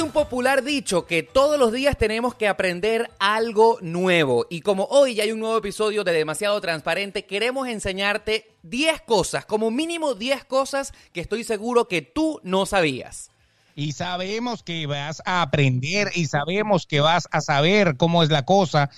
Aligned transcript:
Dice 0.00 0.06
un 0.06 0.12
popular 0.14 0.64
dicho 0.64 1.04
que 1.04 1.22
todos 1.22 1.58
los 1.58 1.72
días 1.72 1.98
tenemos 1.98 2.34
que 2.34 2.48
aprender 2.48 3.10
algo 3.18 3.76
nuevo. 3.82 4.46
Y 4.48 4.62
como 4.62 4.84
hoy 4.84 5.16
ya 5.16 5.24
hay 5.24 5.32
un 5.32 5.40
nuevo 5.40 5.58
episodio 5.58 6.04
de 6.04 6.12
Demasiado 6.12 6.58
Transparente, 6.62 7.26
queremos 7.26 7.68
enseñarte 7.68 8.50
10 8.62 9.02
cosas, 9.02 9.44
como 9.44 9.70
mínimo 9.70 10.14
10 10.14 10.46
cosas 10.46 10.94
que 11.12 11.20
estoy 11.20 11.44
seguro 11.44 11.86
que 11.86 12.00
tú 12.00 12.40
no 12.44 12.64
sabías. 12.64 13.30
Y 13.76 13.92
sabemos 13.92 14.62
que 14.62 14.86
vas 14.86 15.20
a 15.26 15.42
aprender 15.42 16.08
y 16.14 16.28
sabemos 16.28 16.86
que 16.86 17.00
vas 17.00 17.28
a 17.30 17.42
saber 17.42 17.98
cómo 17.98 18.22
es 18.22 18.30
la 18.30 18.46
cosa 18.46 18.88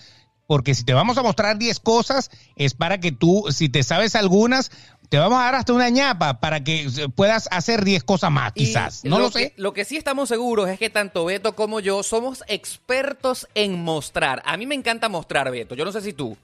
porque 0.52 0.74
si 0.74 0.84
te 0.84 0.92
vamos 0.92 1.16
a 1.16 1.22
mostrar 1.22 1.56
10 1.56 1.80
cosas, 1.80 2.30
es 2.56 2.74
para 2.74 3.00
que 3.00 3.10
tú, 3.10 3.46
si 3.50 3.70
te 3.70 3.82
sabes 3.82 4.14
algunas, 4.14 4.70
te 5.12 5.18
vamos 5.18 5.38
a 5.38 5.42
dar 5.42 5.56
hasta 5.56 5.74
una 5.74 5.90
ñapa 5.90 6.40
para 6.40 6.64
que 6.64 6.88
puedas 7.14 7.46
hacer 7.50 7.84
10 7.84 8.02
cosas 8.02 8.30
más, 8.30 8.54
quizás. 8.54 9.04
no 9.04 9.18
lo, 9.18 9.30
sé. 9.30 9.52
lo 9.58 9.74
que 9.74 9.84
sí 9.84 9.98
estamos 9.98 10.30
seguros 10.30 10.70
es 10.70 10.78
que 10.78 10.88
tanto 10.88 11.26
Beto 11.26 11.54
como 11.54 11.80
yo 11.80 12.02
somos 12.02 12.42
expertos 12.46 13.46
en 13.54 13.84
mostrar. 13.84 14.42
A 14.46 14.56
mí 14.56 14.64
me 14.64 14.74
encanta 14.74 15.10
mostrar, 15.10 15.50
Beto. 15.50 15.74
Yo 15.74 15.84
no 15.84 15.92
sé 15.92 16.00
si 16.00 16.14
tú. 16.14 16.34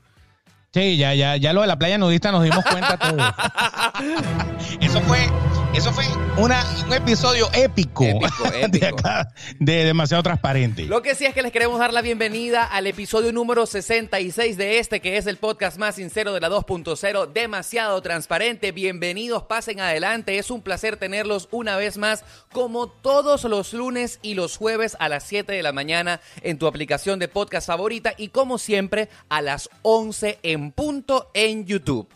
Sí, 0.75 0.99
ya, 0.99 1.15
ya, 1.15 1.39
ya 1.39 1.55
lo 1.55 1.63
de 1.63 1.67
la 1.67 1.79
playa 1.79 1.97
nudista 1.97 2.31
nos 2.31 2.43
dimos 2.43 2.63
cuenta 2.63 2.99
todos. 2.99 3.23
Eso 4.83 5.01
fue 5.01 5.31
eso 5.79 5.93
fue 5.93 6.07
una, 6.39 6.65
un 6.89 6.93
episodio 6.93 7.49
épico, 7.55 8.05
De, 9.61 9.85
demasiado 9.85 10.25
transparente. 10.25 10.83
Lo 10.87 11.03
que 11.03 11.15
sí 11.15 11.25
es 11.25 11.33
que 11.33 11.41
les 11.41 11.53
queremos 11.53 11.79
dar 11.79 11.93
la 11.93 12.03
bienvenida 12.03 12.65
al 12.65 12.89
episodio 12.89 13.33
número 13.33 13.65
66 13.65 14.57
de 14.57 14.81
este, 14.81 14.99
que 14.99 15.19
es 15.19 15.29
el 15.29 15.37
podcast 15.37 15.79
más 15.79 15.95
sincero 15.95 16.35
de 16.35 16.41
la 16.41 16.49
2.0, 16.49 17.33
demasiado 17.33 18.03
transparente. 18.03 18.73
Bienvenidos, 18.73 19.45
pasen 19.45 19.79
adelante. 19.79 20.39
Es 20.39 20.51
un 20.51 20.63
placer 20.63 20.97
tenerlos 20.97 21.49
una 21.53 21.77
vez 21.77 21.97
más, 21.97 22.25
como 22.51 22.89
todos 22.89 23.45
los 23.45 23.73
lunes 23.73 24.19
y 24.21 24.35
los 24.35 24.57
jueves 24.57 24.97
a 24.99 25.09
las 25.09 25.23
7 25.23 25.53
de 25.53 25.63
la 25.63 25.71
mañana 25.71 26.21
en 26.43 26.59
tu 26.59 26.67
aplicación 26.67 27.21
de 27.21 27.29
podcast 27.29 27.69
favorita 27.69 28.15
y 28.17 28.31
como 28.31 28.59
siempre 28.59 29.09
a 29.29 29.43
las 29.43 29.71
11 29.83 30.41
en 30.43 30.73
punto 30.73 31.31
en 31.35 31.67
YouTube. 31.67 32.09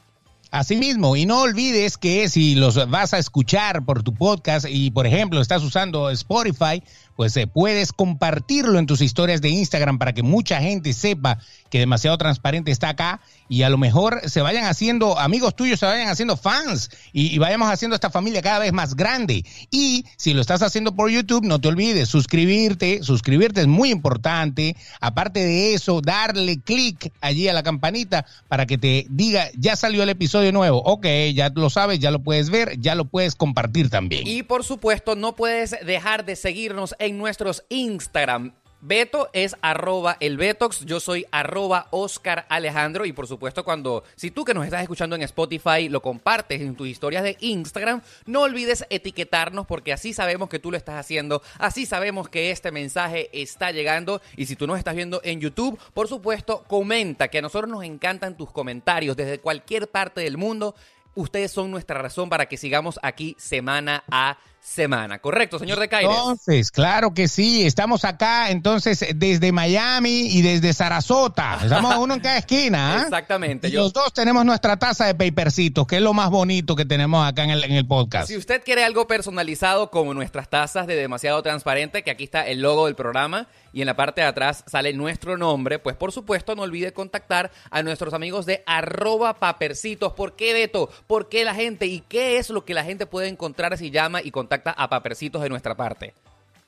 Asimismo, 0.53 1.17
y 1.17 1.25
no 1.25 1.41
olvides 1.41 1.97
que 1.97 2.29
si 2.29 2.55
los 2.55 2.91
vas 2.91 3.15
a 3.15 3.19
escuchar 3.19 3.87
por 3.87 4.03
tu 4.03 4.15
podcast 4.15 4.67
y, 4.69 4.91
por 4.91 5.07
ejemplo, 5.07 5.41
estás 5.41 5.63
usando 5.63 6.11
Spotify, 6.11 6.83
pues 7.17 7.37
eh, 7.37 7.47
puedes 7.47 7.93
compartirlo 7.93 8.79
en 8.79 8.87
tus 8.87 9.01
historias 9.01 9.41
de 9.41 9.51
Instagram 9.51 9.99
para 9.99 10.13
que 10.13 10.23
mucha 10.23 10.61
gente 10.61 10.93
sepa 10.93 11.39
que 11.71 11.79
demasiado 11.79 12.19
transparente 12.19 12.71
está 12.71 12.91
acá 12.91 13.21
y 13.49 13.63
a 13.63 13.71
lo 13.71 13.79
mejor 13.79 14.29
se 14.29 14.43
vayan 14.43 14.65
haciendo 14.65 15.19
amigos 15.19 15.57
tuyos, 15.57 15.81
se 15.81 15.87
vayan 15.87 16.09
haciendo 16.09 16.37
fans 16.37 16.91
y, 17.13 17.39
vayamos 17.39 17.71
haciendo 17.71 17.95
esta 17.95 18.11
familia 18.11 18.41
cada 18.41 18.61
vez 18.61 18.73
más 18.73 18.95
grande. 18.95 19.45
Y 19.71 20.05
si 20.17 20.33
lo 20.33 20.41
estás 20.41 20.63
haciendo 20.63 20.95
por 20.95 21.11
YouTube, 21.11 21.45
no 21.45 21.61
te 21.61 21.69
olvides 21.69 22.09
suscribirte, 22.09 23.03
suscribirte 23.03 23.63
es 23.63 23.67
muy 23.67 23.91
importante. 23.91 24.77
Aparte 25.01 25.41
de 25.41 25.75
eso, 25.75 26.01
darle 26.01 26.61
clic 26.61 27.13
allí 27.21 27.49
a 27.49 27.53
la 27.53 27.63
campanita 27.63 28.27
para 28.49 28.67
que 28.67 28.79
te 28.79 29.07
diga, 29.09 29.49
ya 29.57 29.77
salió 29.77 30.03
el 30.03 30.09
episodio 30.09 30.53
nuevo. 30.53 30.83
Ok, 30.85 31.07
ya 31.35 31.51
lo 31.55 31.71
sabes, 31.71 31.99
ya 31.99 32.11
lo 32.11 32.23
puedes 32.23 32.51
ver, 32.51 32.79
ya 32.81 32.95
lo 32.95 33.07
puedes 33.07 33.35
compartir 33.35 33.91
también. 33.91 34.27
Y 34.27 34.43
por 34.43 34.65
supuesto, 34.65 35.17
no 35.17 35.37
puedes 35.37 35.75
dejar 35.85 36.25
de 36.25 36.37
seguirnos 36.37 36.95
en 37.03 37.19
nuestros 37.19 37.65
Instagram. 37.69 38.53
Beto 38.81 39.29
es 39.33 39.57
arroba 39.61 40.17
el 40.19 40.37
Betox, 40.37 40.85
yo 40.85 40.99
soy 40.99 41.25
arroba 41.31 41.87
Oscar 41.91 42.47
Alejandro 42.49 43.05
y 43.05 43.13
por 43.13 43.29
supuesto 43.29 43.65
cuando, 43.65 44.03
si 44.17 44.33
tú 44.33 44.45
que 44.45 44.55
nos 44.55 44.65
estás 44.65 44.83
escuchando 44.83 45.15
en 45.15 45.23
Spotify 45.23 45.89
lo 45.89 46.03
compartes 46.03 46.61
en 46.61 46.75
tus 46.75 46.89
historias 46.89 47.23
de 47.23 47.37
Instagram, 47.41 48.03
no 48.27 48.43
olvides 48.43 48.85
etiquetarnos 48.91 49.67
porque 49.67 49.93
así 49.93 50.13
sabemos 50.13 50.49
que 50.49 50.59
tú 50.59 50.73
lo 50.73 50.77
estás 50.77 50.97
haciendo, 50.97 51.43
así 51.59 51.87
sabemos 51.87 52.29
que 52.29 52.51
este 52.51 52.73
mensaje 52.73 53.31
está 53.33 53.71
llegando 53.71 54.21
y 54.37 54.47
si 54.47 54.57
tú 54.57 54.67
nos 54.67 54.79
estás 54.79 54.97
viendo 54.97 55.21
en 55.23 55.41
YouTube, 55.41 55.79
por 55.95 56.09
supuesto 56.09 56.65
comenta, 56.67 57.29
que 57.29 57.39
a 57.39 57.43
nosotros 57.43 57.71
nos 57.71 57.85
encantan 57.85 58.37
tus 58.37 58.51
comentarios 58.51 59.17
desde 59.17 59.39
cualquier 59.39 59.89
parte 59.89 60.23
del 60.23 60.37
mundo, 60.37 60.75
ustedes 61.15 61.53
son 61.53 61.71
nuestra 61.71 62.03
razón 62.03 62.29
para 62.29 62.47
que 62.47 62.57
sigamos 62.57 62.99
aquí 63.03 63.37
semana 63.39 64.03
a 64.11 64.39
semana 64.39 64.52
semana. 64.63 65.19
¿Correcto, 65.19 65.59
señor 65.59 65.81
de 65.81 65.89
Caires? 65.89 66.17
Entonces, 66.17 66.71
claro 66.71 67.13
que 67.13 67.27
sí. 67.27 67.67
Estamos 67.67 68.05
acá, 68.05 68.51
entonces, 68.51 69.05
desde 69.15 69.51
Miami 69.51 70.29
y 70.29 70.41
desde 70.41 70.73
Sarasota. 70.73 71.59
Estamos 71.63 71.97
uno 71.97 72.15
en 72.15 72.21
cada 72.21 72.39
esquina. 72.39 72.97
¿ah? 72.97 73.03
Exactamente. 73.03 73.69
Y 73.69 73.73
los 73.73 73.93
dos 73.93 74.13
tenemos 74.13 74.45
nuestra 74.45 74.77
taza 74.79 75.07
de 75.07 75.15
papercitos, 75.15 75.87
que 75.87 75.97
es 75.97 76.03
lo 76.03 76.15
más 76.15 76.31
bonito 76.31 76.77
que 76.77 76.85
tenemos 76.85 77.27
acá 77.27 77.43
en 77.43 77.51
el, 77.51 77.65
en 77.65 77.73
el 77.73 77.87
podcast. 77.87 78.29
Si 78.29 78.37
usted 78.37 78.63
quiere 78.65 78.85
algo 78.85 79.07
personalizado 79.09 79.91
como 79.91 80.15
nuestras 80.15 80.49
tazas 80.49 80.87
de 80.87 80.95
demasiado 80.95 81.43
transparente, 81.43 82.05
que 82.05 82.13
aquí 82.13 82.25
está 82.25 82.47
el 82.47 82.63
logo 82.63 82.87
del 82.87 82.95
programa 82.95 83.49
y 83.73 83.81
en 83.81 83.87
la 83.87 83.97
parte 83.97 84.21
de 84.21 84.29
atrás 84.29 84.65
sale 84.69 84.93
nuestro 84.93 85.37
nombre, 85.37 85.81
pues 85.81 85.97
por 85.97 86.13
supuesto 86.13 86.55
no 86.55 86.63
olvide 86.63 86.93
contactar 86.93 87.51
a 87.71 87.83
nuestros 87.83 88.15
amigos 88.15 88.47
de 88.47 88.63
arroba 88.67 89.41
papercitos. 89.41 90.13
¿Por 90.13 90.37
qué, 90.37 90.53
Beto? 90.53 90.89
¿Por 91.09 91.29
qué 91.29 91.45
la 91.45 91.55
gente? 91.55 91.87
¿Y 91.87 92.01
qué 92.01 92.39
es 92.39 92.51
lo 92.51 92.65
que 92.65 92.75
la 92.75 92.85
gente 92.85 93.07
puede 93.07 93.29
encontrar 93.29 93.77
si 93.77 93.91
llama 93.91 94.23
y 94.23 94.31
contacta? 94.31 94.52
Contacta 94.53 94.83
a 94.83 94.91
Papercitos 94.91 95.41
de 95.41 95.49
nuestra 95.49 95.75
parte. 95.75 96.13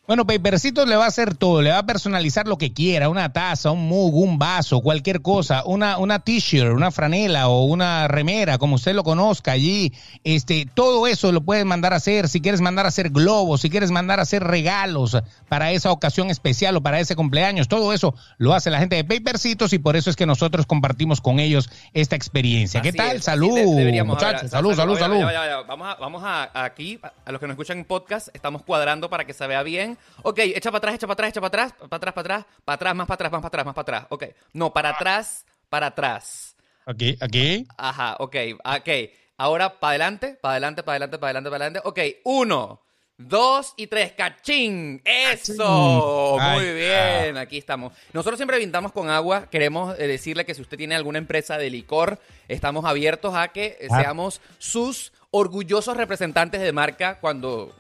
Bueno, 0.07 0.27
Papercitos 0.27 0.87
le 0.87 0.97
va 0.97 1.07
a 1.07 1.09
hacer 1.09 1.35
todo, 1.35 1.63
le 1.63 1.71
va 1.71 1.79
a 1.79 1.87
personalizar 1.87 2.47
lo 2.47 2.59
que 2.59 2.75
quiera, 2.75 3.09
una 3.09 3.33
taza, 3.33 3.71
un 3.71 3.89
mug, 3.89 4.15
un 4.15 4.39
vaso, 4.39 4.83
cualquier 4.83 5.23
cosa, 5.23 5.63
una, 5.65 5.97
una 5.97 6.19
t-shirt, 6.19 6.75
una 6.75 6.91
franela 6.91 7.49
o 7.49 7.65
una 7.65 8.07
remera, 8.07 8.59
como 8.59 8.75
usted 8.75 8.95
lo 8.95 9.03
conozca 9.03 9.53
allí. 9.53 9.95
Este, 10.23 10.69
todo 10.75 11.07
eso 11.07 11.33
lo 11.33 11.41
puedes 11.41 11.65
mandar 11.65 11.95
a 11.95 11.97
hacer, 11.97 12.29
si 12.29 12.43
quieres 12.43 12.61
mandar 12.61 12.85
a 12.85 12.89
hacer 12.89 13.09
globos, 13.09 13.63
si 13.63 13.71
quieres 13.71 13.91
mandar 13.91 14.19
a 14.19 14.25
hacer 14.25 14.45
regalos 14.45 15.17
para 15.49 15.73
esa 15.73 15.91
ocasión 15.91 16.29
especial 16.29 16.77
o 16.77 16.83
para 16.83 17.01
ese 17.01 17.17
cumpleaños, 17.17 17.67
todo 17.67 17.95
eso 17.95 18.15
lo 18.37 18.53
hace 18.53 18.71
la 18.71 18.81
gente 18.81 18.97
de 18.97 19.05
Papercitos 19.05 19.73
y 19.73 19.79
por 19.79 19.97
eso 19.97 20.11
es 20.11 20.17
que 20.17 20.27
nosotros 20.27 20.67
compartimos 20.67 21.23
con 21.23 21.41
ellos 21.41 21.71
esta 21.95 22.15
experiencia. 22.15 22.83
¿Qué 22.83 22.93
tal? 22.93 23.23
salud, 23.23 23.59
muchachos, 24.05 24.51
salud, 24.51 24.75
salud, 24.75 24.99
salud. 24.99 25.25
Vamos, 25.67 25.89
a, 25.89 25.95
vamos 25.95 26.23
a, 26.23 26.63
aquí, 26.63 27.01
a 27.25 27.33
los 27.33 27.41
que 27.41 27.47
nos 27.47 27.55
escuchan 27.55 27.79
en 27.79 27.85
podcast, 27.87 28.29
estamos 28.35 28.61
cuadrando 28.65 29.09
para 29.09 29.25
que 29.25 29.33
se 29.33 29.47
vea 29.47 29.63
bien 29.63 29.94
Ok, 30.23 30.39
echa 30.39 30.71
para 30.71 30.79
atrás, 30.79 30.95
echa 30.95 31.07
para 31.07 31.13
atrás, 31.15 31.31
echa 31.31 31.41
para 31.41 31.49
atrás, 31.49 31.73
para 31.89 31.97
atrás, 31.97 32.15
para 32.15 32.21
atrás, 32.21 32.47
para 32.65 32.75
atrás, 32.75 32.95
más 32.95 33.07
para 33.07 33.15
atrás, 33.15 33.33
más 33.33 33.41
para 33.41 33.49
atrás, 33.49 33.67
más 33.67 33.75
para 33.75 33.83
atrás. 33.83 34.07
Ok. 34.11 34.25
No, 34.53 34.73
para 34.73 34.91
atrás, 34.91 35.45
para 35.69 35.87
atrás. 35.87 36.57
Aquí, 36.87 37.17
aquí. 37.21 37.67
Ajá, 37.77 38.17
ok, 38.19 38.37
ok. 38.65 38.89
Ahora 39.37 39.81
para 39.81 39.91
adelante, 39.91 40.39
para 40.41 40.53
adelante, 40.53 40.83
para 40.83 40.93
adelante, 40.95 41.19
para 41.19 41.29
adelante, 41.31 41.51
para 41.51 41.65
adelante. 41.65 41.89
Ok, 41.89 41.99
uno, 42.25 42.81
dos 43.17 43.75
y 43.77 43.87
tres. 43.87 44.13
¡Cachín! 44.13 45.03
¡Eso! 45.05 46.39
Muy 46.41 46.75
bien, 46.75 47.37
aquí 47.37 47.59
estamos. 47.59 47.93
Nosotros 48.13 48.39
siempre 48.39 48.59
brindamos 48.59 48.93
con 48.93 49.11
agua. 49.11 49.49
Queremos 49.51 49.99
eh, 49.99 50.07
decirle 50.07 50.45
que 50.45 50.55
si 50.55 50.63
usted 50.63 50.77
tiene 50.77 50.95
alguna 50.95 51.19
empresa 51.19 51.59
de 51.59 51.71
licor, 51.71 52.21
estamos 52.49 52.85
abiertos 52.85 53.35
a 53.35 53.49
que 53.49 53.79
ah. 53.91 54.01
seamos 54.01 54.41
sus 54.59 55.13
orgullosos 55.37 55.97
representantes 55.97 56.61
de 56.61 56.71
marca 56.71 57.19
cuando 57.21 57.75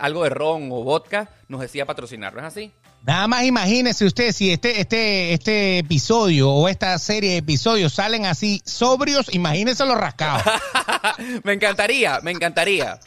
algo 0.00 0.22
de 0.22 0.30
ron 0.30 0.68
o 0.70 0.84
vodka 0.84 1.28
nos 1.48 1.60
decía 1.60 1.84
patrocinar, 1.84 2.32
¿no 2.32 2.38
es 2.38 2.46
así? 2.46 2.72
Nada 3.02 3.26
más 3.26 3.42
imagínese 3.44 4.04
usted 4.04 4.30
si 4.30 4.52
este, 4.52 4.80
este, 4.80 5.32
este 5.32 5.78
episodio 5.78 6.50
o 6.50 6.68
esta 6.68 6.96
serie 7.00 7.32
de 7.32 7.36
episodios 7.38 7.94
salen 7.94 8.26
así 8.26 8.62
sobrios, 8.64 9.34
imagínese 9.34 9.84
los 9.86 9.96
rascados. 9.96 10.44
me 11.42 11.54
encantaría, 11.54 12.20
me 12.22 12.30
encantaría. 12.30 13.00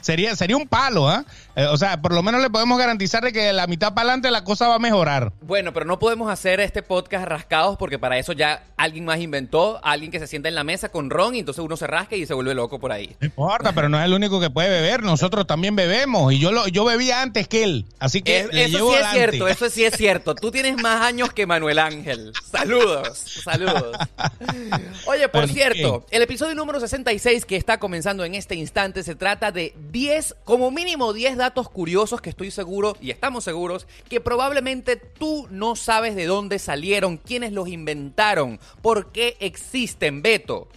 Sería, 0.00 0.34
sería 0.36 0.56
un 0.56 0.66
palo, 0.66 1.06
¿ah? 1.06 1.26
Eh, 1.26 1.43
o 1.56 1.76
sea, 1.76 2.00
por 2.00 2.12
lo 2.12 2.22
menos 2.22 2.42
le 2.42 2.50
podemos 2.50 2.78
garantizar 2.78 3.22
de 3.22 3.32
que 3.32 3.52
la 3.52 3.66
mitad 3.66 3.94
para 3.94 4.08
adelante 4.08 4.30
la 4.30 4.44
cosa 4.44 4.68
va 4.68 4.76
a 4.76 4.78
mejorar. 4.78 5.32
Bueno, 5.42 5.72
pero 5.72 5.86
no 5.86 5.98
podemos 5.98 6.30
hacer 6.30 6.60
este 6.60 6.82
podcast 6.82 7.26
rascados 7.26 7.76
porque 7.76 7.98
para 7.98 8.18
eso 8.18 8.32
ya 8.32 8.64
alguien 8.76 9.04
más 9.04 9.20
inventó, 9.20 9.80
alguien 9.84 10.10
que 10.10 10.18
se 10.18 10.26
sienta 10.26 10.48
en 10.48 10.54
la 10.54 10.64
mesa 10.64 10.88
con 10.88 11.10
ron 11.10 11.34
y 11.34 11.40
entonces 11.40 11.64
uno 11.64 11.76
se 11.76 11.86
rasca 11.86 12.16
y 12.16 12.26
se 12.26 12.34
vuelve 12.34 12.54
loco 12.54 12.78
por 12.78 12.92
ahí. 12.92 13.14
No 13.20 13.26
importa, 13.26 13.72
pero 13.72 13.88
no 13.88 13.98
es 13.98 14.04
el 14.04 14.12
único 14.12 14.40
que 14.40 14.50
puede 14.50 14.68
beber. 14.68 15.02
Nosotros 15.02 15.46
también 15.46 15.76
bebemos 15.76 16.32
y 16.32 16.38
yo 16.38 16.50
lo, 16.50 16.66
yo 16.68 16.84
bebía 16.84 17.22
antes 17.22 17.46
que 17.48 17.64
él, 17.64 17.86
así 17.98 18.22
que 18.22 18.40
eso 18.40 18.90
sí 18.90 18.94
es 18.94 19.10
cierto, 19.12 19.48
eso 19.48 19.70
sí 19.70 19.84
es 19.84 19.96
cierto. 19.96 20.34
Tú 20.34 20.50
tienes 20.50 20.80
más 20.82 21.02
años 21.02 21.32
que 21.32 21.46
Manuel 21.46 21.78
Ángel. 21.78 22.32
Saludos, 22.50 23.18
saludos. 23.44 23.96
Oye, 25.06 25.28
por 25.28 25.48
cierto, 25.48 26.04
el 26.10 26.22
episodio 26.22 26.54
número 26.54 26.80
66 26.80 27.44
que 27.44 27.56
está 27.56 27.78
comenzando 27.78 28.24
en 28.24 28.34
este 28.34 28.54
instante 28.54 29.02
se 29.02 29.14
trata 29.14 29.52
de 29.52 29.74
10, 29.90 30.36
como 30.44 30.70
mínimo 30.70 31.12
10 31.12 31.36
datos 31.44 31.68
curiosos 31.68 32.22
que 32.22 32.30
estoy 32.30 32.50
seguro 32.50 32.96
y 33.02 33.10
estamos 33.10 33.44
seguros 33.44 33.86
que 34.08 34.18
probablemente 34.18 34.96
tú 34.96 35.46
no 35.50 35.76
sabes 35.76 36.16
de 36.16 36.24
dónde 36.24 36.58
salieron, 36.58 37.18
quiénes 37.18 37.52
los 37.52 37.68
inventaron, 37.68 38.58
por 38.80 39.12
qué 39.12 39.36
existen, 39.40 40.22
Beto. 40.22 40.68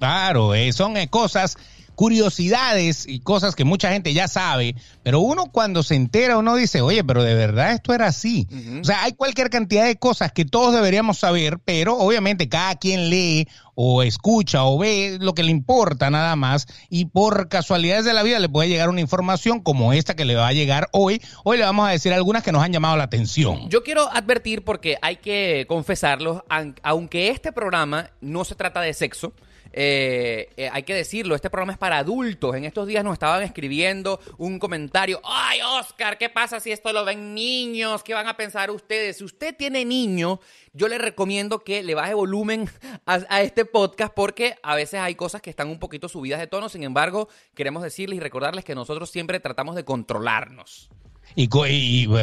Claro, 0.00 0.52
eh, 0.54 0.72
son 0.72 0.96
eh, 0.96 1.08
cosas 1.08 1.56
curiosidades 2.00 3.06
y 3.06 3.20
cosas 3.20 3.54
que 3.54 3.64
mucha 3.64 3.92
gente 3.92 4.14
ya 4.14 4.26
sabe, 4.26 4.74
pero 5.02 5.20
uno 5.20 5.50
cuando 5.52 5.82
se 5.82 5.96
entera, 5.96 6.38
uno 6.38 6.56
dice, 6.56 6.80
oye, 6.80 7.04
pero 7.04 7.22
de 7.22 7.34
verdad 7.34 7.72
esto 7.72 7.92
era 7.92 8.06
así. 8.06 8.48
O 8.80 8.84
sea, 8.84 9.02
hay 9.02 9.12
cualquier 9.12 9.50
cantidad 9.50 9.84
de 9.84 9.96
cosas 9.96 10.32
que 10.32 10.46
todos 10.46 10.74
deberíamos 10.74 11.18
saber, 11.18 11.58
pero 11.62 11.98
obviamente 11.98 12.48
cada 12.48 12.76
quien 12.76 13.10
lee 13.10 13.48
o 13.74 14.02
escucha 14.02 14.64
o 14.64 14.78
ve 14.78 15.18
lo 15.20 15.34
que 15.34 15.42
le 15.42 15.50
importa 15.50 16.08
nada 16.08 16.36
más 16.36 16.68
y 16.88 17.04
por 17.04 17.50
casualidades 17.50 18.06
de 18.06 18.14
la 18.14 18.22
vida 18.22 18.38
le 18.38 18.48
puede 18.48 18.70
llegar 18.70 18.88
una 18.88 19.02
información 19.02 19.60
como 19.60 19.92
esta 19.92 20.16
que 20.16 20.24
le 20.24 20.36
va 20.36 20.48
a 20.48 20.54
llegar 20.54 20.88
hoy. 20.92 21.20
Hoy 21.44 21.58
le 21.58 21.64
vamos 21.64 21.86
a 21.86 21.92
decir 21.92 22.14
algunas 22.14 22.42
que 22.42 22.50
nos 22.50 22.62
han 22.62 22.72
llamado 22.72 22.96
la 22.96 23.04
atención. 23.04 23.68
Yo 23.68 23.82
quiero 23.82 24.10
advertir 24.10 24.64
porque 24.64 24.96
hay 25.02 25.16
que 25.16 25.66
confesarlo, 25.68 26.46
aunque 26.82 27.28
este 27.28 27.52
programa 27.52 28.08
no 28.22 28.46
se 28.46 28.54
trata 28.54 28.80
de 28.80 28.94
sexo, 28.94 29.34
eh, 29.72 30.50
eh, 30.56 30.68
hay 30.72 30.82
que 30.82 30.94
decirlo, 30.94 31.34
este 31.34 31.50
programa 31.50 31.72
es 31.72 31.78
para 31.78 31.98
adultos. 31.98 32.56
En 32.56 32.64
estos 32.64 32.86
días 32.86 33.04
nos 33.04 33.12
estaban 33.12 33.42
escribiendo 33.42 34.20
un 34.38 34.58
comentario. 34.58 35.20
Ay, 35.24 35.60
Oscar, 35.78 36.18
¿qué 36.18 36.28
pasa 36.28 36.60
si 36.60 36.72
esto 36.72 36.92
lo 36.92 37.04
ven 37.04 37.34
niños? 37.34 38.02
¿Qué 38.02 38.14
van 38.14 38.28
a 38.28 38.36
pensar 38.36 38.70
ustedes? 38.70 39.18
Si 39.18 39.24
usted 39.24 39.56
tiene 39.56 39.84
niño, 39.84 40.40
yo 40.72 40.88
le 40.88 40.98
recomiendo 40.98 41.60
que 41.60 41.82
le 41.82 41.94
baje 41.94 42.14
volumen 42.14 42.68
a, 43.06 43.42
este 43.42 43.64
podcast 43.64 44.12
porque 44.14 44.56
a 44.62 44.74
veces 44.74 45.00
hay 45.00 45.14
cosas 45.14 45.40
que 45.40 45.50
están 45.50 45.68
un 45.68 45.78
poquito 45.78 46.08
subidas 46.08 46.40
de 46.40 46.46
tono. 46.46 46.68
Sin 46.68 46.82
embargo, 46.82 47.28
queremos 47.54 47.82
decirles 47.82 48.16
y 48.16 48.20
recordarles 48.20 48.64
que 48.64 48.74
nosotros 48.74 49.10
siempre 49.10 49.40
tratamos 49.40 49.76
de 49.76 49.84
controlarnos. 49.84 50.90
Y, 51.34 51.48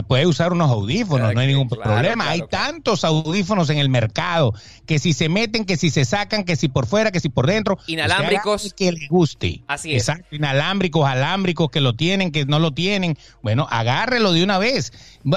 puede 0.03 0.25
usar 0.25 0.53
unos 0.53 0.69
audífonos, 0.69 1.33
no 1.33 1.39
hay 1.39 1.47
ningún 1.47 1.69
problema. 1.69 2.29
hay 2.29 2.41
tantos 2.49 3.03
audífonos 3.03 3.69
en 3.69 3.77
el 3.77 3.89
mercado 3.89 4.53
que 4.85 4.99
si 4.99 5.13
se 5.13 5.29
meten, 5.29 5.65
que 5.65 5.77
si 5.77 5.89
se 5.89 6.05
sacan, 6.05 6.43
que 6.43 6.55
si 6.55 6.67
por 6.67 6.85
fuera, 6.85 7.11
que 7.11 7.19
si 7.19 7.29
por 7.29 7.47
dentro. 7.47 7.77
Inalámbricos. 7.87 8.73
que 8.73 8.91
le 8.91 9.07
guste. 9.07 9.63
Así 9.67 9.95
es. 9.95 10.07
Exacto. 10.07 10.35
Inalámbricos, 10.35 11.07
alámbricos, 11.07 11.69
que 11.69 11.81
lo 11.81 11.93
tienen, 11.95 12.31
que 12.31 12.45
no 12.45 12.59
lo 12.59 12.71
tienen. 12.71 13.17
Bueno, 13.41 13.67
agárrelo 13.69 14.31
de 14.31 14.43
una 14.43 14.57
vez. 14.57 14.91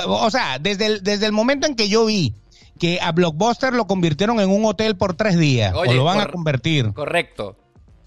O 0.07 0.31
sea, 0.31 0.59
desde 0.59 0.87
el, 0.87 1.03
desde 1.03 1.27
el 1.27 1.33
momento 1.33 1.67
en 1.67 1.75
que 1.75 1.89
yo 1.89 2.07
vi 2.07 2.35
que 2.79 2.99
a 3.01 3.13
Blockbuster 3.13 3.75
lo 3.75 3.87
convirtieron 3.87 4.41
en 4.41 4.49
un 4.49 4.65
hotel 4.65 4.97
por 4.97 5.15
tres 5.15 5.39
días, 5.39 5.75
o 5.75 5.85
lo 5.85 6.05
van 6.05 6.21
a 6.21 6.27
convertir. 6.27 6.93
Correcto 6.95 7.60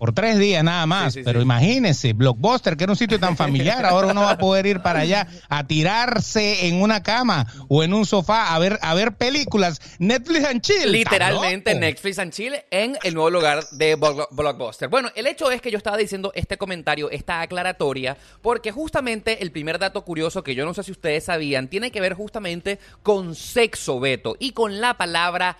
por 0.04 0.12
tres 0.12 0.38
días 0.38 0.62
nada 0.66 0.86
más. 0.86 1.18
pero 1.24 1.42
imagínense, 1.42 2.12
Blockbuster, 2.12 2.76
que 2.76 2.84
era 2.84 2.92
un 2.92 2.98
sitio 2.98 3.22
tan 3.22 3.38
familiar, 3.38 3.86
ahora 3.86 4.08
uno 4.08 4.24
va 4.24 4.32
a 4.32 4.38
poder 4.38 4.66
ir 4.66 4.82
para 4.82 5.00
allá 5.00 5.30
a 5.48 5.66
tirarse 5.66 6.68
en 6.68 6.82
una 6.82 7.02
cama 7.04 7.48
o 7.70 7.86
en 7.86 7.94
un 7.94 8.06
sofá 8.06 8.54
a 8.54 8.60
ver, 8.60 8.78
a 8.82 8.94
ver 8.96 9.16
películas. 9.16 9.80
Netflix 10.00 10.44
and 10.44 10.60
Chill. 10.60 10.92
Literalmente 10.92 11.74
Netflix 11.74 12.20
and 12.20 12.34
Chill 12.34 12.54
en 12.70 12.98
el 13.02 13.14
nuevo 13.14 13.30
lugar 13.30 13.64
de 13.72 13.96
Blockbuster. 13.96 14.90
Bueno, 14.90 15.10
el 15.16 15.26
hecho 15.26 15.50
es 15.52 15.62
que 15.62 15.72
yo 15.72 15.78
estaba 15.78 15.96
diciendo 15.96 16.34
este 16.36 16.58
comentario, 16.58 17.10
esta 17.10 17.40
aclaratoria, 17.40 18.18
porque 18.42 18.74
justamente 18.74 19.42
el 19.42 19.54
primer 19.54 19.80
dato 19.80 20.04
curioso 20.04 20.44
que 20.44 20.54
yo 20.54 20.66
no 20.66 20.74
sé 20.74 20.84
si 20.84 20.92
ustedes 20.92 21.24
sabían, 21.24 21.70
tiene 21.70 21.92
que 21.92 22.02
ver 22.02 22.14
justamente 22.14 22.78
con 23.04 23.36
sexo, 23.36 24.02
Beto, 24.02 24.36
y 24.38 24.52
con 24.52 24.82
la 24.82 24.96
palabra 24.96 25.58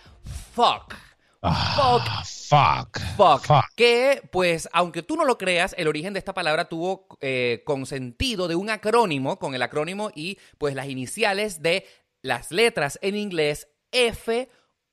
fuck. 0.54 1.03
Ah, 1.44 2.24
fuck. 3.18 3.46
fuck. 3.46 3.66
Que, 3.76 4.22
pues, 4.32 4.70
aunque 4.72 5.04
tú 5.04 5.18
no 5.18 5.26
lo 5.26 5.38
creas, 5.38 5.76
el 5.78 5.88
origen 5.88 6.14
de 6.14 6.20
esta 6.20 6.34
palabra 6.34 6.70
tuvo 6.70 7.08
eh, 7.20 7.64
con 7.66 7.86
sentido 7.86 8.48
de 8.48 8.56
un 8.56 8.70
acrónimo, 8.70 9.38
con 9.40 9.54
el 9.54 9.62
acrónimo 9.62 10.10
y, 10.16 10.38
pues, 10.58 10.74
las 10.74 10.88
iniciales 10.88 11.62
de 11.62 11.86
las 12.22 12.52
letras 12.52 12.98
en 13.02 13.16
inglés 13.16 13.68
F, 13.92 14.50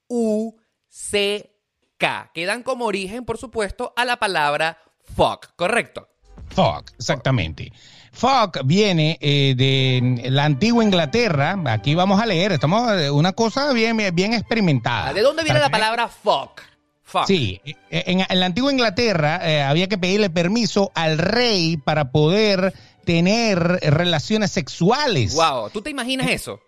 U, 0.08 0.56
C, 0.88 1.56
K, 1.96 2.30
que 2.34 2.46
dan 2.46 2.64
como 2.64 2.86
origen, 2.86 3.24
por 3.24 3.38
supuesto, 3.38 3.92
a 3.96 4.04
la 4.04 4.18
palabra 4.18 4.78
fuck, 5.04 5.54
¿correcto? 5.54 6.09
Fuck, 6.54 6.92
exactamente. 6.98 7.72
Fuck 8.12 8.60
viene 8.64 9.18
eh, 9.20 9.54
de 9.56 10.30
la 10.30 10.44
antigua 10.44 10.82
Inglaterra. 10.82 11.56
Aquí 11.66 11.94
vamos 11.94 12.20
a 12.20 12.26
leer, 12.26 12.52
estamos 12.52 12.92
eh, 12.92 13.10
una 13.10 13.32
cosa 13.32 13.72
bien, 13.72 13.96
bien 14.12 14.34
experimentada. 14.34 15.12
¿De 15.12 15.22
dónde 15.22 15.44
viene 15.44 15.60
la 15.60 15.70
palabra 15.70 16.08
fuck? 16.08 16.60
Fuck. 17.02 17.26
Sí, 17.26 17.60
eh, 17.64 17.76
en, 17.90 18.38
la 18.38 18.46
antigua 18.46 18.72
Inglaterra 18.72 19.68
había 19.68 19.88
que 19.88 19.98
pedirle 19.98 20.30
permiso 20.30 20.92
al 20.94 21.18
rey 21.18 21.76
para 21.76 22.10
poder 22.10 22.74
tener 23.04 23.58
relaciones 23.58 24.52
sexuales. 24.52 25.34
Wow, 25.34 25.70
¿tú 25.70 25.82
te 25.82 25.90
imaginas 25.90 26.28
eso? 26.28 26.60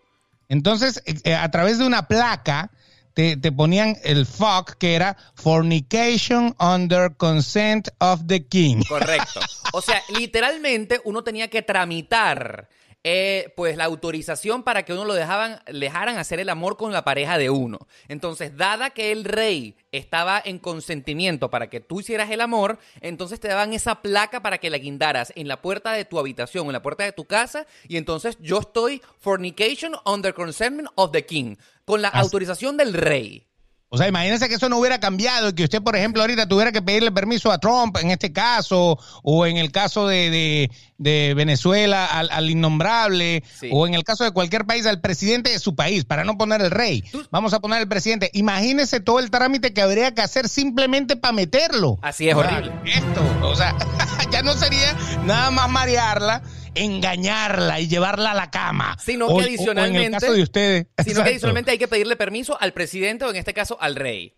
Entonces, 0.49 1.03
a 1.39 1.51
través 1.51 1.79
de 1.79 1.87
una 1.87 2.09
placa 2.09 2.71
te, 3.15 3.53
ponían 3.53 3.97
el 4.05 4.27
fuck, 4.27 4.73
que 4.79 4.95
era 4.95 5.17
fornication 5.35 6.55
under 6.59 7.17
consent 7.17 7.89
of 7.99 8.23
the 8.27 8.47
king. 8.47 8.83
Correcto. 8.89 9.41
O 9.73 9.81
sea, 9.81 10.03
literalmente 10.19 11.01
uno 11.05 11.23
tenía 11.23 11.49
que 11.49 11.63
tramitar 11.63 12.69
eh, 13.05 13.53
pues 13.57 13.77
la 13.77 13.87
autorización 13.87 14.63
para 14.63 14.85
que 14.85 14.93
uno 14.93 15.05
lo 15.05 15.15
dejaban, 15.15 15.61
dejaran 15.67 16.19
hacer 16.19 16.39
el 16.39 16.49
amor 16.49 16.77
con 16.77 16.93
la 16.93 17.03
pareja 17.03 17.37
de 17.37 17.51
uno. 17.51 17.89
Entonces, 18.07 18.57
dada 18.57 18.91
que 18.91 19.11
el 19.11 19.25
rey 19.25 19.75
estaba 19.91 20.41
en 20.45 20.61
consentimiento 20.61 21.51
para 21.51 21.69
que 21.69 21.81
tú 21.81 21.99
hicieras 21.99 22.31
el 22.31 22.41
amor, 22.41 22.79
entonces 23.01 23.41
te 23.41 23.49
daban 23.49 23.73
esa 23.73 24.03
placa 24.03 24.41
para 24.41 24.59
que 24.59 24.71
la 24.71 24.79
guindaras 24.79 25.33
en 25.35 25.49
la 25.49 25.61
puerta 25.61 25.93
de 25.93 26.05
tu 26.05 26.21
habitación, 26.21 26.67
en 26.67 26.75
la 26.75 26.83
puerta 26.83 27.03
de 27.03 27.11
tu 27.11 27.25
casa, 27.25 27.67
y 27.89 27.97
entonces 27.97 28.39
yo 28.41 28.61
estoy 28.61 29.03
fornication 29.19 29.95
under 30.07 30.33
consent 30.33 30.87
of 30.95 31.11
the 31.11 31.27
king, 31.27 31.57
con 31.85 32.03
la 32.03 32.09
autorización 32.09 32.77
del 32.77 32.95
rey. 32.95 33.47
O 33.95 33.99
sea, 33.99 34.09
imagínense 34.09 34.49
que 34.49 34.55
eso 34.55 34.71
no 34.71 34.79
hubiera 34.79 35.01
cambiado 35.01 35.51
y 35.51 35.53
que 35.53 35.65
usted, 35.65 35.83
por 35.83 35.95
ejemplo, 35.95 36.23
ahorita 36.23 36.49
tuviera 36.49 36.73
que 36.73 36.81
pedirle 36.81 37.13
permiso 37.13 37.53
a 37.53 37.59
Trump 37.59 37.95
en 38.01 38.11
este 38.11 38.33
caso, 38.33 38.99
o 39.23 39.45
en 39.45 39.59
el 39.59 39.71
caso 39.71 40.07
de, 40.07 40.71
Venezuela 40.97 42.07
al, 42.07 42.49
innombrable, 42.49 43.45
o 43.71 43.87
en 43.87 43.93
el 43.93 44.03
caso 44.03 44.25
de 44.25 44.31
cualquier 44.31 44.65
país 44.65 44.87
al 44.87 45.03
presidente 45.03 45.51
de 45.51 45.59
su 45.59 45.77
país, 45.77 46.07
para 46.07 46.25
no 46.25 46.39
poner 46.39 46.63
el 46.63 46.71
rey. 46.71 47.05
Vamos 47.31 47.53
a 47.53 47.61
poner 47.61 47.83
el 47.83 47.89
presidente. 47.89 48.31
Imagínese 48.33 49.01
todo 49.01 49.19
el 49.19 49.31
trámite 49.31 49.75
que 49.75 49.83
habría 49.83 50.15
que 50.15 50.23
hacer 50.23 50.49
simplemente 50.49 51.17
para 51.17 51.33
meterlo. 51.33 51.99
Así 52.01 52.31
es 52.31 52.35
horrible. 52.35 52.73
Esto, 52.87 53.23
o 53.43 53.55
sea, 53.55 53.77
ya 54.33 54.41
no 54.41 54.55
sería 54.55 54.97
nada 55.27 55.51
más 55.51 55.69
marearla 55.69 56.43
engañarla 56.75 57.81
y 57.81 57.89
llevarla 57.89 58.33
a 58.33 58.35
la 58.35 58.51
cama. 58.51 58.97
Sino 59.03 59.29
que 59.37 59.45
adicionalmente. 59.45 60.07
en 60.07 60.15
el 60.15 60.21
caso 60.21 60.33
de 60.33 60.43
ustedes. 60.43 60.87
Sino 61.05 61.23
que 61.23 61.31
adicionalmente 61.31 61.71
hay 61.71 61.79
que 61.79 61.89
pedirle 61.89 62.17
permiso 62.17 62.61
al 62.61 62.73
presidente 62.73 63.25
o 63.25 63.31
en 63.31 63.37
este 63.37 63.55
caso 63.55 63.77
al 63.81 63.97
rey. 63.97 64.37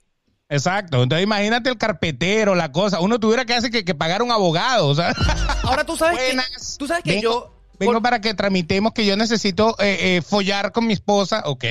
Exacto. 0.49 1.03
Entonces 1.03 1.25
imagínate 1.25 1.71
el 1.71 1.79
carpetero, 1.79 2.55
la 2.55 2.73
cosa. 2.73 3.01
Uno 3.01 3.19
tuviera 3.19 3.45
que 3.45 3.55
hacer 3.55 3.71
que, 3.71 3.95
pagar 3.95 4.23
un 4.23 4.31
abogado. 4.31 4.89
O 4.89 4.95
sea. 4.95 5.15
Ahora 5.63 5.85
tú 5.85 5.97
sabes 5.97 6.19
que, 6.19 6.39
tú 6.79 6.87
sabes 6.87 7.03
que 7.03 7.21
yo. 7.21 7.51
Vengo 7.79 8.01
para 8.01 8.21
que 8.21 8.35
tramitemos 8.35 8.93
que 8.93 9.05
yo 9.05 9.17
necesito 9.17 9.75
eh, 9.81 10.17
eh, 10.17 10.23
follar 10.23 10.71
con 10.71 10.87
mi 10.87 10.93
esposa. 10.93 11.43
Ok, 11.47 11.65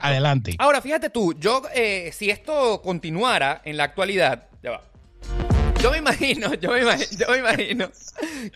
adelante. 0.00 0.54
Ahora, 0.58 0.80
fíjate 0.80 1.10
tú, 1.10 1.34
yo, 1.38 1.62
eh, 1.74 2.10
si 2.12 2.30
esto 2.30 2.80
continuara 2.82 3.60
en 3.64 3.76
la 3.76 3.84
actualidad, 3.84 4.48
ya 4.62 4.70
va. 4.70 4.91
Yo 5.82 5.90
me 5.90 5.98
imagino, 5.98 6.54
yo 6.54 6.70
me 6.70 6.82
imagino, 6.82 7.18
yo 7.18 7.28
me 7.28 7.38
imagino 7.38 7.90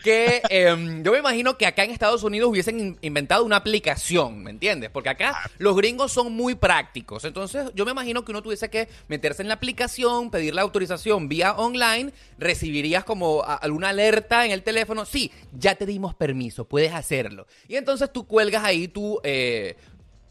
que 0.01 0.41
em, 0.49 1.03
yo 1.03 1.11
me 1.11 1.17
imagino 1.17 1.57
que 1.57 1.65
acá 1.65 1.83
en 1.83 1.91
Estados 1.91 2.23
Unidos 2.23 2.49
hubiesen 2.49 2.97
inventado 3.01 3.43
una 3.43 3.57
aplicación, 3.57 4.43
¿me 4.43 4.51
entiendes? 4.51 4.89
Porque 4.91 5.09
acá 5.09 5.37
los 5.57 5.75
gringos 5.75 6.13
son 6.13 6.31
muy 6.31 6.55
prácticos. 6.55 7.25
Entonces, 7.25 7.69
yo 7.75 7.83
me 7.83 7.91
imagino 7.91 8.23
que 8.23 8.31
uno 8.31 8.41
tuviese 8.41 8.69
que 8.69 8.87
meterse 9.09 9.41
en 9.41 9.49
la 9.49 9.55
aplicación, 9.55 10.31
pedir 10.31 10.55
la 10.55 10.61
autorización 10.61 11.27
vía 11.27 11.51
online, 11.57 12.13
recibirías 12.39 13.03
como 13.03 13.43
alguna 13.43 13.89
alerta 13.89 14.45
en 14.45 14.51
el 14.51 14.63
teléfono. 14.63 15.03
Sí, 15.03 15.29
ya 15.51 15.75
te 15.75 15.85
dimos 15.85 16.15
permiso, 16.15 16.63
puedes 16.63 16.93
hacerlo. 16.93 17.45
Y 17.67 17.75
entonces 17.75 18.09
tú 18.13 18.25
cuelgas 18.25 18.63
ahí 18.63 18.87
tu, 18.87 19.19
eh, 19.23 19.75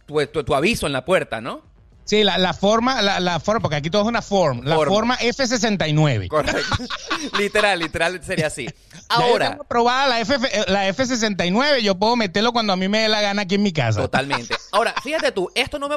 tu 0.06 0.54
aviso 0.54 0.86
en 0.86 0.94
la 0.94 1.04
puerta, 1.04 1.42
¿no? 1.42 1.75
Sí, 2.06 2.22
la, 2.22 2.38
la 2.38 2.54
forma, 2.54 3.02
la, 3.02 3.18
la, 3.18 3.40
forma, 3.40 3.60
porque 3.60 3.76
aquí 3.76 3.90
todo 3.90 4.02
es 4.02 4.08
una 4.08 4.22
form, 4.22 4.62
la 4.62 4.76
forma, 4.76 5.18
F69. 5.18 6.28
Correcto. 6.28 6.76
literal, 7.38 7.80
literal 7.80 8.22
sería 8.22 8.46
así. 8.46 8.68
Ahora. 9.08 9.58
aprobada 9.60 10.06
la, 10.06 10.20
F, 10.20 10.38
la 10.68 10.88
F69, 10.88 11.80
yo 11.80 11.96
puedo 11.96 12.14
meterlo 12.14 12.52
cuando 12.52 12.72
a 12.72 12.76
mí 12.76 12.86
me 12.86 13.00
dé 13.00 13.08
la 13.08 13.20
gana 13.20 13.42
aquí 13.42 13.56
en 13.56 13.64
mi 13.64 13.72
casa. 13.72 14.00
Totalmente. 14.02 14.54
Ahora, 14.70 14.94
fíjate 15.02 15.32
tú, 15.32 15.50
esto 15.56 15.80
no 15.80 15.88
me, 15.88 15.96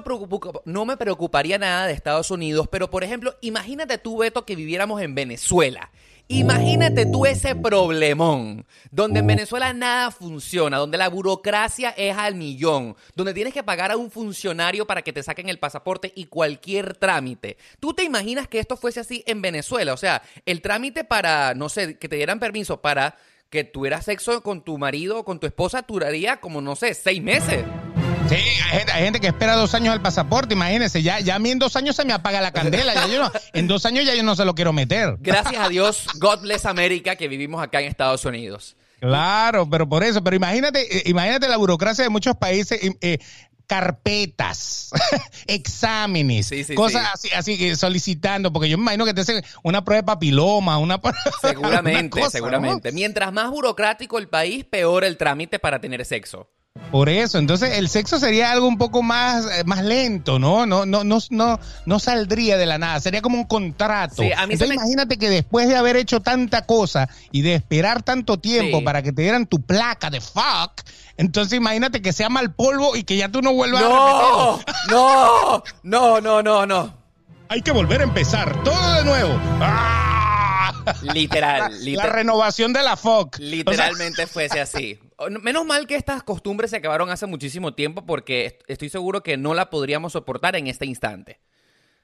no 0.65 0.85
me 0.85 0.97
preocuparía 0.97 1.59
nada 1.59 1.85
de 1.85 1.93
Estados 1.93 2.31
Unidos, 2.31 2.67
pero 2.71 2.89
por 2.89 3.03
ejemplo, 3.03 3.35
imagínate 3.41 3.99
tú, 3.99 4.17
Beto, 4.17 4.45
que 4.45 4.55
viviéramos 4.55 5.01
en 5.03 5.13
Venezuela 5.13 5.91
Imagínate 6.31 7.07
tú 7.07 7.25
ese 7.25 7.55
problemón, 7.55 8.63
donde 8.91 9.21
en 9.21 9.25
Venezuela 9.25 9.73
nada 9.73 10.11
funciona, 10.11 10.77
donde 10.77 10.99
la 10.99 11.09
burocracia 11.09 11.89
es 11.89 12.15
al 12.15 12.35
millón, 12.35 12.95
donde 13.15 13.33
tienes 13.33 13.51
que 13.51 13.63
pagar 13.63 13.89
a 13.89 13.97
un 13.97 14.11
funcionario 14.11 14.85
para 14.85 15.01
que 15.01 15.11
te 15.11 15.23
saquen 15.23 15.49
el 15.49 15.57
pasaporte 15.57 16.13
y 16.15 16.25
cualquier 16.25 16.95
trámite. 16.95 17.57
¿Tú 17.79 17.95
te 17.95 18.03
imaginas 18.03 18.47
que 18.47 18.59
esto 18.59 18.77
fuese 18.77 18.99
así 18.99 19.23
en 19.25 19.41
Venezuela? 19.41 19.91
O 19.91 19.97
sea, 19.97 20.21
el 20.45 20.61
trámite 20.61 21.03
para, 21.03 21.55
no 21.55 21.67
sé, 21.67 21.97
que 21.97 22.07
te 22.07 22.17
dieran 22.17 22.39
permiso 22.39 22.79
para 22.79 23.17
que 23.49 23.63
tuvieras 23.63 24.05
sexo 24.05 24.43
con 24.43 24.63
tu 24.63 24.77
marido 24.77 25.17
o 25.17 25.25
con 25.25 25.39
tu 25.39 25.47
esposa 25.47 25.81
duraría 25.81 26.39
como, 26.39 26.61
no 26.61 26.75
sé, 26.75 26.93
seis 26.93 27.23
meses. 27.23 27.65
Sí, 28.29 28.35
hay 28.35 28.77
gente, 28.77 28.91
hay 28.91 29.03
gente 29.03 29.19
que 29.19 29.27
espera 29.27 29.55
dos 29.55 29.73
años 29.73 29.93
el 29.95 30.01
pasaporte, 30.01 30.53
imagínense, 30.53 31.01
ya, 31.01 31.19
ya 31.19 31.35
a 31.35 31.39
mí 31.39 31.49
en 31.51 31.59
dos 31.59 31.75
años 31.75 31.95
se 31.95 32.05
me 32.05 32.13
apaga 32.13 32.41
la 32.41 32.51
candela, 32.51 32.93
ya 32.93 33.07
yo 33.07 33.23
no- 33.23 33.31
en 33.53 33.67
dos 33.67 33.85
años 33.85 34.05
ya 34.05 34.13
yo 34.15 34.23
no 34.23 34.35
se 34.35 34.45
lo 34.45 34.53
quiero 34.55 34.71
meter. 34.73 35.15
Gracias 35.19 35.57
a 35.61 35.67
Dios, 35.69 36.05
God 36.19 36.41
bless 36.41 36.65
America, 36.65 37.15
que 37.15 37.27
vivimos 37.27 37.61
acá 37.63 37.81
en 37.81 37.87
Estados 37.87 38.23
Unidos. 38.25 38.75
Claro, 38.99 39.67
pero 39.69 39.87
por 39.89 40.03
eso, 40.03 40.23
pero 40.23 40.35
imagínate, 40.35 40.97
eh, 40.97 41.03
imagínate 41.07 41.47
la 41.47 41.57
burocracia 41.57 42.03
de 42.03 42.09
muchos 42.09 42.35
países, 42.35 42.79
eh, 43.01 43.17
carpetas, 43.65 44.89
exámenes, 45.47 46.47
Sí, 46.47 46.63
sí, 46.63 46.75
cosas 46.75 47.19
sí. 47.19 47.29
así, 47.33 47.55
así 47.55 47.75
solicitando, 47.75 48.51
porque 48.51 48.67
yo 48.69 48.77
me 48.77 48.83
imagino 48.83 49.05
que 49.05 49.13
te 49.13 49.21
hacen 49.21 49.43
una 49.63 49.83
prueba 49.85 50.01
de 50.01 50.05
papiloma, 50.05 50.77
una 50.77 50.99
Seguramente, 51.41 51.99
una 52.01 52.09
cosa, 52.25 52.29
seguramente. 52.31 52.91
Mientras 52.91 53.31
más 53.31 53.49
burocrático 53.49 54.17
el 54.17 54.27
país, 54.27 54.65
peor 54.65 55.03
el 55.03 55.17
trámite 55.17 55.59
para 55.59 55.79
tener 55.79 56.03
sexo. 56.05 56.49
Por 56.91 57.07
eso, 57.09 57.37
entonces 57.37 57.77
el 57.77 57.87
sexo 57.87 58.19
sería 58.19 58.51
algo 58.51 58.67
un 58.67 58.77
poco 58.79 59.03
más, 59.03 59.45
eh, 59.45 59.63
más 59.65 59.83
lento, 59.83 60.39
¿no? 60.39 60.65
No, 60.65 60.87
no, 60.87 61.03
no, 61.03 61.19
no, 61.29 61.59
no 61.85 61.99
saldría 61.99 62.57
de 62.57 62.65
la 62.65 62.79
nada, 62.79 62.99
sería 62.99 63.21
como 63.21 63.37
un 63.37 63.43
contrato. 63.43 64.15
Sí, 64.23 64.31
a 64.31 64.47
mí 64.47 64.53
entonces 64.53 64.69
me- 64.69 64.75
imagínate 64.75 65.17
que 65.17 65.29
después 65.29 65.67
de 65.67 65.75
haber 65.75 65.97
hecho 65.97 66.19
tanta 66.21 66.65
cosa 66.65 67.07
y 67.31 67.41
de 67.43 67.53
esperar 67.53 68.01
tanto 68.01 68.37
tiempo 68.39 68.79
Sí. 68.79 68.83
para 68.85 69.03
que 69.03 69.11
te 69.11 69.21
dieran 69.21 69.45
tu 69.45 69.61
placa 69.61 70.09
de 70.09 70.19
fuck, 70.19 70.81
entonces 71.17 71.57
imagínate 71.57 72.01
que 72.01 72.11
sea 72.11 72.29
mal 72.29 72.53
polvo 72.55 72.95
y 72.95 73.03
que 73.03 73.17
ya 73.17 73.29
tú 73.29 73.41
no 73.43 73.53
vuelvas 73.53 73.83
a 73.83 73.89
¡No! 73.89 74.57
repetir. 74.57 74.75
¡No! 74.89 75.63
No, 75.83 76.21
no, 76.21 76.41
no, 76.41 76.65
no. 76.65 76.97
Hay 77.49 77.61
que 77.61 77.71
volver 77.71 78.01
a 78.01 78.05
empezar, 78.05 78.63
todo 78.63 78.93
de 78.95 79.03
nuevo. 79.05 79.39
¡Ah! 79.61 80.71
Literal, 81.13 81.59
La 81.71 81.77
literal. 81.77 82.11
renovación 82.11 82.73
de 82.73 82.81
la 82.81 82.95
FOC. 82.95 83.37
Literalmente 83.39 84.25
fuese 84.25 84.59
así. 84.61 84.99
Menos 85.41 85.65
mal 85.65 85.85
que 85.87 85.95
estas 85.95 86.23
costumbres 86.23 86.71
se 86.71 86.77
acabaron 86.77 87.09
hace 87.09 87.25
muchísimo 87.25 87.73
tiempo 87.73 88.05
porque 88.05 88.45
est- 88.45 88.61
estoy 88.67 88.89
seguro 88.89 89.21
que 89.21 89.37
no 89.37 89.53
la 89.53 89.69
podríamos 89.69 90.13
soportar 90.13 90.55
en 90.55 90.67
este 90.67 90.85
instante. 90.85 91.39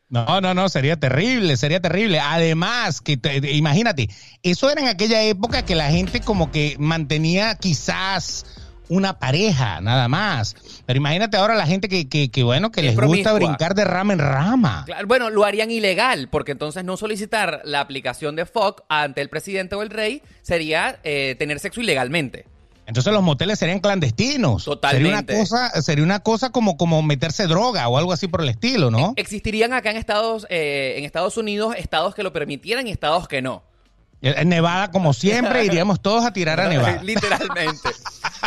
No, 0.10 0.40
no, 0.42 0.54
no, 0.54 0.70
sería 0.70 0.98
terrible, 1.00 1.58
sería 1.58 1.80
terrible. 1.82 2.20
Además, 2.20 3.02
que 3.02 3.18
te- 3.18 3.52
imagínate, 3.54 4.10
eso 4.44 4.70
era 4.70 4.82
en 4.82 4.88
aquella 4.88 5.22
época 5.24 5.66
que 5.66 5.76
la 5.76 5.90
gente 5.90 6.22
como 6.22 6.52
que 6.52 6.76
mantenía 6.78 7.56
quizás 7.56 8.46
una 8.88 9.18
pareja, 9.18 9.82
nada 9.82 10.08
más. 10.08 10.56
Pero 10.86 10.98
imagínate 10.98 11.38
ahora 11.38 11.56
la 11.56 11.66
gente 11.66 11.90
que, 11.90 12.08
que, 12.08 12.30
que 12.30 12.44
bueno, 12.44 12.72
que 12.72 12.82
Es 12.82 12.86
les 12.88 12.96
promiscua. 12.96 13.32
gusta 13.32 13.46
brincar 13.48 13.74
de 13.74 13.84
rama 13.84 14.14
en 14.14 14.20
rama. 14.20 14.84
Claro, 14.86 15.08
bueno, 15.08 15.32
lo 15.32 15.44
harían 15.44 15.72
ilegal 15.72 16.28
porque 16.30 16.52
entonces 16.52 16.84
no 16.84 16.96
solicitar 16.98 17.62
la 17.64 17.80
aplicación 17.80 18.36
de 18.36 18.46
FOC 18.46 18.84
ante 18.88 19.22
el 19.22 19.30
presidente 19.30 19.74
o 19.74 19.82
el 19.82 19.90
rey 19.90 20.22
sería 20.44 21.00
eh, 21.04 21.36
tener 21.40 21.60
sexo 21.60 21.82
ilegalmente. 21.82 22.46
Entonces 22.88 23.12
los 23.14 23.24
moteles 23.24 23.58
serían 23.58 23.80
clandestinos. 23.80 24.66
Totalmente. 24.66 25.34
Sería 25.34 25.42
una 25.42 25.70
cosa, 25.72 25.82
sería 25.82 26.04
una 26.04 26.20
cosa 26.20 26.52
como, 26.52 26.78
como 26.78 27.02
meterse 27.02 27.48
droga 27.48 27.88
o 27.88 27.98
algo 27.98 28.12
así 28.12 28.28
por 28.28 28.42
el 28.42 28.50
estilo, 28.50 28.92
¿no? 28.92 29.14
Existirían 29.16 29.74
acá 29.74 29.92
en 29.92 29.98
Estados, 29.98 30.46
eh, 30.50 30.96
en 30.98 31.04
Estados 31.04 31.38
Unidos 31.38 31.76
estados 31.78 32.14
que 32.14 32.24
lo 32.24 32.32
permitieran 32.32 32.88
y 32.88 32.92
estados 32.92 33.28
que 33.28 33.42
no. 33.42 33.64
En 34.22 34.50
Nevada, 34.50 34.92
como 34.92 35.14
siempre, 35.14 35.66
iríamos 35.66 36.02
todos 36.02 36.26
a 36.26 36.34
tirar 36.34 36.60
a 36.60 36.68
Nevada. 36.68 37.02
Literalmente. 37.04 37.90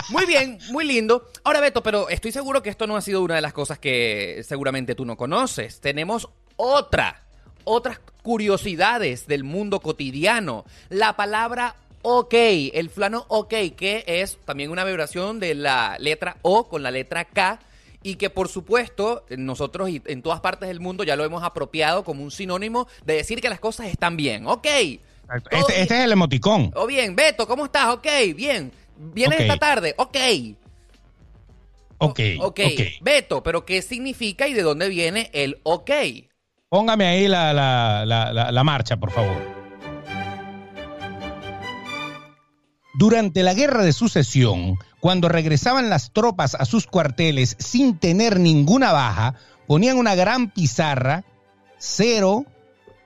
Muy 0.09 0.26
bien, 0.26 0.59
muy 0.71 0.85
lindo. 0.85 1.28
Ahora, 1.45 1.61
Beto, 1.61 1.83
pero 1.83 2.09
estoy 2.09 2.33
seguro 2.33 2.62
que 2.62 2.71
esto 2.71 2.87
no 2.87 2.97
ha 2.97 3.00
sido 3.00 3.23
una 3.23 3.37
de 3.37 3.40
las 3.40 3.52
cosas 3.52 3.78
que 3.78 4.42
seguramente 4.47 4.95
tú 4.95 5.04
no 5.04 5.16
conoces. 5.16 5.80
Tenemos 5.80 6.28
otra, 6.57 7.23
otras 7.64 8.00
curiosidades 8.23 9.26
del 9.26 9.45
mundo 9.45 9.80
cotidiano. 9.80 10.64
La 10.88 11.16
palabra 11.16 11.76
ok, 12.02 12.35
el 12.35 12.90
flano 12.90 13.25
ok, 13.28 13.55
que 13.76 14.05
es 14.07 14.38
también 14.45 14.71
una 14.71 14.85
vibración 14.85 15.40
de 15.40 15.55
la 15.55 15.97
letra 15.99 16.37
O 16.43 16.69
con 16.69 16.83
la 16.83 16.90
letra 16.90 17.25
K. 17.25 17.61
Y 18.00 18.14
que 18.14 18.31
por 18.31 18.49
supuesto 18.49 19.26
nosotros 19.37 19.90
y 19.90 20.00
en 20.07 20.23
todas 20.23 20.40
partes 20.40 20.69
del 20.69 20.78
mundo 20.78 21.02
ya 21.02 21.17
lo 21.17 21.25
hemos 21.25 21.43
apropiado 21.43 22.05
como 22.05 22.23
un 22.23 22.31
sinónimo 22.31 22.87
de 23.05 23.14
decir 23.14 23.40
que 23.40 23.49
las 23.49 23.59
cosas 23.59 23.88
están 23.88 24.17
bien. 24.17 24.47
Ok. 24.47 24.67
Este, 24.67 25.59
este 25.61 25.83
es 25.83 25.90
el 26.05 26.12
emoticón. 26.12 26.71
O 26.75 26.87
bien, 26.87 27.17
Beto, 27.17 27.47
¿cómo 27.49 27.64
estás? 27.64 27.93
Ok, 27.95 28.07
bien. 28.37 28.71
¿Vienes 28.97 29.38
Ok. 29.38 29.43
esta 29.43 29.57
tarde? 29.57 29.95
Ok. 29.99 30.17
Ok, 31.99 32.21
O- 32.40 32.47
ok. 32.47 32.61
Beto, 33.00 33.43
pero 33.43 33.64
¿qué 33.67 33.83
significa 33.83 34.47
y 34.47 34.55
de 34.55 34.62
dónde 34.62 34.88
viene 34.88 35.31
el 35.33 35.59
ok? 35.64 35.90
Póngame 36.69 37.05
ahí 37.07 37.26
la, 37.26 37.52
la, 37.52 38.05
la, 38.07 38.52
la 38.52 38.64
marcha, 38.64 38.97
por 38.97 39.11
favor. 39.11 39.58
Durante 42.99 43.45
la 43.45 43.55
guerra 43.55 43.85
de 43.85 43.93
sucesión, 43.93 44.76
cuando 44.99 45.28
regresaban 45.28 45.88
las 45.88 46.12
tropas 46.12 46.57
a 46.57 46.64
sus 46.64 46.88
cuarteles 46.88 47.55
sin 47.61 47.97
tener 47.97 48.40
ninguna 48.40 48.90
baja, 48.90 49.37
ponían 49.69 49.99
una 49.99 50.17
gran 50.17 50.50
pizarra, 50.50 51.25
cero 51.78 52.45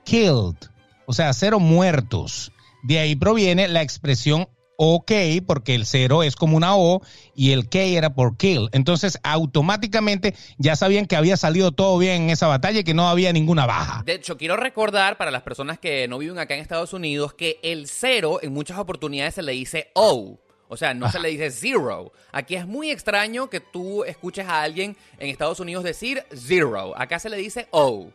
killed, 0.04 0.56
o 1.04 1.12
sea, 1.12 1.34
cero 1.34 1.61
muertos. 1.61 2.52
De 2.82 3.00
ahí 3.00 3.16
proviene 3.16 3.68
la 3.68 3.82
expresión 3.82 4.49
OK, 4.84 5.12
porque 5.46 5.76
el 5.76 5.86
cero 5.86 6.24
es 6.24 6.34
como 6.34 6.56
una 6.56 6.76
O 6.76 7.02
y 7.36 7.52
el 7.52 7.68
K 7.68 7.78
era 7.78 8.14
por 8.16 8.36
kill. 8.36 8.68
Entonces, 8.72 9.16
automáticamente 9.22 10.34
ya 10.58 10.74
sabían 10.74 11.06
que 11.06 11.14
había 11.14 11.36
salido 11.36 11.70
todo 11.70 11.96
bien 11.98 12.22
en 12.22 12.30
esa 12.30 12.48
batalla 12.48 12.80
y 12.80 12.82
que 12.82 12.92
no 12.92 13.08
había 13.08 13.32
ninguna 13.32 13.64
baja. 13.64 14.02
De 14.04 14.14
hecho, 14.14 14.36
quiero 14.36 14.56
recordar 14.56 15.18
para 15.18 15.30
las 15.30 15.42
personas 15.42 15.78
que 15.78 16.08
no 16.08 16.18
viven 16.18 16.40
acá 16.40 16.54
en 16.54 16.60
Estados 16.60 16.92
Unidos 16.94 17.32
que 17.32 17.60
el 17.62 17.86
cero 17.86 18.40
en 18.42 18.52
muchas 18.52 18.76
oportunidades 18.76 19.36
se 19.36 19.42
le 19.42 19.52
dice 19.52 19.92
O. 19.94 20.40
O 20.66 20.76
sea, 20.76 20.94
no 20.94 21.08
se 21.12 21.20
le 21.20 21.28
dice 21.28 21.52
zero. 21.52 22.12
Aquí 22.32 22.56
es 22.56 22.66
muy 22.66 22.90
extraño 22.90 23.48
que 23.48 23.60
tú 23.60 24.02
escuches 24.02 24.48
a 24.48 24.62
alguien 24.62 24.96
en 25.20 25.28
Estados 25.28 25.60
Unidos 25.60 25.84
decir 25.84 26.24
zero. 26.34 26.98
Acá 26.98 27.20
se 27.20 27.30
le 27.30 27.36
dice 27.36 27.68
O. 27.70 28.08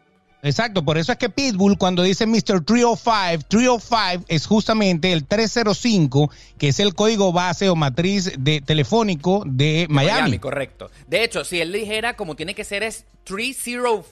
Exacto, 0.43 0.85
por 0.85 0.97
eso 0.97 1.11
es 1.11 1.17
que 1.17 1.29
Pitbull 1.29 1.77
cuando 1.77 2.03
dice 2.03 2.25
Mr. 2.27 2.63
305, 2.63 3.41
305 3.49 4.25
es 4.27 4.45
justamente 4.45 5.11
el 5.11 5.25
305, 5.25 6.29
que 6.57 6.67
es 6.69 6.79
el 6.79 6.93
código 6.93 7.31
base 7.33 7.69
o 7.69 7.75
matriz 7.75 8.31
de 8.37 8.61
telefónico 8.61 9.43
de 9.45 9.87
Miami. 9.89 10.37
correcto. 10.39 10.91
De 11.07 11.23
hecho, 11.23 11.43
si 11.43 11.59
él 11.59 11.71
dijera 11.71 12.15
como 12.15 12.35
tiene 12.35 12.53
que 12.53 12.63
ser 12.63 12.83
es 12.83 13.05
305. 13.23 14.05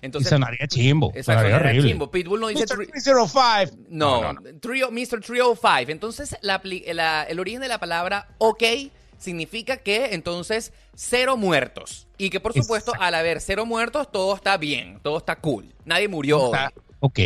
y 0.00 0.06
Entonces, 0.06 0.30
sonaría 0.30 0.66
chimbo, 0.68 1.08
Exacto, 1.14 1.42
sonaría 1.42 1.56
horrible. 1.70 1.88
chimbo. 1.90 2.10
Pitbull 2.10 2.40
no 2.40 2.48
dice 2.48 2.64
Mr. 2.64 2.76
tri- 2.78 2.90
305. 2.92 3.76
No, 3.90 4.20
trio- 4.60 4.90
Mr. 4.92 5.20
305. 5.20 5.90
Entonces, 5.90 6.36
la 6.40 6.60
la- 6.94 7.24
el 7.24 7.40
origen 7.40 7.60
de 7.60 7.68
la 7.68 7.78
palabra 7.78 8.28
OK 8.38 8.62
significa 9.18 9.78
que 9.78 10.14
entonces 10.14 10.72
cero 10.94 11.36
muertos. 11.36 12.06
Y 12.16 12.30
que 12.30 12.40
por 12.40 12.52
supuesto, 12.52 12.92
al 12.98 13.14
haber 13.14 13.40
cero 13.40 13.66
muertos, 13.66 14.10
todo 14.10 14.34
está 14.34 14.56
bien, 14.56 14.98
todo 15.02 15.18
está 15.18 15.36
cool. 15.36 15.74
Nadie 15.84 16.08
murió 16.08 16.50
hoy. 16.50 16.58
Ok. 17.00 17.20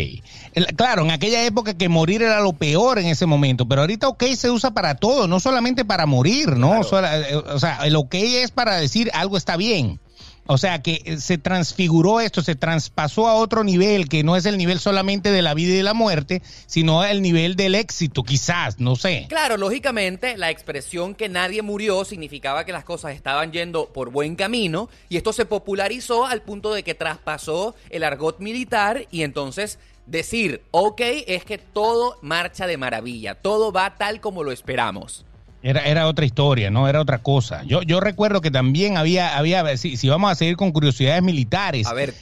Claro, 0.77 1.03
en 1.03 1.11
aquella 1.11 1.45
época 1.45 1.75
que 1.75 1.89
morir 1.89 2.23
era 2.23 2.41
lo 2.41 2.53
peor 2.53 2.99
en 2.99 3.07
ese 3.07 3.25
momento, 3.25 3.67
pero 3.67 3.81
ahorita 3.83 4.09
ok 4.09 4.25
se 4.37 4.51
usa 4.51 4.73
para 4.73 4.97
todo, 4.97 5.27
no 5.27 5.41
solamente 5.41 5.85
para 5.85 6.05
morir, 6.05 6.57
¿no? 6.57 6.83
Claro. 6.83 7.07
Eh, 7.07 7.37
O 7.37 7.59
sea, 7.59 7.79
el 7.87 7.97
ok 7.97 8.15
es 8.15 8.51
para 8.51 8.77
decir 8.77 9.11
algo 9.15 9.39
está 9.39 9.57
bien. 9.57 9.99
O 10.47 10.59
sea, 10.59 10.83
que 10.83 11.03
eh, 11.05 11.19
se 11.19 11.39
transfiguró 11.39 12.21
esto, 12.21 12.43
se 12.43 12.57
traspasó 12.57 13.29
a 13.29 13.35
otro 13.35 13.63
nivel, 13.63 14.09
que 14.09 14.25
no 14.25 14.37
es 14.37 14.45
el 14.45 14.59
nivel 14.59 14.81
solamente 14.81 15.31
de 15.31 15.43
la 15.43 15.55
vida 15.55 15.73
y 15.73 15.77
de 15.77 15.83
la 15.83 15.95
muerte, 15.95 16.43
sino 16.67 17.05
el 17.05 17.23
nivel 17.23 17.55
del 17.55 17.75
éxito, 17.75 18.25
quizás, 18.25 18.81
no 18.81 18.97
sé. 18.97 19.27
Claro, 19.29 19.57
lógicamente, 19.57 20.37
la 20.37 20.51
expresión 20.51 21.15
que 21.15 21.29
nadie 21.29 21.63
murió 21.63 22.05
significaba 22.05 22.65
que 22.65 22.73
las 22.73 22.85
cosas 22.85 23.15
estaban 23.15 23.53
yendo 23.53 23.87
por 23.93 24.11
buen 24.11 24.35
camino 24.35 24.89
y 25.09 25.17
esto 25.17 25.33
se 25.33 25.47
popularizó 25.47 26.27
al 26.27 26.43
punto 26.43 26.75
de 26.75 26.83
que 26.83 26.95
traspasó 26.95 27.75
el 27.91 28.03
argot 28.03 28.41
militar 28.41 29.07
y 29.11 29.23
entonces 29.23 29.79
decir, 30.07 30.63
ok, 30.73 31.01
es 31.27 31.45
que 31.45 31.59
todo 31.59 32.19
marcha 32.23 32.67
de 32.67 32.77
maravilla, 32.77 33.37
todo 33.37 33.73
va 33.73 33.97
tal 33.97 34.21
como 34.21 34.43
lo 34.43 34.51
esperamos. 34.51 35.25
Era, 35.63 35.83
era 35.85 36.09
otra 36.09 36.25
historia, 36.25 36.71
¿no? 36.71 36.89
Era 36.89 37.01
otra 37.01 37.19
cosa. 37.19 37.63
Yo, 37.65 37.83
yo 37.83 38.01
recuerdo 38.01 38.41
que 38.41 38.51
también 38.51 38.97
había, 38.97 39.37
había 39.37 39.77
si, 39.77 39.97
si 39.97 40.09
vamos 40.09 40.33
a 40.33 40.35
seguir 40.35 40.57
con 40.57 40.73
curiosidades 40.73 41.23
militares, 41.23 41.87
A 41.87 41.95
ver, 41.95 42.15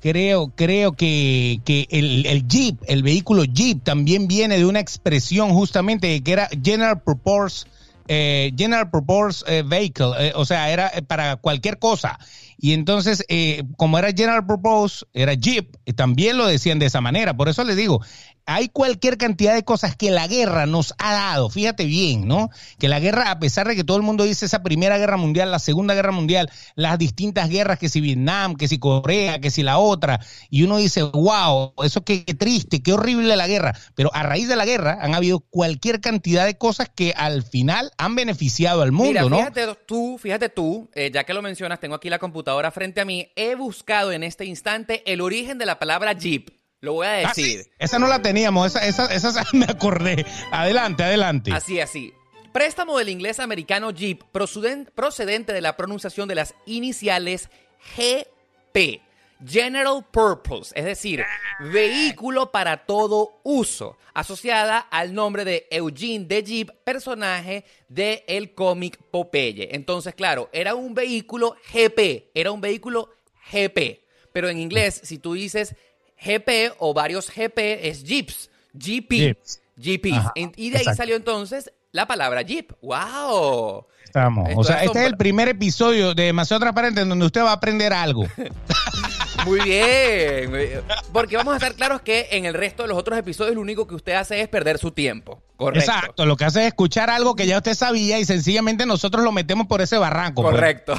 creo, 0.00 0.52
creo 0.54 0.92
que, 0.92 1.60
que 1.64 1.86
el, 1.90 2.26
el 2.26 2.46
Jeep, 2.46 2.76
el 2.86 3.02
vehículo 3.02 3.44
Jeep, 3.44 3.82
también 3.82 4.28
viene 4.28 4.58
de 4.58 4.64
una 4.64 4.80
expresión 4.80 5.50
justamente 5.50 6.22
que 6.22 6.32
era 6.32 6.48
General 6.62 7.02
Purpose, 7.02 7.66
eh, 8.06 8.52
General 8.56 8.90
Purpose 8.90 9.44
eh, 9.46 9.62
Vehicle, 9.66 10.12
eh, 10.18 10.32
o 10.34 10.44
sea, 10.44 10.70
era 10.70 10.90
para 11.06 11.36
cualquier 11.36 11.78
cosa. 11.78 12.18
Y 12.60 12.72
entonces, 12.72 13.24
eh, 13.28 13.62
como 13.76 13.98
era 13.98 14.08
General 14.08 14.44
Purpose, 14.44 15.04
era 15.12 15.34
Jeep, 15.34 15.76
también 15.94 16.36
lo 16.36 16.46
decían 16.46 16.80
de 16.80 16.86
esa 16.86 17.00
manera. 17.00 17.36
Por 17.36 17.48
eso 17.48 17.62
les 17.62 17.76
digo, 17.76 18.02
hay 18.48 18.70
cualquier 18.70 19.18
cantidad 19.18 19.54
de 19.54 19.62
cosas 19.62 19.94
que 19.94 20.10
la 20.10 20.26
guerra 20.26 20.64
nos 20.64 20.94
ha 20.96 21.12
dado. 21.12 21.50
Fíjate 21.50 21.84
bien, 21.84 22.26
¿no? 22.26 22.48
Que 22.78 22.88
la 22.88 22.98
guerra, 22.98 23.30
a 23.30 23.38
pesar 23.38 23.68
de 23.68 23.76
que 23.76 23.84
todo 23.84 23.98
el 23.98 24.02
mundo 24.02 24.24
dice 24.24 24.46
esa 24.46 24.62
primera 24.62 24.96
guerra 24.96 25.18
mundial, 25.18 25.50
la 25.50 25.58
segunda 25.58 25.92
guerra 25.92 26.12
mundial, 26.12 26.50
las 26.74 26.98
distintas 26.98 27.50
guerras, 27.50 27.78
que 27.78 27.90
si 27.90 28.00
Vietnam, 28.00 28.56
que 28.56 28.66
si 28.66 28.78
Corea, 28.78 29.38
que 29.38 29.50
si 29.50 29.62
la 29.62 29.76
otra, 29.76 30.20
y 30.48 30.62
uno 30.62 30.78
dice, 30.78 31.02
wow, 31.02 31.74
eso 31.84 32.02
qué, 32.04 32.20
triste, 32.38 32.82
qué 32.82 32.94
horrible 32.94 33.36
la 33.36 33.46
guerra. 33.46 33.74
Pero 33.94 34.10
a 34.14 34.22
raíz 34.22 34.48
de 34.48 34.56
la 34.56 34.64
guerra 34.64 34.96
han 35.02 35.14
habido 35.14 35.40
cualquier 35.40 36.00
cantidad 36.00 36.46
de 36.46 36.56
cosas 36.56 36.88
que 36.88 37.12
al 37.14 37.42
final 37.42 37.92
han 37.98 38.14
beneficiado 38.14 38.80
al 38.80 38.92
mundo, 38.92 39.10
Mira, 39.10 39.22
¿no? 39.28 39.36
Fíjate 39.36 39.66
tú, 39.86 40.16
fíjate 40.16 40.48
tú, 40.48 40.88
eh, 40.94 41.10
ya 41.12 41.24
que 41.24 41.34
lo 41.34 41.42
mencionas, 41.42 41.80
tengo 41.80 41.96
aquí 41.96 42.08
la 42.08 42.18
computadora 42.18 42.70
frente 42.70 43.02
a 43.02 43.04
mí, 43.04 43.28
he 43.36 43.56
buscado 43.56 44.10
en 44.10 44.22
este 44.22 44.46
instante 44.46 45.02
el 45.12 45.20
origen 45.20 45.58
de 45.58 45.66
la 45.66 45.78
palabra 45.78 46.14
Jeep. 46.14 46.57
Lo 46.80 46.92
voy 46.94 47.06
a 47.06 47.28
Ah, 47.28 47.34
sí, 47.34 47.56
decir. 47.56 47.70
Esa 47.78 47.98
no 47.98 48.06
la 48.06 48.22
teníamos, 48.22 48.74
esa, 48.74 48.86
esa, 48.86 49.12
esa 49.12 49.44
me 49.52 49.64
acordé. 49.66 50.24
Adelante, 50.52 51.02
adelante. 51.02 51.52
Así, 51.52 51.80
así. 51.80 52.12
Préstamo 52.52 52.96
del 52.98 53.08
inglés 53.08 53.40
americano 53.40 53.90
Jeep 53.90 54.22
proceden- 54.32 54.90
procedente 54.94 55.52
de 55.52 55.60
la 55.60 55.76
pronunciación 55.76 56.28
de 56.28 56.34
las 56.36 56.54
iniciales 56.66 57.48
GP. 57.96 59.02
General 59.46 60.04
Purpose, 60.10 60.72
es 60.74 60.84
decir, 60.84 61.24
vehículo 61.60 62.50
para 62.50 62.86
todo 62.86 63.38
uso, 63.44 63.96
asociada 64.12 64.78
al 64.80 65.14
nombre 65.14 65.44
de 65.44 65.68
Eugene 65.70 66.24
de 66.24 66.42
Jeep, 66.42 66.70
personaje 66.82 67.64
del 67.88 68.24
el 68.26 68.52
cómic 68.54 68.98
Popeye. 69.12 69.68
Entonces, 69.76 70.16
claro, 70.16 70.48
era 70.52 70.74
un 70.74 70.92
vehículo 70.92 71.54
GP, 71.72 72.32
era 72.34 72.50
un 72.50 72.60
vehículo 72.60 73.10
GP. 73.52 74.00
Pero 74.32 74.48
en 74.48 74.58
inglés, 74.58 75.00
si 75.04 75.18
tú 75.18 75.34
dices 75.34 75.76
GP 76.24 76.74
o 76.78 76.92
varios 76.94 77.30
GP, 77.30 77.88
es 77.88 78.04
Jeeps, 78.04 78.50
GP. 78.74 79.10
Jeeps. 79.10 79.60
GPs. 79.76 80.12
Ajá, 80.16 80.32
En- 80.34 80.52
y 80.56 80.70
de 80.70 80.78
ahí 80.78 80.82
exacto. 80.82 80.96
salió 80.96 81.16
entonces 81.16 81.70
la 81.92 82.06
palabra 82.06 82.42
Jeep. 82.42 82.72
¡Wow! 82.82 83.86
Estamos. 84.04 84.48
Esto 84.48 84.60
O 84.60 84.64
sea, 84.64 84.80
es 84.82 84.86
este 84.86 85.00
es 85.00 85.06
el 85.06 85.16
primer 85.16 85.48
episodio 85.48 86.14
de 86.14 86.24
Demasiado 86.24 86.60
Transparente 86.60 87.02
en 87.02 87.08
donde 87.08 87.26
usted 87.26 87.42
va 87.42 87.50
a 87.50 87.54
aprender 87.54 87.92
algo. 87.92 88.24
Muy 89.44 89.60
bien. 89.60 90.82
Porque 91.12 91.36
vamos 91.36 91.54
a 91.54 91.56
estar 91.56 91.74
claros 91.74 92.00
que 92.02 92.28
en 92.32 92.44
el 92.44 92.54
resto 92.54 92.82
de 92.82 92.88
los 92.90 92.98
otros 92.98 93.18
episodios 93.18 93.54
lo 93.54 93.60
único 93.60 93.86
que 93.86 93.94
usted 93.94 94.12
hace 94.14 94.40
es 94.40 94.48
perder 94.48 94.78
su 94.78 94.90
tiempo. 94.90 95.42
Correcto. 95.56 95.90
Exacto. 95.90 96.26
Lo 96.26 96.36
que 96.36 96.44
hace 96.44 96.60
es 96.62 96.66
escuchar 96.68 97.10
algo 97.10 97.34
que 97.34 97.46
ya 97.46 97.56
usted 97.56 97.74
sabía 97.74 98.18
y 98.18 98.24
sencillamente 98.24 98.86
nosotros 98.86 99.24
lo 99.24 99.32
metemos 99.32 99.66
por 99.66 99.80
ese 99.80 99.96
barranco. 99.98 100.42
pues. 100.42 100.54
Correcto. 100.54 100.94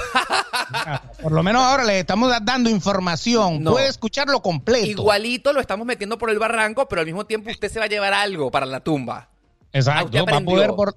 Por 1.21 1.31
lo 1.31 1.43
menos 1.43 1.63
ahora 1.63 1.83
le 1.83 1.99
estamos 1.99 2.29
da- 2.29 2.39
dando 2.41 2.69
información. 2.69 3.63
No. 3.63 3.71
Puede 3.71 3.87
escucharlo 3.87 4.41
completo. 4.41 4.85
Igualito 4.87 5.53
lo 5.53 5.61
estamos 5.61 5.85
metiendo 5.85 6.17
por 6.17 6.29
el 6.29 6.39
barranco, 6.39 6.87
pero 6.87 7.01
al 7.01 7.05
mismo 7.05 7.25
tiempo 7.25 7.49
usted 7.49 7.69
se 7.71 7.79
va 7.79 7.85
a 7.85 7.89
llevar 7.89 8.13
algo 8.13 8.51
para 8.51 8.65
la 8.65 8.79
tumba. 8.81 9.29
Ah, 9.31 9.67
Exacto. 9.73 10.05
usted 10.05 10.33
Va 10.33 10.37
a 10.37 10.41
poder 10.41 10.69
por. 10.71 10.95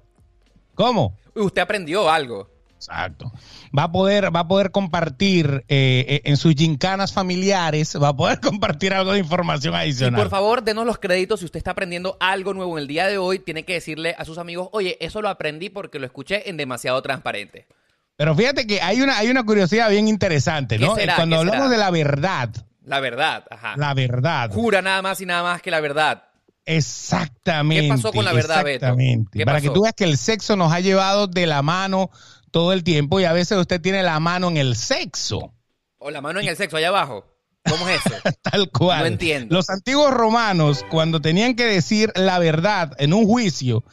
¿Cómo? 0.75 1.15
Usted 1.35 1.61
aprendió 1.61 2.09
algo. 2.09 2.49
Exacto. 2.89 3.31
Va 3.77 3.83
a 3.83 3.91
poder, 3.91 4.35
va 4.35 4.41
a 4.41 4.47
poder 4.47 4.71
compartir 4.71 5.65
eh, 5.67 6.05
eh, 6.07 6.21
en 6.25 6.37
sus 6.37 6.53
gincanas 6.55 7.13
familiares, 7.13 7.97
va 8.01 8.09
a 8.09 8.15
poder 8.15 8.39
compartir 8.41 8.93
algo 8.93 9.13
de 9.13 9.19
información 9.19 9.73
Y 9.73 9.77
adicional. 9.77 10.21
por 10.21 10.29
favor, 10.29 10.63
denos 10.63 10.85
los 10.85 10.97
créditos. 10.99 11.39
Si 11.39 11.45
usted 11.45 11.57
está 11.57 11.71
aprendiendo 11.71 12.17
algo 12.19 12.53
nuevo 12.53 12.77
en 12.77 12.81
el 12.83 12.87
día 12.87 13.07
de 13.07 13.17
hoy, 13.17 13.39
tiene 13.39 13.63
que 13.65 13.73
decirle 13.73 14.15
a 14.17 14.25
sus 14.25 14.37
amigos, 14.37 14.69
oye, 14.71 14.97
eso 14.99 15.21
lo 15.21 15.29
aprendí 15.29 15.69
porque 15.69 15.99
lo 15.99 16.05
escuché 16.05 16.49
en 16.49 16.57
demasiado 16.57 17.01
transparente. 17.01 17.67
Pero 18.15 18.35
fíjate 18.35 18.67
que 18.67 18.79
hay 18.81 19.01
una, 19.01 19.17
hay 19.17 19.29
una 19.29 19.43
curiosidad 19.43 19.89
bien 19.89 20.07
interesante, 20.07 20.77
¿Qué 20.77 20.85
¿no? 20.85 20.95
será? 20.95 21.15
Cuando 21.15 21.35
¿Qué 21.35 21.39
hablamos 21.39 21.63
será? 21.63 21.71
de 21.71 21.77
la 21.77 21.89
verdad, 21.89 22.49
La 22.85 22.99
verdad, 22.99 23.43
ajá. 23.49 23.73
la 23.75 23.93
verdad. 23.95 24.51
Jura 24.51 24.81
nada 24.83 25.01
más 25.01 25.19
y 25.21 25.25
nada 25.25 25.41
más 25.41 25.61
que 25.61 25.71
la 25.71 25.79
verdad. 25.79 26.23
Exactamente. 26.65 27.83
¿Qué 27.83 27.89
pasó 27.89 28.11
con 28.13 28.23
la 28.23 28.33
verdad, 28.33 28.63
Beto? 28.63 28.85
Exactamente. 28.85 29.39
¿Qué 29.39 29.45
Para 29.45 29.57
pasó? 29.57 29.69
que 29.69 29.73
tú 29.73 29.81
veas 29.83 29.93
que 29.95 30.03
el 30.05 30.17
sexo 30.17 30.55
nos 30.55 30.71
ha 30.71 30.79
llevado 30.79 31.27
de 31.27 31.45
la 31.47 31.61
mano 31.61 32.09
todo 32.53 32.71
el 32.71 32.83
tiempo 32.83 33.19
y 33.19 33.25
a 33.25 33.33
veces 33.33 33.57
usted 33.57 33.81
tiene 33.81 34.03
la 34.03 34.19
mano 34.19 34.47
en 34.47 34.57
el 34.57 34.75
sexo. 34.75 35.53
O 35.97 36.11
la 36.11 36.21
mano 36.21 36.39
en 36.39 36.47
el 36.47 36.55
sexo, 36.55 36.77
allá 36.77 36.89
abajo. 36.89 37.25
¿Cómo 37.67 37.89
es 37.89 37.99
eso? 38.05 38.15
Tal 38.43 38.69
cual. 38.69 38.99
No 38.99 39.05
entiendo. 39.07 39.55
Los 39.55 39.71
antiguos 39.71 40.13
romanos, 40.13 40.85
cuando 40.91 41.19
tenían 41.19 41.55
que 41.55 41.65
decir 41.65 42.13
la 42.15 42.37
verdad 42.37 42.93
en 42.99 43.13
un 43.13 43.25
juicio, 43.25 43.83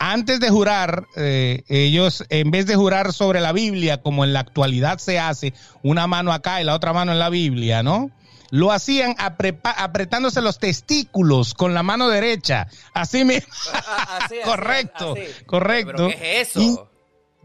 antes 0.00 0.40
de 0.40 0.50
jurar, 0.50 1.06
eh, 1.16 1.62
ellos, 1.68 2.24
en 2.28 2.50
vez 2.50 2.66
de 2.66 2.74
jurar 2.74 3.12
sobre 3.12 3.40
la 3.40 3.52
Biblia, 3.52 4.02
como 4.02 4.24
en 4.24 4.32
la 4.32 4.40
actualidad 4.40 4.98
se 4.98 5.20
hace, 5.20 5.54
una 5.84 6.08
mano 6.08 6.32
acá 6.32 6.60
y 6.60 6.64
la 6.64 6.74
otra 6.74 6.92
mano 6.92 7.12
en 7.12 7.20
la 7.20 7.30
Biblia, 7.30 7.84
¿no? 7.84 8.10
Lo 8.50 8.72
hacían 8.72 9.14
apretándose 9.18 10.40
los 10.40 10.58
testículos 10.58 11.54
con 11.54 11.72
la 11.72 11.84
mano 11.84 12.08
derecha. 12.08 12.66
Así 12.94 13.24
mismo. 13.24 13.52
Así, 13.72 14.34
así, 14.34 14.36
correcto, 14.44 15.12
así. 15.12 15.44
correcto. 15.44 16.08
¿Pero 16.08 16.08
qué 16.08 16.40
es 16.40 16.56
eso? 16.56 16.87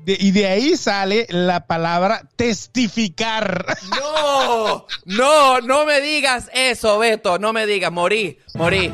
Y 0.04 0.12
de, 0.12 0.18
y 0.20 0.32
de 0.32 0.48
ahí 0.48 0.76
sale 0.76 1.28
la 1.30 1.66
palabra 1.66 2.28
testificar. 2.36 3.66
No, 4.00 4.86
no, 5.06 5.62
no 5.62 5.86
me 5.86 6.02
digas 6.02 6.50
eso, 6.54 7.00
Beto. 7.00 7.40
No 7.40 7.54
me 7.54 7.66
digas, 7.66 7.92
morí, 7.92 8.40
morí. 8.56 8.94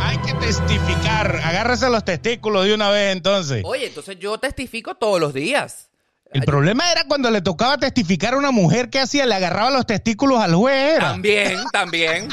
Hay 0.00 0.18
que 0.18 0.34
testificar. 0.34 1.40
Agárrese 1.44 1.90
los 1.90 2.04
testículos 2.04 2.64
de 2.64 2.74
una 2.74 2.90
vez 2.90 3.12
entonces. 3.12 3.62
Oye, 3.64 3.86
entonces 3.86 4.18
yo 4.18 4.38
testifico 4.38 4.94
todos 4.94 5.20
los 5.20 5.34
días. 5.34 5.90
El 6.32 6.42
problema 6.42 6.90
era 6.90 7.04
cuando 7.04 7.30
le 7.30 7.42
tocaba 7.42 7.76
testificar 7.76 8.32
a 8.32 8.38
una 8.38 8.50
mujer 8.50 8.88
que 8.88 8.98
hacía, 8.98 9.26
le 9.26 9.34
agarraba 9.34 9.70
los 9.70 9.86
testículos 9.86 10.40
al 10.40 10.54
juez. 10.54 10.94
era. 10.96 11.10
También, 11.10 11.58
también, 11.72 12.28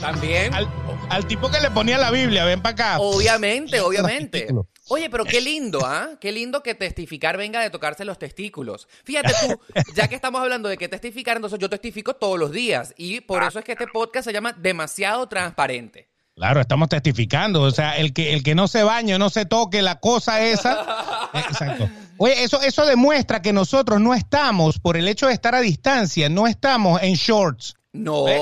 también. 0.00 0.54
Al, 0.54 0.68
al 1.12 1.26
tipo 1.26 1.50
que 1.50 1.60
le 1.60 1.70
ponía 1.70 1.98
la 1.98 2.10
Biblia, 2.10 2.46
ven 2.46 2.62
para 2.62 2.72
acá. 2.72 2.98
Obviamente, 2.98 3.80
obviamente. 3.80 4.48
Oye, 4.88 5.10
pero 5.10 5.26
qué 5.26 5.42
lindo, 5.42 5.80
¿ah? 5.84 6.10
Qué 6.18 6.32
lindo 6.32 6.62
que 6.62 6.74
testificar 6.74 7.36
venga 7.36 7.60
de 7.60 7.68
tocarse 7.68 8.06
los 8.06 8.18
testículos. 8.18 8.88
Fíjate 9.04 9.34
tú, 9.42 9.60
ya 9.94 10.08
que 10.08 10.14
estamos 10.14 10.40
hablando 10.40 10.70
de 10.70 10.78
que 10.78 10.88
testificar, 10.88 11.36
entonces 11.36 11.58
yo 11.58 11.68
testifico 11.68 12.14
todos 12.14 12.38
los 12.38 12.50
días. 12.50 12.94
Y 12.96 13.20
por 13.20 13.42
eso 13.42 13.58
es 13.58 13.64
que 13.64 13.72
este 13.72 13.86
podcast 13.88 14.24
se 14.26 14.32
llama 14.32 14.54
Demasiado 14.54 15.28
Transparente. 15.28 16.08
Claro, 16.34 16.62
estamos 16.62 16.88
testificando. 16.88 17.60
O 17.60 17.70
sea, 17.70 17.98
el 17.98 18.14
que, 18.14 18.32
el 18.32 18.42
que 18.42 18.54
no 18.54 18.66
se 18.66 18.82
bañe, 18.82 19.18
no 19.18 19.28
se 19.28 19.44
toque 19.44 19.82
la 19.82 20.00
cosa 20.00 20.42
esa. 20.42 21.28
Eh, 21.34 21.38
Exacto. 21.50 21.90
Oye, 22.16 22.42
eso, 22.42 22.62
eso 22.62 22.86
demuestra 22.86 23.42
que 23.42 23.52
nosotros 23.52 24.00
no 24.00 24.14
estamos, 24.14 24.78
por 24.78 24.96
el 24.96 25.06
hecho 25.08 25.26
de 25.26 25.34
estar 25.34 25.54
a 25.54 25.60
distancia, 25.60 26.30
no 26.30 26.46
estamos 26.46 27.02
en 27.02 27.14
shorts. 27.14 27.74
No. 27.92 28.24
¿Ve? 28.24 28.40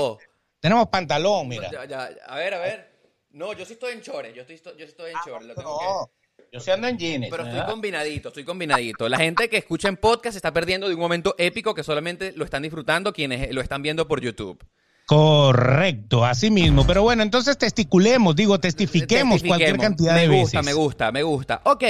Tenemos 0.61 0.87
pantalón, 0.87 1.47
mira. 1.49 1.69
Ya, 1.71 1.83
ya, 1.85 2.09
a 2.27 2.35
ver, 2.37 2.53
a 2.53 2.59
ver. 2.59 2.91
No, 3.31 3.51
yo 3.53 3.65
sí 3.65 3.73
estoy 3.73 3.93
en 3.93 4.01
chores. 4.01 4.33
Yo, 4.33 4.43
estoy, 4.43 4.55
yo 4.77 4.85
sí 4.85 4.91
estoy 4.91 5.11
en 5.11 5.17
chores. 5.25 5.47
lo 5.47 5.55
tengo 5.55 5.79
que- 5.79 5.85
No, 5.85 6.11
yo 6.53 6.59
sí 6.59 6.69
ando 6.71 6.87
en 6.87 6.97
jeans. 6.97 7.27
Pero 7.29 7.43
estoy 7.43 7.55
¿verdad? 7.57 7.69
combinadito, 7.71 8.27
estoy 8.29 8.43
combinadito. 8.43 9.09
La 9.09 9.17
gente 9.17 9.49
que 9.49 9.57
escucha 9.57 9.87
en 9.89 9.97
podcast 9.97 10.33
se 10.33 10.37
está 10.37 10.53
perdiendo 10.53 10.87
de 10.87 10.93
un 10.95 11.01
momento 11.01 11.33
épico 11.37 11.73
que 11.73 11.83
solamente 11.83 12.31
lo 12.35 12.45
están 12.45 12.61
disfrutando 12.63 13.11
quienes 13.11 13.53
lo 13.53 13.61
están 13.61 13.81
viendo 13.81 14.07
por 14.07 14.21
YouTube. 14.21 14.63
Correcto, 15.07 16.23
así 16.25 16.51
mismo. 16.51 16.85
Pero 16.85 17.03
bueno, 17.03 17.23
entonces 17.23 17.57
testiculemos, 17.57 18.35
digo, 18.35 18.59
testifiquemos, 18.59 19.43
cualquier 19.43 19.77
cantidad 19.77 20.15
de 20.15 20.21
me 20.27 20.27
veces. 20.27 20.41
gusta, 20.43 20.61
me 20.61 20.73
gusta, 20.73 21.11
me 21.11 21.23
gusta. 21.23 21.61
Ok, 21.65 21.83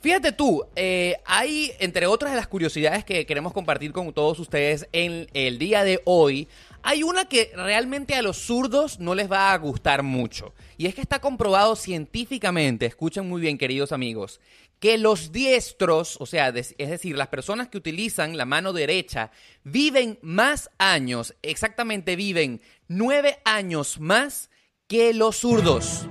fíjate 0.00 0.32
tú, 0.32 0.64
eh, 0.74 1.16
hay, 1.26 1.72
entre 1.78 2.06
otras 2.06 2.32
de 2.32 2.36
las 2.36 2.46
curiosidades 2.46 3.04
que 3.04 3.26
queremos 3.26 3.52
compartir 3.52 3.92
con 3.92 4.12
todos 4.12 4.38
ustedes 4.38 4.88
en 4.92 5.28
el 5.34 5.58
día 5.58 5.84
de 5.84 6.00
hoy, 6.04 6.48
hay 6.86 7.02
una 7.02 7.24
que 7.24 7.50
realmente 7.56 8.14
a 8.14 8.22
los 8.22 8.36
zurdos 8.36 9.00
no 9.00 9.16
les 9.16 9.30
va 9.30 9.52
a 9.52 9.58
gustar 9.58 10.04
mucho. 10.04 10.54
Y 10.78 10.86
es 10.86 10.94
que 10.94 11.00
está 11.00 11.18
comprobado 11.18 11.74
científicamente, 11.74 12.86
escuchen 12.86 13.28
muy 13.28 13.40
bien 13.40 13.58
queridos 13.58 13.90
amigos, 13.90 14.40
que 14.78 14.96
los 14.96 15.32
diestros, 15.32 16.16
o 16.20 16.26
sea, 16.26 16.50
es 16.50 16.76
decir, 16.76 17.16
las 17.16 17.26
personas 17.26 17.66
que 17.66 17.78
utilizan 17.78 18.36
la 18.36 18.44
mano 18.44 18.72
derecha, 18.72 19.32
viven 19.64 20.20
más 20.22 20.70
años, 20.78 21.34
exactamente 21.42 22.14
viven 22.14 22.60
nueve 22.86 23.40
años 23.44 23.98
más 23.98 24.48
que 24.86 25.12
los 25.12 25.38
zurdos. 25.38 26.06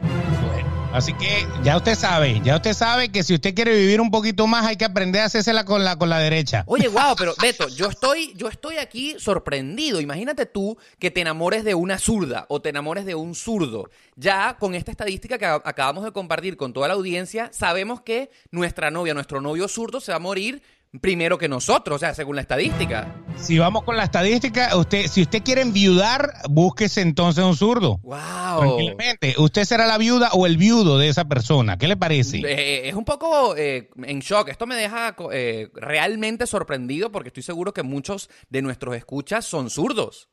Así 0.96 1.12
que 1.12 1.46
ya 1.62 1.76
usted 1.76 1.94
sabe, 1.94 2.40
ya 2.42 2.56
usted 2.56 2.72
sabe 2.72 3.10
que 3.10 3.22
si 3.22 3.34
usted 3.34 3.54
quiere 3.54 3.76
vivir 3.76 4.00
un 4.00 4.10
poquito 4.10 4.48
más 4.48 4.66
hay 4.66 4.78
que 4.78 4.86
aprender 4.86 5.24
a 5.24 5.26
hacérsela 5.26 5.66
con 5.66 5.84
la, 5.84 5.98
con 5.98 6.10
la 6.10 6.20
derecha. 6.20 6.64
Oye, 6.68 6.88
wow, 6.88 7.16
pero 7.18 7.34
Beto, 7.42 7.68
yo 7.68 7.88
estoy, 7.90 8.32
yo 8.38 8.48
estoy 8.48 8.78
aquí 8.78 9.20
sorprendido. 9.20 10.00
Imagínate 10.00 10.46
tú 10.46 10.78
que 10.98 11.12
te 11.12 11.20
enamores 11.20 11.66
de 11.66 11.76
una 11.76 12.00
zurda 12.00 12.46
o 12.48 12.62
te 12.62 12.70
enamores 12.70 13.06
de 13.06 13.14
un 13.14 13.36
zurdo. 13.36 13.90
Ya 14.16 14.56
con 14.58 14.74
esta 14.74 14.90
estadística 14.90 15.38
que 15.38 15.46
acabamos 15.46 16.06
de 16.06 16.14
compartir 16.14 16.56
con 16.56 16.72
toda 16.72 16.88
la 16.88 16.94
audiencia, 16.94 17.50
sabemos 17.52 18.00
que 18.00 18.32
nuestra 18.52 18.90
novia, 18.90 19.14
nuestro 19.14 19.42
novio 19.42 19.68
zurdo 19.68 20.00
se 20.00 20.14
va 20.14 20.16
a 20.16 20.20
morir 20.20 20.64
primero 21.02 21.38
que 21.38 21.48
nosotros, 21.48 21.98
o 21.98 22.00
sea, 22.00 22.14
según 22.14 22.36
la 22.36 22.42
estadística. 22.42 23.16
Si 23.38 23.58
vamos 23.58 23.84
con 23.84 23.98
la 23.98 24.04
estadística, 24.04 24.76
usted, 24.78 25.08
si 25.08 25.22
usted 25.22 25.44
quiere 25.44 25.62
enviudar, 25.62 26.34
búsquese 26.50 27.02
entonces 27.02 27.44
un 27.44 27.56
zurdo. 27.56 28.00
Wow. 28.04 28.60
Tranquilamente. 28.60 29.36
Usted 29.38 29.66
será 29.66 29.88
la 29.88 29.98
viuda 29.98 30.30
o 30.34 30.46
el 30.46 30.58
viudo 30.58 30.98
de 30.98 31.10
esa 31.10 31.26
persona. 31.26 31.78
¿Qué 31.78 31.88
le 31.88 31.98
parece? 31.98 32.40
Eh, 32.40 32.88
es 32.88 32.96
un 32.96 33.06
poco 33.06 33.56
eh, 33.56 33.90
en 34.04 34.20
shock. 34.20 34.50
Esto 34.50 34.68
me 34.68 34.76
deja 34.76 35.16
eh, 35.32 35.70
realmente 35.74 36.48
sorprendido 36.48 37.12
porque 37.12 37.30
estoy 37.30 37.44
seguro 37.44 37.74
que 37.74 37.84
muchos 37.84 38.30
de 38.50 38.62
nuestros 38.62 38.96
escuchas 38.96 39.46
son 39.46 39.70
zurdos. 39.70 40.30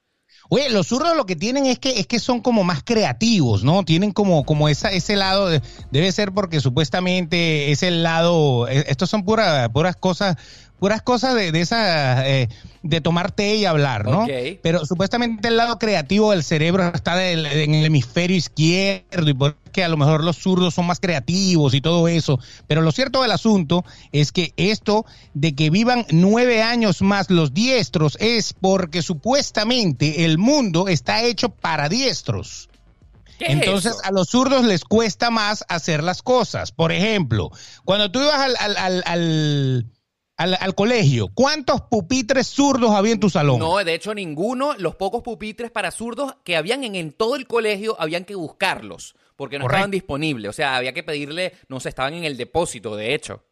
Oye, 0.49 0.69
los 0.71 0.89
zurdos 0.89 1.17
lo 1.17 1.25
que 1.27 1.37
tienen 1.37 1.67
es 1.67 1.79
que 1.79 1.99
es 2.01 2.07
que 2.07 2.19
son 2.19 2.41
como 2.41 2.65
más 2.65 2.83
creativos, 2.83 3.65
¿no? 3.65 3.85
Tienen 3.85 4.13
como 4.13 4.45
como 4.45 4.69
esa 4.69 4.91
ese 4.91 5.17
lado 5.17 5.49
de- 5.49 5.63
debe 5.91 6.11
ser 6.13 6.33
porque 6.33 6.61
supuestamente 6.61 7.71
es 7.73 7.83
el 7.83 8.03
lado 8.03 8.69
eh, 8.69 8.85
estos 8.89 9.09
son 9.11 9.25
puras 9.25 9.69
puras 9.71 9.97
cosas 9.97 10.37
puras 10.83 11.01
cosas 11.01 11.37
de, 11.37 11.53
de 11.53 11.61
esa 11.61 12.29
eh, 12.29 12.49
de 12.83 13.01
tomar 13.01 13.31
té 13.31 13.55
y 13.55 13.65
hablar, 13.67 14.05
¿no? 14.05 14.25
Ok. 14.25 14.31
Pero 14.65 14.85
supuestamente 14.85 15.47
el 15.47 15.57
lado 15.57 15.79
creativo 15.79 16.33
del 16.33 16.43
cerebro 16.43 16.91
está 16.93 17.15
del- 17.15 17.47
en 17.47 17.73
el 17.77 17.87
hemisferio 17.87 18.37
izquierdo 18.37 19.31
y 19.31 19.33
porque 19.35 19.85
a 19.85 19.89
lo 19.89 19.97
mejor 19.97 20.25
los 20.25 20.39
zurdos 20.39 20.75
son 20.75 20.87
más 20.89 20.99
creativos 20.99 21.73
y 21.75 21.81
todo 21.81 22.09
eso. 22.09 22.41
Pero 22.67 22.81
lo 22.83 22.91
cierto 22.91 23.23
del 23.23 23.31
asunto 23.31 23.85
es 24.11 24.33
que 24.33 24.55
esto 24.57 25.07
de 25.35 25.55
que 25.55 25.71
vivan 25.71 26.05
nueve 26.11 26.65
años 26.65 27.01
más 27.01 27.31
los 27.31 27.55
diestros 27.55 28.17
es 28.19 28.53
porque 28.53 29.03
supuestamente 29.03 30.25
el 30.25 30.37
mundo 30.37 30.89
está 30.89 31.23
hecho 31.23 31.51
para 31.51 31.89
diestros. 31.89 32.69
¿Qué 33.39 33.45
es 33.47 33.53
Entonces 33.53 33.95
a 34.03 34.11
los 34.11 34.29
zurdos 34.31 34.65
les 34.65 34.85
cuesta 34.85 35.31
más 35.31 35.65
hacer 35.69 36.03
las 36.03 36.23
cosas. 36.23 36.73
Por 36.73 36.91
ejemplo, 36.91 37.51
cuando 37.85 38.11
tú 38.11 38.21
ibas 38.21 38.35
al, 38.41 38.77
al, 38.77 39.03
al, 39.07 39.87
al, 40.43 40.75
colegio, 40.75 41.29
¿cuántos 41.33 41.83
pupitres 41.83 42.47
zurdos 42.49 42.91
había 42.91 43.13
en 43.13 43.21
tu 43.21 43.31
salón? 43.31 43.59
No, 43.59 43.77
de 43.79 43.95
hecho 43.95 44.15
ninguno. 44.15 44.75
Los 44.79 44.97
pocos 44.97 45.23
pupitres 45.23 45.71
para 45.71 45.91
zurdos 45.91 46.35
que 46.45 46.57
habían 46.57 46.85
en, 46.85 46.95
en 46.97 47.13
todo 47.13 47.37
el 47.37 47.47
colegio, 47.47 47.97
habían 48.01 48.25
que 48.25 48.35
buscarlos 48.35 49.15
porque 49.37 49.59
no 49.59 49.65
Correcto. 49.65 49.77
estaban 49.79 49.91
disponibles. 49.91 50.51
O 50.51 50.53
sea, 50.53 50.77
había 50.77 50.93
que 50.93 51.03
pedirle, 51.03 51.55
no 51.69 51.81
sé, 51.81 51.89
estaban 51.89 52.15
en 52.15 52.25
el 52.25 52.37
depósito, 52.37 52.95
de 52.97 53.15
hecho. 53.15 53.43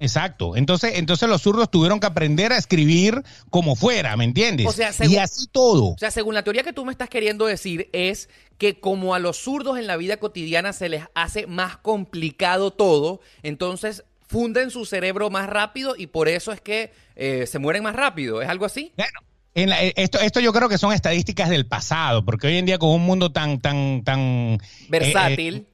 Exacto. 0.00 0.56
Entonces, 0.56 0.92
entonces 0.96 1.28
los 1.28 1.42
zurdos 1.42 1.70
tuvieron 1.70 2.00
que 2.00 2.06
aprender 2.06 2.52
a 2.52 2.58
escribir 2.58 3.22
como 3.50 3.76
fuera, 3.76 4.16
¿me 4.16 4.24
entiendes? 4.24 4.66
O 4.66 4.72
sea, 4.72 4.92
según- 4.92 5.14
y 5.14 5.18
así 5.18 5.46
todo. 5.50 5.90
O 5.90 5.98
sea, 5.98 6.10
según 6.10 6.34
la 6.34 6.42
teoría 6.42 6.62
que 6.62 6.72
tú 6.72 6.84
me 6.84 6.92
estás 6.92 7.08
queriendo 7.08 7.46
decir, 7.46 7.88
es 7.92 8.28
que 8.58 8.78
como 8.80 9.14
a 9.14 9.18
los 9.18 9.38
zurdos 9.38 9.78
en 9.78 9.86
la 9.86 9.96
vida 9.96 10.16
cotidiana 10.18 10.72
se 10.72 10.88
les 10.88 11.04
hace 11.14 11.46
más 11.46 11.76
complicado 11.78 12.72
todo, 12.72 13.20
entonces 13.42 14.04
funden 14.34 14.70
su 14.72 14.84
cerebro 14.84 15.30
más 15.30 15.48
rápido 15.48 15.94
y 15.96 16.08
por 16.08 16.28
eso 16.28 16.50
es 16.50 16.60
que 16.60 16.92
eh, 17.14 17.46
se 17.46 17.60
mueren 17.60 17.84
más 17.84 17.94
rápido. 17.94 18.42
¿Es 18.42 18.48
algo 18.48 18.64
así? 18.66 18.92
Bueno, 18.96 19.12
en 19.54 19.70
la- 19.70 19.80
esto, 19.80 20.18
esto 20.18 20.40
yo 20.40 20.52
creo 20.52 20.68
que 20.68 20.76
son 20.76 20.92
estadísticas 20.92 21.48
del 21.48 21.66
pasado, 21.66 22.24
porque 22.24 22.48
hoy 22.48 22.56
en 22.56 22.66
día 22.66 22.78
con 22.78 22.90
un 22.90 23.02
mundo 23.02 23.30
tan, 23.30 23.60
tan, 23.60 24.02
tan 24.02 24.18
eh, 24.20 24.58
Versátil. 24.88 25.54
eh, 25.56 25.64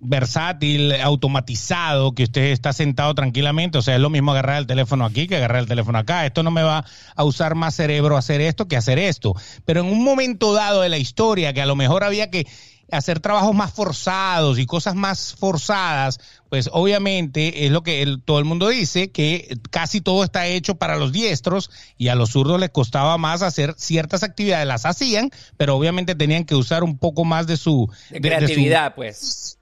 versátil, 0.00 0.92
automatizado, 1.00 2.12
que 2.14 2.22
usted 2.22 2.42
está 2.52 2.72
sentado 2.72 3.14
tranquilamente, 3.16 3.78
o 3.78 3.82
sea, 3.82 3.96
es 3.96 4.00
lo 4.00 4.10
mismo 4.10 4.30
agarrar 4.30 4.58
el 4.58 4.66
teléfono 4.68 5.04
aquí 5.04 5.26
que 5.26 5.34
agarrar 5.36 5.58
el 5.62 5.66
teléfono 5.66 5.98
acá. 5.98 6.24
Esto 6.24 6.44
no 6.44 6.52
me 6.52 6.62
va 6.62 6.84
a 7.16 7.24
usar 7.24 7.56
más 7.56 7.74
cerebro 7.74 8.16
hacer 8.16 8.40
esto 8.40 8.68
que 8.68 8.76
hacer 8.76 8.98
esto. 9.00 9.34
Pero 9.64 9.80
en 9.80 9.86
un 9.86 10.04
momento 10.04 10.52
dado 10.52 10.82
de 10.82 10.88
la 10.88 10.98
historia, 10.98 11.52
que 11.52 11.62
a 11.62 11.66
lo 11.66 11.74
mejor 11.74 12.04
había 12.04 12.30
que 12.30 12.46
hacer 12.90 13.20
trabajos 13.20 13.54
más 13.54 13.72
forzados 13.72 14.58
y 14.58 14.66
cosas 14.66 14.94
más 14.94 15.34
forzadas, 15.34 16.18
pues 16.48 16.70
obviamente 16.72 17.66
es 17.66 17.70
lo 17.70 17.82
que 17.82 18.02
el- 18.02 18.22
todo 18.22 18.38
el 18.38 18.44
mundo 18.44 18.68
dice, 18.68 19.10
que 19.10 19.58
casi 19.70 20.00
todo 20.00 20.24
está 20.24 20.46
hecho 20.46 20.76
para 20.76 20.96
los 20.96 21.12
diestros 21.12 21.70
y 21.98 22.08
a 22.08 22.14
los 22.14 22.30
zurdos 22.30 22.58
les 22.58 22.70
costaba 22.70 23.18
más 23.18 23.42
hacer 23.42 23.74
ciertas 23.76 24.22
actividades, 24.22 24.66
las 24.66 24.86
hacían, 24.86 25.30
pero 25.56 25.76
obviamente 25.76 26.14
tenían 26.14 26.44
que 26.44 26.54
usar 26.54 26.82
un 26.84 26.96
poco 26.98 27.24
más 27.24 27.46
de 27.46 27.56
su... 27.56 27.90
de 28.10 28.20
de- 28.20 28.28
de 28.30 28.36
su- 28.36 28.36
creatividad, 28.44 28.94
pues. 28.94 29.58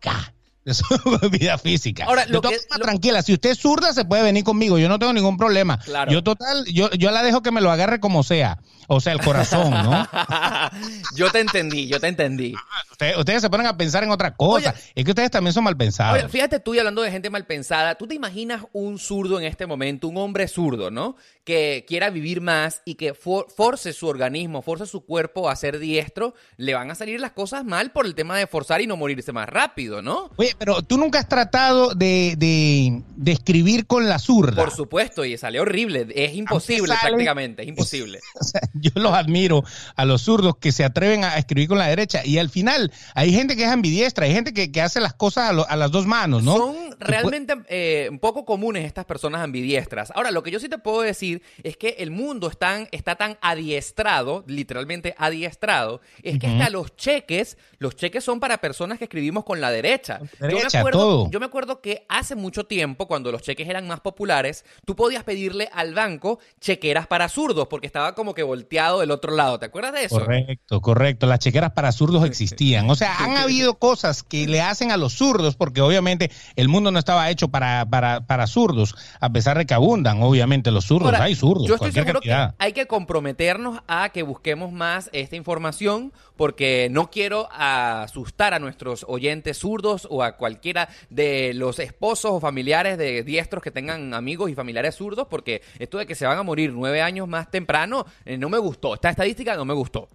de 0.65 0.75
su 0.75 0.85
vida 1.31 1.59
física. 1.59 2.05
Ahora, 2.07 2.27
lo 2.27 2.41
que- 2.43 2.59
lo- 2.71 2.79
tranquila, 2.83 3.23
si 3.23 3.33
usted 3.35 3.51
es 3.51 3.59
zurda 3.59 3.93
se 3.93 4.05
puede 4.05 4.23
venir 4.23 4.43
conmigo, 4.45 4.79
yo 4.79 4.89
no 4.89 4.99
tengo 4.99 5.13
ningún 5.13 5.37
problema. 5.37 5.79
Claro. 5.79 6.11
Yo 6.13 6.23
total, 6.25 6.65
yo, 6.67 6.91
yo 6.91 7.11
la 7.13 7.23
dejo 7.23 7.41
que 7.43 7.51
me 7.53 7.61
lo 7.61 7.71
agarre 7.71 8.01
como 8.01 8.23
sea, 8.25 8.59
o 8.89 9.01
sea, 9.01 9.13
el 9.13 9.21
corazón, 9.21 9.71
¿no? 9.71 10.09
yo 11.17 11.31
te 11.31 11.41
entendí, 11.41 11.87
yo 11.89 12.01
te 12.01 12.09
entendí. 12.09 12.55
Ustedes, 12.97 13.19
ustedes 13.19 13.43
se 13.43 13.51
ponen 13.51 13.67
a 13.67 13.77
pensar 13.77 14.03
en 14.05 14.11
otra 14.11 14.35
cosa, 14.35 14.71
Oye. 14.71 14.81
es 14.95 15.05
que 15.05 15.11
ustedes 15.11 15.31
también 15.31 15.53
son 15.53 15.65
mal 15.65 15.77
pensados. 15.77 16.19
Oye, 16.19 16.31
fíjate 16.31 16.61
tú 16.61 16.75
y 16.75 16.79
hablando 16.79 17.03
de 17.03 17.11
gente 17.11 17.29
mal 17.29 17.45
pensada, 17.45 17.95
¿tú 17.95 18.07
te 18.07 18.15
imaginas 18.15 18.63
un 18.73 18.99
zurdo 18.99 19.39
en 19.39 19.45
este 19.45 19.67
momento, 19.67 20.09
un 20.09 20.17
hombre 20.17 20.49
zurdo, 20.49 20.91
¿no? 20.91 21.15
Que 21.47 21.85
quiera 21.87 22.11
vivir 22.11 22.41
más 22.41 22.83
y 22.85 22.97
que 22.97 23.15
for- 23.15 23.47
force 23.55 23.93
su 23.93 24.09
organismo, 24.09 24.63
force 24.63 24.85
su 24.85 25.05
cuerpo 25.07 25.49
a 25.49 25.55
ser 25.55 25.79
diestro, 25.79 26.35
le 26.57 26.75
van 26.75 26.91
a 26.91 26.97
salir 26.97 27.21
las 27.21 27.31
cosas 27.31 27.65
mal 27.65 27.93
por 27.93 28.05
el 28.05 28.17
tema 28.17 28.37
de 28.37 28.49
forzar 28.49 28.81
y 28.81 28.89
no 28.89 28.97
morirse 28.97 29.31
más 29.33 29.49
rápido, 29.49 30.03
¿no? 30.03 30.29
Oye, 30.37 30.57
pero 30.59 30.83
tú 30.83 30.99
nunca 30.99 31.21
has 31.21 31.29
tratado 31.29 31.95
de, 31.95 32.35
de, 32.37 33.01
de 33.15 33.31
escribir 33.33 33.87
con 33.87 34.09
la 34.09 34.19
zurda. 34.19 34.57
Por 34.61 34.73
supuesto, 34.73 35.25
y 35.25 35.39
sale 35.39 35.61
horrible, 35.61 36.09
es 36.17 36.35
imposible 36.35 36.89
sale- 36.89 37.11
prácticamente, 37.11 37.63
es 37.63 37.69
imposible. 37.69 38.19
O 38.41 38.45
sea, 38.45 38.61
yo 38.75 38.91
los 38.97 39.13
admiro 39.13 39.63
a 39.95 40.05
los 40.05 40.23
zurdos 40.23 40.57
que 40.57 40.73
se 40.73 40.83
atreven 40.83 41.23
a 41.23 41.37
escribir 41.39 41.69
con 41.69 41.79
la 41.79 41.87
derecha 41.87 42.23
y 42.27 42.39
al 42.39 42.51
final 42.51 42.93
hay 43.15 43.33
gente 43.33 43.55
que 43.55 43.63
es 43.63 43.71
ambidiestra, 43.71 44.27
hay 44.27 44.33
gente 44.33 44.53
que, 44.53 44.73
que 44.73 44.83
hace 44.83 44.99
las 45.01 45.15
cosas 45.15 45.51
a, 45.51 45.53
lo- 45.53 45.69
a 45.69 45.77
las 45.77 45.93
dos 45.93 46.07
manos, 46.07 46.43
¿no? 46.43 46.57
Son 46.57 46.77
realmente 46.99 47.55
eh, 47.69 48.09
un 48.11 48.19
poco 48.19 48.45
comunes 48.45 48.85
estas 48.85 49.05
personas 49.05 49.43
ambidiestras. 49.43 50.11
Ahora, 50.15 50.33
lo 50.33 50.43
que 50.43 50.51
yo 50.51 50.59
sí 50.59 50.69
te 50.69 50.79
puedo 50.79 51.03
decir 51.03 51.36
es 51.63 51.77
que 51.77 51.97
el 51.99 52.11
mundo 52.11 52.49
está, 52.49 52.87
está 52.93 53.17
tan 53.17 53.39
adiestrado, 53.41 54.45
literalmente 54.47 55.15
adiestrado, 55.19 56.01
es 56.23 56.39
que 56.39 56.47
hasta 56.47 56.71
los 56.71 56.97
cheques, 56.97 57.59
los 57.79 57.97
cheques 57.97 58.25
son 58.25 58.41
para 58.41 58.59
personas 58.59 58.99
que 58.99 59.05
escribimos 59.05 59.45
con 59.45 59.61
la 59.61 59.71
derecha. 59.71 60.21
yo, 60.41 60.49
me 60.49 60.79
acuerdo, 60.79 60.99
todo. 60.99 61.31
yo 61.31 61.41
me 61.41 61.47
acuerdo 61.47 61.81
que 61.81 62.05
hace 62.09 62.35
mucho 62.35 62.65
tiempo, 62.65 63.07
cuando 63.07 63.33
los 63.33 63.43
cheques 63.43 63.69
eran 63.69 63.87
más 63.87 64.01
populares, 64.01 64.65
tú 64.85 64.97
podías 64.97 65.25
pedirle 65.25 65.69
al 65.73 65.95
banco 65.95 66.39
chequeras 66.61 67.07
para 67.07 67.29
zurdos, 67.29 67.69
porque 67.69 67.87
estaba 67.87 68.15
como 68.15 68.35
que 68.35 68.43
volteado 68.43 69.01
del 69.01 69.11
otro 69.11 69.35
lado. 69.35 69.59
¿Te 69.59 69.67
acuerdas 69.67 69.93
de 69.93 70.05
eso? 70.05 70.19
Correcto, 70.19 70.81
correcto. 70.81 71.27
Las 71.27 71.39
chequeras 71.39 71.73
para 71.73 71.93
zurdos 71.93 72.25
existían. 72.25 72.89
O 72.91 72.95
sea, 72.95 73.17
han 73.19 73.37
habido 73.37 73.75
cosas 73.75 74.23
que 74.23 74.47
le 74.47 74.61
hacen 74.61 74.91
a 74.91 74.97
los 74.97 75.15
zurdos, 75.15 75.57
porque 75.57 75.81
obviamente 75.81 76.31
el 76.57 76.69
mundo 76.69 76.91
no 76.91 76.99
estaba 76.99 77.31
hecho 77.31 77.49
para, 77.49 77.87
para, 77.87 78.27
para 78.27 78.47
zurdos, 78.47 78.95
a 79.21 79.31
pesar 79.31 79.59
de 79.59 79.67
que 79.67 79.75
abundan, 79.75 80.23
obviamente, 80.23 80.71
los 80.71 80.87
zurdos. 80.87 81.13
Ahora, 81.13 81.26
Hay 81.27 81.35
zurdos, 81.35 81.67
Yo 81.67 81.75
estoy 81.75 81.91
seguro 81.91 82.15
cantidad. 82.15 82.51
que 82.51 82.65
hay 82.65 82.73
que 82.73 82.87
comprometernos 82.87 83.81
a 83.89 84.11
que 84.11 84.23
busquemos 84.23 84.71
más 84.71 85.11
esta 85.13 85.35
información 85.35 86.13
porque 86.37 86.89
no 86.91 87.11
quiero 87.11 87.49
asustar 87.51 88.55
a 88.55 88.61
nuestros 88.61 89.05
oyentes 89.09 89.59
zurdos 89.59 90.07
o 90.09 90.23
a 90.23 90.37
cualquiera 90.37 90.89
de 91.11 91.53
los 91.55 91.81
esposos 91.81 92.31
o 92.31 92.41
familiares 92.41 92.97
de 92.97 93.25
diestros 93.25 93.63
que 93.63 93.73
tengan 93.73 94.15
amigos 94.15 94.51
y 94.51 94.55
familiares 94.55 94.95
zurdos 94.95 95.27
porque 95.29 95.63
esto 95.81 95.99
de 95.99 96.07
que 96.07 96.15
se 96.15 96.27
van 96.27 96.39
a 96.39 96.45
morir 96.45 96.73
nueve 96.73 97.03
años 97.03 97.27
más 97.27 97.51
temprano 97.51 98.07
eh, 98.25 98.39
no 98.39 98.49
me 98.49 98.59
gustó. 98.59 98.95
Esta 98.95 99.11
estadística 99.11 99.57
no 99.57 99.65
me 99.65 99.75
gustó. 99.75 100.09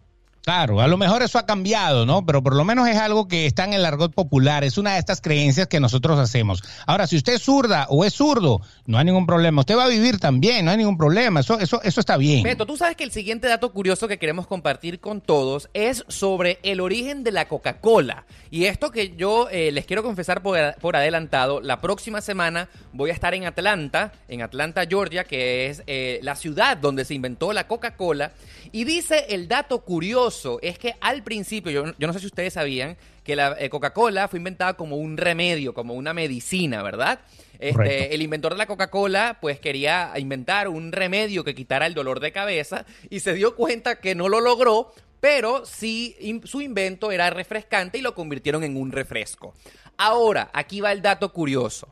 Claro, 0.43 0.82
a 0.82 0.88
lo 0.88 0.97
mejor 0.97 1.21
eso 1.21 1.38
ha 1.38 1.45
cambiado, 1.45 2.08
¿no? 2.08 2.25
Pero 2.25 2.41
por 2.41 2.56
lo 2.56 2.63
menos 2.65 2.88
es 2.88 2.97
algo 2.97 3.27
que 3.27 3.45
está 3.45 3.63
en 3.65 3.73
el 3.73 3.86
argot 3.86 4.12
popular, 4.12 4.63
es 4.63 4.80
una 4.80 4.93
de 4.93 4.99
estas 4.99 5.21
creencias 5.21 5.67
que 5.67 5.80
nosotros 5.80 6.17
hacemos. 6.17 6.63
Ahora, 6.88 7.06
si 7.06 7.15
usted 7.15 7.34
es 7.34 7.43
zurda 7.43 7.86
o 7.89 8.04
es 8.06 8.13
zurdo, 8.13 8.62
no 8.88 8.97
hay 8.97 9.06
ningún 9.06 9.27
problema. 9.27 9.62
Usted 9.62 9.77
va 9.77 9.84
a 9.84 9.88
vivir 9.88 10.17
también, 10.19 10.65
no 10.65 10.71
hay 10.71 10.77
ningún 10.77 10.97
problema. 10.97 11.41
Eso, 11.41 11.60
eso, 11.60 11.80
eso 11.84 11.99
está 11.99 12.17
bien. 12.17 12.41
Beto, 12.41 12.65
tú 12.65 12.75
sabes 12.75 12.95
que 12.95 13.04
el 13.04 13.12
siguiente 13.12 13.47
dato 13.47 13.71
curioso 13.71 14.08
que 14.08 14.17
queremos 14.17 14.47
compartir 14.47 14.99
con 14.99 15.21
todos 15.21 15.69
es 15.75 16.06
sobre 16.08 16.58
el 16.63 16.80
origen 16.80 17.23
de 17.23 17.32
la 17.32 17.47
Coca-Cola. 17.47 18.25
Y 18.49 18.65
esto 18.65 18.89
que 18.89 19.15
yo 19.15 19.47
eh, 19.51 19.71
les 19.71 19.86
quiero 19.86 20.01
confesar 20.01 20.41
por, 20.41 20.58
por 20.82 20.95
adelantado, 20.95 21.62
la 21.62 21.82
próxima 21.82 22.19
semana 22.19 22.67
voy 22.93 23.12
a 23.12 23.13
estar 23.13 23.36
en 23.36 23.45
Atlanta, 23.45 24.12
en 24.27 24.41
Atlanta, 24.41 24.86
Georgia, 24.89 25.23
que 25.23 25.67
es 25.67 25.84
eh, 25.86 26.19
la 26.23 26.36
ciudad 26.36 26.77
donde 26.77 27.06
se 27.06 27.13
inventó 27.13 27.54
la 27.54 27.67
Coca-Cola. 27.67 28.32
Y 28.71 28.86
dice 28.86 29.27
el 29.30 29.47
dato 29.47 29.82
curioso, 29.82 30.30
es 30.61 30.77
que 30.79 30.95
al 31.01 31.23
principio, 31.23 31.71
yo, 31.71 31.85
yo 31.97 32.07
no 32.07 32.13
sé 32.13 32.19
si 32.19 32.25
ustedes 32.25 32.53
sabían, 32.53 32.97
que 33.23 33.35
la 33.35 33.55
eh, 33.59 33.69
Coca-Cola 33.69 34.27
fue 34.27 34.37
inventada 34.39 34.73
como 34.75 34.95
un 34.97 35.17
remedio, 35.17 35.73
como 35.73 35.93
una 35.93 36.13
medicina, 36.13 36.81
¿verdad? 36.83 37.19
Este, 37.59 38.15
el 38.15 38.21
inventor 38.23 38.53
de 38.53 38.57
la 38.57 38.65
Coca-Cola 38.65 39.37
pues 39.39 39.59
quería 39.59 40.11
inventar 40.17 40.67
un 40.67 40.91
remedio 40.91 41.43
que 41.43 41.53
quitara 41.53 41.85
el 41.85 41.93
dolor 41.93 42.19
de 42.19 42.31
cabeza 42.31 42.85
y 43.09 43.19
se 43.19 43.33
dio 43.33 43.55
cuenta 43.55 43.99
que 43.99 44.15
no 44.15 44.29
lo 44.29 44.41
logró, 44.41 44.91
pero 45.19 45.65
sí 45.67 46.15
in- 46.19 46.45
su 46.47 46.61
invento 46.61 47.11
era 47.11 47.29
refrescante 47.29 47.99
y 47.99 48.01
lo 48.01 48.15
convirtieron 48.15 48.63
en 48.63 48.75
un 48.77 48.91
refresco. 48.91 49.53
Ahora, 49.97 50.49
aquí 50.53 50.81
va 50.81 50.91
el 50.91 51.03
dato 51.03 51.31
curioso. 51.31 51.87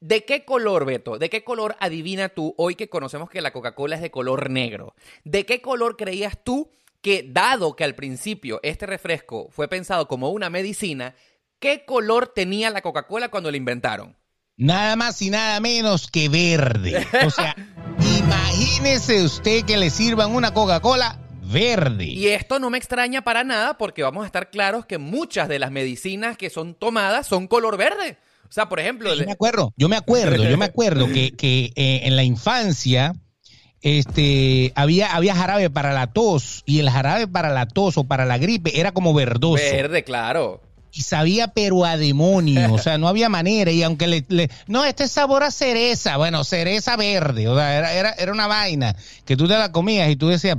¿De 0.00 0.24
qué 0.24 0.44
color, 0.44 0.84
Beto? 0.84 1.16
¿De 1.16 1.30
qué 1.30 1.44
color 1.44 1.76
adivina 1.78 2.28
tú 2.28 2.54
hoy 2.58 2.74
que 2.74 2.88
conocemos 2.88 3.30
que 3.30 3.40
la 3.40 3.52
Coca-Cola 3.52 3.94
es 3.96 4.02
de 4.02 4.10
color 4.10 4.50
negro? 4.50 4.94
¿De 5.24 5.46
qué 5.46 5.62
color 5.62 5.96
creías 5.96 6.36
tú 6.42 6.70
que, 7.02 7.26
dado 7.28 7.76
que 7.76 7.84
al 7.84 7.94
principio 7.94 8.60
este 8.62 8.86
refresco 8.86 9.48
fue 9.50 9.68
pensado 9.68 10.08
como 10.08 10.30
una 10.30 10.48
medicina, 10.48 11.14
qué 11.58 11.84
color 11.84 12.28
tenía 12.28 12.70
la 12.70 12.80
Coca-Cola 12.80 13.28
cuando 13.28 13.50
la 13.50 13.56
inventaron? 13.56 14.16
Nada 14.56 14.96
más 14.96 15.20
y 15.20 15.30
nada 15.30 15.58
menos 15.60 16.10
que 16.10 16.28
verde. 16.28 17.06
O 17.26 17.30
sea, 17.30 17.54
imagínese 18.18 19.24
usted 19.24 19.64
que 19.64 19.76
le 19.76 19.90
sirvan 19.90 20.34
una 20.34 20.54
Coca-Cola 20.54 21.18
verde. 21.42 22.04
Y 22.04 22.28
esto 22.28 22.58
no 22.58 22.70
me 22.70 22.78
extraña 22.78 23.22
para 23.22 23.44
nada 23.44 23.76
porque 23.76 24.02
vamos 24.02 24.22
a 24.22 24.26
estar 24.26 24.50
claros 24.50 24.86
que 24.86 24.98
muchas 24.98 25.48
de 25.48 25.58
las 25.58 25.70
medicinas 25.70 26.36
que 26.36 26.50
son 26.50 26.74
tomadas 26.74 27.26
son 27.26 27.48
color 27.48 27.76
verde. 27.76 28.18
O 28.48 28.52
sea, 28.52 28.68
por 28.68 28.78
ejemplo... 28.78 29.14
Yo 29.14 29.24
me 29.24 29.32
acuerdo, 29.32 29.72
yo 29.76 29.88
me 29.88 29.96
acuerdo, 29.96 30.44
yo 30.44 30.58
me 30.58 30.66
acuerdo 30.66 31.08
que, 31.08 31.32
que 31.32 31.72
eh, 31.74 32.02
en 32.04 32.16
la 32.16 32.22
infancia 32.22 33.14
este, 33.82 34.72
había, 34.76 35.14
había 35.14 35.34
jarabe 35.34 35.68
para 35.68 35.92
la 35.92 36.06
tos 36.06 36.62
y 36.66 36.78
el 36.78 36.88
jarabe 36.90 37.26
para 37.26 37.50
la 37.50 37.66
tos 37.66 37.98
o 37.98 38.04
para 38.04 38.24
la 38.24 38.38
gripe 38.38 38.78
era 38.80 38.92
como 38.92 39.12
verdoso. 39.12 39.62
Verde, 39.62 40.04
claro. 40.04 40.60
Y 40.94 41.02
sabía 41.02 41.48
pero 41.48 41.84
a 41.86 41.96
demonio, 41.96 42.74
o 42.74 42.78
sea, 42.78 42.98
no 42.98 43.08
había 43.08 43.28
manera. 43.30 43.70
Y 43.70 43.82
aunque 43.82 44.06
le, 44.06 44.24
le- 44.28 44.50
no, 44.66 44.84
este 44.84 45.08
sabor 45.08 45.42
a 45.42 45.50
cereza, 45.50 46.16
bueno, 46.18 46.44
cereza 46.44 46.96
verde, 46.96 47.48
o 47.48 47.56
sea, 47.56 47.76
era, 47.78 47.92
era, 47.94 48.10
era 48.12 48.30
una 48.32 48.46
vaina 48.46 48.94
que 49.24 49.36
tú 49.36 49.48
te 49.48 49.56
la 49.56 49.72
comías 49.72 50.10
y 50.10 50.16
tú 50.16 50.28
decías, 50.28 50.56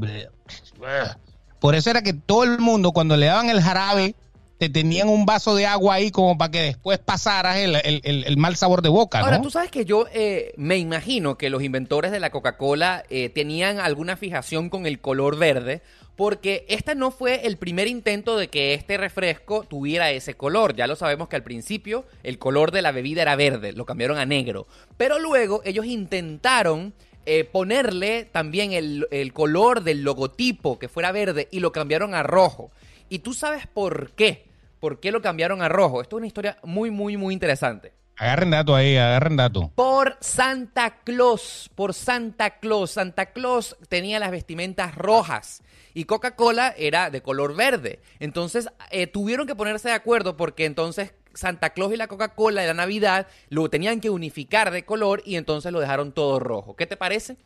por 1.60 1.76
eso 1.76 1.90
era 1.90 2.02
que 2.02 2.14
todo 2.14 2.44
el 2.44 2.60
mundo 2.60 2.92
cuando 2.92 3.16
le 3.16 3.28
daban 3.28 3.50
el 3.50 3.62
jarabe, 3.62 4.16
te 4.64 4.70
tenían 4.70 5.10
un 5.10 5.26
vaso 5.26 5.56
de 5.56 5.66
agua 5.66 5.96
ahí 5.96 6.10
como 6.10 6.38
para 6.38 6.52
que 6.52 6.62
después 6.62 6.98
pasaras 7.00 7.58
el, 7.58 7.76
el- 7.76 8.02
el- 8.04 8.24
el 8.24 8.38
mal 8.38 8.56
sabor 8.56 8.82
de 8.82 8.90
boca, 8.90 9.20
Ahora, 9.20 9.38
¿no? 9.38 9.44
tú 9.44 9.50
sabes 9.50 9.70
que 9.72 9.84
yo 9.84 10.06
eh, 10.14 10.54
me 10.56 10.78
imagino 10.78 11.38
que 11.38 11.50
los 11.50 11.64
inventores 11.64 12.12
de 12.12 12.20
la 12.22 12.30
Coca-Cola 12.30 13.04
eh, 13.10 13.30
tenían 13.30 13.80
alguna 13.80 14.16
fijación 14.16 14.70
con 14.70 14.86
el 14.86 15.00
color 15.02 15.38
verde, 15.38 15.82
porque 16.16 16.66
este 16.70 16.96
no 16.96 17.12
fue 17.12 17.46
el 17.48 17.58
primer 17.58 17.88
intento 17.88 18.38
de 18.38 18.48
que 18.48 18.74
este 18.74 18.98
refresco 18.98 19.64
tuviera 19.64 20.12
ese 20.12 20.36
color. 20.36 20.76
Ya 20.76 20.88
lo 20.88 20.96
sabemos 20.96 21.28
que 21.28 21.36
al 21.36 21.44
principio 21.44 22.06
el 22.24 22.38
color 22.38 22.72
de 22.72 22.82
la 22.84 22.92
bebida 22.92 23.24
era 23.24 23.36
verde, 23.36 23.74
lo 23.74 23.86
cambiaron 23.86 24.18
a 24.18 24.26
negro. 24.26 24.68
Pero 24.96 25.20
luego 25.20 25.62
ellos 25.66 25.86
intentaron 25.88 26.94
eh, 27.26 27.44
ponerle 27.46 28.26
también 28.26 28.74
el, 28.74 29.08
el 29.12 29.34
color 29.34 29.84
del 29.84 30.04
logotipo 30.04 30.78
que 30.80 30.88
fuera 30.88 31.12
verde 31.12 31.48
y 31.52 31.60
lo 31.60 31.72
cambiaron 31.72 32.14
a 32.16 32.22
rojo. 32.24 32.72
¿Y 33.10 33.20
tú 33.20 33.34
sabes 33.34 33.66
por 33.68 34.12
qué? 34.12 34.53
¿Por 34.84 35.00
qué 35.00 35.14
lo 35.14 35.22
cambiaron 35.22 35.62
a 35.62 35.70
rojo? 35.70 36.02
Esto 36.02 36.18
es 36.18 36.20
una 36.20 36.28
historia 36.28 36.58
muy, 36.62 36.92
muy, 36.92 37.16
muy 37.16 37.34
interesante. 37.34 37.94
Agarren 38.18 38.52
dato 38.52 38.76
ahí, 38.76 38.98
agarren 38.98 39.38
dato. 39.38 39.72
Por 39.76 40.18
Santa 40.20 40.98
Claus, 41.06 41.72
por 41.74 41.94
Santa 41.94 42.60
Claus. 42.60 42.92
Santa 42.92 43.28
Claus 43.28 43.78
tenía 43.88 44.20
las 44.20 44.32
vestimentas 44.32 44.94
rojas 44.94 45.64
y 45.94 46.04
Coca-Cola 46.04 46.76
era 46.78 47.10
de 47.10 47.22
color 47.22 47.56
verde. 47.56 48.02
Entonces 48.20 48.68
eh, 48.92 49.08
tuvieron 49.08 49.48
que 49.48 49.56
ponerse 49.56 49.88
de 49.88 49.96
acuerdo 49.96 50.36
porque 50.36 50.66
entonces 50.66 51.14
Santa 51.34 51.70
Claus 51.70 51.94
y 51.94 51.96
la 51.96 52.08
Coca-Cola 52.08 52.60
de 52.60 52.68
la 52.68 52.74
Navidad 52.74 53.28
lo 53.48 53.70
tenían 53.70 54.02
que 54.02 54.10
unificar 54.10 54.70
de 54.70 54.84
color 54.84 55.24
y 55.26 55.38
entonces 55.38 55.72
lo 55.72 55.80
dejaron 55.80 56.12
todo 56.12 56.42
rojo. 56.42 56.76
¿Qué 56.76 56.88
te 56.88 56.98
parece? 56.98 57.38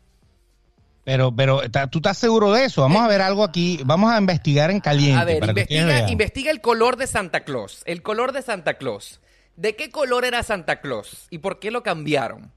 Pero, 1.07 1.33
pero, 1.33 1.61
¿ta- 1.71 1.87
¿tú 1.87 1.99
estás 1.99 2.17
seguro 2.17 2.51
de 2.51 2.65
eso? 2.65 2.81
Vamos 2.81 3.01
a 3.01 3.07
ver 3.07 3.21
algo 3.21 3.45
aquí. 3.45 3.79
Vamos 3.85 4.11
a 4.11 4.17
investigar 4.17 4.71
en 4.71 4.81
caliente. 4.81 5.21
A 5.21 5.23
ver, 5.23 5.39
para 5.39 5.53
investiga, 5.53 6.09
investiga 6.09 6.51
el 6.51 6.59
color 6.59 6.97
de 6.97 7.07
Santa 7.07 7.45
Claus. 7.45 7.81
El 7.85 8.01
color 8.01 8.33
de 8.33 8.41
Santa 8.41 8.73
Claus. 8.73 9.21
¿De 9.55 9.77
qué 9.77 9.89
color 9.89 10.25
era 10.25 10.43
Santa 10.43 10.81
Claus? 10.81 11.27
¿Y 11.29 11.37
por 11.37 11.59
qué 11.59 11.71
lo 11.71 11.81
cambiaron? 11.81 12.51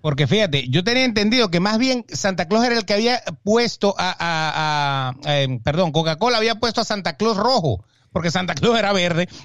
Porque 0.00 0.26
fíjate, 0.26 0.68
yo 0.70 0.82
tenía 0.82 1.04
entendido 1.04 1.50
que 1.50 1.60
más 1.60 1.76
bien 1.76 2.06
Santa 2.08 2.48
Claus 2.48 2.64
era 2.64 2.78
el 2.78 2.86
que 2.86 2.94
había 2.94 3.22
puesto 3.44 3.94
a, 3.98 4.16
a- 4.18 5.12
a- 5.26 5.34
eh, 5.42 5.60
perdón, 5.62 5.92
Coca-Cola 5.92 6.38
había 6.38 6.54
puesto 6.54 6.80
a 6.80 6.84
Santa 6.84 7.18
Claus 7.18 7.36
rojo, 7.36 7.84
porque 8.12 8.30
Santa 8.30 8.54
Claus 8.54 8.78
era 8.78 8.92
verde. 8.92 9.28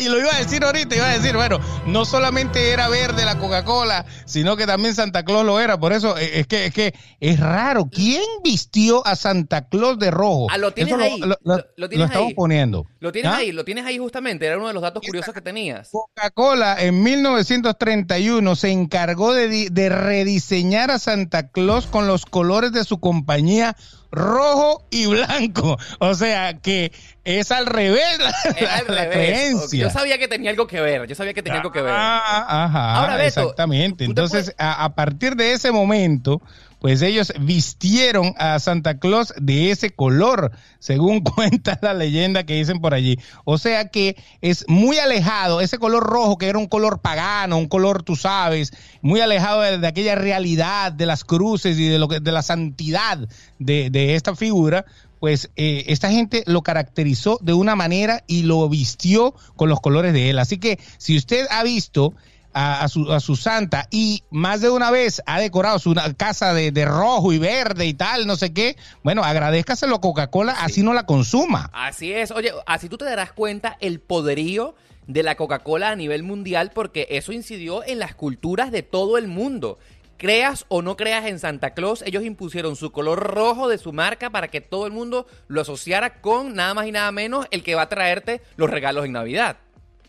Y 0.00 0.08
lo 0.08 0.18
iba 0.18 0.34
a 0.34 0.38
decir 0.38 0.64
ahorita, 0.64 0.96
iba 0.96 1.08
a 1.08 1.18
decir, 1.18 1.36
bueno, 1.36 1.60
no 1.86 2.04
solamente 2.04 2.70
era 2.70 2.88
verde 2.88 3.24
la 3.24 3.38
Coca-Cola, 3.38 4.04
sino 4.24 4.56
que 4.56 4.66
también 4.66 4.94
Santa 4.94 5.24
Claus 5.24 5.44
lo 5.46 5.60
era. 5.60 5.78
Por 5.78 5.92
eso 5.92 6.16
eh, 6.18 6.40
es 6.40 6.46
que 6.46 6.66
es 6.66 6.74
que 6.74 6.94
es 7.20 7.38
raro. 7.38 7.88
¿Quién 7.90 8.22
vistió 8.42 9.06
a 9.06 9.14
Santa 9.14 9.68
Claus 9.68 9.98
de 9.98 10.10
rojo? 10.10 10.48
Ah, 10.50 10.58
lo 10.58 10.72
tienes 10.72 10.94
Eso 10.94 11.02
ahí. 11.02 11.20
Lo, 11.20 11.26
lo- 11.28 11.36
Lo- 11.42 11.64
lo 11.76 11.88
tienes 11.88 12.06
estamos 12.08 12.28
ahí. 12.28 12.34
poniendo. 12.34 12.86
Lo 12.98 13.12
tienes 13.12 13.30
¿Ah? 13.32 13.36
ahí, 13.36 13.52
lo 13.52 13.64
tienes 13.64 13.84
ahí 13.86 13.98
justamente. 13.98 14.46
Era 14.46 14.56
uno 14.58 14.66
de 14.68 14.74
los 14.74 14.82
datos 14.82 15.02
curiosos 15.04 15.32
que 15.32 15.40
tenías. 15.42 15.90
Coca-Cola 15.90 16.76
en 16.80 17.00
1931 17.02 18.56
se 18.56 18.70
encargó 18.70 19.32
de, 19.32 19.68
de 19.70 19.88
rediseñar 19.88 20.90
a 20.90 20.98
Santa 20.98 21.48
Claus 21.50 21.86
con 21.86 22.06
los 22.06 22.26
colores 22.26 22.72
de 22.72 22.84
su 22.84 22.98
compañía 22.98 23.76
rojo 24.10 24.86
y 24.90 25.06
blanco. 25.06 25.76
O 26.00 26.14
sea 26.14 26.54
que 26.58 26.92
es 27.28 27.52
al 27.52 27.66
revés 27.66 28.18
la, 28.18 28.76
al 28.76 28.86
revés. 28.86 29.70
Yo 29.70 29.90
sabía 29.90 30.18
que 30.18 30.28
tenía 30.28 30.50
algo 30.50 30.66
que 30.66 30.80
ver. 30.80 31.06
Yo 31.06 31.14
sabía 31.14 31.34
que 31.34 31.42
tenía 31.42 31.58
algo 31.58 31.70
que 31.70 31.82
ver. 31.82 31.92
Ah, 31.94 32.64
ajá, 32.64 32.94
Ahora, 32.94 33.16
Beto, 33.16 33.40
exactamente. 33.40 34.04
Entonces, 34.04 34.54
a, 34.56 34.84
a 34.84 34.94
partir 34.94 35.36
de 35.36 35.52
ese 35.52 35.70
momento, 35.70 36.40
pues 36.80 37.02
ellos 37.02 37.32
vistieron 37.40 38.34
a 38.38 38.58
Santa 38.58 38.98
Claus 38.98 39.34
de 39.36 39.70
ese 39.70 39.90
color, 39.90 40.52
según 40.78 41.20
cuenta 41.22 41.78
la 41.82 41.94
leyenda 41.94 42.44
que 42.44 42.54
dicen 42.54 42.80
por 42.80 42.94
allí. 42.94 43.18
O 43.44 43.58
sea 43.58 43.88
que 43.88 44.16
es 44.40 44.64
muy 44.68 44.98
alejado, 44.98 45.60
ese 45.60 45.78
color 45.78 46.04
rojo 46.04 46.38
que 46.38 46.48
era 46.48 46.58
un 46.58 46.66
color 46.66 47.00
pagano, 47.00 47.58
un 47.58 47.68
color, 47.68 48.02
tú 48.02 48.16
sabes, 48.16 48.72
muy 49.02 49.20
alejado 49.20 49.62
de, 49.62 49.78
de 49.78 49.86
aquella 49.86 50.14
realidad 50.14 50.92
de 50.92 51.06
las 51.06 51.24
cruces 51.24 51.78
y 51.78 51.88
de 51.88 51.98
lo 51.98 52.08
que, 52.08 52.20
de 52.20 52.32
la 52.32 52.42
santidad 52.42 53.18
de, 53.58 53.90
de 53.90 54.14
esta 54.14 54.34
figura. 54.36 54.84
Pues 55.20 55.50
eh, 55.56 55.84
esta 55.88 56.10
gente 56.10 56.42
lo 56.46 56.62
caracterizó 56.62 57.38
de 57.42 57.52
una 57.52 57.76
manera 57.76 58.24
y 58.26 58.42
lo 58.42 58.68
vistió 58.68 59.34
con 59.56 59.68
los 59.68 59.80
colores 59.80 60.12
de 60.12 60.30
él. 60.30 60.38
Así 60.38 60.58
que 60.58 60.78
si 60.98 61.16
usted 61.16 61.46
ha 61.50 61.62
visto 61.62 62.14
a, 62.52 62.82
a 62.82 62.88
su, 62.88 63.12
a 63.12 63.20
su 63.20 63.36
santa 63.36 63.88
y 63.90 64.22
más 64.30 64.60
de 64.60 64.70
una 64.70 64.90
vez 64.90 65.22
ha 65.26 65.40
decorado 65.40 65.78
su 65.78 65.94
casa 66.16 66.54
de, 66.54 66.72
de 66.72 66.84
rojo 66.84 67.32
y 67.32 67.38
verde 67.38 67.86
y 67.86 67.94
tal, 67.94 68.26
no 68.26 68.36
sé 68.36 68.52
qué, 68.52 68.76
bueno, 69.02 69.22
agradezcaselo 69.22 69.96
a 69.96 70.00
Coca-Cola, 70.00 70.52
así 70.52 70.82
no 70.82 70.94
la 70.94 71.04
consuma. 71.04 71.70
Así 71.72 72.12
es. 72.12 72.30
Oye, 72.30 72.52
así 72.66 72.88
tú 72.88 72.98
te 72.98 73.04
darás 73.04 73.32
cuenta 73.32 73.76
el 73.80 74.00
poderío 74.00 74.74
de 75.08 75.22
la 75.22 75.36
Coca-Cola 75.36 75.90
a 75.90 75.96
nivel 75.96 76.22
mundial 76.22 76.70
porque 76.74 77.06
eso 77.10 77.32
incidió 77.32 77.84
en 77.84 77.98
las 77.98 78.14
culturas 78.14 78.70
de 78.70 78.82
todo 78.82 79.18
el 79.18 79.26
mundo. 79.26 79.78
Creas 80.18 80.66
o 80.66 80.82
no 80.82 80.96
creas 80.96 81.26
en 81.26 81.38
Santa 81.38 81.74
Claus, 81.74 82.02
ellos 82.04 82.24
impusieron 82.24 82.74
su 82.74 82.90
color 82.90 83.20
rojo 83.20 83.68
de 83.68 83.78
su 83.78 83.92
marca 83.92 84.30
para 84.30 84.48
que 84.48 84.60
todo 84.60 84.84
el 84.84 84.92
mundo 84.92 85.28
lo 85.46 85.60
asociara 85.60 86.20
con 86.20 86.54
nada 86.54 86.74
más 86.74 86.88
y 86.88 86.92
nada 86.92 87.12
menos 87.12 87.46
el 87.52 87.62
que 87.62 87.76
va 87.76 87.82
a 87.82 87.88
traerte 87.88 88.42
los 88.56 88.68
regalos 88.68 89.04
en 89.04 89.12
Navidad. 89.12 89.58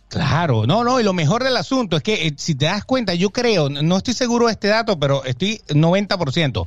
Claro, 0.08 0.66
no, 0.66 0.84
no, 0.84 1.00
y 1.00 1.04
lo 1.04 1.14
mejor 1.14 1.44
del 1.44 1.56
asunto 1.56 1.96
es 1.96 2.02
que 2.02 2.26
eh, 2.26 2.34
si 2.36 2.56
te 2.56 2.66
das 2.66 2.84
cuenta, 2.86 3.14
yo 3.14 3.30
creo, 3.30 3.70
no 3.70 3.98
estoy 3.98 4.16
seguro 4.16 4.48
de 4.48 4.54
este 4.54 4.68
dato, 4.68 5.00
pero 5.00 5.24
estoy 5.24 5.62
90%, 5.68 6.66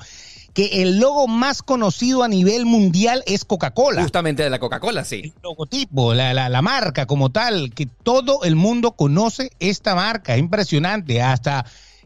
que 0.55 0.83
el 0.83 1.00
logo 1.00 1.26
más 1.26 1.62
conocido 1.62 2.22
a 2.22 2.28
nivel 2.28 2.64
mundial 2.64 3.24
es 3.26 3.44
Coca-Cola. 3.44 4.02
Justamente 4.02 4.44
de 4.44 4.50
la 4.50 4.61
Coca-Cola, 4.61 5.05
sí. 5.05 5.22
el 5.24 5.33
logotipo, 5.42 6.14
la, 6.14 6.33
la, 6.33 6.48
la 6.48 6.62
marca 6.62 7.07
como 7.07 7.33
tal, 7.33 7.72
que 7.74 7.87
todo 7.87 8.44
el 8.44 8.55
mundo 8.55 8.92
conoce 8.92 9.50
esta 9.59 9.96
marca, 9.96 10.35
es 10.35 10.38
impresionante, 10.38 11.20
hasta, 11.20 11.64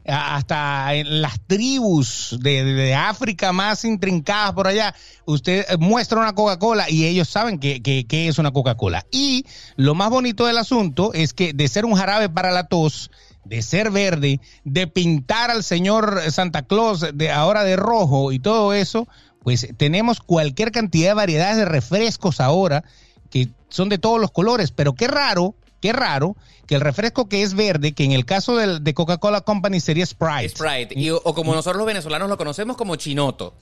hasta 0.09 0.95
en 0.95 1.21
las 1.23 1.41
tribus 1.47 2.37
de, 2.41 2.65
de- 2.65 2.95
África 2.95 3.53
más 3.53 3.85
intrincadas 3.85 4.53
por 4.53 4.67
allá, 4.67 4.95
usted 5.25 5.65
eh, 5.69 5.77
muestra 5.79 6.21
una 6.21 6.35
Coca-Cola 6.35 6.89
y 6.89 7.05
ellos 7.07 7.29
saben 7.29 7.59
que, 7.59 7.83
que- 7.83 8.07
que 8.07 8.29
es 8.29 8.39
una 8.39 8.53
Coca-Cola. 8.53 9.05
Y 9.11 9.45
lo 9.77 9.95
más 9.95 10.11
bonito 10.11 10.47
del 10.47 10.59
asunto 10.59 11.13
es 11.13 11.33
que 11.35 11.53
de 11.53 11.69
ser 11.69 11.85
un 11.85 11.95
jarabe 11.95 12.29
para 12.29 12.51
la 12.53 12.69
tos, 12.69 13.11
de 13.45 13.63
ser 13.63 13.91
verde, 13.91 14.41
de 14.65 14.87
pintar 14.87 15.51
al 15.51 15.63
señor 15.63 16.21
Santa 16.31 16.63
Claus 16.63 17.05
de 17.15 17.31
ahora 17.31 17.65
de 17.65 17.77
rojo 17.77 18.33
y 18.33 18.39
todo 18.39 18.73
eso, 18.73 19.07
pues 19.43 19.69
tenemos 19.77 20.21
cualquier 20.21 20.73
cantidad 20.73 21.11
de 21.11 21.15
variedades 21.15 21.57
de 21.57 21.65
refrescos 21.65 22.41
ahora 22.41 22.83
que 23.31 23.49
son 23.69 23.89
de 23.89 23.99
todos 23.99 24.21
los 24.21 24.31
colores, 24.31 24.71
pero 24.73 24.95
qué 24.95 25.07
raro, 25.09 25.55
qué 25.81 25.93
raro 25.93 26.37
que 26.67 26.75
el 26.75 26.81
refresco 26.81 27.29
que 27.29 27.43
es 27.43 27.55
verde, 27.55 27.93
que 27.93 28.05
en 28.05 28.13
el 28.13 28.25
caso 28.25 28.57
del- 28.57 28.83
de 28.83 28.95
Coca-Cola 28.95 29.41
Company 29.43 29.81
sería 29.81 30.05
Sprite. 30.07 30.49
Sprite. 30.51 30.95
Y- 30.99 31.11
o 31.11 31.21
como 31.35 31.55
nosotros 31.55 31.77
los 31.79 31.87
venezolanos 31.87 32.29
lo 32.29 32.37
conocemos 32.37 32.77
como 32.77 32.97
chinoto. 32.97 33.55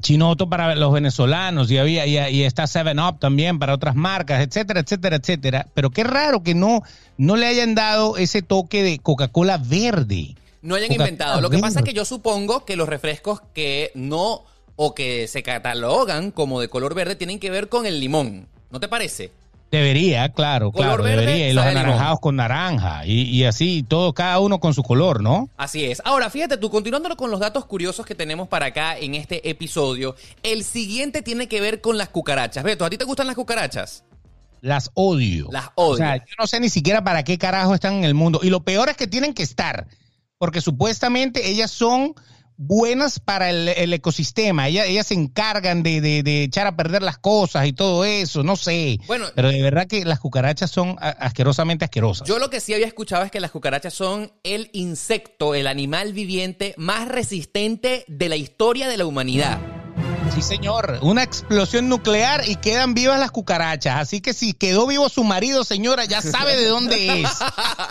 Chinoto 0.00 0.48
para 0.48 0.76
los 0.76 0.92
venezolanos 0.92 1.68
y 1.72 1.78
había 1.78 2.06
y, 2.06 2.16
y 2.36 2.44
está 2.44 2.68
Seven 2.68 3.00
Up 3.00 3.18
también 3.18 3.58
para 3.58 3.74
otras 3.74 3.96
marcas, 3.96 4.40
etcétera, 4.46 4.78
etcétera, 4.80 5.16
etcétera. 5.16 5.66
Pero 5.74 5.90
qué 5.90 6.04
raro 6.04 6.42
que 6.44 6.54
no 6.54 6.82
no 7.16 7.34
le 7.34 7.46
hayan 7.46 7.74
dado 7.74 8.16
ese 8.16 8.40
toque 8.40 8.84
de 8.84 9.00
Coca-Cola 9.00 9.58
verde. 9.58 10.36
no 10.62 10.76
hayan 10.76 10.92
inventado. 10.92 11.40
Lo 11.40 11.50
que 11.50 11.58
pasa 11.58 11.80
es 11.80 11.84
que 11.84 11.92
yo 11.94 12.04
supongo 12.04 12.64
que 12.64 12.76
los 12.76 12.88
refrescos 12.88 13.40
que 13.54 13.90
no 13.96 14.44
o 14.76 14.94
que 14.94 15.26
se 15.26 15.42
catalogan 15.42 16.30
como 16.30 16.60
de 16.60 16.68
color 16.68 16.94
verde 16.94 17.16
tienen 17.16 17.40
que 17.40 17.50
ver 17.50 17.68
con 17.68 17.84
el 17.84 17.98
limón. 17.98 18.46
¿No 18.70 18.78
te 18.78 18.86
parece? 18.86 19.32
Debería, 19.70 20.30
claro, 20.30 20.72
Color 20.72 20.86
claro, 20.86 21.02
verde, 21.02 21.26
debería. 21.26 21.48
Y 21.50 21.52
los 21.52 21.64
anaranjados 21.64 22.20
con 22.20 22.36
naranja 22.36 23.04
y, 23.04 23.22
y 23.24 23.44
así, 23.44 23.84
todo, 23.86 24.14
cada 24.14 24.40
uno 24.40 24.60
con 24.60 24.72
su 24.72 24.82
color, 24.82 25.22
¿no? 25.22 25.50
Así 25.58 25.84
es. 25.84 26.00
Ahora, 26.06 26.30
fíjate 26.30 26.56
tú, 26.56 26.70
continuándolo 26.70 27.16
con 27.16 27.30
los 27.30 27.38
datos 27.38 27.66
curiosos 27.66 28.06
que 28.06 28.14
tenemos 28.14 28.48
para 28.48 28.66
acá 28.66 28.96
en 28.96 29.14
este 29.14 29.48
episodio, 29.50 30.16
el 30.42 30.64
siguiente 30.64 31.20
tiene 31.20 31.48
que 31.48 31.60
ver 31.60 31.82
con 31.82 31.98
las 31.98 32.08
cucarachas. 32.08 32.64
Beto, 32.64 32.86
¿a 32.86 32.90
ti 32.90 32.96
te 32.96 33.04
gustan 33.04 33.26
las 33.26 33.36
cucarachas? 33.36 34.04
Las 34.62 34.90
odio. 34.94 35.48
Las 35.52 35.68
odio. 35.74 35.92
O 35.92 35.96
sea, 35.96 36.16
yo 36.16 36.34
no 36.38 36.46
sé 36.46 36.60
ni 36.60 36.70
siquiera 36.70 37.04
para 37.04 37.22
qué 37.22 37.36
carajo 37.36 37.74
están 37.74 37.94
en 37.94 38.04
el 38.04 38.14
mundo. 38.14 38.40
Y 38.42 38.48
lo 38.48 38.60
peor 38.60 38.88
es 38.88 38.96
que 38.96 39.06
tienen 39.06 39.34
que 39.34 39.42
estar, 39.42 39.86
porque 40.38 40.62
supuestamente 40.62 41.50
ellas 41.50 41.70
son 41.70 42.14
buenas 42.58 43.20
para 43.20 43.48
el, 43.48 43.68
el 43.68 43.92
ecosistema. 43.94 44.68
Ellas, 44.68 44.86
ellas 44.88 45.06
se 45.06 45.14
encargan 45.14 45.82
de, 45.82 46.00
de- 46.02 46.22
de 46.22 46.42
echar 46.42 46.66
a 46.66 46.76
perder 46.76 47.02
las 47.02 47.16
cosas 47.16 47.66
y 47.66 47.72
todo 47.72 48.04
eso, 48.04 48.42
no 48.42 48.56
sé. 48.56 48.98
Bueno, 49.06 49.26
Pero 49.34 49.48
de 49.48 49.62
verdad 49.62 49.86
que 49.86 50.04
las 50.04 50.18
cucarachas 50.20 50.70
son 50.70 50.96
asquerosamente 51.00 51.84
asquerosas. 51.84 52.28
Yo 52.28 52.38
lo 52.38 52.50
que 52.50 52.60
sí 52.60 52.74
había 52.74 52.86
escuchado 52.86 53.24
es 53.24 53.30
que 53.30 53.40
las 53.40 53.52
cucarachas 53.52 53.94
son 53.94 54.32
el 54.42 54.68
insecto, 54.72 55.54
el 55.54 55.66
animal 55.68 56.12
viviente 56.12 56.74
más 56.76 57.08
resistente 57.08 58.04
de 58.08 58.28
la 58.28 58.36
historia 58.36 58.88
de 58.88 58.96
la 58.96 59.06
humanidad. 59.06 59.58
Sí, 60.38 60.42
señor. 60.42 61.00
Una 61.02 61.24
explosión 61.24 61.88
nuclear 61.88 62.48
y 62.48 62.54
quedan 62.54 62.94
vivas 62.94 63.18
las 63.18 63.32
cucarachas. 63.32 63.96
Así 63.96 64.20
que 64.20 64.32
si 64.32 64.52
quedó 64.52 64.86
vivo 64.86 65.08
su 65.08 65.24
marido, 65.24 65.64
señora, 65.64 66.04
ya 66.04 66.22
sabe 66.22 66.56
de 66.56 66.66
dónde 66.66 67.22
es. 67.22 67.30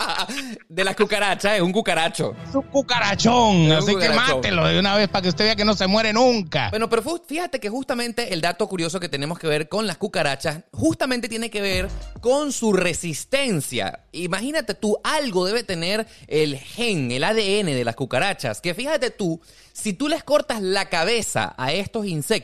de 0.70 0.82
las 0.82 0.96
cucarachas, 0.96 1.56
es 1.56 1.60
un 1.60 1.72
cucaracho. 1.72 2.34
Es 2.48 2.54
un 2.54 2.62
cucarachón. 2.62 3.70
Es 3.70 3.84
un 3.84 3.90
Así 3.90 3.96
que 3.96 4.08
mátelo 4.08 4.66
de 4.66 4.78
una 4.78 4.96
vez 4.96 5.08
para 5.08 5.24
que 5.24 5.28
usted 5.28 5.44
vea 5.44 5.56
que 5.56 5.66
no 5.66 5.74
se 5.74 5.86
muere 5.88 6.14
nunca. 6.14 6.70
Bueno, 6.70 6.88
pero 6.88 7.02
fíjate 7.26 7.60
que 7.60 7.68
justamente 7.68 8.32
el 8.32 8.40
dato 8.40 8.66
curioso 8.66 8.98
que 8.98 9.10
tenemos 9.10 9.38
que 9.38 9.46
ver 9.46 9.68
con 9.68 9.86
las 9.86 9.98
cucarachas, 9.98 10.60
justamente 10.72 11.28
tiene 11.28 11.50
que 11.50 11.60
ver 11.60 11.90
con 12.22 12.50
su 12.52 12.72
resistencia. 12.72 14.04
Imagínate 14.12 14.72
tú, 14.72 14.96
algo 15.04 15.44
debe 15.44 15.64
tener 15.64 16.06
el 16.28 16.56
gen, 16.56 17.10
el 17.10 17.24
ADN 17.24 17.66
de 17.66 17.84
las 17.84 17.94
cucarachas, 17.94 18.62
que 18.62 18.72
fíjate 18.72 19.10
tú, 19.10 19.38
si 19.74 19.92
tú 19.92 20.08
les 20.08 20.24
cortas 20.24 20.60
la 20.60 20.88
cabeza 20.88 21.54
a 21.56 21.72
estos 21.72 22.06
insectos, 22.06 22.37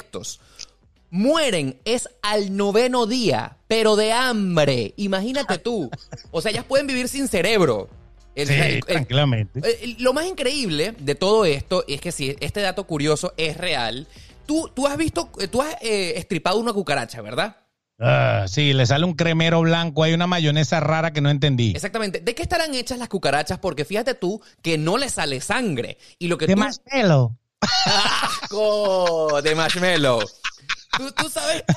mueren 1.11 1.79
es 1.85 2.09
al 2.23 2.57
noveno 2.57 3.07
día, 3.07 3.57
pero 3.69 3.97
de 3.97 4.13
hambre. 4.13 4.95
Imagínate 4.97 5.59
tú. 5.59 5.91
O 6.31 6.41
sea, 6.41 6.51
ellas 6.51 6.65
pueden 6.65 6.87
vivir 6.87 7.09
sin 7.09 7.29
cerebro. 7.29 7.89
El- 8.35 8.49
Sí, 8.49 8.55
el- 8.55 8.61
el- 8.75 8.85
tranquilamente. 8.85 9.61
Lo 9.99 10.13
más 10.13 10.27
increíble 10.27 10.95
de 10.99 11.15
todo 11.15 11.45
esto 11.45 11.85
es 11.87 12.01
que 12.01 12.11
si 12.11 12.35
este 12.41 12.61
dato 12.63 12.85
curioso 12.85 13.33
es 13.37 13.57
real, 13.57 14.09
tú, 14.45 14.69
tú 14.75 14.87
has 14.89 14.97
visto, 14.97 15.31
tú 15.53 15.63
has 15.63 15.77
eh, 15.83 16.15
estripado 16.17 16.59
una 16.59 16.73
cucaracha, 16.73 17.23
¿verdad? 17.23 17.59
Ah, 18.01 18.47
sí, 18.49 18.73
le 18.73 18.87
sale 18.87 19.05
un 19.05 19.15
cremero 19.15 19.61
blanco, 19.61 20.03
hay 20.03 20.15
una 20.15 20.27
mayonesa 20.27 20.81
rara 20.81 21.13
que 21.13 21.21
no 21.21 21.31
entendí. 21.31 21.71
Exactamente. 21.77 22.19
¿De 22.19 22.35
qué 22.35 22.43
estarán 22.43 22.75
hechas 22.75 22.99
las 22.99 23.09
cucarachas? 23.09 23.61
Porque 23.61 23.85
fíjate 23.85 24.15
tú 24.15 24.43
que 24.63 24.79
no 24.79 24.99
le 24.99 25.09
sale 25.11 25.41
sangre. 25.41 25.97
Y 26.19 26.27
lo 26.27 26.37
que 26.37 26.49
De 26.49 26.55
tú... 26.55 26.61
marshmallow. 26.61 27.37
¡Asco! 27.87 29.41
De 29.43 29.55
marshmallow. 29.55 30.21
¿Tú, 30.97 31.13
tú 31.13 31.29
sabes... 31.29 31.65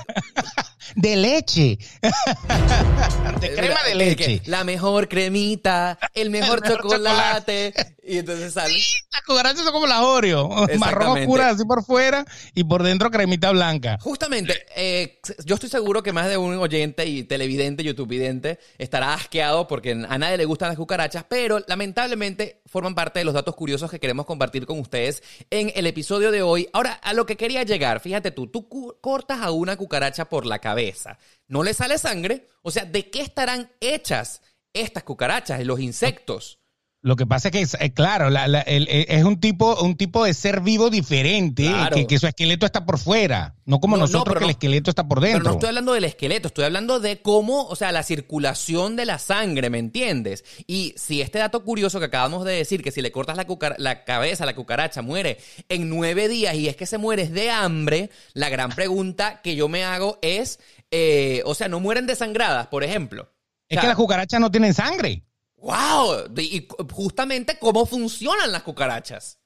De 0.96 1.16
leche. 1.16 1.78
de 3.42 3.56
crema 3.56 3.84
de 3.84 3.96
leche. 3.96 4.42
La 4.46 4.64
mejor 4.64 5.10
cremita, 5.10 6.00
el 6.14 6.30
mejor 6.30 6.62
mejor 6.62 6.82
chocolate. 6.82 7.74
Y 8.04 8.20
entonces 8.20 8.54
sale... 8.54 8.74
Las 9.12 9.22
cucarachas 9.24 9.64
son 9.64 9.74
como 9.74 9.86
las 9.86 10.02
Oreo. 10.02 10.50
Marrón 10.78 11.20
oscura 11.20 11.50
así 11.50 11.66
por 11.66 11.84
fuera 11.84 12.26
y 12.56 12.64
por 12.64 12.84
dentro 12.84 13.12
cremita 13.12 13.52
blanca. 13.52 13.98
Justamente, 14.02 14.66
eh, 14.76 15.20
yo 15.44 15.56
estoy 15.56 15.70
seguro 15.70 16.02
que 16.02 16.14
más 16.14 16.30
de 16.30 16.38
un 16.38 16.56
oyente 16.56 17.06
y 17.06 17.24
televidente, 17.24 17.84
youtubevidente, 17.84 18.60
estará 18.78 19.14
asqueado 19.14 19.68
porque 19.68 19.92
a 19.92 20.18
nadie 20.18 20.38
le 20.38 20.46
gustan 20.46 20.70
las 20.70 20.78
cucarachas, 20.78 21.26
pero 21.28 21.60
lamentablemente 21.68 22.62
forman 22.66 22.96
parte 22.96 23.20
de 23.20 23.26
los 23.26 23.34
datos 23.34 23.56
curiosos 23.56 23.92
que 23.92 24.00
queremos 24.00 24.26
compartir 24.26 24.66
con 24.66 24.80
ustedes 24.80 25.22
en 25.50 25.72
el 25.76 25.88
episodio 25.88 26.32
de 26.32 26.42
hoy. 26.42 26.70
Ahora, 26.74 26.94
a 26.94 27.14
lo 27.14 27.26
que 27.26 27.36
quería 27.36 27.64
llegar, 27.64 28.00
fíjate 28.00 28.32
tú, 28.32 28.48
tú 28.48 28.96
cortas 29.08 29.40
a 29.40 29.52
una 29.52 29.78
cucaracha 29.78 30.26
por 30.28 30.46
la 30.46 30.60
cabeza, 30.60 31.18
no 31.48 31.64
le 31.64 31.74
sale 31.74 31.98
sangre, 31.98 32.50
o 32.62 32.72
sea, 32.72 32.84
¿de 32.84 33.10
qué 33.10 33.22
estarán 33.22 33.72
hechas 33.80 34.42
estas 34.74 35.04
cucarachas, 35.04 35.66
los 35.66 35.80
insectos? 35.80 36.60
Lo 37.08 37.16
que 37.16 37.26
pasa 37.26 37.48
es 37.48 37.52
que, 37.54 37.62
es, 37.62 37.78
eh, 37.80 37.94
claro, 37.94 38.30
la- 38.30 38.50
la- 38.50 38.60
el- 38.62 38.88
eh, 38.90 39.06
es 39.08 39.24
un 39.24 39.40
tipo, 39.40 39.82
un 39.82 39.96
tipo 39.96 40.26
de 40.26 40.34
ser 40.34 40.60
vivo 40.60 40.90
diferente, 40.90 41.66
eh, 41.66 41.70
Claro. 41.70 41.96
que, 41.96 42.06
que 42.06 42.20
su 42.20 42.28
esqueleto 42.28 42.66
está 42.66 42.86
por 42.86 43.00
fuera, 43.00 43.56
no 43.66 43.80
como 43.80 43.96
No, 43.96 44.02
no, 44.02 44.08
nosotros 44.08 44.34
pero 44.34 44.40
que 44.40 44.44
el 44.46 44.50
esqueleto 44.52 44.90
está 44.90 45.08
por 45.08 45.22
Pero 45.22 45.32
dentro. 45.34 45.50
no 45.50 45.56
estoy 45.56 45.70
hablando 45.70 45.94
del 45.94 46.04
esqueleto, 46.04 46.50
estoy 46.50 46.66
hablando 46.66 47.00
de 47.00 47.22
cómo, 47.22 47.64
o 47.68 47.76
sea, 47.78 47.94
la 47.94 48.04
circulación 48.04 48.98
de 48.98 49.06
la 49.06 49.20
sangre, 49.20 49.70
¿me 49.70 49.80
entiendes? 49.80 50.44
Y 50.68 50.94
si 50.98 51.22
este 51.22 51.40
dato 51.40 51.64
curioso 51.64 52.00
que 52.00 52.06
acabamos 52.08 52.44
de 52.44 52.52
decir, 52.54 52.84
que 52.84 52.92
si 52.92 53.02
le 53.02 53.12
cortas 53.14 53.38
la, 53.38 53.46
la 53.78 54.04
cabeza 54.04 54.44
a 54.44 54.46
la 54.48 54.56
cucaracha 54.56 55.02
muere 55.02 55.38
en 55.70 55.88
nueve 55.90 56.28
días 56.28 56.56
y 56.56 56.68
es 56.68 56.76
que 56.76 56.86
se 56.86 56.98
muere 56.98 57.30
de 57.30 57.50
hambre, 57.52 58.10
la 58.34 58.50
gran 58.50 58.70
pregunta 58.72 59.40
que 59.42 59.56
yo 59.56 59.70
me 59.70 59.86
hago 59.86 60.20
es, 60.22 60.60
eh, 60.92 61.42
o 61.46 61.56
sea, 61.56 61.70
no 61.70 61.80
mueren 61.80 62.06
desangradas, 62.06 62.68
por 62.68 62.84
ejemplo. 62.84 63.32
es 63.70 63.80
que 63.80 63.88
las 63.88 63.96
cucarachas 63.98 64.40
no 64.40 64.50
tienen 64.52 64.74
sangre. 64.74 65.24
¡Wow! 65.58 66.30
Y 66.38 66.68
justamente 66.94 67.58
cómo 67.60 67.86
funcionan 67.86 68.52
las 68.52 68.64
cucarachas. 68.64 69.40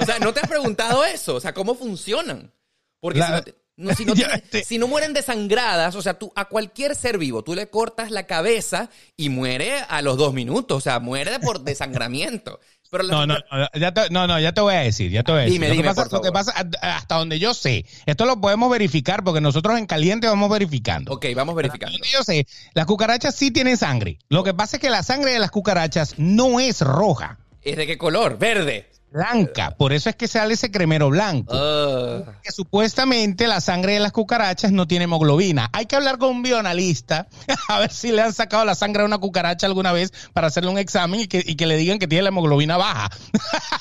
O 0.00 0.04
sea, 0.04 0.18
¿no 0.18 0.32
te 0.32 0.40
has 0.40 0.48
preguntado 0.48 1.04
eso? 1.04 1.34
O 1.36 1.40
sea, 1.40 1.52
¿cómo 1.54 1.74
funcionan? 1.74 2.52
Porque 3.00 3.18
La- 3.18 3.26
si, 3.26 3.32
no, 3.32 3.42
te- 3.42 3.54
no- 3.76 3.94
si, 3.94 4.04
no 4.04 4.14
tiene- 4.14 4.34
este- 4.34 4.64
si 4.64 4.78
no 4.78 4.86
mueren 4.88 5.12
desangradas, 5.14 5.94
o 5.96 6.02
sea, 6.02 6.18
tú 6.18 6.32
a 6.36 6.44
cualquier 6.46 6.94
ser 6.94 7.18
vivo, 7.18 7.42
tú 7.42 7.54
le 7.54 7.70
cortas 7.70 8.10
la 8.10 8.26
cabeza 8.26 8.90
y 9.16 9.30
muere 9.30 9.80
a 9.88 10.02
los 10.02 10.16
dos 10.16 10.32
minutos, 10.34 10.76
o 10.76 10.80
sea, 10.80 11.00
muere 11.00 11.40
por 11.40 11.60
desangramiento. 11.64 12.60
Pero 12.90 13.04
No, 13.04 13.26
no, 13.26 13.34
no, 13.34 13.68
ya 13.74 13.92
te, 13.92 14.10
no, 14.10 14.26
no, 14.26 14.40
ya 14.40 14.52
te 14.52 14.60
voy 14.60 14.74
a 14.74 14.80
decir, 14.80 15.10
ya 15.10 15.22
te 15.22 15.32
voy 15.32 15.40
a 15.40 15.44
decir. 15.44 15.54
Dime, 15.54 15.68
lo, 15.68 15.72
dime, 15.74 15.88
que 15.88 15.94
pasa, 15.94 16.08
lo 16.10 16.22
que 16.22 16.32
pasa, 16.32 16.54
hasta 16.80 17.16
donde 17.16 17.38
yo 17.38 17.52
sé, 17.52 17.84
esto 18.06 18.24
lo 18.24 18.40
podemos 18.40 18.70
verificar 18.70 19.24
porque 19.24 19.40
nosotros 19.40 19.78
en 19.78 19.86
caliente 19.86 20.26
vamos 20.26 20.48
verificando. 20.50 21.12
Ok, 21.12 21.26
vamos 21.34 21.54
verificando. 21.54 21.92
Donde 21.92 22.08
yo 22.08 22.22
sé, 22.22 22.46
las 22.74 22.86
cucarachas 22.86 23.34
sí 23.34 23.50
tienen 23.50 23.76
sangre. 23.76 24.18
Lo 24.28 24.42
que 24.42 24.54
pasa 24.54 24.76
es 24.76 24.80
que 24.80 24.90
la 24.90 25.02
sangre 25.02 25.32
de 25.32 25.38
las 25.38 25.50
cucarachas 25.50 26.14
no 26.18 26.60
es 26.60 26.80
roja, 26.80 27.38
¿Es 27.62 27.76
de 27.76 27.86
qué 27.86 27.98
color? 27.98 28.38
Verde. 28.38 28.88
Blanca. 29.10 29.74
Por 29.76 29.92
eso 29.92 30.10
es 30.10 30.16
que 30.16 30.28
sale 30.28 30.54
ese 30.54 30.70
cremero 30.70 31.10
blanco. 31.10 31.54
Ah. 31.54 32.40
que 32.42 32.52
supuestamente 32.52 33.46
la 33.46 33.60
sangre 33.60 33.94
de 33.94 34.00
las 34.00 34.12
cucarachas 34.12 34.72
no 34.72 34.86
tiene 34.86 35.04
hemoglobina. 35.04 35.70
Hay 35.72 35.86
que 35.86 35.96
hablar 35.96 36.18
con 36.18 36.30
un 36.30 36.42
bioanalista 36.42 37.26
a 37.68 37.78
ver 37.78 37.92
si 37.92 38.12
le 38.12 38.22
han 38.22 38.32
sacado 38.32 38.64
la 38.64 38.74
sangre 38.74 39.02
a 39.02 39.06
una 39.06 39.18
cucaracha 39.18 39.66
alguna 39.66 39.92
vez 39.92 40.12
para 40.32 40.48
hacerle 40.48 40.70
un 40.70 40.78
examen 40.78 41.20
y 41.20 41.26
que, 41.26 41.42
y 41.44 41.56
que 41.56 41.66
le 41.66 41.76
digan 41.76 41.98
que 41.98 42.06
tiene 42.06 42.22
la 42.22 42.28
hemoglobina 42.28 42.76
baja. 42.76 43.10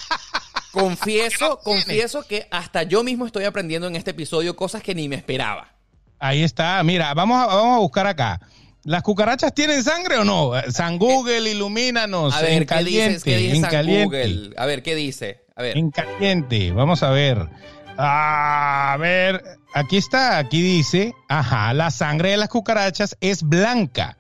confieso, 0.72 1.60
confieso 1.64 2.24
que 2.24 2.48
hasta 2.52 2.84
yo 2.84 3.04
mismo 3.04 3.26
estoy 3.26 3.46
aprendiendo 3.46 3.88
en 3.88 3.96
este 3.96 4.12
episodio 4.12 4.56
cosas 4.56 4.84
que 4.84 4.96
ni 4.96 5.10
me 5.10 5.16
esperaba. 5.16 5.74
Ahí 6.20 6.44
está, 6.44 6.84
mira, 6.84 7.14
vamos 7.14 7.38
a, 7.42 7.46
vamos 7.48 7.76
a 7.76 7.80
buscar 7.80 8.08
acá. 8.08 8.40
¿Las 8.84 9.04
cucarachas 9.04 9.54
tienen 9.54 9.84
sangre 9.84 10.18
o 10.18 10.24
no? 10.24 10.52
San 10.72 10.98
Google, 10.98 11.52
ilumínanos. 11.52 12.34
A 12.34 12.42
ver, 12.42 12.52
en 12.54 12.60
¿qué 12.60 12.66
caliente, 12.66 13.08
dices? 13.10 13.24
¿Qué 13.24 13.38
dice 13.38 13.56
en 13.56 13.62
San 13.62 13.72
caliente. 13.72 14.06
Google? 14.06 14.54
A 14.58 14.66
ver, 14.66 14.84
¿qué 14.84 14.96
dice? 14.96 15.42
A 15.56 15.62
ver. 15.62 15.78
En 15.78 15.92
caliente, 15.92 16.72
vamos 16.72 17.04
a 17.04 17.10
ver. 17.10 17.50
A 17.98 18.96
ver, 19.00 19.44
aquí 19.74 19.98
está, 19.98 20.38
aquí 20.38 20.62
dice, 20.62 21.14
ajá, 21.28 21.74
la 21.74 21.90
sangre 21.92 22.30
de 22.32 22.38
las 22.38 22.48
cucarachas 22.50 23.18
es 23.22 23.42
blanca, 23.44 24.18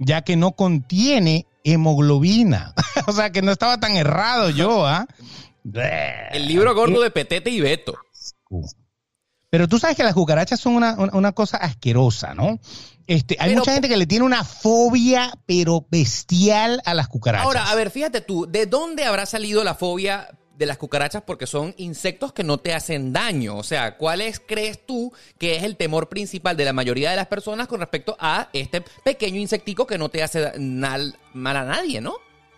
ya 0.00 0.22
que 0.22 0.36
no 0.36 0.52
contiene 0.52 1.46
hemoglobina. 1.64 2.74
o 3.06 3.12
sea, 3.12 3.30
que 3.30 3.40
no 3.42 3.52
estaba 3.52 3.78
tan 3.78 3.96
errado 3.96 4.50
yo, 4.50 4.84
¿ah? 4.86 5.06
El 6.32 6.48
libro 6.48 6.74
gordo 6.74 7.00
de 7.00 7.10
Petete 7.12 7.48
y 7.50 7.60
Beto. 7.60 7.94
Pero 9.50 9.68
tú 9.68 9.78
sabes 9.78 9.96
que 9.96 10.02
las 10.02 10.14
cucarachas 10.14 10.58
son 10.58 10.74
una, 10.74 10.94
una- 10.94 11.12
una 11.12 11.32
cosa 11.32 11.58
asquerosa, 11.58 12.34
¿no? 12.34 12.58
Este, 13.06 13.36
hay 13.40 13.50
Pero- 13.50 13.60
mucha 13.60 13.72
gente 13.72 13.88
que 13.88 13.96
le 13.96 14.06
tiene 14.06 14.24
una 14.24 14.44
fobia, 14.44 15.32
pero 15.46 15.86
bestial 15.90 16.80
a 16.84 16.94
las 16.94 17.08
cucarachas. 17.08 17.46
Ahora, 17.46 17.70
a 17.70 17.74
ver, 17.74 17.90
fíjate 17.90 18.20
tú, 18.20 18.46
¿de 18.50 18.66
dónde 18.66 19.04
habrá 19.04 19.26
salido 19.26 19.64
la 19.64 19.74
fobia 19.74 20.28
de 20.56 20.66
las 20.66 20.78
cucarachas? 20.78 21.22
Porque 21.26 21.46
son 21.46 21.74
insectos 21.78 22.32
que 22.32 22.44
no 22.44 22.58
te 22.58 22.72
hacen 22.74 23.12
daño. 23.12 23.56
O 23.56 23.62
sea, 23.64 23.96
¿cuál 23.96 24.20
es, 24.20 24.40
crees 24.40 24.86
tú, 24.86 25.12
que 25.38 25.56
es 25.56 25.62
el 25.64 25.76
temor 25.76 26.08
principal 26.08 26.56
de 26.56 26.64
la 26.64 26.72
mayoría 26.72 27.10
de 27.10 27.16
las 27.16 27.26
personas 27.26 27.66
con 27.66 27.80
respecto 27.80 28.16
a 28.20 28.48
este 28.52 28.82
pequeño 29.04 29.40
insectico 29.40 29.86
que 29.86 29.98
no 29.98 30.08
te 30.08 30.22
hace 30.22 30.52
mal 30.58 31.16
a 31.34 31.64
nadie, 31.64 32.00
¿no? 32.00 32.14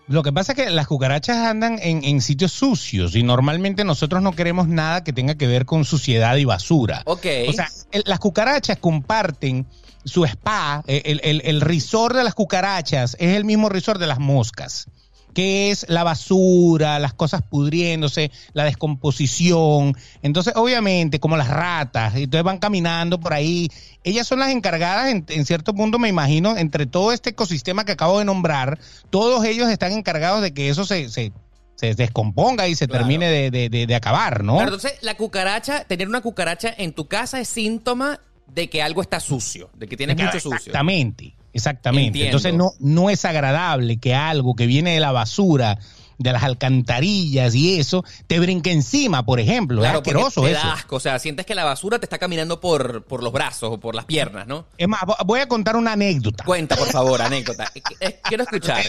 Lo 0.06 0.22
que 0.22 0.34
pasa 0.34 0.52
es 0.52 0.56
que 0.58 0.68
las 0.68 0.86
cucarachas 0.86 1.38
andan 1.38 1.78
en, 1.80 2.04
en 2.04 2.20
sitios 2.20 2.52
sucios 2.52 3.16
y 3.16 3.22
normalmente 3.22 3.84
nosotros 3.84 4.20
no 4.20 4.32
queremos 4.32 4.68
nada 4.68 5.02
que 5.02 5.14
tenga 5.14 5.36
que 5.36 5.46
ver 5.46 5.64
con 5.64 5.86
suciedad 5.86 6.36
y 6.36 6.44
basura. 6.44 7.00
Ok. 7.06 7.24
O 7.48 7.52
sea, 7.54 7.70
el- 7.90 8.02
las 8.04 8.18
cucarachas 8.18 8.76
comparten 8.78 9.66
su 10.04 10.24
spa, 10.24 10.82
eh, 10.86 11.02
el, 11.06 11.20
el, 11.24 11.42
el 11.44 11.60
resort 11.60 12.14
de 12.16 12.24
las 12.24 12.34
cucarachas 12.34 13.16
es 13.18 13.36
el 13.36 13.44
mismo 13.44 13.68
resort 13.68 14.00
de 14.00 14.06
las 14.06 14.18
moscas, 14.18 14.86
que 15.32 15.70
es 15.70 15.86
la 15.88 16.04
basura, 16.04 16.98
las 17.00 17.12
cosas 17.14 17.42
pudriéndose, 17.42 18.30
la 18.52 18.64
descomposición. 18.64 19.96
Entonces, 20.22 20.54
obviamente, 20.56 21.20
como 21.20 21.36
las 21.36 21.48
ratas, 21.48 22.14
entonces 22.16 22.44
van 22.44 22.58
caminando 22.58 23.18
por 23.18 23.32
ahí. 23.32 23.68
Ellas 24.04 24.26
son 24.26 24.38
las 24.40 24.50
encargadas, 24.50 25.10
en, 25.10 25.24
en 25.28 25.44
cierto 25.46 25.74
punto, 25.74 25.98
me 25.98 26.08
imagino, 26.08 26.56
entre 26.56 26.86
todo 26.86 27.12
este 27.12 27.30
ecosistema 27.30 27.84
que 27.84 27.92
acabo 27.92 28.18
de 28.18 28.24
nombrar, 28.24 28.78
todos 29.10 29.44
ellos 29.44 29.68
están 29.70 29.92
encargados 29.92 30.42
de 30.42 30.52
que 30.54 30.68
eso 30.68 30.84
se, 30.84 31.08
se, 31.08 31.32
se 31.76 31.94
descomponga 31.94 32.68
y 32.68 32.74
se 32.74 32.86
Claro. 32.86 33.00
termine 33.04 33.28
de, 33.28 33.50
de- 33.50 33.68
de- 33.68 33.86
de 33.86 33.94
acabar, 33.94 34.44
¿no? 34.44 34.54
Claro, 34.56 34.74
entonces, 34.74 34.98
la 35.02 35.16
cucaracha, 35.16 35.84
tener 35.84 36.08
una 36.08 36.20
cucaracha 36.20 36.72
en 36.76 36.92
tu 36.92 37.08
casa 37.08 37.40
es 37.40 37.48
síntoma 37.48 38.20
de 38.46 38.68
que 38.70 38.82
algo 38.82 39.02
está 39.02 39.20
sucio, 39.20 39.70
de 39.74 39.86
que 39.88 39.96
tiene 39.96 40.14
mucho 40.14 40.32
sucio. 40.40 40.54
Exactamente, 40.56 41.34
exactamente. 41.52 42.06
Entiendo. 42.08 42.36
Entonces 42.38 42.54
no, 42.54 42.72
no 42.78 43.10
es 43.10 43.24
agradable 43.24 43.98
que 43.98 44.14
algo 44.14 44.54
que 44.54 44.66
viene 44.66 44.92
de 44.94 45.00
la 45.00 45.12
basura, 45.12 45.78
de 46.18 46.32
las 46.32 46.44
alcantarillas 46.44 47.54
y 47.56 47.78
eso, 47.80 48.04
te 48.28 48.38
brinque 48.38 48.70
encima, 48.70 49.24
por 49.26 49.40
ejemplo. 49.40 49.80
Claro, 49.80 49.98
es 49.98 50.02
asqueroso 50.02 50.42
te 50.42 50.52
eso. 50.52 50.60
da 50.66 50.72
asco. 50.74 50.96
O 50.96 51.00
sea, 51.00 51.18
sientes 51.18 51.44
que 51.46 51.54
la 51.56 51.64
basura 51.64 51.98
te 51.98 52.06
está 52.06 52.18
caminando 52.18 52.60
por, 52.60 53.02
por 53.04 53.22
los 53.22 53.32
brazos 53.32 53.70
o 53.72 53.80
por 53.80 53.94
las 53.96 54.04
piernas, 54.04 54.46
¿no? 54.46 54.66
Es 54.78 54.86
más, 54.86 55.00
vo- 55.02 55.16
voy 55.26 55.40
a 55.40 55.48
contar 55.48 55.74
una 55.76 55.92
anécdota. 55.92 56.44
Cuenta, 56.44 56.76
por 56.76 56.88
favor, 56.88 57.20
anécdota. 57.20 57.64
Eh, 57.74 57.82
eh, 58.00 58.20
Quiero 58.28 58.42
escuchar. 58.44 58.84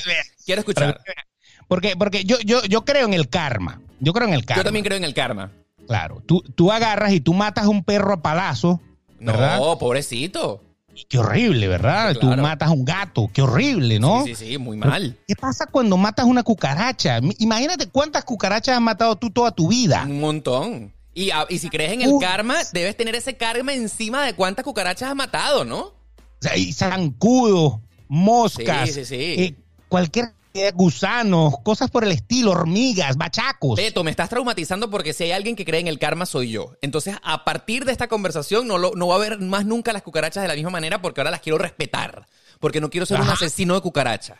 Quiero 0.45 0.59
escuchar. 0.59 1.01
Porque, 1.67 1.95
porque 1.97 2.23
yo, 2.25 2.37
yo, 2.45 2.63
yo 2.65 2.85
creo 2.85 3.07
en 3.07 3.15
el 3.15 3.27
karma. 3.29 3.81
Yo 3.99 4.13
creo 4.13 4.27
en 4.27 4.33
el 4.35 4.45
karma. 4.45 4.59
Yo 4.59 4.65
también 4.65 4.85
creo 4.85 4.97
en 4.97 5.03
el 5.05 5.13
karma. 5.15 5.51
Claro. 5.87 6.21
Tú, 6.27 6.41
tú 6.55 6.71
agarras 6.71 7.11
y 7.13 7.21
tú 7.21 7.33
matas 7.33 7.65
a 7.65 7.69
un 7.69 7.83
perro 7.83 8.13
a 8.13 8.21
palazo, 8.21 8.81
¿verdad? 9.25 9.59
No, 9.59 9.77
pobrecito. 9.77 10.61
Qué 11.09 11.17
horrible, 11.17 11.67
¿verdad? 11.67 12.13
Sí, 12.13 12.19
Tú 12.19 12.27
matas 12.27 12.69
a 12.69 12.71
un 12.71 12.85
gato, 12.85 13.29
qué 13.33 13.41
horrible, 13.41 13.99
¿no? 13.99 14.23
Sí, 14.23 14.33
sí, 14.33 14.47
sí, 14.51 14.57
muy 14.57 14.77
mal. 14.77 15.17
¿Qué 15.27 15.35
pasa 15.35 15.65
cuando 15.65 15.97
matas 15.97 16.25
una 16.25 16.41
cucaracha? 16.41 17.19
Imagínate 17.39 17.87
cuántas 17.87 18.23
cucarachas 18.23 18.75
has 18.75 18.81
matado 18.81 19.15
tú 19.17 19.29
toda 19.29 19.51
tu 19.51 19.67
vida. 19.67 20.03
Un 20.07 20.21
montón. 20.21 20.93
Y, 21.13 21.31
y 21.49 21.59
si 21.59 21.69
crees 21.69 21.91
en 21.93 22.01
el 22.01 22.13
karma, 22.19 22.55
debes 22.71 22.95
tener 22.95 23.13
ese 23.15 23.35
karma 23.35 23.73
encima 23.73 24.25
de 24.25 24.33
cuántas 24.33 24.63
cucarachas 24.63 25.09
has 25.09 25.15
matado, 25.15 25.65
¿no? 25.65 25.79
O 25.81 25.93
sea, 26.39 26.55
y 26.57 26.71
zancudos, 26.71 27.79
moscas, 28.07 28.89
Sí, 28.89 28.93
sí, 28.93 29.05
sí. 29.05 29.15
eh, 29.43 29.55
cualquier 29.89 30.33
gusanos, 30.73 31.55
cosas 31.63 31.89
por 31.91 32.03
el 32.03 32.11
estilo, 32.11 32.51
hormigas, 32.51 33.17
bachacos. 33.17 33.77
Beto, 33.77 34.03
me 34.03 34.11
estás 34.11 34.29
traumatizando 34.29 34.89
porque 34.89 35.13
si 35.13 35.25
hay 35.25 35.31
alguien 35.31 35.55
que 35.55 35.65
cree 35.65 35.79
en 35.81 35.87
el 35.87 35.99
karma 35.99 36.25
soy 36.25 36.51
yo. 36.51 36.73
Entonces, 36.81 37.15
a 37.23 37.43
partir 37.43 37.85
de 37.85 37.91
esta 37.91 38.07
conversación 38.07 38.67
no, 38.67 38.77
lo- 38.77 38.93
no 38.95 39.07
va 39.07 39.15
a 39.15 39.17
haber 39.17 39.39
más 39.39 39.65
nunca 39.65 39.93
las 39.93 40.01
cucarachas 40.03 40.41
de 40.43 40.47
la 40.47 40.55
misma 40.55 40.69
manera 40.69 41.01
porque 41.01 41.21
ahora 41.21 41.31
las 41.31 41.41
quiero 41.41 41.57
respetar. 41.57 42.25
Porque 42.59 42.79
no 42.81 42.89
quiero 42.89 43.05
ser 43.05 43.19
un 43.19 43.27
asesino 43.29 43.73
de 43.75 43.81
cucarachas. 43.81 44.39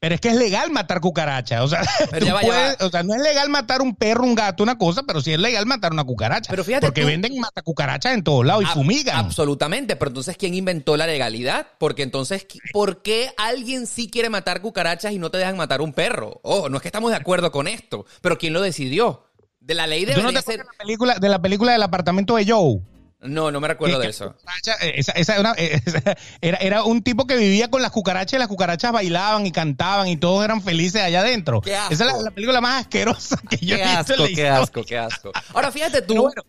Pero 0.00 0.14
es 0.14 0.20
que 0.20 0.28
es 0.28 0.36
legal 0.36 0.70
matar 0.70 1.00
cucarachas. 1.00 1.60
O 1.60 1.66
sea, 1.68 1.82
Pero 2.10 2.20
tú 2.20 2.26
ya 2.26 2.34
va, 2.34 2.42
ya 2.42 2.46
puedes- 2.48 2.76
va. 2.80 2.86
o 2.86 2.90
sea, 2.90 3.02
no 3.02 3.14
es 3.14 3.20
legal 3.20 3.48
matar 3.48 3.82
un 3.82 3.96
perro, 3.96 4.22
un 4.24 4.36
gato, 4.36 4.62
una 4.62 4.78
cosa, 4.78 5.02
pero 5.02 5.20
sí 5.20 5.32
es 5.32 5.40
legal 5.40 5.66
matar 5.66 5.92
una 5.92 6.04
cucaracha. 6.04 6.50
Pero 6.50 6.62
fíjate 6.62 6.86
Porque 6.86 7.00
tú- 7.00 7.08
venden 7.08 7.36
matacucarachas 7.40 8.14
en 8.14 8.22
todos 8.22 8.46
lados 8.46 8.62
y 8.62 8.66
Ab- 8.66 8.74
fumigan. 8.74 9.16
Absolutamente, 9.16 9.96
pero 9.96 10.10
entonces 10.10 10.36
¿quién 10.36 10.54
inventó 10.54 10.96
la 10.96 11.06
legalidad? 11.08 11.66
Porque 11.78 12.04
entonces, 12.04 12.46
¿qui- 12.46 12.60
¿por 12.72 13.02
qué 13.02 13.30
alguien 13.36 13.86
sí 13.88 14.08
quiere 14.08 14.30
matar 14.30 14.60
cucarachas 14.60 15.12
y 15.12 15.18
no 15.18 15.30
te 15.32 15.38
dejan 15.38 15.56
matar 15.56 15.80
un 15.80 15.92
perro? 15.92 16.38
Oh, 16.44 16.68
no 16.68 16.76
es 16.76 16.82
que 16.82 16.88
estamos 16.88 17.10
de 17.10 17.16
acuerdo 17.16 17.50
con 17.50 17.66
esto, 17.66 18.06
pero 18.20 18.38
¿quién 18.38 18.52
lo 18.52 18.60
decidió? 18.60 19.24
De 19.60 19.74
la 19.74 19.86
ley 19.88 20.06
¿Tú 20.06 20.22
no 20.22 20.32
te 20.32 20.40
ser... 20.42 20.58
de 20.58 20.64
la 20.64 20.70
película, 20.78 21.14
de 21.18 21.28
la 21.28 21.42
película 21.42 21.72
del 21.72 21.82
apartamento 21.82 22.36
de 22.36 22.46
Joe? 22.50 22.80
No, 23.20 23.50
no 23.50 23.58
me 23.60 23.66
recuerdo 23.66 23.98
de 23.98 24.08
eso. 24.10 24.36
eh, 24.80 24.92
esa- 24.96 25.12
esa 25.12 25.32
era, 25.32 25.40
una- 25.40 25.52
esa- 25.58 26.16
era, 26.40 26.58
era 26.58 26.84
un 26.84 27.02
tipo 27.02 27.26
que 27.26 27.36
vivía 27.36 27.68
con 27.68 27.82
las 27.82 27.90
cucarachas 27.90 28.34
y 28.34 28.38
las 28.38 28.46
cucarachas 28.48 28.92
bailaban 28.92 29.44
y 29.44 29.50
cantaban 29.50 30.06
y 30.08 30.16
todos 30.16 30.44
eran 30.44 30.62
felices 30.62 31.02
allá 31.02 31.20
adentro. 31.20 31.60
Qué 31.60 31.74
asco. 31.74 31.94
Esa 31.94 32.06
es 32.06 32.12
la, 32.12 32.22
la 32.22 32.30
película 32.30 32.60
más 32.60 32.82
asquerosa 32.82 33.36
que 33.50 33.56
yo 33.56 33.76
Qué 33.76 33.82
he 33.82 33.86
visto 33.86 34.00
asco, 34.00 34.12
en 34.14 34.18
la 34.20 34.26
qué 34.26 34.30
historia. 34.32 34.58
asco, 34.58 34.84
qué 34.84 34.98
asco. 34.98 35.32
Ahora 35.54 35.72
fíjate 35.72 36.02
tú... 36.02 36.14
Bueno, 36.14 36.42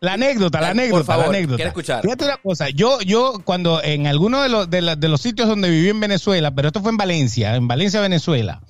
la 0.00 0.14
anécdota, 0.14 0.60
la 0.60 0.68
por 0.68 0.70
anécdota, 0.72 1.04
favor, 1.04 1.24
la 1.26 1.30
anécdota. 1.30 1.56
quiero 1.56 1.68
escuchar. 1.68 2.02
Fíjate 2.02 2.24
una 2.24 2.36
cosa, 2.38 2.68
yo, 2.70 3.00
yo 3.02 3.40
cuando 3.44 3.82
en 3.82 4.06
alguno 4.06 4.42
de 4.42 4.48
los, 4.48 4.68
de, 4.70 4.80
la- 4.82 4.96
de 4.96 5.08
los 5.08 5.20
sitios 5.20 5.48
donde 5.48 5.68
viví 5.70 5.88
en 5.90 6.00
Venezuela, 6.00 6.54
pero 6.54 6.68
esto 6.68 6.80
fue 6.82 6.90
en 6.90 6.96
Valencia, 6.98 7.54
en 7.54 7.68
Valencia, 7.68 8.00
Venezuela, 8.00 8.60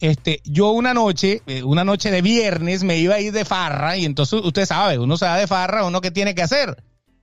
este, 0.00 0.40
yo 0.44 0.70
una 0.70 0.94
noche, 0.94 1.42
eh, 1.46 1.62
una 1.62 1.84
noche 1.84 2.10
de 2.10 2.22
viernes 2.22 2.82
me 2.82 2.96
iba 2.96 3.14
a 3.16 3.20
ir 3.20 3.32
de 3.32 3.44
farra 3.44 3.96
y 3.96 4.04
entonces 4.04 4.40
usted 4.42 4.66
sabe, 4.66 4.98
uno 4.98 5.16
se 5.16 5.24
va 5.26 5.36
de 5.36 5.46
farra, 5.46 5.84
uno 5.84 6.00
que 6.00 6.10
tiene 6.10 6.34
que 6.34 6.42
hacer. 6.42 6.82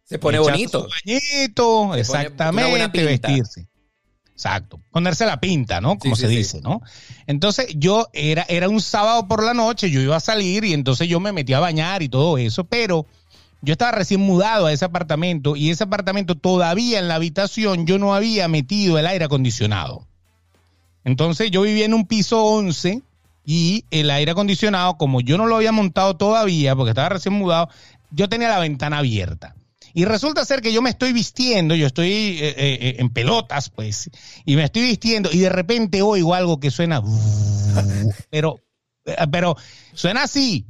Se 0.10 0.20
pone 0.20 0.40
bonito. 0.40 0.84
su 0.84 0.90
bañito, 0.90 1.82
Se 1.84 1.88
pone 1.88 2.02
exactamente, 2.02 2.70
buena 2.70 2.92
pinta. 2.92 3.08
vestirse. 3.28 3.68
Exacto, 4.34 4.80
ponerse 4.92 5.26
la 5.26 5.40
pinta, 5.40 5.82
¿no? 5.82 5.98
Como 5.98 6.16
Sí, 6.16 6.22
se 6.22 6.28
sí, 6.28 6.34
sí. 6.34 6.38
dice, 6.40 6.62
¿no? 6.62 6.82
Entonces 7.28 7.68
yo 7.76 8.08
era, 8.14 8.44
era 8.48 8.70
un 8.70 8.80
sábado 8.82 9.28
por 9.28 9.44
la 9.44 9.54
noche, 9.54 9.92
yo 9.92 10.00
iba 10.00 10.16
a 10.16 10.20
salir 10.22 10.64
y 10.64 10.74
entonces 10.74 11.10
yo 11.10 11.20
me 11.20 11.34
metí 11.34 11.54
a 11.54 11.60
bañar 11.60 12.02
y 12.04 12.10
todo 12.10 12.38
eso, 12.38 12.64
pero 12.64 13.06
yo 13.62 13.74
estaba 13.74 13.92
recién 13.92 14.22
mudado 14.22 14.68
a 14.68 14.72
ese 14.72 14.86
apartamento 14.86 15.58
y 15.58 15.70
ese 15.72 15.84
apartamento 15.84 16.36
todavía 16.36 17.00
en 17.00 17.10
la 17.10 17.16
habitación 17.16 17.86
yo 17.86 18.00
no 18.00 18.16
había 18.16 18.48
metido 18.48 18.98
el 18.98 19.08
aire 19.08 19.26
acondicionado. 19.26 20.08
Entonces 21.04 21.52
yo 21.52 21.62
vivía 21.64 21.86
en 21.86 21.94
un 21.94 22.06
piso 22.06 22.44
11 22.46 23.02
y 23.46 23.84
el 23.92 24.10
aire 24.10 24.32
acondicionado, 24.32 24.96
como 24.98 25.20
yo 25.22 25.38
no 25.38 25.48
lo 25.48 25.58
había 25.58 25.72
montado 25.74 26.16
todavía 26.16 26.76
porque 26.78 26.92
estaba 26.92 27.10
recién 27.10 27.34
mudado, 27.34 27.68
yo 28.12 28.30
tenía 28.30 28.48
la 28.48 28.60
ventana 28.60 29.00
abierta. 29.00 29.56
Y 29.94 30.06
resulta 30.06 30.46
ser 30.46 30.62
que 30.62 30.72
yo 30.72 30.82
me 30.82 30.90
estoy 30.90 31.14
vistiendo, 31.14 31.76
yo 31.76 31.88
estoy 31.88 32.38
eh, 32.40 32.56
eh, 32.58 32.96
en 33.00 33.10
pelotas, 33.10 33.70
pues, 33.70 34.10
y 34.46 34.56
me 34.56 34.64
estoy 34.64 34.84
vistiendo 34.84 35.30
y 35.32 35.40
de 35.40 35.50
repente 35.50 36.02
oigo 36.02 36.34
algo 36.34 36.60
que 36.60 36.72
suena, 36.72 37.02
pero, 38.30 38.60
eh, 39.06 39.16
pero 39.32 39.56
suena 39.94 40.24
así, 40.24 40.66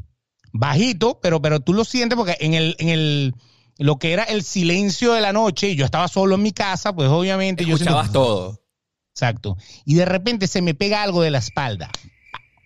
bajito, 0.54 1.20
pero, 1.22 1.42
pero 1.42 1.60
tú 1.60 1.74
lo 1.74 1.84
sientes 1.86 2.16
porque 2.16 2.38
en 2.40 2.54
el, 2.54 2.76
en 2.80 2.90
el, 2.90 3.36
lo 3.78 3.98
que 4.00 4.14
era 4.14 4.24
el 4.24 4.44
silencio 4.44 5.14
de 5.14 5.22
la 5.22 5.34
noche, 5.34 5.70
y 5.70 5.76
yo 5.76 5.86
estaba 5.86 6.08
solo 6.08 6.36
en 6.36 6.44
mi 6.44 6.52
casa, 6.52 6.94
pues 6.94 7.10
obviamente 7.10 7.66
yo 7.66 7.78
siento- 7.78 8.12
todo. 8.12 8.62
Exacto. 9.12 9.58
Y 9.86 9.96
de 9.96 10.06
repente 10.06 10.48
se 10.48 10.62
me 10.62 10.76
pega 10.76 11.04
algo 11.04 11.22
de 11.22 11.32
la 11.32 11.40
espalda, 11.40 11.92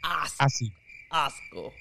Asco. 0.04 0.36
así. 0.38 0.72
asco. 1.10 1.74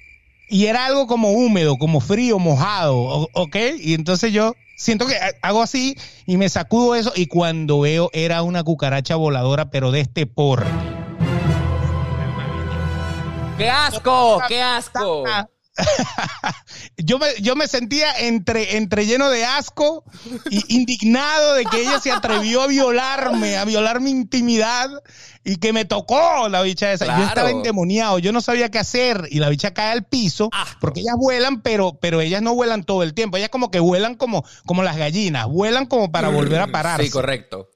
Y 0.53 0.67
era 0.67 0.85
algo 0.85 1.07
como 1.07 1.31
húmedo, 1.31 1.79
como 1.79 1.99
frío, 2.01 2.39
mojado, 2.39 3.27
¿ok? 3.33 3.57
Y 3.81 3.95
entonces 3.95 4.35
yo 4.35 4.55
siento 4.77 5.07
que 5.07 5.17
ha- 5.17 5.33
hago 5.41 5.63
así 5.63 5.97
y 6.27 6.37
me 6.37 6.47
sacudo 6.51 6.95
eso 6.95 7.11
y 7.17 7.27
cuando 7.27 7.81
veo 7.81 8.11
era 8.13 8.43
una 8.43 8.63
cucaracha 8.63 9.17
voladora, 9.17 9.71
pero 9.71 9.91
de 9.93 10.01
este 10.01 10.27
porte. 10.27 10.69
¡Qué 13.57 13.71
asco! 13.71 14.43
¡Qué 14.47 14.61
asco! 14.61 15.25
Yo 16.97 17.19
me, 17.19 17.27
yo 17.41 17.57
me 17.57 17.67
sentía 17.67 18.13
entre, 18.19 18.77
entre 18.77 19.07
lleno 19.07 19.31
de 19.31 19.45
asco 19.45 20.05
y 20.51 20.77
indignado 20.77 21.55
de 21.55 21.65
que 21.65 21.81
ella 21.81 21.99
se 22.01 22.11
atrevió 22.13 22.63
a 22.63 22.67
violarme, 22.67 23.57
a 23.57 23.65
violar 23.65 24.01
mi 24.01 24.11
intimidad 24.11 24.91
y 25.45 25.57
que 25.57 25.73
me 25.73 25.85
tocó 25.85 26.49
la 26.49 26.63
bicha 26.63 26.93
esa. 26.93 27.07
Yo 27.07 27.13
Claro. 27.13 27.29
estaba 27.29 27.51
endemoniado, 27.51 28.19
yo 28.19 28.33
no 28.33 28.41
sabía 28.41 28.71
qué 28.71 28.79
hacer 28.79 29.27
y 29.31 29.39
la 29.39 29.49
bicha 29.49 29.73
cae 29.75 29.93
al 29.93 30.05
piso 30.05 30.51
Asco. 30.53 30.79
porque 30.81 31.01
ellas 31.01 31.15
vuelan, 31.19 31.63
pero, 31.63 31.99
pero 32.01 32.21
ellas 32.21 32.43
no 32.43 32.55
vuelan 32.55 32.85
todo 32.85 33.03
el 33.03 33.15
tiempo. 33.15 33.37
Ellas 33.37 33.49
como 33.51 33.71
que 33.71 33.81
vuelan 33.81 34.15
como, 34.15 34.45
como 34.67 34.83
las 34.83 34.97
gallinas, 34.97 35.47
vuelan 35.49 35.87
como 35.87 36.13
para 36.13 36.29
volver 36.29 36.61
a 36.61 36.67
pararse. 36.69 37.07
Sí, 37.07 37.11
correcto. 37.11 37.71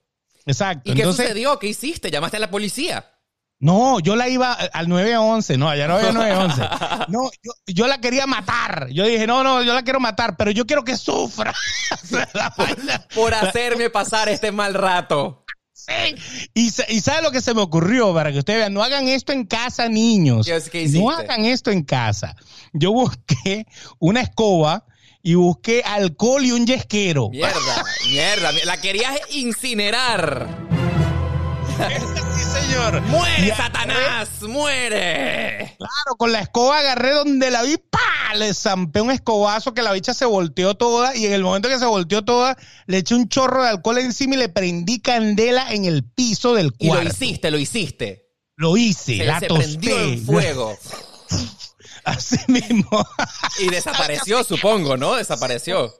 Exacto. 0.44 0.90
¿Y 0.90 0.94
qué 0.94 1.02
Entonces, 1.02 1.26
sucedió? 1.26 1.58
¿Qué 1.58 1.68
hiciste? 1.68 2.10
¿Llamaste 2.10 2.36
a 2.36 2.40
la 2.40 2.50
policía? 2.50 3.10
No, 3.58 4.00
yo 4.00 4.16
la 4.16 4.28
iba 4.28 4.52
al 4.52 4.88
911, 4.88 5.56
no, 5.56 5.68
allá 5.68 5.88
no 5.88 5.96
había 5.96 6.12
911. 6.12 6.62
No, 7.08 7.30
yo, 7.42 7.52
yo 7.66 7.86
la 7.86 8.00
quería 8.00 8.26
matar. 8.26 8.88
Yo 8.90 9.04
dije, 9.06 9.26
no, 9.26 9.42
no, 9.42 9.62
yo 9.62 9.72
la 9.72 9.82
quiero 9.82 10.00
matar, 10.00 10.36
pero 10.36 10.50
yo 10.50 10.66
quiero 10.66 10.84
que 10.84 10.96
sufra. 10.96 11.54
Por 13.14 13.32
hacerme 13.32 13.90
pasar 13.90 14.28
este 14.28 14.50
mal 14.52 14.74
rato. 14.74 15.44
Sí. 15.72 16.16
Y, 16.54 16.66
y 16.88 17.00
sabe 17.00 17.22
lo 17.22 17.30
que 17.30 17.40
se 17.40 17.54
me 17.54 17.60
ocurrió 17.60 18.12
para 18.12 18.32
que 18.32 18.38
ustedes 18.38 18.58
vean, 18.58 18.74
no 18.74 18.82
hagan 18.82 19.06
esto 19.08 19.32
en 19.32 19.44
casa, 19.44 19.88
niños. 19.88 20.48
No 20.90 21.10
hagan 21.10 21.44
esto 21.44 21.70
en 21.70 21.84
casa. 21.84 22.34
Yo 22.72 22.92
busqué 22.92 23.66
una 23.98 24.20
escoba 24.20 24.84
y 25.22 25.34
busqué 25.34 25.82
alcohol 25.84 26.44
y 26.44 26.52
un 26.52 26.66
yesquero. 26.66 27.30
Mierda, 27.30 27.84
mierda. 28.08 28.52
La 28.64 28.80
querías 28.80 29.16
incinerar. 29.30 30.48
Sí, 31.76 32.42
señor. 32.66 33.00
¡Muere, 33.02 33.46
Y 33.46 33.50
Satanás! 33.50 34.28
¡Muere! 34.42 35.74
Claro, 35.78 36.16
con 36.18 36.32
la 36.32 36.40
escoba 36.40 36.78
agarré 36.78 37.12
donde 37.12 37.50
la 37.50 37.62
vi, 37.62 37.76
¡pa! 37.76 38.34
Le 38.34 38.52
zampé 38.54 39.00
un 39.00 39.10
escobazo 39.10 39.74
que 39.74 39.82
la 39.82 39.92
bicha 39.92 40.14
se 40.14 40.24
volteó 40.24 40.74
toda 40.74 41.14
y 41.16 41.26
en 41.26 41.32
el 41.32 41.42
momento 41.42 41.68
que 41.68 41.78
se 41.78 41.86
volteó 41.86 42.24
toda, 42.24 42.56
le 42.86 42.98
eché 42.98 43.14
un 43.14 43.28
chorro 43.28 43.62
de 43.62 43.68
alcohol 43.70 43.98
encima 43.98 44.34
y 44.34 44.38
le 44.38 44.48
prendí 44.48 45.00
candela 45.00 45.72
en 45.72 45.84
el 45.84 46.04
piso 46.04 46.54
del 46.54 46.72
Y 46.78 46.88
cuarto. 46.88 47.04
lo 47.04 47.10
hiciste, 47.10 47.50
lo 47.50 47.58
hiciste. 47.58 48.22
Lo 48.56 48.76
hice, 48.76 49.18
Se, 49.18 49.24
la 49.24 49.38
se 49.40 49.46
tosté. 49.48 49.64
prendió 49.66 49.98
en 50.00 50.24
fuego. 50.24 50.78
Así 52.04 52.38
mismo. 52.48 53.06
Y 53.60 53.68
desapareció, 53.68 54.44
supongo, 54.44 54.96
¿no? 54.96 55.14
Desapareció. 55.14 55.92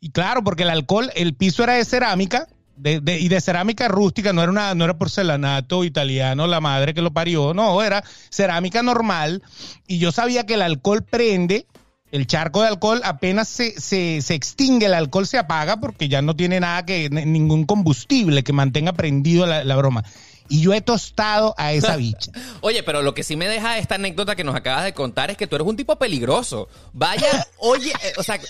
Y 0.00 0.10
claro, 0.12 0.42
porque 0.42 0.64
el 0.64 0.70
alcohol, 0.70 1.10
el 1.14 1.34
piso 1.36 1.62
era 1.62 1.74
de 1.74 1.84
cerámica. 1.84 2.48
De- 2.80 3.00
de- 3.00 3.20
y 3.20 3.28
de 3.28 3.40
cerámica 3.40 3.88
rústica, 3.88 4.32
no 4.32 4.42
era 4.42 4.50
una, 4.50 4.74
no 4.74 4.84
era 4.84 4.98
porcelanato 4.98 5.84
italiano, 5.84 6.46
la 6.46 6.60
madre 6.60 6.94
que 6.94 7.02
lo 7.02 7.12
parió, 7.12 7.54
no, 7.54 7.82
era 7.82 8.02
cerámica 8.30 8.82
normal. 8.82 9.42
Y 9.86 9.98
yo 9.98 10.12
sabía 10.12 10.46
que 10.46 10.54
el 10.54 10.62
alcohol 10.62 11.02
prende, 11.02 11.66
el 12.10 12.26
charco 12.26 12.62
de 12.62 12.68
alcohol, 12.68 13.00
apenas 13.04 13.48
se, 13.48 13.80
se, 13.80 14.20
se 14.20 14.34
extingue, 14.34 14.86
el 14.86 14.94
alcohol 14.94 15.26
se 15.26 15.38
apaga 15.38 15.76
porque 15.78 16.08
ya 16.08 16.22
no 16.22 16.34
tiene 16.34 16.58
nada 16.58 16.84
que, 16.84 17.08
ningún 17.10 17.64
combustible 17.66 18.42
que 18.42 18.52
mantenga 18.52 18.92
prendido 18.92 19.46
la, 19.46 19.62
la 19.62 19.76
broma. 19.76 20.04
Y 20.50 20.60
yo 20.60 20.74
he 20.74 20.80
tostado 20.80 21.54
a 21.56 21.72
esa 21.72 21.96
bicha. 21.96 22.32
Oye, 22.60 22.82
pero 22.82 23.02
lo 23.02 23.14
que 23.14 23.22
sí 23.22 23.36
me 23.36 23.48
deja 23.48 23.78
esta 23.78 23.94
anécdota 23.94 24.34
que 24.34 24.42
nos 24.42 24.56
acabas 24.56 24.84
de 24.84 24.92
contar 24.92 25.30
es 25.30 25.36
que 25.36 25.46
tú 25.46 25.54
eres 25.54 25.66
un 25.66 25.76
tipo 25.76 25.96
peligroso. 25.96 26.68
Vaya, 26.92 27.46
oye, 27.58 27.92
eh, 28.02 28.12
o 28.16 28.22
sea, 28.22 28.40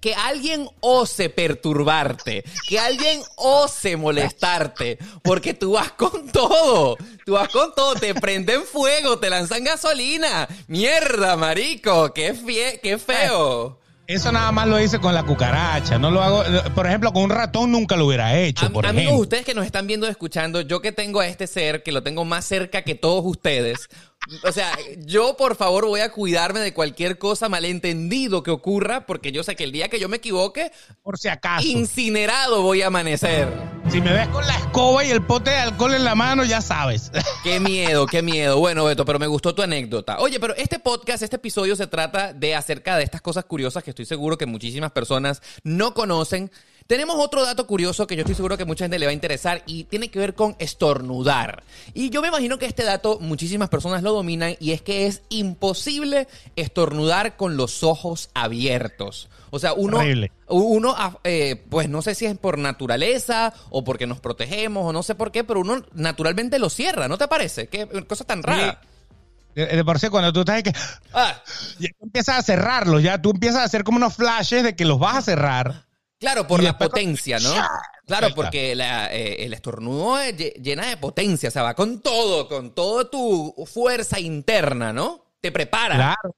que 0.00 0.14
alguien 0.14 0.68
ose 0.80 1.28
perturbarte, 1.28 2.42
que 2.66 2.78
alguien 2.78 3.20
ose 3.36 3.96
molestarte, 3.96 4.98
porque 5.22 5.52
tú 5.52 5.72
vas 5.72 5.92
con 5.92 6.32
todo, 6.32 6.96
tú 7.26 7.32
vas 7.32 7.50
con 7.50 7.74
todo, 7.74 7.94
te 7.96 8.14
prenden 8.14 8.62
fuego, 8.64 9.18
te 9.18 9.28
lanzan 9.28 9.62
gasolina. 9.62 10.48
Mierda, 10.68 11.36
marico, 11.36 12.14
qué, 12.14 12.80
qué 12.82 12.98
feo. 12.98 13.81
Eso 14.06 14.32
nada 14.32 14.50
más 14.52 14.66
lo 14.66 14.80
hice 14.80 14.98
con 14.98 15.14
la 15.14 15.22
cucaracha. 15.22 15.98
No 15.98 16.10
lo 16.10 16.22
hago. 16.22 16.42
Por 16.74 16.86
ejemplo, 16.86 17.12
con 17.12 17.22
un 17.22 17.30
ratón 17.30 17.70
nunca 17.70 17.96
lo 17.96 18.06
hubiera 18.06 18.38
hecho. 18.38 18.72
por 18.72 18.84
amigos, 18.84 19.04
ejemplo. 19.04 19.22
ustedes 19.22 19.44
que 19.44 19.54
nos 19.54 19.64
están 19.64 19.86
viendo 19.86 20.06
y 20.06 20.10
escuchando, 20.10 20.60
yo 20.60 20.82
que 20.82 20.92
tengo 20.92 21.20
a 21.20 21.26
este 21.28 21.46
ser, 21.46 21.82
que 21.82 21.92
lo 21.92 22.02
tengo 22.02 22.24
más 22.24 22.44
cerca 22.44 22.82
que 22.82 22.94
todos 22.94 23.24
ustedes. 23.24 23.88
O 24.44 24.52
sea, 24.52 24.78
yo 24.98 25.36
por 25.36 25.56
favor 25.56 25.86
voy 25.86 26.00
a 26.00 26.12
cuidarme 26.12 26.60
de 26.60 26.72
cualquier 26.72 27.18
cosa 27.18 27.48
malentendido 27.48 28.42
que 28.42 28.52
ocurra, 28.52 29.04
porque 29.04 29.32
yo 29.32 29.42
sé 29.42 29.56
que 29.56 29.64
el 29.64 29.72
día 29.72 29.88
que 29.88 29.98
yo 29.98 30.08
me 30.08 30.18
equivoque, 30.18 30.70
por 31.02 31.18
si 31.18 31.28
acaso, 31.28 31.66
incinerado 31.66 32.62
voy 32.62 32.82
a 32.82 32.86
amanecer. 32.86 33.48
Si 33.90 34.00
me 34.00 34.12
ves 34.12 34.28
con 34.28 34.46
la 34.46 34.56
escoba 34.56 35.04
y 35.04 35.10
el 35.10 35.26
pote 35.26 35.50
de 35.50 35.56
alcohol 35.56 35.94
en 35.94 36.04
la 36.04 36.14
mano, 36.14 36.44
ya 36.44 36.60
sabes. 36.60 37.10
Qué 37.42 37.58
miedo, 37.58 38.06
qué 38.06 38.22
miedo. 38.22 38.58
Bueno, 38.58 38.84
Beto, 38.84 39.04
pero 39.04 39.18
me 39.18 39.26
gustó 39.26 39.52
tu 39.54 39.62
anécdota. 39.62 40.20
Oye, 40.20 40.38
pero 40.38 40.54
este 40.54 40.78
podcast, 40.78 41.24
este 41.24 41.36
episodio 41.36 41.74
se 41.74 41.88
trata 41.88 42.32
de 42.32 42.54
acerca 42.54 42.96
de 42.96 43.02
estas 43.02 43.20
cosas 43.20 43.44
curiosas 43.44 43.82
que 43.82 43.90
estoy 43.90 44.04
seguro 44.04 44.38
que 44.38 44.46
muchísimas 44.46 44.92
personas 44.92 45.42
no 45.64 45.92
conocen 45.92 46.52
tenemos 46.86 47.16
otro 47.18 47.44
dato 47.44 47.66
curioso 47.66 48.06
que 48.06 48.16
yo 48.16 48.22
estoy 48.22 48.34
seguro 48.34 48.56
que 48.58 48.64
mucha 48.64 48.84
gente 48.84 48.98
le 48.98 49.06
va 49.06 49.10
a 49.10 49.14
interesar 49.14 49.62
y 49.66 49.84
tiene 49.84 50.10
que 50.10 50.18
ver 50.18 50.34
con 50.34 50.56
estornudar. 50.58 51.62
Y 51.94 52.10
yo 52.10 52.22
me 52.22 52.28
imagino 52.28 52.58
que 52.58 52.66
este 52.66 52.84
dato 52.84 53.18
muchísimas 53.20 53.68
personas 53.68 54.02
lo 54.02 54.12
dominan 54.12 54.56
y 54.60 54.72
es 54.72 54.82
que 54.82 55.06
es 55.06 55.22
imposible 55.28 56.28
estornudar 56.56 57.36
con 57.36 57.56
los 57.56 57.82
ojos 57.82 58.30
abiertos. 58.34 59.28
O 59.50 59.58
sea, 59.58 59.74
uno, 59.74 60.00
uno 60.48 60.94
ah, 60.96 61.18
eh, 61.24 61.62
pues 61.68 61.88
no 61.88 62.00
sé 62.00 62.14
si 62.14 62.24
es 62.24 62.38
por 62.38 62.56
naturaleza 62.56 63.52
o 63.68 63.84
porque 63.84 64.06
nos 64.06 64.18
protegemos 64.18 64.86
o 64.86 64.92
no 64.94 65.02
sé 65.02 65.14
por 65.14 65.30
qué, 65.30 65.44
pero 65.44 65.60
uno 65.60 65.84
naturalmente 65.92 66.58
lo 66.58 66.70
cierra, 66.70 67.06
¿no 67.06 67.18
te 67.18 67.28
parece? 67.28 67.68
Qué 67.68 67.86
cosa 68.06 68.24
tan 68.24 68.42
rara. 68.42 68.80
De, 69.54 69.84
por 69.84 69.98
sí, 69.98 70.08
cuando 70.08 70.32
tú 70.32 70.40
estás 70.40 70.62
que 70.62 70.72
ah. 71.12 71.42
ya 71.78 71.90
empiezas 72.00 72.38
a 72.38 72.42
cerrarlos, 72.42 73.02
ya 73.02 73.20
tú 73.20 73.32
empiezas 73.32 73.60
a 73.60 73.64
hacer 73.64 73.84
como 73.84 73.98
unos 73.98 74.14
flashes 74.14 74.62
de 74.62 74.74
que 74.74 74.86
los 74.86 74.98
vas 74.98 75.16
a 75.16 75.22
cerrar. 75.22 75.84
Claro, 76.22 76.46
por 76.46 76.62
la 76.62 76.78
potencia, 76.78 77.40
¿no? 77.40 77.52
Claro, 78.06 78.28
porque 78.32 78.74
eh, 78.78 79.36
el 79.44 79.52
estornudo 79.52 80.18
llena 80.30 80.86
de 80.86 80.96
potencia, 80.96 81.48
o 81.48 81.52
sea, 81.52 81.64
va 81.64 81.74
con 81.74 82.00
todo, 82.00 82.46
con 82.46 82.76
toda 82.76 83.10
tu 83.10 83.52
fuerza 83.66 84.20
interna, 84.20 84.92
¿no? 84.92 85.32
Te 85.40 85.50
prepara. 85.50 85.96
Claro. 85.96 86.36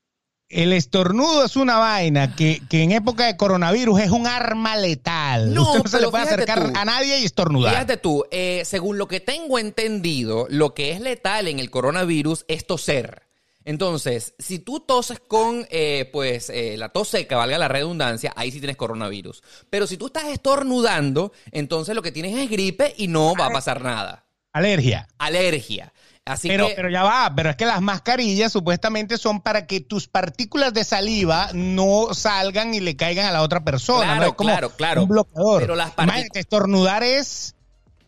El 0.48 0.72
estornudo 0.72 1.44
es 1.44 1.56
una 1.56 1.76
vaina 1.76 2.34
que, 2.34 2.62
en 2.70 2.92
época 2.92 3.26
de 3.26 3.36
coronavirus 3.36 4.00
es 4.00 4.10
un 4.10 4.26
arma 4.26 4.74
letal. 4.76 5.52
No, 5.52 5.72
Usted 5.72 5.82
no 5.84 5.90
se 5.90 6.00
le 6.00 6.08
puede 6.08 6.24
acercar 6.24 6.72
a 6.74 6.84
nadie 6.86 7.20
y 7.20 7.24
estornudar. 7.26 7.74
Fíjate 7.74 7.98
tú, 7.98 8.24
eh, 8.30 8.62
según 8.64 8.96
lo 8.96 9.06
que 9.06 9.20
tengo 9.20 9.58
entendido, 9.58 10.46
lo 10.48 10.72
que 10.72 10.92
es 10.92 11.00
letal 11.02 11.46
en 11.48 11.58
el 11.58 11.70
coronavirus 11.70 12.46
es 12.48 12.66
toser. 12.66 13.24
Entonces, 13.64 14.34
si 14.38 14.58
tú 14.58 14.80
toses 14.80 15.20
con, 15.20 15.66
eh, 15.70 16.08
pues, 16.12 16.50
eh, 16.50 16.76
la 16.76 16.90
tos 16.90 17.08
seca, 17.08 17.36
valga 17.36 17.58
la 17.58 17.68
redundancia, 17.68 18.32
ahí 18.36 18.50
sí 18.50 18.58
tienes 18.58 18.76
coronavirus. 18.76 19.42
Pero 19.70 19.86
si 19.86 19.96
tú 19.96 20.06
estás 20.06 20.24
estornudando, 20.24 21.32
entonces 21.50 21.94
lo 21.94 22.02
que 22.02 22.12
tienes 22.12 22.36
es 22.36 22.50
gripe 22.50 22.94
y 22.96 23.08
no 23.08 23.34
va 23.34 23.46
a 23.46 23.50
pasar 23.50 23.82
nada. 23.82 24.26
Alergia. 24.52 25.08
Alergia. 25.18 25.92
Así 26.26 26.48
pero, 26.48 26.68
que... 26.68 26.74
pero 26.74 26.88
ya 26.88 27.02
va, 27.02 27.32
pero 27.34 27.50
es 27.50 27.56
que 27.56 27.66
las 27.66 27.82
mascarillas 27.82 28.50
supuestamente 28.50 29.18
son 29.18 29.42
para 29.42 29.66
que 29.66 29.80
tus 29.80 30.08
partículas 30.08 30.72
de 30.72 30.84
saliva 30.84 31.50
no 31.52 32.14
salgan 32.14 32.72
y 32.72 32.80
le 32.80 32.96
caigan 32.96 33.26
a 33.26 33.32
la 33.32 33.42
otra 33.42 33.62
persona. 33.64 34.16
Claro, 34.16 34.36
claro, 34.36 34.70
claro. 34.70 35.02
Un 35.02 35.08
bloqueador. 35.08 35.60
Pero 35.60 35.74
las 35.74 35.90
partículas... 35.90 36.28
Estornudar 36.34 37.02
es 37.02 37.56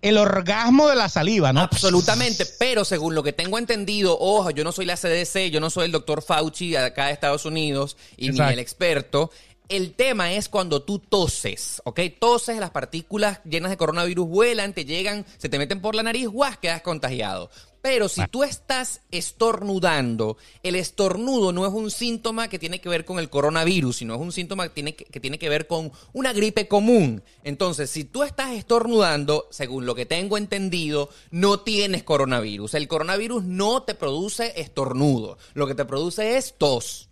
el 0.06 0.18
orgasmo 0.18 0.88
de 0.88 0.96
la 0.96 1.08
saliva, 1.08 1.52
¿no? 1.52 1.60
Absolutamente, 1.60 2.46
pero 2.58 2.84
según 2.84 3.14
lo 3.14 3.22
que 3.22 3.32
tengo 3.32 3.58
entendido, 3.58 4.16
ojo, 4.18 4.50
yo 4.50 4.64
no 4.64 4.72
soy 4.72 4.86
la 4.86 4.96
CDC, 4.96 5.50
yo 5.50 5.60
no 5.60 5.70
soy 5.70 5.86
el 5.86 5.92
doctor 5.92 6.22
Fauci 6.22 6.70
de 6.70 6.78
acá 6.78 7.06
de 7.06 7.12
Estados 7.12 7.44
Unidos 7.44 7.96
y 8.16 8.30
ni 8.30 8.38
el 8.38 8.58
experto. 8.58 9.30
El 9.68 9.94
tema 9.94 10.32
es 10.32 10.48
cuando 10.48 10.82
tú 10.82 11.00
toses, 11.00 11.82
¿ok? 11.84 12.00
Toses, 12.20 12.58
las 12.58 12.70
partículas 12.70 13.40
llenas 13.44 13.70
de 13.70 13.76
coronavirus 13.76 14.28
vuelan, 14.28 14.72
te 14.72 14.84
llegan, 14.84 15.26
se 15.38 15.48
te 15.48 15.58
meten 15.58 15.80
por 15.80 15.96
la 15.96 16.04
nariz, 16.04 16.28
guas, 16.28 16.56
quedas 16.56 16.82
contagiado. 16.82 17.50
Pero 17.86 18.08
si 18.08 18.20
tú 18.26 18.42
estás 18.42 19.00
estornudando, 19.12 20.38
el 20.64 20.74
estornudo 20.74 21.52
no 21.52 21.64
es 21.64 21.72
un 21.72 21.92
síntoma 21.92 22.48
que 22.48 22.58
tiene 22.58 22.80
que 22.80 22.88
ver 22.88 23.04
con 23.04 23.20
el 23.20 23.30
coronavirus, 23.30 23.98
sino 23.98 24.16
es 24.16 24.20
un 24.20 24.32
síntoma 24.32 24.64
que 24.64 24.74
tiene 24.74 24.96
que, 24.96 25.20
tiene 25.20 25.38
que 25.38 25.48
ver 25.48 25.68
con 25.68 25.92
una 26.12 26.32
gripe 26.32 26.66
común. 26.66 27.22
Entonces, 27.44 27.88
si 27.88 28.02
tú 28.02 28.24
estás 28.24 28.54
estornudando, 28.54 29.46
según 29.52 29.86
lo 29.86 29.94
que 29.94 30.04
tengo 30.04 30.36
entendido, 30.36 31.10
no 31.30 31.60
tienes 31.60 32.02
coronavirus. 32.02 32.74
El 32.74 32.88
coronavirus 32.88 33.44
no 33.44 33.84
te 33.84 33.94
produce 33.94 34.60
estornudo, 34.60 35.38
lo 35.54 35.68
que 35.68 35.76
te 35.76 35.84
produce 35.84 36.38
es 36.38 36.56
tos. 36.58 37.08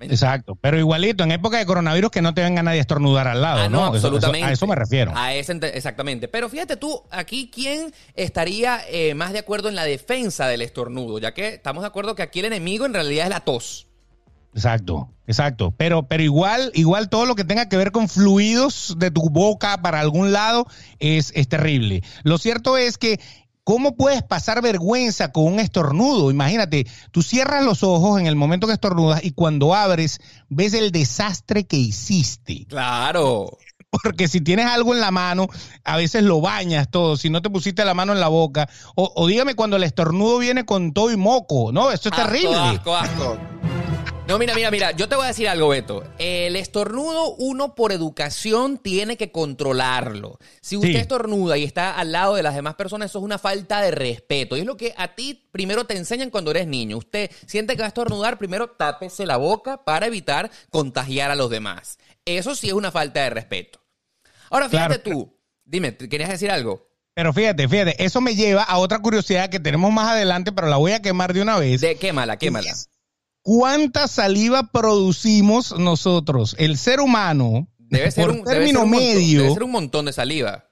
Exacto, 0.00 0.56
pero 0.60 0.78
igualito, 0.78 1.24
en 1.24 1.32
época 1.32 1.58
de 1.58 1.66
coronavirus 1.66 2.10
que 2.10 2.22
no 2.22 2.34
te 2.34 2.42
venga 2.42 2.62
nadie 2.62 2.78
a 2.78 2.80
estornudar 2.82 3.28
al 3.28 3.40
lado, 3.40 3.62
ah, 3.62 3.68
¿no? 3.68 3.84
absolutamente. 3.84 4.46
a 4.46 4.52
eso 4.52 4.66
me 4.66 4.74
refiero. 4.74 5.12
A 5.14 5.34
ese, 5.34 5.52
exactamente. 5.74 6.28
Pero 6.28 6.48
fíjate 6.48 6.76
tú, 6.76 7.02
aquí, 7.10 7.50
¿quién 7.52 7.92
estaría 8.14 8.80
eh, 8.90 9.14
más 9.14 9.32
de 9.32 9.38
acuerdo 9.38 9.68
en 9.68 9.74
la 9.74 9.84
defensa 9.84 10.48
del 10.48 10.62
estornudo? 10.62 11.18
Ya 11.18 11.32
que 11.32 11.48
estamos 11.48 11.82
de 11.82 11.88
acuerdo 11.88 12.14
que 12.14 12.22
aquí 12.22 12.40
el 12.40 12.46
enemigo 12.46 12.84
en 12.84 12.94
realidad 12.94 13.24
es 13.24 13.30
la 13.30 13.40
tos. 13.40 13.86
Exacto, 14.54 15.10
exacto. 15.26 15.74
Pero, 15.76 16.04
pero 16.08 16.22
igual, 16.22 16.70
igual 16.74 17.10
todo 17.10 17.26
lo 17.26 17.34
que 17.34 17.44
tenga 17.44 17.68
que 17.68 17.76
ver 17.76 17.92
con 17.92 18.08
fluidos 18.08 18.96
de 18.98 19.10
tu 19.10 19.28
boca 19.28 19.82
para 19.82 20.00
algún 20.00 20.32
lado 20.32 20.66
es, 20.98 21.30
es 21.34 21.48
terrible. 21.48 22.02
Lo 22.22 22.38
cierto 22.38 22.78
es 22.78 22.96
que 22.96 23.20
¿Cómo 23.66 23.96
puedes 23.96 24.22
pasar 24.22 24.62
vergüenza 24.62 25.32
con 25.32 25.42
un 25.52 25.58
estornudo? 25.58 26.30
Imagínate, 26.30 26.86
tú 27.10 27.20
cierras 27.20 27.64
los 27.64 27.82
ojos 27.82 28.20
en 28.20 28.28
el 28.28 28.36
momento 28.36 28.68
que 28.68 28.72
estornudas 28.72 29.24
y 29.24 29.32
cuando 29.32 29.74
abres 29.74 30.20
ves 30.48 30.72
el 30.72 30.92
desastre 30.92 31.66
que 31.66 31.76
hiciste. 31.76 32.66
Claro. 32.68 33.58
Porque 33.90 34.28
si 34.28 34.40
tienes 34.40 34.66
algo 34.66 34.94
en 34.94 35.00
la 35.00 35.10
mano, 35.10 35.48
a 35.82 35.96
veces 35.96 36.22
lo 36.22 36.40
bañas 36.40 36.88
todo. 36.92 37.16
Si 37.16 37.28
no 37.28 37.42
te 37.42 37.50
pusiste 37.50 37.84
la 37.84 37.92
mano 37.92 38.12
en 38.12 38.20
la 38.20 38.28
boca. 38.28 38.68
O, 38.94 39.26
dígame 39.26 39.56
cuando 39.56 39.78
el 39.78 39.82
estornudo 39.82 40.38
viene 40.38 40.64
con 40.64 40.92
todo 40.92 41.10
y 41.10 41.16
moco. 41.16 41.72
No, 41.72 41.90
esto 41.90 42.10
es 42.10 42.14
terrible. 42.14 42.54
Asco, 42.54 42.94
asco. 42.94 43.36
No, 44.28 44.40
mira, 44.40 44.54
mira, 44.56 44.72
mira, 44.72 44.90
yo 44.90 45.08
te 45.08 45.14
voy 45.14 45.24
a 45.24 45.28
decir 45.28 45.48
algo, 45.48 45.68
Beto. 45.68 46.02
El 46.18 46.56
estornudo, 46.56 47.36
uno 47.36 47.76
por 47.76 47.92
educación 47.92 48.76
tiene 48.76 49.16
que 49.16 49.30
controlarlo. 49.30 50.40
Si 50.60 50.76
usted 50.76 50.96
estornuda 50.96 51.56
y 51.56 51.62
está 51.62 51.96
al 51.96 52.10
lado 52.10 52.34
de 52.34 52.42
las 52.42 52.56
demás 52.56 52.74
personas, 52.74 53.10
eso 53.10 53.20
es 53.20 53.24
una 53.24 53.38
falta 53.38 53.80
de 53.80 53.92
respeto. 53.92 54.56
Y 54.56 54.60
es 54.60 54.66
lo 54.66 54.76
que 54.76 54.94
a 54.96 55.14
ti 55.14 55.48
primero 55.52 55.84
te 55.86 55.96
enseñan 55.96 56.30
cuando 56.30 56.50
eres 56.50 56.66
niño. 56.66 56.98
Usted 56.98 57.30
siente 57.46 57.74
que 57.76 57.82
va 57.82 57.86
a 57.86 57.88
estornudar, 57.88 58.36
primero 58.36 58.68
tápese 58.68 59.26
la 59.26 59.36
boca 59.36 59.84
para 59.84 60.06
evitar 60.06 60.50
contagiar 60.70 61.30
a 61.30 61.36
los 61.36 61.48
demás. 61.48 61.98
Eso 62.24 62.56
sí 62.56 62.66
es 62.66 62.72
una 62.72 62.90
falta 62.90 63.22
de 63.22 63.30
respeto. 63.30 63.80
Ahora, 64.50 64.68
fíjate 64.68 64.98
tú, 64.98 65.38
dime, 65.64 65.96
¿querías 65.96 66.30
decir 66.30 66.50
algo? 66.50 66.90
Pero 67.14 67.32
fíjate, 67.32 67.68
fíjate, 67.68 68.04
eso 68.04 68.20
me 68.20 68.34
lleva 68.34 68.64
a 68.64 68.78
otra 68.78 68.98
curiosidad 68.98 69.50
que 69.50 69.60
tenemos 69.60 69.92
más 69.92 70.08
adelante, 70.08 70.50
pero 70.50 70.66
la 70.66 70.78
voy 70.78 70.92
a 70.92 71.00
quemar 71.00 71.32
de 71.32 71.42
una 71.42 71.58
vez. 71.58 71.80
De 71.80 71.94
quémala, 71.94 72.38
quémala. 72.38 72.74
¿Cuánta 73.46 74.08
saliva 74.08 74.72
producimos 74.72 75.78
nosotros? 75.78 76.56
El 76.58 76.76
ser 76.76 76.98
humano, 76.98 77.68
debe 77.78 78.10
ser 78.10 78.30
un, 78.30 78.42
término 78.42 78.84
medio, 78.86 79.42
debe 79.42 79.54
ser 79.54 79.62
un 79.62 79.70
montón 79.70 80.06
de 80.06 80.12
saliva. 80.12 80.64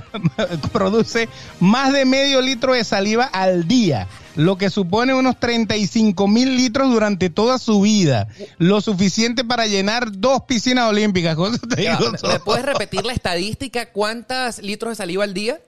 produce 0.72 1.28
más 1.60 1.92
de 1.92 2.06
medio 2.06 2.40
litro 2.40 2.72
de 2.72 2.84
saliva 2.84 3.26
al 3.26 3.68
día, 3.68 4.08
lo 4.34 4.56
que 4.56 4.70
supone 4.70 5.12
unos 5.12 5.38
35 5.38 6.26
mil 6.26 6.56
litros 6.56 6.90
durante 6.90 7.28
toda 7.28 7.58
su 7.58 7.82
vida, 7.82 8.28
lo 8.56 8.80
suficiente 8.80 9.44
para 9.44 9.66
llenar 9.66 10.10
dos 10.10 10.44
piscinas 10.48 10.88
olímpicas. 10.88 11.36
¿Me 11.36 12.40
puedes 12.40 12.64
repetir 12.64 13.04
la 13.04 13.12
estadística? 13.12 13.92
¿Cuántos 13.92 14.62
litros 14.62 14.92
de 14.92 14.96
saliva 14.96 15.24
al 15.24 15.34
día? 15.34 15.60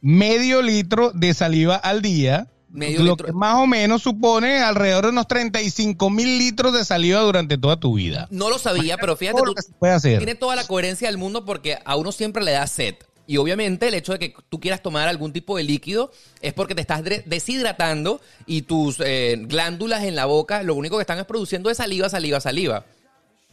Medio 0.00 0.62
litro 0.62 1.10
de 1.10 1.34
saliva 1.34 1.74
al 1.74 2.00
día 2.00 2.46
lo 2.76 3.16
que 3.16 3.32
más 3.32 3.56
o 3.56 3.66
menos 3.66 4.02
supone 4.02 4.60
alrededor 4.60 5.04
de 5.04 5.10
unos 5.10 5.26
35 5.26 6.10
mil 6.10 6.38
litros 6.38 6.72
de 6.72 6.84
saliva 6.84 7.20
durante 7.20 7.58
toda 7.58 7.78
tu 7.78 7.94
vida. 7.94 8.28
No 8.30 8.50
lo 8.50 8.58
sabía, 8.58 8.98
pero 8.98 9.16
fíjate, 9.16 9.40
tú, 9.42 9.54
tiene 10.02 10.34
toda 10.34 10.56
la 10.56 10.66
coherencia 10.66 11.08
del 11.08 11.18
mundo 11.18 11.44
porque 11.44 11.78
a 11.84 11.96
uno 11.96 12.12
siempre 12.12 12.44
le 12.44 12.52
da 12.52 12.66
sed. 12.66 12.94
Y 13.28 13.38
obviamente 13.38 13.88
el 13.88 13.94
hecho 13.94 14.12
de 14.12 14.18
que 14.20 14.34
tú 14.48 14.60
quieras 14.60 14.82
tomar 14.82 15.08
algún 15.08 15.32
tipo 15.32 15.56
de 15.56 15.64
líquido 15.64 16.12
es 16.40 16.52
porque 16.52 16.76
te 16.76 16.80
estás 16.80 17.02
deshidratando 17.24 18.20
y 18.46 18.62
tus 18.62 19.00
eh, 19.00 19.36
glándulas 19.40 20.04
en 20.04 20.14
la 20.14 20.26
boca 20.26 20.62
lo 20.62 20.74
único 20.76 20.96
que 20.96 21.00
están 21.00 21.18
es 21.18 21.24
produciendo 21.24 21.68
es 21.68 21.78
saliva, 21.78 22.08
saliva, 22.08 22.40
saliva. 22.40 22.84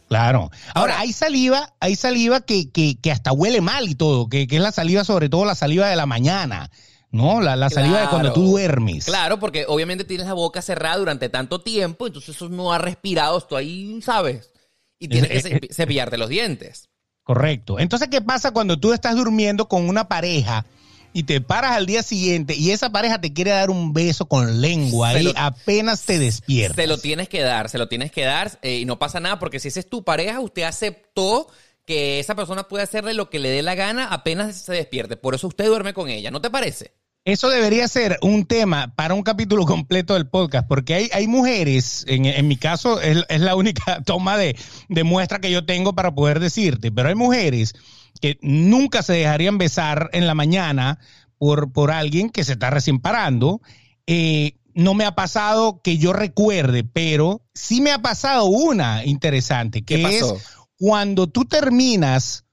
Claro. 0.08 0.50
Ahora, 0.74 1.00
hay 1.00 1.12
saliva, 1.12 1.72
hay 1.80 1.96
saliva 1.96 2.40
que, 2.42 2.70
que, 2.70 2.96
que, 3.00 3.10
hasta 3.10 3.32
huele 3.32 3.62
mal 3.62 3.88
y 3.88 3.94
todo, 3.94 4.28
que, 4.28 4.46
que 4.46 4.56
es 4.56 4.62
la 4.62 4.70
saliva, 4.70 5.02
sobre 5.02 5.28
todo 5.28 5.44
la 5.44 5.54
saliva 5.54 5.88
de 5.88 5.96
la 5.96 6.06
mañana 6.06 6.70
¿no? 7.14 7.40
La, 7.40 7.54
la 7.56 7.70
saliva 7.70 8.00
de 8.02 8.08
cuando 8.08 8.32
tú 8.32 8.42
duermes. 8.50 9.04
Claro, 9.04 9.38
porque 9.38 9.64
obviamente 9.68 10.04
tienes 10.04 10.26
la 10.26 10.34
boca 10.34 10.60
cerrada 10.60 10.96
durante 10.98 11.28
tanto 11.28 11.60
tiempo, 11.60 12.06
entonces 12.06 12.34
eso 12.36 12.48
no 12.48 12.72
ha 12.72 12.78
respirado, 12.78 13.38
esto 13.38 13.56
ahí, 13.56 14.00
¿sabes? 14.02 14.50
Y 14.98 15.08
tienes 15.08 15.30
que 15.30 15.36
Eh, 15.36 15.40
eh, 15.44 15.60
cepi- 15.60 15.72
cepillarte 15.74 16.18
los 16.18 16.28
dientes. 16.28 16.88
Correcto. 17.22 17.78
Entonces, 17.78 18.08
¿qué 18.08 18.20
pasa 18.20 18.50
cuando 18.50 18.78
tú 18.78 18.92
estás 18.92 19.16
durmiendo 19.16 19.66
con 19.68 19.88
una 19.88 20.08
pareja 20.08 20.66
y 21.12 21.22
te 21.22 21.40
paras 21.40 21.72
al 21.72 21.86
día 21.86 22.02
siguiente 22.02 22.54
y 22.54 22.70
esa 22.72 22.90
pareja 22.90 23.20
te 23.20 23.32
quiere 23.32 23.52
dar 23.52 23.70
un 23.70 23.92
beso 23.92 24.26
con 24.26 24.60
lengua 24.60 25.18
y 25.20 25.32
apenas 25.36 26.02
te 26.02 26.18
despiertas? 26.18 26.76
Se 26.76 26.86
lo 26.86 26.98
tienes 26.98 27.28
que 27.28 27.40
dar, 27.42 27.68
se 27.70 27.78
lo 27.78 27.88
tienes 27.88 28.10
que 28.12 28.24
dar 28.24 28.58
eh, 28.62 28.78
y 28.78 28.84
no 28.84 28.98
pasa 28.98 29.20
nada 29.20 29.38
porque 29.38 29.60
si 29.60 29.68
esa 29.68 29.80
es 29.80 29.88
tu 29.88 30.02
pareja, 30.04 30.40
usted 30.40 30.62
aceptó 30.64 31.46
que 31.86 32.18
esa 32.18 32.34
persona 32.34 32.64
puede 32.64 32.82
hacerle 32.84 33.14
lo 33.14 33.30
que 33.30 33.38
le 33.38 33.50
dé 33.50 33.62
la 33.62 33.74
gana 33.74 34.08
apenas 34.08 34.56
se 34.56 34.72
despierte. 34.72 35.16
Por 35.16 35.34
eso 35.34 35.46
usted 35.48 35.66
duerme 35.66 35.94
con 35.94 36.08
ella, 36.08 36.30
¿no 36.30 36.40
te 36.40 36.50
parece? 36.50 36.92
Eso 37.24 37.48
debería 37.48 37.88
ser 37.88 38.18
un 38.20 38.44
tema 38.44 38.94
para 38.94 39.14
un 39.14 39.22
capítulo 39.22 39.64
completo 39.66 40.14
del 40.14 40.28
podcast, 40.28 40.68
porque 40.68 40.94
hay, 40.94 41.10
hay 41.12 41.26
mujeres, 41.26 42.04
en, 42.08 42.26
en 42.26 42.48
mi 42.48 42.56
caso 42.56 43.00
es, 43.00 43.24
es 43.28 43.40
la 43.40 43.56
única 43.56 44.02
toma 44.06 44.36
de, 44.36 44.56
de 44.88 45.04
muestra 45.04 45.40
que 45.40 45.50
yo 45.50 45.64
tengo 45.64 45.94
para 45.94 46.14
poder 46.14 46.40
decirte, 46.40 46.92
pero 46.92 47.08
hay 47.08 47.14
mujeres 47.14 47.74
que 48.20 48.38
nunca 48.42 49.02
se 49.02 49.14
dejarían 49.14 49.58
besar 49.58 50.10
en 50.12 50.26
la 50.26 50.34
mañana 50.34 50.98
por, 51.38 51.72
por 51.72 51.90
alguien 51.90 52.30
que 52.30 52.44
se 52.44 52.52
está 52.52 52.70
recién 52.70 53.00
parando. 53.00 53.60
Eh, 54.06 54.56
no 54.74 54.94
me 54.94 55.04
ha 55.04 55.14
pasado 55.14 55.80
que 55.82 55.98
yo 55.98 56.12
recuerde, 56.12 56.84
pero 56.84 57.42
sí 57.54 57.80
me 57.80 57.92
ha 57.92 58.02
pasado 58.02 58.46
una 58.46 59.04
interesante, 59.04 59.82
que 59.82 59.96
¿Qué 59.96 60.02
pasó? 60.02 60.36
es 60.36 60.42
cuando 60.78 61.28
tú 61.28 61.44
terminas 61.44 62.44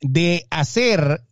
de 0.00 0.46
hacer, 0.50 1.22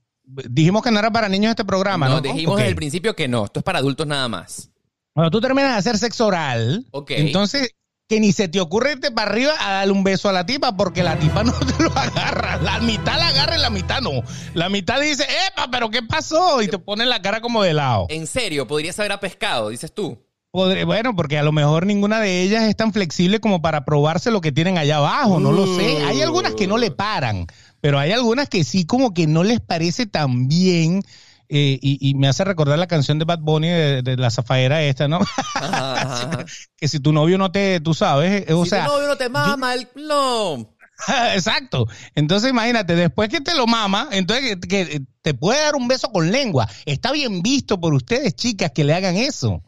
dijimos 0.48 0.82
que 0.82 0.90
no 0.90 0.98
era 0.98 1.10
para 1.10 1.28
niños 1.28 1.50
este 1.50 1.64
programa, 1.64 2.08
¿no? 2.08 2.16
no, 2.16 2.20
dijimos 2.20 2.52
Ok. 2.54 2.58
desde 2.58 2.70
el 2.70 2.76
principio 2.76 3.14
que 3.16 3.28
no, 3.28 3.44
esto 3.46 3.60
es 3.60 3.64
para 3.64 3.78
adultos 3.78 4.06
nada 4.06 4.28
más. 4.28 4.70
Cuando 5.12 5.30
tú 5.30 5.40
terminas 5.40 5.72
de 5.72 5.78
hacer 5.78 5.98
sexo 5.98 6.26
oral, 6.26 6.86
Ok. 6.92 7.10
entonces 7.12 7.74
que 8.08 8.18
ni 8.18 8.32
se 8.32 8.48
te 8.48 8.60
ocurre 8.60 8.92
irte 8.92 9.12
para 9.12 9.30
arriba 9.30 9.52
a 9.60 9.72
darle 9.72 9.92
un 9.92 10.02
beso 10.02 10.28
a 10.28 10.32
la 10.32 10.44
tipa 10.44 10.76
porque 10.76 11.02
la 11.04 11.16
tipa 11.16 11.44
no 11.44 11.52
te 11.76 11.82
lo 11.84 11.90
agarra. 11.96 12.56
La 12.60 12.80
mitad 12.80 13.16
la 13.18 13.28
agarra 13.28 13.56
y 13.56 13.60
la 13.60 13.70
mitad 13.70 14.00
no. 14.00 14.10
La 14.54 14.68
mitad 14.68 15.00
dice, 15.00 15.24
¡epa, 15.48 15.68
pero 15.70 15.90
qué 15.90 16.02
pasó! 16.02 16.60
Y 16.60 16.66
te 16.68 16.78
pone 16.78 17.06
la 17.06 17.22
cara 17.22 17.40
como 17.40 17.62
de 17.62 17.72
lado. 17.72 18.06
En 18.08 18.26
serio, 18.26 18.66
podría 18.66 18.92
saber 18.92 19.12
a 19.12 19.20
pescado, 19.20 19.68
dices 19.68 19.92
tú. 19.94 20.18
Podré- 20.52 20.84
bueno, 20.84 21.14
porque 21.14 21.38
a 21.38 21.44
lo 21.44 21.52
mejor 21.52 21.86
ninguna 21.86 22.18
de 22.18 22.42
ellas 22.42 22.64
es 22.64 22.74
tan 22.76 22.92
flexible 22.92 23.38
como 23.38 23.62
para 23.62 23.84
probarse 23.84 24.32
lo 24.32 24.40
que 24.40 24.50
tienen 24.50 24.76
allá 24.78 24.96
abajo, 24.96 25.38
no 25.38 25.52
lo 25.52 25.64
sé. 25.76 25.98
Hay 26.04 26.20
algunas 26.22 26.54
que 26.54 26.66
no 26.66 26.76
le 26.78 26.90
paran, 26.90 27.46
pero 27.80 27.98
hay 27.98 28.12
algunas 28.12 28.48
que 28.48 28.64
sí 28.64 28.84
como 28.86 29.12
que 29.14 29.26
no 29.26 29.42
les 29.44 29.60
parece 29.60 30.06
tan 30.06 30.48
bien. 30.48 31.02
eh, 31.48 31.78
y, 31.82 31.98
y 32.10 32.14
me 32.14 32.28
hace 32.28 32.44
recordar 32.44 32.78
la 32.78 32.86
canción 32.86 33.18
de 33.18 33.24
Bad 33.24 33.40
Bunny 33.40 33.68
de, 33.68 34.02
de 34.02 34.16
la 34.16 34.30
zafaera 34.30 34.82
esta, 34.82 35.08
¿no? 35.08 35.20
Ajá, 35.54 36.00
ajá, 36.00 36.22
ajá. 36.24 36.44
que 36.76 36.88
si 36.88 37.00
tu 37.00 37.12
novio 37.12 37.38
no 37.38 37.50
te, 37.52 37.80
tú 37.80 37.92
sabes, 37.94 38.44
eh, 38.48 38.52
o 38.54 38.64
si 38.64 38.70
sea, 38.70 38.86
tu 38.86 38.92
novio 38.92 39.08
no 39.08 39.16
te 39.16 39.28
mama 39.28 39.74
el 39.74 39.88
no. 39.96 40.76
exacto. 41.34 41.86
Entonces 42.14 42.50
imagínate, 42.50 42.94
después 42.94 43.28
que 43.28 43.40
te 43.40 43.54
lo 43.54 43.66
mama, 43.66 44.08
entonces 44.12 44.56
que, 44.56 44.68
que 44.68 45.02
te 45.22 45.34
puede 45.34 45.60
dar 45.60 45.74
un 45.74 45.88
beso 45.88 46.10
con 46.12 46.30
lengua. 46.30 46.68
Está 46.86 47.12
bien 47.12 47.42
visto 47.42 47.80
por 47.80 47.94
ustedes, 47.94 48.34
chicas, 48.34 48.70
que 48.74 48.84
le 48.84 48.94
hagan 48.94 49.16
eso. 49.16 49.62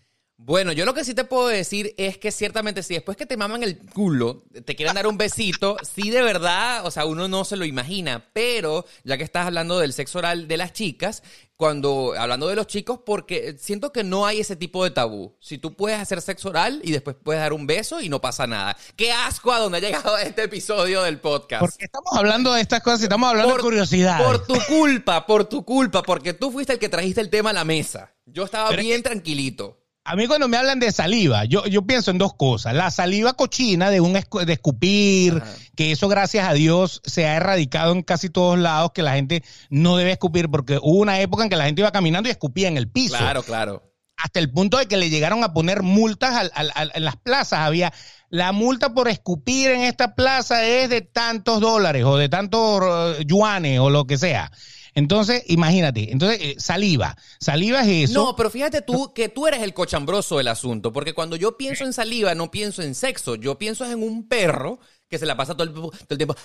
Bueno, 0.45 0.73
yo 0.73 0.85
lo 0.85 0.93
que 0.93 1.05
sí 1.05 1.15
te 1.15 1.23
puedo 1.23 1.47
decir 1.47 1.95
es 1.97 2.19
que 2.19 2.33
ciertamente 2.33 2.83
si 2.83 2.95
después 2.95 3.17
que 3.17 3.27
te 3.27 3.37
maman 3.37 3.63
el 3.63 3.79
culo, 3.79 4.43
te 4.65 4.75
quieren 4.75 4.97
dar 4.97 5.07
un 5.07 5.17
besito, 5.17 5.77
sí 5.83 6.11
de 6.11 6.21
verdad, 6.21 6.85
o 6.85 6.91
sea, 6.91 7.07
uno 7.07 7.29
no 7.29 7.45
se 7.45 7.57
lo 7.57 7.65
imagina, 7.65 8.27
pero 8.33 8.85
ya 9.05 9.17
que 9.17 9.23
estás 9.23 9.47
hablando 9.47 9.79
del 9.79 9.93
sexo 9.93 10.19
oral 10.19 10.49
de 10.49 10.57
las 10.57 10.73
chicas, 10.73 11.23
cuando 11.55 12.15
hablando 12.19 12.49
de 12.49 12.57
los 12.57 12.67
chicos, 12.67 12.99
porque 13.07 13.55
siento 13.57 13.93
que 13.93 14.03
no 14.03 14.27
hay 14.27 14.41
ese 14.41 14.57
tipo 14.57 14.83
de 14.83 14.91
tabú. 14.91 15.37
Si 15.39 15.59
tú 15.59 15.77
puedes 15.77 16.01
hacer 16.01 16.21
sexo 16.21 16.49
oral 16.49 16.81
y 16.83 16.91
después 16.91 17.15
puedes 17.23 17.41
dar 17.41 17.53
un 17.53 17.69
beso 17.69 18.01
y 18.01 18.09
no 18.09 18.21
pasa 18.21 18.49
nada. 18.49 18.77
Qué 18.97 19.13
asco 19.13 19.53
a 19.53 19.61
donde 19.61 19.79
ha 19.79 19.81
llegado 19.81 20.19
este 20.19 20.43
episodio 20.43 21.05
del 21.05 21.21
podcast. 21.21 21.61
Porque 21.61 21.85
estamos 21.85 22.13
hablando 22.17 22.53
de 22.53 22.63
estas 22.63 22.83
cosas 22.83 23.03
y 23.03 23.05
estamos 23.05 23.31
hablando 23.31 23.55
de 23.55 23.61
curiosidades. 23.61 24.27
Por 24.27 24.45
tu 24.45 24.59
culpa, 24.67 25.25
por 25.25 25.45
tu 25.45 25.65
culpa, 25.65 26.03
porque 26.03 26.33
tú 26.33 26.51
fuiste 26.51 26.73
el 26.73 26.81
que 26.81 26.89
trajiste 26.89 27.21
el 27.21 27.31
tema 27.31 27.51
a 27.51 27.53
la 27.53 27.65
mesa. 27.65 28.13
Yo 28.27 28.43
estaba 28.43 28.71
Pero 28.71 28.83
es 28.83 28.89
bien 28.89 29.05
tranquilito. 29.05 29.82
A 30.05 30.17
mí 30.17 30.27
cuando 30.27 30.49
me 30.49 30.57
hablan 30.57 30.81
de 30.81 30.91
saliva, 30.91 31.45
yo, 31.45 31.65
yo 31.67 31.83
pienso 31.83 32.11
en 32.11 32.19
dos 32.19 32.35
cosas. 32.35 32.75
La 32.75 32.91
saliva 32.91 33.35
cochina 33.35 33.89
de 33.89 34.01
un 34.01 34.15
escu- 34.17 34.45
de 34.45 34.55
escupir, 34.55 35.35
Ajá. 35.41 35.53
que 35.77 35.93
eso 35.93 36.09
gracias 36.09 36.49
a 36.49 36.55
Dios 36.55 37.01
se 37.05 37.25
ha 37.27 37.37
erradicado 37.37 37.93
en 37.93 38.03
casi 38.03 38.29
todos 38.29 38.59
lados, 38.59 38.91
que 38.93 39.03
la 39.03 39.15
gente 39.15 39.45
no 39.71 39.97
debe 39.97 40.11
escupir, 40.11 40.49
porque 40.49 40.79
hubo 40.83 40.99
una 41.01 41.21
época 41.21 41.45
en 41.45 41.51
que 41.51 41.57
la 41.57 41.67
gente 41.67 41.83
iba 41.83 41.93
caminando 41.93 42.29
y 42.29 42.33
escupía 42.33 42.67
en 42.67 42.77
el 42.79 42.91
piso. 42.91 43.17
Claro, 43.17 43.45
claro. 43.45 43.93
Hasta 44.17 44.41
el 44.41 44.51
punto 44.51 44.77
de 44.79 44.87
que 44.87 44.97
le 44.97 45.09
llegaron 45.09 45.45
a 45.45 45.53
poner 45.53 45.83
multas 45.83 46.35
al- 46.35 46.51
al- 46.55 46.73
al- 46.75 46.93
en 46.95 47.05
las 47.05 47.17
plazas. 47.17 47.61
Había 47.61 47.93
la 48.29 48.51
multa 48.51 48.95
por 48.95 49.07
escupir 49.09 49.71
en 49.71 49.83
esta 49.83 50.17
plaza 50.17 50.65
es 50.65 50.89
de 50.91 51.03
tantos 51.03 51.61
dólares 51.61 52.05
o 52.05 52.17
de 52.17 52.29
tantos 52.29 52.83
eh, 53.21 53.25
yuanes 53.25 53.79
o 53.79 53.89
lo 53.89 54.05
que 54.07 54.19
sea. 54.19 54.51
Entonces, 54.95 55.43
imagínate, 55.47 56.13
entonces 56.13 56.39
eh, 56.41 56.55
saliva, 56.59 57.17
saliva 57.39 57.83
es 57.83 58.11
eso. 58.11 58.25
No, 58.25 58.37
pero 58.37 58.51
fíjate 58.51 58.83
tú 58.83 59.13
que 59.15 59.29
tú 59.29 59.47
eres 59.47 59.63
el 59.63 59.73
cochambroso 59.73 60.39
del 60.39 60.49
asunto, 60.49 60.93
porque 60.93 61.15
cuando 61.15 61.37
yo 61.37 61.57
pienso 61.57 61.85
en 61.85 61.93
saliva 61.93 62.35
no 62.35 62.51
pienso 62.51 62.83
en 62.83 62.95
sexo, 62.95 63.37
yo 63.37 63.57
pienso 63.57 63.87
en 63.87 64.03
un 64.03 64.29
perro 64.29 64.81
que 65.09 65.19
se 65.19 65.27
la 65.27 65.37
pasa 65.37 65.55
todo 65.55 65.65
el, 65.65 65.75
todo 65.75 65.93
el 66.11 66.17
tiempo. 66.17 66.37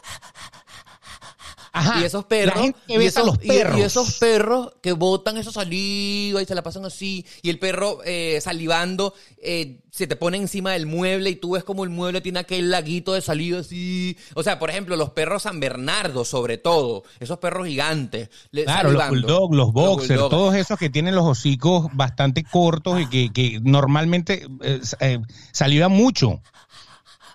Ajá. 1.80 2.02
Y 2.02 2.04
esos 2.04 2.26
perros. 2.26 2.72
Y 2.88 2.96
esos, 2.96 3.26
los 3.26 3.38
perros. 3.38 3.78
Y, 3.78 3.82
esos 3.82 4.18
perros 4.20 4.74
que 4.82 4.94
botan 4.94 5.38
esa 5.38 5.52
saliva 5.52 6.42
y 6.42 6.46
se 6.46 6.56
la 6.56 6.64
pasan 6.64 6.86
así. 6.86 7.26
Y 7.42 7.50
el 7.50 7.60
perro 7.60 8.00
eh, 8.06 8.40
salivando 8.42 9.14
eh, 9.38 9.82
se 9.92 10.06
te 10.06 10.16
pone 10.16 10.38
encima 10.38 10.74
del 10.74 10.86
mueble 10.86 11.32
y 11.32 11.36
tú 11.36 11.52
ves 11.52 11.64
como 11.64 11.84
el 11.84 11.90
mueble 11.90 12.22
tiene 12.22 12.40
aquel 12.40 12.70
laguito 12.70 13.14
de 13.14 13.22
saliva 13.22 13.60
así. 13.60 14.18
O 14.36 14.44
sea, 14.44 14.60
por 14.60 14.70
ejemplo, 14.70 14.96
los 14.96 15.10
perros 15.10 15.44
San 15.44 15.60
Bernardo, 15.60 16.24
sobre 16.24 16.58
todo. 16.58 17.04
Esos 17.20 17.40
perros 17.40 17.68
gigantes. 17.68 18.30
Claro, 18.52 18.92
los 18.92 19.10
bulldogs, 19.10 19.56
los 19.56 19.74
boxers, 19.74 20.30
todos 20.30 20.56
esos 20.56 20.78
que 20.78 20.90
tienen 20.90 21.16
los 21.16 21.26
hocicos 21.26 21.88
bastante 21.94 22.44
cortos 22.44 23.02
y 23.02 23.08
que, 23.08 23.34
que 23.34 23.60
normalmente 23.62 24.48
eh, 24.62 24.82
eh, 25.00 25.20
salivan 25.52 25.92
mucho. 25.92 26.42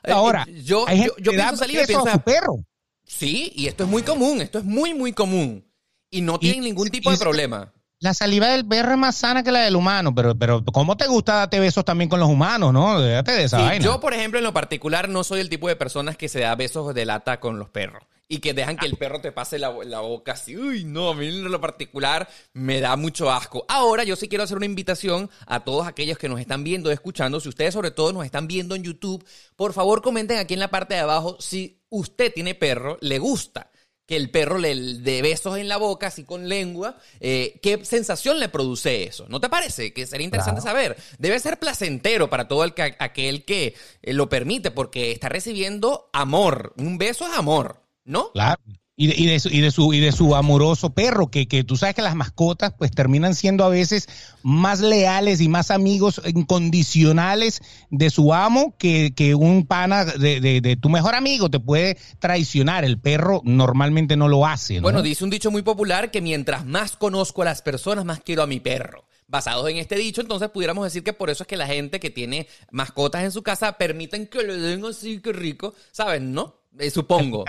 Eh, 0.05 0.12
Ahora, 0.12 0.45
eh, 0.49 0.62
yo, 0.62 0.84
hay 0.88 0.99
yo, 0.99 1.03
gente 1.05 1.22
yo 1.22 1.30
que 1.30 1.36
da 1.36 1.45
pienso 1.45 1.64
saliva 1.64 1.82
y 1.82 1.86
besos 1.86 2.03
pienso 2.03 2.09
a 2.09 2.12
su 2.12 2.20
perro. 2.20 2.64
Sí, 3.17 3.53
y 3.55 3.67
esto 3.67 3.85
es 3.85 3.91
muy 3.91 4.03
común, 4.03 4.41
esto 4.41 4.59
es 4.59 4.65
muy, 4.65 4.95
muy 4.95 5.13
común. 5.13 5.65
Y 6.11 6.21
no 6.23 6.37
Y- 6.37 6.39
tienen 6.41 6.65
ningún 6.65 6.89
tipo 6.89 7.11
de 7.11 7.19
problema. 7.19 7.73
La 8.01 8.15
saliva 8.15 8.49
del 8.49 8.67
perro 8.67 8.93
es 8.93 8.99
más 8.99 9.15
sana 9.15 9.45
que 9.45 9.53
la 9.53 9.61
del 9.61 9.77
humano, 9.77 10.13
pero, 10.13 10.35
pero 10.37 10.65
¿cómo 10.65 10.97
te 10.97 11.07
gusta 11.07 11.35
darte 11.37 11.61
besos 11.61 11.85
también 11.85 12.09
con 12.11 12.19
los 12.19 12.29
humanos, 12.29 12.73
no? 12.73 13.01
Déjate 13.01 13.31
de 13.33 13.45
esa 13.45 13.59
Sí, 13.59 13.63
vaina. 13.65 13.85
yo, 13.85 14.01
por 14.01 14.13
ejemplo, 14.13 14.39
en 14.39 14.45
lo 14.45 14.53
particular, 14.53 15.09
no 15.09 15.23
soy 15.23 15.39
el 15.41 15.49
tipo 15.49 15.69
de 15.69 15.77
personas 15.77 16.17
que 16.17 16.29
se 16.29 16.41
da 16.41 16.55
besos 16.57 16.93
de 16.95 17.05
lata 17.07 17.39
con 17.39 17.61
los 17.61 17.69
perros. 17.69 18.03
Y 18.35 18.39
que 18.39 18.55
dejan 18.55 18.78
que 18.78 18.87
el 18.87 18.97
perro 18.97 19.20
te 19.20 19.30
pase 19.30 19.59
la, 19.59 19.70
la 19.85 20.01
boca 20.01 20.33
así. 20.33 20.57
Uy, 20.57 20.85
no, 20.85 21.11
a 21.11 21.14
mí 21.14 21.28
en 21.28 21.45
lo 21.53 21.61
particular 21.61 22.26
me 22.55 22.80
da 22.80 22.97
mucho 22.97 23.30
asco. 23.30 23.66
Ahora, 23.68 24.05
yo 24.05 24.16
sí 24.16 24.26
quiero 24.26 24.43
hacer 24.45 24.57
una 24.57 24.64
invitación 24.64 25.28
a 25.47 25.64
todos 25.64 25.87
aquellos 25.87 26.16
que 26.16 26.30
nos 26.30 26.41
están 26.41 26.64
viendo, 26.64 26.91
escuchando. 26.91 27.41
Si 27.41 27.51
ustedes, 27.51 27.74
sobre 27.74 27.91
todo, 27.91 28.11
nos 28.14 28.24
están 28.24 28.49
viendo 28.49 28.74
en 28.74 28.85
YouTube, 28.85 29.22
por 29.55 29.74
favor, 29.74 30.01
comenten 30.01 30.39
aquí 30.39 30.55
en 30.55 30.61
la 30.61 30.70
parte 30.70 30.95
de 30.95 31.01
abajo 31.01 31.37
si 31.41 31.83
usted 31.91 32.33
tiene 32.33 32.55
perro, 32.55 32.97
le 33.03 33.18
gusta 33.18 33.70
que 34.07 34.16
el 34.16 34.30
perro 34.30 34.59
le 34.59 34.74
dé 34.74 35.22
besos 35.22 35.57
en 35.59 35.68
la 35.68 35.76
boca, 35.76 36.09
así 36.09 36.24
con 36.24 36.49
lengua, 36.49 36.97
eh, 37.20 37.61
¿qué 37.62 37.85
sensación 37.85 38.41
le 38.41 38.49
produce 38.49 39.05
eso? 39.05 39.26
¿No 39.28 39.41
te 39.41 39.49
parece? 39.49 39.93
Que 39.93 40.07
sería 40.07 40.24
interesante 40.24 40.61
saber. 40.61 40.97
Debe 41.18 41.39
ser 41.39 41.59
placentero 41.59 42.28
para 42.28 42.49
todo 42.49 42.64
el 42.64 42.74
que- 42.74 42.97
aquel 42.99 43.45
que 43.45 43.74
eh, 44.03 44.12
lo 44.12 44.28
permite, 44.28 44.70
porque 44.70 45.12
está 45.12 45.28
recibiendo 45.28 46.11
amor. 46.12 46.74
Un 46.78 46.99
beso 46.99 47.26
es 47.26 47.33
amor, 47.39 47.82
¿no? 48.05 48.31
Claro. 48.33 48.61
Y 48.95 49.07
de, 49.07 49.15
y 49.17 49.27
de 49.27 49.41
su, 49.41 49.49
y 49.49 49.61
de 49.63 49.71
su 49.71 49.95
y 49.95 50.01
de 50.01 50.13
su 50.13 50.37
amoroso 50.37 50.91
perro, 50.91 51.29
que, 51.31 51.49
que 51.49 51.65
tú 51.65 51.77
sabes 51.77 51.95
que 51.95 52.03
las 52.03 52.15
mascotas 52.15 52.75
pues 52.79 52.91
terminan 52.91 53.35
siendo 53.35 53.65
a 53.65 53.71
veces 53.71 54.07
más 54.43 54.81
leales 54.81 55.41
y 55.41 55.49
más 55.49 55.71
amigos 55.71 56.21
incondicionales 56.27 57.63
de 57.91 58.11
su 58.11 58.35
amo 58.35 58.77
que, 58.79 59.13
que 59.15 59.35
un 59.35 59.67
pana 59.67 60.05
de, 60.05 60.41
de- 60.41 60.61
de 60.61 60.77
tu 60.77 60.89
mejor 60.91 61.15
amigo 61.15 61.51
te 61.51 61.59
puede 61.59 61.97
traicionar. 62.19 62.85
El 62.85 63.01
perro 63.01 63.41
normalmente 63.45 64.17
no 64.17 64.29
lo 64.29 64.47
hace, 64.47 64.77
¿no? 64.77 64.83
Bueno, 64.83 65.03
dice 65.03 65.25
un 65.25 65.31
dicho 65.31 65.51
muy 65.51 65.63
popular 65.63 66.11
que 66.11 66.21
mientras 66.21 66.67
más 66.67 66.97
conozco 66.97 67.43
a 67.43 67.47
las 67.47 67.63
personas, 67.63 68.05
más 68.05 68.21
quiero 68.21 68.43
a 68.43 68.47
mi 68.47 68.61
perro. 68.61 69.07
Basados 69.27 69.69
en 69.71 69.79
este 69.79 69.97
dicho, 69.97 70.21
entonces 70.21 70.51
pudiéramos 70.51 70.85
decir 70.85 71.03
que 71.03 71.15
por 71.15 71.31
eso 71.31 71.45
es 71.45 71.47
que 71.47 71.57
la 71.57 71.67
gente 71.67 71.99
que 71.99 72.11
tiene 72.11 72.47
mascotas 72.71 73.25
en 73.25 73.33
su 73.33 73.43
casa 73.43 73.79
permiten 73.79 74.27
que 74.27 74.43
le 74.43 74.57
den 74.59 74.85
así, 74.85 75.21
que 75.21 75.33
rico, 75.33 75.75
¿saben? 75.93 76.33
¿No? 76.35 76.62
Eh, 76.79 76.91
supongo. 76.91 77.45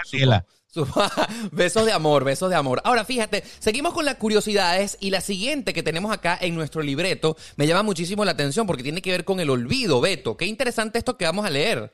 Besos 1.51 1.85
de 1.85 1.91
amor, 1.91 2.23
besos 2.23 2.49
de 2.49 2.55
amor. 2.55 2.81
Ahora, 2.83 3.05
fíjate, 3.05 3.43
seguimos 3.59 3.93
con 3.93 4.05
las 4.05 4.15
curiosidades 4.15 4.97
y 4.99 5.11
la 5.11 5.21
siguiente 5.21 5.73
que 5.73 5.83
tenemos 5.83 6.11
acá 6.11 6.37
en 6.41 6.55
nuestro 6.55 6.81
libreto 6.81 7.37
me 7.57 7.67
llama 7.67 7.83
muchísimo 7.83 8.25
la 8.25 8.31
atención 8.31 8.65
porque 8.65 8.81
tiene 8.81 9.01
que 9.01 9.11
ver 9.11 9.23
con 9.23 9.39
el 9.39 9.51
olvido, 9.51 10.01
Beto. 10.01 10.35
Qué 10.35 10.45
interesante 10.45 10.97
esto 10.97 11.15
que 11.15 11.25
vamos 11.25 11.45
a 11.45 11.51
leer. 11.51 11.93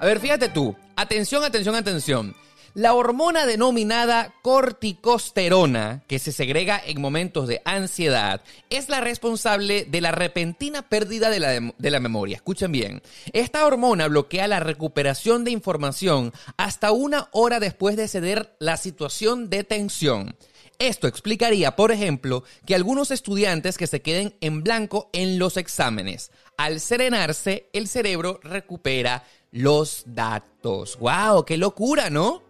A 0.00 0.06
ver, 0.06 0.20
fíjate 0.20 0.48
tú. 0.48 0.76
Atención, 0.96 1.44
atención, 1.44 1.74
atención. 1.74 2.34
La 2.74 2.94
hormona 2.94 3.46
denominada 3.46 4.34
corticosterona, 4.42 6.02
que 6.06 6.18
se 6.18 6.32
segrega 6.32 6.80
en 6.84 7.00
momentos 7.00 7.48
de 7.48 7.62
ansiedad, 7.64 8.42
es 8.70 8.88
la 8.88 9.00
responsable 9.00 9.84
de 9.84 10.00
la 10.00 10.12
repentina 10.12 10.82
pérdida 10.82 11.30
de 11.30 11.40
la, 11.40 11.72
de 11.76 11.90
la, 11.90 12.00
memoria. 12.00 12.36
Escuchen 12.36 12.70
bien, 12.70 13.02
esta 13.32 13.66
hormona 13.66 14.06
bloquea 14.08 14.46
la 14.48 14.60
recuperación 14.60 15.44
de 15.44 15.50
información 15.50 16.32
hasta 16.56 16.92
una 16.92 17.28
hora 17.32 17.58
después 17.58 17.96
de 17.96 18.08
ceder 18.08 18.54
la 18.58 18.76
situación 18.76 19.50
de 19.50 19.64
tensión. 19.64 20.36
Esto 20.78 21.08
explicaría, 21.08 21.74
por 21.74 21.90
ejemplo, 21.90 22.44
que 22.64 22.76
algunos 22.76 23.10
estudiantes 23.10 23.76
que 23.76 23.88
se 23.88 24.00
queden 24.00 24.36
en 24.40 24.62
blanco 24.62 25.10
en 25.12 25.38
los 25.38 25.56
exámenes. 25.56 26.30
Al 26.56 26.78
serenarse, 26.80 27.68
el 27.72 27.88
cerebro 27.88 28.38
recupera 28.44 29.24
los 29.50 30.04
datos. 30.06 30.96
¡Wow! 31.00 31.44
¡Qué 31.44 31.56
locura, 31.56 32.10
¿no? 32.10 32.47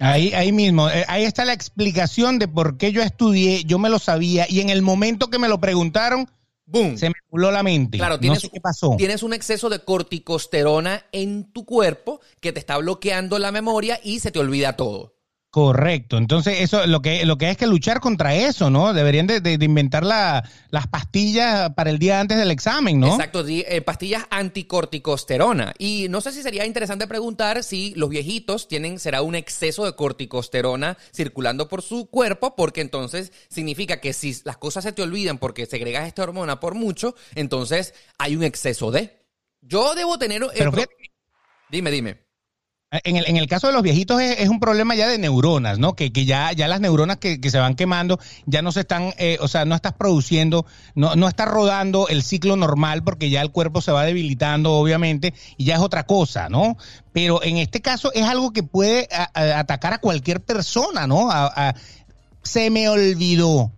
Ahí, 0.00 0.32
ahí 0.32 0.52
mismo, 0.52 0.88
eh, 0.88 1.04
ahí 1.08 1.24
está 1.24 1.44
la 1.44 1.52
explicación 1.52 2.38
de 2.38 2.46
por 2.46 2.78
qué 2.78 2.92
yo 2.92 3.02
estudié, 3.02 3.64
yo 3.64 3.80
me 3.80 3.88
lo 3.88 3.98
sabía 3.98 4.46
y 4.48 4.60
en 4.60 4.70
el 4.70 4.80
momento 4.80 5.28
que 5.28 5.40
me 5.40 5.48
lo 5.48 5.58
preguntaron, 5.58 6.30
¡boom! 6.66 6.96
Se 6.96 7.08
me 7.08 7.16
puló 7.28 7.50
la 7.50 7.64
mente. 7.64 7.98
Claro, 7.98 8.20
tienes, 8.20 8.38
no 8.38 8.40
sé 8.42 8.50
qué 8.50 8.60
pasó. 8.60 8.94
tienes 8.96 9.24
un 9.24 9.32
exceso 9.32 9.68
de 9.68 9.80
corticosterona 9.80 11.04
en 11.10 11.50
tu 11.52 11.64
cuerpo 11.64 12.20
que 12.40 12.52
te 12.52 12.60
está 12.60 12.76
bloqueando 12.76 13.40
la 13.40 13.50
memoria 13.50 13.98
y 14.04 14.20
se 14.20 14.30
te 14.30 14.38
olvida 14.38 14.76
todo. 14.76 15.17
Correcto. 15.50 16.18
Entonces, 16.18 16.60
eso 16.60 16.86
lo 16.86 17.00
que, 17.00 17.24
lo 17.24 17.38
que 17.38 17.48
es 17.48 17.56
que 17.56 17.66
luchar 17.66 18.00
contra 18.00 18.34
eso, 18.34 18.68
¿no? 18.68 18.92
Deberían 18.92 19.26
de, 19.26 19.58
inventar 19.62 20.04
las 20.04 20.86
pastillas 20.90 21.70
para 21.70 21.88
el 21.88 21.98
día 21.98 22.20
antes 22.20 22.36
del 22.36 22.50
examen, 22.50 23.00
¿no? 23.00 23.14
Exacto, 23.14 23.42
eh, 23.48 23.80
pastillas 23.80 24.26
anticorticosterona. 24.28 25.72
Y 25.78 26.08
no 26.10 26.20
sé 26.20 26.32
si 26.32 26.42
sería 26.42 26.66
interesante 26.66 27.06
preguntar 27.06 27.64
si 27.64 27.94
los 27.96 28.10
viejitos 28.10 28.68
tienen, 28.68 28.98
será 28.98 29.22
un 29.22 29.34
exceso 29.34 29.86
de 29.86 29.96
corticosterona 29.96 30.98
circulando 31.14 31.66
por 31.66 31.80
su 31.80 32.10
cuerpo, 32.10 32.54
porque 32.54 32.82
entonces 32.82 33.32
significa 33.48 34.02
que 34.02 34.12
si 34.12 34.36
las 34.44 34.58
cosas 34.58 34.84
se 34.84 34.92
te 34.92 35.00
olvidan 35.00 35.38
porque 35.38 35.64
segregas 35.64 36.06
esta 36.06 36.24
hormona 36.24 36.60
por 36.60 36.74
mucho, 36.74 37.14
entonces 37.34 37.94
hay 38.18 38.36
un 38.36 38.42
exceso 38.42 38.90
de. 38.90 39.24
Yo 39.62 39.94
debo 39.94 40.18
tener. 40.18 40.42
Pero 40.54 40.72
Dime, 41.70 41.90
dime. 41.90 42.27
En 42.90 43.16
el, 43.16 43.26
en 43.28 43.36
el, 43.36 43.46
caso 43.48 43.66
de 43.66 43.74
los 43.74 43.82
viejitos 43.82 44.18
es, 44.22 44.48
un 44.48 44.60
problema 44.60 44.94
ya 44.94 45.06
de 45.06 45.18
neuronas, 45.18 45.78
¿no? 45.78 45.94
Que, 45.94 46.10
que 46.10 46.24
ya, 46.24 46.52
ya 46.52 46.68
las 46.68 46.80
neuronas 46.80 47.18
que, 47.18 47.38
que, 47.38 47.50
se 47.50 47.58
van 47.58 47.74
quemando 47.74 48.18
ya 48.46 48.62
no 48.62 48.72
se 48.72 48.80
están, 48.80 49.12
eh, 49.18 49.36
o 49.42 49.48
sea, 49.48 49.66
no 49.66 49.74
estás 49.74 49.92
produciendo, 49.92 50.64
no, 50.94 51.14
no 51.14 51.28
está 51.28 51.44
rodando 51.44 52.08
el 52.08 52.22
ciclo 52.22 52.56
normal 52.56 53.04
porque 53.04 53.28
ya 53.28 53.42
el 53.42 53.50
cuerpo 53.50 53.82
se 53.82 53.92
va 53.92 54.06
debilitando, 54.06 54.72
obviamente, 54.72 55.34
y 55.58 55.66
ya 55.66 55.74
es 55.74 55.80
otra 55.80 56.06
cosa, 56.06 56.48
¿no? 56.48 56.78
Pero 57.12 57.42
en 57.42 57.58
este 57.58 57.82
caso 57.82 58.10
es 58.14 58.24
algo 58.24 58.54
que 58.54 58.62
puede 58.62 59.06
atacar 59.34 59.92
a 59.92 59.98
cualquier 59.98 60.40
persona, 60.40 61.06
¿no? 61.06 61.28
se 62.42 62.70
me 62.70 62.88
olvidó 62.88 63.72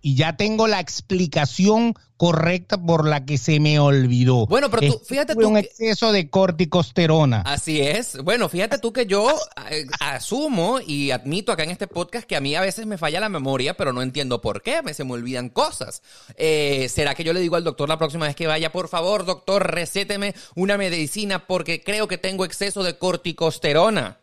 y 0.00 0.14
ya 0.14 0.36
tengo 0.36 0.68
la 0.68 0.78
explicación 0.78 1.94
correcta 2.16 2.78
por 2.78 3.06
la 3.08 3.24
que 3.24 3.38
se 3.38 3.60
me 3.60 3.78
olvidó. 3.78 4.46
Bueno, 4.46 4.70
pero 4.70 4.92
tú, 4.92 5.02
fíjate 5.04 5.34
tú. 5.34 5.48
un 5.48 5.56
exceso 5.56 6.12
de 6.12 6.30
corticosterona. 6.30 7.42
Así 7.42 7.80
es. 7.80 8.22
Bueno, 8.22 8.48
fíjate 8.48 8.78
tú 8.78 8.92
que 8.92 9.06
yo 9.06 9.30
eh, 9.70 9.86
asumo 10.00 10.78
y 10.80 11.10
admito 11.10 11.52
acá 11.52 11.64
en 11.64 11.70
este 11.70 11.86
podcast 11.86 12.26
que 12.26 12.36
a 12.36 12.40
mí 12.40 12.54
a 12.54 12.60
veces 12.60 12.86
me 12.86 12.98
falla 12.98 13.20
la 13.20 13.28
memoria, 13.28 13.76
pero 13.76 13.92
no 13.92 14.02
entiendo 14.02 14.40
por 14.40 14.62
qué. 14.62 14.82
Me 14.82 14.94
se 14.94 15.04
me 15.04 15.12
olvidan 15.12 15.48
cosas. 15.48 16.02
Eh, 16.36 16.88
¿Será 16.88 17.14
que 17.14 17.24
yo 17.24 17.32
le 17.32 17.40
digo 17.40 17.56
al 17.56 17.64
doctor 17.64 17.88
la 17.88 17.98
próxima 17.98 18.26
vez 18.26 18.36
que 18.36 18.46
vaya, 18.46 18.70
por 18.70 18.88
favor, 18.88 19.24
doctor, 19.24 19.72
recéteme 19.72 20.34
una 20.54 20.78
medicina 20.78 21.46
porque 21.46 21.82
creo 21.82 22.06
que 22.08 22.18
tengo 22.18 22.44
exceso 22.44 22.82
de 22.82 22.96
corticosterona? 22.96 24.18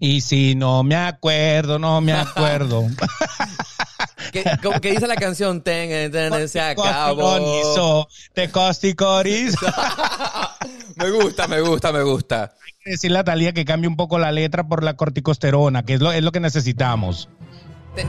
Y 0.00 0.22
si 0.22 0.56
no 0.56 0.82
me 0.82 0.96
acuerdo, 0.96 1.78
no 1.78 2.00
me 2.00 2.12
acuerdo. 2.12 2.86
¿Qué, 4.30 4.44
que 4.80 4.90
dice 4.90 5.06
la 5.06 5.16
canción? 5.16 5.62
Ten, 5.62 6.10
ten, 6.12 6.48
se 6.48 6.60
acabó. 6.60 8.08
Te 8.32 8.50
costicoris. 8.50 9.54
me 10.96 11.10
gusta, 11.10 11.48
me 11.48 11.60
gusta, 11.60 11.92
me 11.92 12.02
gusta. 12.02 12.54
Hay 12.64 12.72
que 12.84 12.90
decirle 12.90 13.18
a 13.18 13.24
Talía 13.24 13.52
que 13.52 13.64
cambie 13.64 13.88
un 13.88 13.96
poco 13.96 14.18
la 14.18 14.32
letra 14.32 14.66
por 14.66 14.82
la 14.82 14.94
corticosterona, 14.94 15.84
que 15.84 15.94
es 15.94 16.00
lo, 16.00 16.12
es 16.12 16.22
lo 16.22 16.32
que 16.32 16.40
necesitamos. 16.40 17.28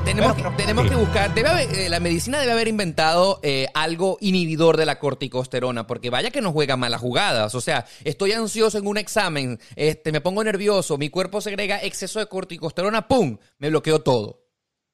tenemos, 0.06 0.36
que, 0.36 0.44
tenemos 0.58 0.90
que 0.90 0.96
buscar, 0.96 1.34
debe 1.34 1.86
eh, 1.86 1.90
la 1.90 2.00
medicina 2.00 2.40
debe 2.40 2.54
haber 2.54 2.68
inventado 2.68 3.40
eh, 3.44 3.68
algo 3.74 4.18
inhibidor 4.22 4.78
de 4.78 4.86
la 4.86 5.00
corticosterona, 5.00 5.88
porque 5.88 6.10
vaya 6.10 6.32
que 6.32 6.42
nos 6.42 6.54
juega 6.54 6.78
malas 6.78 7.02
jugadas. 7.02 7.56
O 7.56 7.62
sea, 7.62 7.86
estoy 8.04 8.32
ansioso 8.32 8.78
en 8.78 8.88
un 8.88 8.98
examen, 8.98 9.60
este, 9.76 10.12
me 10.12 10.22
pongo 10.22 10.44
nervioso, 10.44 10.98
mi 10.98 11.10
cuerpo 11.10 11.42
segrega 11.42 11.82
exceso 11.82 12.20
de 12.20 12.28
corticosterona, 12.28 13.08
¡pum! 13.08 13.38
Me 13.60 13.70
bloqueó 13.70 14.00
todo. 14.00 14.43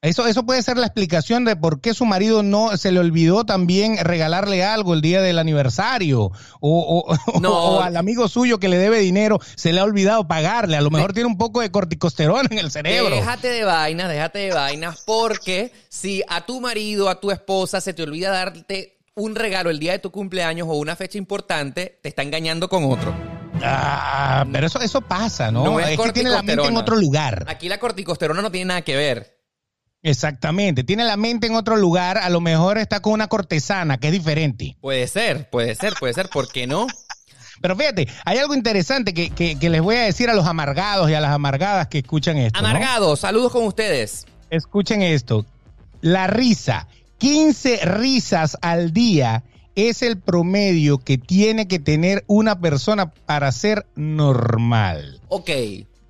Eso, 0.02 0.28
eso 0.28 0.45
puede 0.45 0.64
ser 0.64 0.78
la 0.78 0.86
explicación 0.86 1.43
de 1.43 1.58
por 1.58 1.82
qué 1.82 1.93
su 1.93 2.06
marido 2.06 2.41
no 2.41 2.78
se 2.78 2.93
le 2.93 3.02
olvidó 3.02 3.45
también 3.45 3.97
regalarle 3.97 4.64
algo 4.64 4.93
el 4.93 5.02
día 5.02 5.22
del 5.22 5.38
aniversario 5.38 6.32
o, 6.62 7.06
o, 7.41 7.82
al 7.82 7.97
amigo 7.97 8.30
suyo 8.30 8.60
que 8.60 8.70
le 8.70 8.78
debe 8.78 9.00
dinero 9.00 9.39
se 9.58 9.74
le 9.74 9.82
ha 9.82 9.84
olvidado 9.84 10.26
pagarle. 10.26 10.78
A 10.78 10.82
lo 10.82 10.89
mejor 10.89 11.12
tiene 11.12 11.28
un 11.28 11.38
poco 11.38 11.60
de 11.60 11.70
corticosterona 11.70 12.47
en 12.50 12.60
el 12.60 12.72
cerebro. 12.72 13.14
Déjate 13.14 13.50
de 13.50 13.66
vainas, 13.66 14.08
déjate 14.08 14.39
de 14.39 14.54
vainas, 14.54 15.04
porque 15.06 15.74
si 15.89 16.24
a 16.30 16.45
tu 16.45 16.62
marido, 16.62 17.10
a 17.10 17.20
tu 17.20 17.30
esposa 17.32 17.82
se 17.82 17.93
te 17.93 18.04
olvida 18.04 18.32
darte 18.32 19.00
un 19.16 19.36
regalo 19.36 19.70
el 19.70 19.80
día 19.80 19.91
de 19.91 20.00
tu 20.00 20.12
cumpleaños 20.12 20.70
o 20.70 20.76
una 20.76 20.95
fecha 20.95 21.18
importante, 21.18 22.00
te 22.02 22.08
está 22.08 22.22
engañando 22.22 22.70
con 22.70 22.86
otro. 22.86 23.14
Ah, 23.62 24.45
pero 24.50 24.68
eso, 24.68 24.80
eso 24.80 25.02
pasa, 25.02 25.52
¿no? 25.52 25.78
es, 25.82 25.89
es 25.89 26.00
que 26.00 26.14
tiene 26.14 26.30
la 26.30 26.41
mente 26.41 26.66
en 26.66 26.78
otro 26.78 26.95
lugar. 26.95 27.43
Aquí 27.50 27.68
la 27.68 27.80
corticosterona 27.80 28.41
no 28.41 28.50
tiene 28.50 28.68
nada 28.68 28.82
que 28.84 28.95
ver. 28.95 29.39
Exactamente, 30.02 30.84
tiene 30.84 31.04
la 31.04 31.18
mente 31.18 31.47
en 31.47 31.56
otro 31.56 31.76
lugar, 31.76 32.18
a 32.18 32.30
lo 32.30 32.39
mejor 32.39 32.78
está 32.78 33.02
con 33.02 33.14
una 33.14 33.28
cortesana, 33.28 33.97
que 33.97 34.08
es 34.08 34.14
diferente. 34.14 34.78
Puede 34.80 35.08
ser, 35.08 35.50
puede 35.50 35.76
ser, 35.76 35.93
puede 36.00 36.14
ser, 36.14 36.30
¿por 36.30 36.50
qué 36.50 36.68
no? 36.68 36.88
Pero 37.62 37.76
fíjate, 37.76 38.08
hay 38.24 38.38
algo 38.38 38.56
interesante 38.56 39.14
que, 39.14 39.32
que, 39.32 39.70
les 39.70 39.82
voy 39.82 39.97
a 39.97 40.04
decir 40.04 40.30
a 40.30 40.34
los 40.34 40.45
amargados 40.45 41.10
y 41.10 41.14
a 41.14 41.20
las 41.20 41.32
amargadas 41.32 41.88
que 41.88 42.00
escuchan 42.00 42.38
esto. 42.38 42.58
Amargados, 42.58 43.20
saludos 43.20 43.52
con 43.52 43.66
ustedes. 43.66 44.26
Escuchen 44.50 45.02
esto. 45.02 45.45
La 46.00 46.28
risa, 46.28 46.88
15 47.18 47.86
risas 47.86 48.58
al 48.62 48.93
día 48.93 49.43
es 49.76 50.02
el 50.02 50.18
promedio 50.18 51.00
que 51.00 51.18
tiene 51.18 51.68
que 51.68 51.80
tener 51.80 52.24
una 52.28 52.60
persona 52.60 53.12
para 53.12 53.52
ser 53.52 53.86
normal. 53.95 55.20
Ok, 55.28 55.50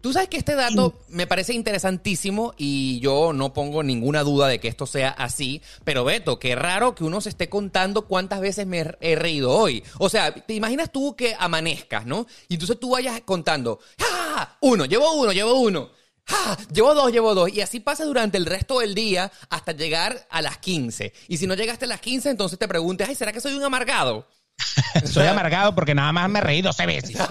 Tú 0.01 0.13
sabes 0.13 0.29
que 0.29 0.37
este 0.37 0.55
dato 0.55 0.93
me 1.09 1.27
parece 1.27 1.53
interesantísimo 1.53 2.53
y 2.57 2.99
yo 2.99 3.33
no 3.33 3.53
pongo 3.53 3.83
ninguna 3.83 4.23
duda 4.23 4.47
de 4.47 4.59
que 4.59 4.67
esto 4.67 4.85
sea 4.85 5.09
así, 5.09 5.61
pero 5.83 6.05
Beto, 6.05 6.39
qué 6.39 6.55
raro 6.55 6.95
que 6.95 7.03
uno 7.03 7.19
se 7.21 7.29
esté 7.29 7.49
contando 7.49 8.07
cuántas 8.07 8.39
veces 8.39 8.65
me 8.65 8.85
he 9.01 9.15
reído 9.15 9.51
hoy. 9.51 9.83
O 9.97 10.09
sea, 10.09 10.33
te 10.33 10.53
imaginas 10.53 10.91
tú 10.91 11.15
que 11.15 11.35
amanezcas, 11.37 12.05
¿no? 12.05 12.27
Y 12.47 12.53
entonces 12.55 12.79
tú 12.79 12.91
vayas 12.91 13.21
contando, 13.21 13.79
¡ah! 13.99 14.57
Uno, 14.61 14.85
llevo 14.85 15.13
uno, 15.13 15.31
llevo 15.33 15.55
uno. 15.55 15.89
¡Ah! 16.27 16.57
Llevo 16.71 16.93
dos, 16.93 17.11
llevo 17.11 17.33
dos. 17.35 17.51
Y 17.53 17.61
así 17.61 17.79
pasa 17.79 18.05
durante 18.05 18.37
el 18.37 18.45
resto 18.45 18.79
del 18.79 18.95
día 18.95 19.31
hasta 19.49 19.71
llegar 19.71 20.27
a 20.29 20.41
las 20.41 20.59
15. 20.59 21.11
Y 21.27 21.37
si 21.37 21.47
no 21.47 21.55
llegaste 21.55 21.85
a 21.85 21.87
las 21.87 22.01
15, 22.01 22.29
entonces 22.29 22.59
te 22.59 22.67
preguntes, 22.67 23.09
ay, 23.09 23.15
¿será 23.15 23.33
que 23.33 23.41
soy 23.41 23.53
un 23.53 23.63
amargado? 23.63 24.27
soy 25.05 25.27
amargado 25.27 25.75
porque 25.75 25.95
nada 25.95 26.11
más 26.11 26.29
me 26.29 26.41
reí 26.41 26.61
12 26.61 26.85
veces. 26.85 27.17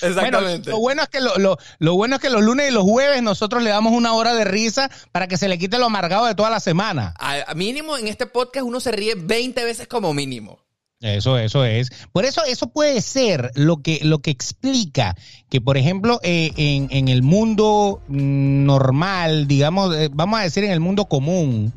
Exactamente. 0.00 0.70
lo, 0.70 0.78
bueno 0.78 1.02
es 1.02 1.08
que 1.08 1.20
lo, 1.20 1.94
bueno 1.94 2.16
es 2.16 2.22
que 2.22 2.30
los 2.30 2.42
lunes 2.42 2.70
y 2.70 2.72
los 2.72 2.84
jueves 2.84 3.22
nosotros 3.22 3.62
le 3.62 3.70
damos 3.70 3.92
una 3.92 4.12
hora 4.12 4.34
de 4.34 4.44
risa 4.44 4.88
para 5.10 5.26
que 5.26 5.36
se 5.36 5.48
le 5.48 5.58
quite 5.58 5.78
lo 5.78 5.86
amargado 5.86 6.26
de 6.26 6.34
toda 6.34 6.50
la 6.50 6.60
semana. 6.60 7.14
A, 7.18 7.54
mínimo 7.54 7.96
en 7.96 8.06
este 8.06 8.26
podcast 8.26 8.64
uno 8.64 8.80
se 8.80 8.92
ríe 8.92 9.14
20 9.16 9.64
veces 9.64 9.88
como 9.88 10.14
mínimo. 10.14 10.60
Eso, 11.00 11.38
eso 11.38 11.64
es. 11.64 11.90
Por 12.12 12.24
eso, 12.24 12.42
eso 12.44 12.70
puede 12.70 13.00
ser 13.02 13.52
lo 13.54 13.82
que, 13.82 14.00
lo 14.02 14.18
que 14.18 14.32
explica 14.32 15.14
que, 15.48 15.60
por 15.60 15.76
ejemplo, 15.76 16.18
eh, 16.24 16.50
en, 16.56 16.88
en, 16.90 17.06
el 17.06 17.22
mundo 17.22 18.02
normal, 18.08 19.46
digamos, 19.46 19.94
eh, 19.94 20.10
vamos 20.12 20.40
a 20.40 20.42
decir 20.42 20.64
en 20.64 20.72
el 20.72 20.80
mundo 20.80 21.04
común, 21.04 21.72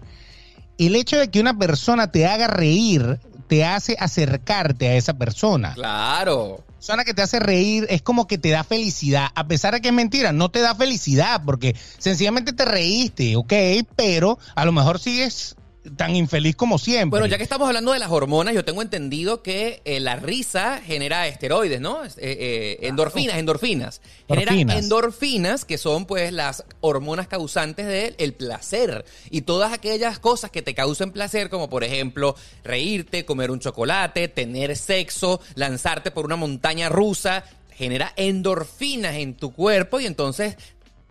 el 0.79 0.95
hecho 0.95 1.19
de 1.19 1.29
que 1.29 1.39
una 1.39 1.55
persona 1.55 2.11
te 2.11 2.25
haga 2.25 2.47
reír 2.47 3.19
te 3.51 3.65
hace 3.65 3.97
acercarte 3.99 4.87
a 4.87 4.95
esa 4.95 5.15
persona. 5.15 5.73
Claro. 5.73 6.63
La 6.65 6.75
persona 6.75 7.03
que 7.03 7.13
te 7.13 7.21
hace 7.21 7.37
reír 7.37 7.85
es 7.89 8.01
como 8.01 8.25
que 8.25 8.37
te 8.37 8.49
da 8.49 8.63
felicidad, 8.63 9.27
a 9.35 9.45
pesar 9.45 9.73
de 9.73 9.81
que 9.81 9.89
es 9.89 9.93
mentira, 9.93 10.31
no 10.31 10.49
te 10.49 10.61
da 10.61 10.73
felicidad 10.73 11.41
porque 11.45 11.75
sencillamente 11.97 12.53
te 12.53 12.63
reíste, 12.63 13.35
ok, 13.35 13.51
pero 13.97 14.39
a 14.55 14.63
lo 14.63 14.71
mejor 14.71 14.99
sigues 14.99 15.57
tan 15.95 16.15
infeliz 16.15 16.55
como 16.55 16.77
siempre. 16.77 17.09
Bueno, 17.09 17.25
ya 17.25 17.37
que 17.37 17.43
estamos 17.43 17.67
hablando 17.67 17.91
de 17.91 17.99
las 17.99 18.11
hormonas, 18.11 18.53
yo 18.53 18.63
tengo 18.63 18.81
entendido 18.81 19.41
que 19.41 19.81
eh, 19.85 19.99
la 19.99 20.15
risa 20.15 20.79
genera 20.83 21.27
esteroides, 21.27 21.81
¿no? 21.81 22.03
Eh, 22.03 22.11
eh, 22.17 22.77
endorfinas, 22.81 23.37
endorfinas. 23.37 24.01
Genera 24.27 24.53
endorfinas, 24.53 25.65
que 25.65 25.77
son 25.77 26.05
pues 26.05 26.31
las 26.31 26.63
hormonas 26.81 27.27
causantes 27.27 27.87
del 27.87 28.33
placer. 28.33 29.05
Y 29.29 29.41
todas 29.41 29.73
aquellas 29.73 30.19
cosas 30.19 30.51
que 30.51 30.61
te 30.61 30.75
causen 30.75 31.11
placer, 31.11 31.49
como 31.49 31.69
por 31.69 31.83
ejemplo 31.83 32.35
reírte, 32.63 33.25
comer 33.25 33.49
un 33.49 33.59
chocolate, 33.59 34.27
tener 34.27 34.75
sexo, 34.77 35.41
lanzarte 35.55 36.11
por 36.11 36.25
una 36.25 36.35
montaña 36.35 36.89
rusa, 36.89 37.43
genera 37.73 38.13
endorfinas 38.15 39.15
en 39.15 39.33
tu 39.33 39.51
cuerpo 39.51 39.99
y 39.99 40.05
entonces 40.05 40.57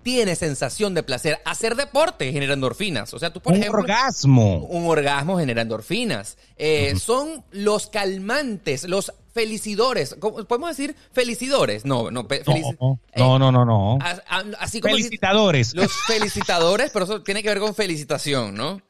tienes 0.03 0.39
sensación 0.39 0.95
de 0.95 1.03
placer. 1.03 1.41
Hacer 1.45 1.77
deporte 1.77 2.33
genera 2.33 2.55
endorfinas. 2.55 3.13
O 3.15 3.19
sea, 3.19 3.33
tú, 3.33 3.41
por 3.41 3.53
un 3.53 3.59
ejemplo. 3.61 3.81
orgasmo. 3.81 4.59
Un 4.67 4.87
orgasmo 4.87 5.39
genera 5.39 5.63
endorfinas. 5.63 6.37
Eh, 6.57 6.95
Son 6.99 7.45
los 7.51 7.87
calmantes, 7.89 8.85
los 8.85 9.13
felicidores. 9.33 10.17
¿Cómo- 10.19 10.45
¿Podemos 10.45 10.71
decir 10.77 10.97
felicidores? 11.13 11.85
No, 11.85 12.11
no. 12.11 12.27
felici- 12.27 12.77
No, 12.81 12.99
eh, 13.13 13.19
no, 13.19 13.39
no, 13.39 13.53
no, 13.53 13.65
no. 13.65 13.99
a- 14.01 14.45
así 14.59 14.81
como 14.81 14.95
Felicitadores. 14.95 15.75
los 15.75 15.93
felicitadores, 16.07 16.91
pero 16.93 17.05
eso 17.05 17.23
tiene 17.23 17.43
que 17.43 17.49
ver 17.49 17.61
con 17.61 17.75
felicitación, 17.75 18.55
¿no? 18.55 18.81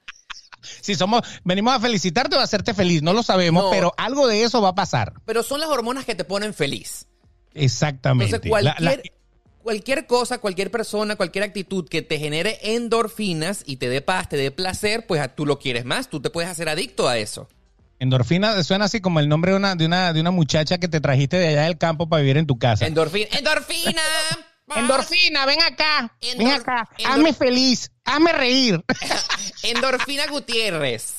Si 0.83 0.95
somos, 0.95 1.23
venimos 1.45 1.75
a 1.75 1.81
felicitarte 1.81 2.37
o 2.37 2.39
a 2.41 2.43
hacerte 2.43 2.75
feliz, 2.75 3.03
no 3.03 3.13
lo 3.15 3.23
sabemos, 3.23 3.65
No. 3.65 3.71
pero 3.71 3.95
algo 3.97 4.27
de 4.29 4.43
eso 4.45 4.61
va 4.61 4.71
a 4.71 4.75
pasar. 4.75 5.15
Pero 5.25 5.43
son 5.43 5.59
las 5.61 5.69
hormonas 5.71 6.05
que 6.05 6.15
te 6.15 6.25
ponen 6.25 6.53
feliz. 6.53 7.07
Exactamente. 7.55 8.37
Entonces, 8.37 8.51
La- 8.63 8.75
cualquier, 8.75 8.97
la- 8.99 9.03
cualquier 9.63 10.07
cosa, 10.07 10.39
cualquier 10.39 10.71
persona, 10.71 11.17
cualquier 11.17 11.45
actitud 11.45 11.89
que 11.89 12.03
te 12.03 12.19
genere 12.19 12.59
endorfinas 12.63 13.63
y 13.67 13.77
te 13.77 13.89
dé 13.89 14.01
paz, 14.01 14.29
te 14.29 14.37
dé 14.37 14.51
placer, 14.51 15.07
pues 15.07 15.23
tú 15.37 15.47
lo 15.47 15.59
quieres 15.59 15.85
más, 15.85 16.09
tú 16.09 16.21
te 16.21 16.31
puedes 16.31 16.51
hacer 16.51 16.69
adicto 16.69 17.09
a 17.09 17.19
eso. 17.19 17.49
endorfina 17.99 18.63
suena 18.63 18.87
así 18.87 19.01
como 19.01 19.21
el 19.21 19.29
nombre 19.29 19.53
de 19.53 19.57
una, 19.59 19.75
de 19.75 19.87
una, 19.87 20.13
de 20.13 20.21
una 20.21 20.31
muchacha 20.31 20.79
que 20.79 20.89
te 20.89 21.01
trajiste 21.01 21.37
de 21.37 21.49
allá 21.49 21.63
del 21.65 21.79
campo 21.79 22.09
para 22.09 22.23
vivir 22.23 22.37
en 22.39 22.47
tu 22.47 22.59
casa. 22.59 22.87
Endorfina. 22.87 23.29
¡Endorfina! 23.39 24.03
Endorfina, 24.77 25.47
ven 25.47 25.61
acá. 25.63 26.17
ven 26.23 26.39
Endor- 26.41 26.61
acá. 26.61 26.89
endor- 26.99 27.13
Hazme 27.13 27.33
feliz. 27.35 27.91
Hazme 28.05 28.33
reír. 28.33 28.85
Endorfina 29.63 30.27
Gutiérrez. 30.29 31.15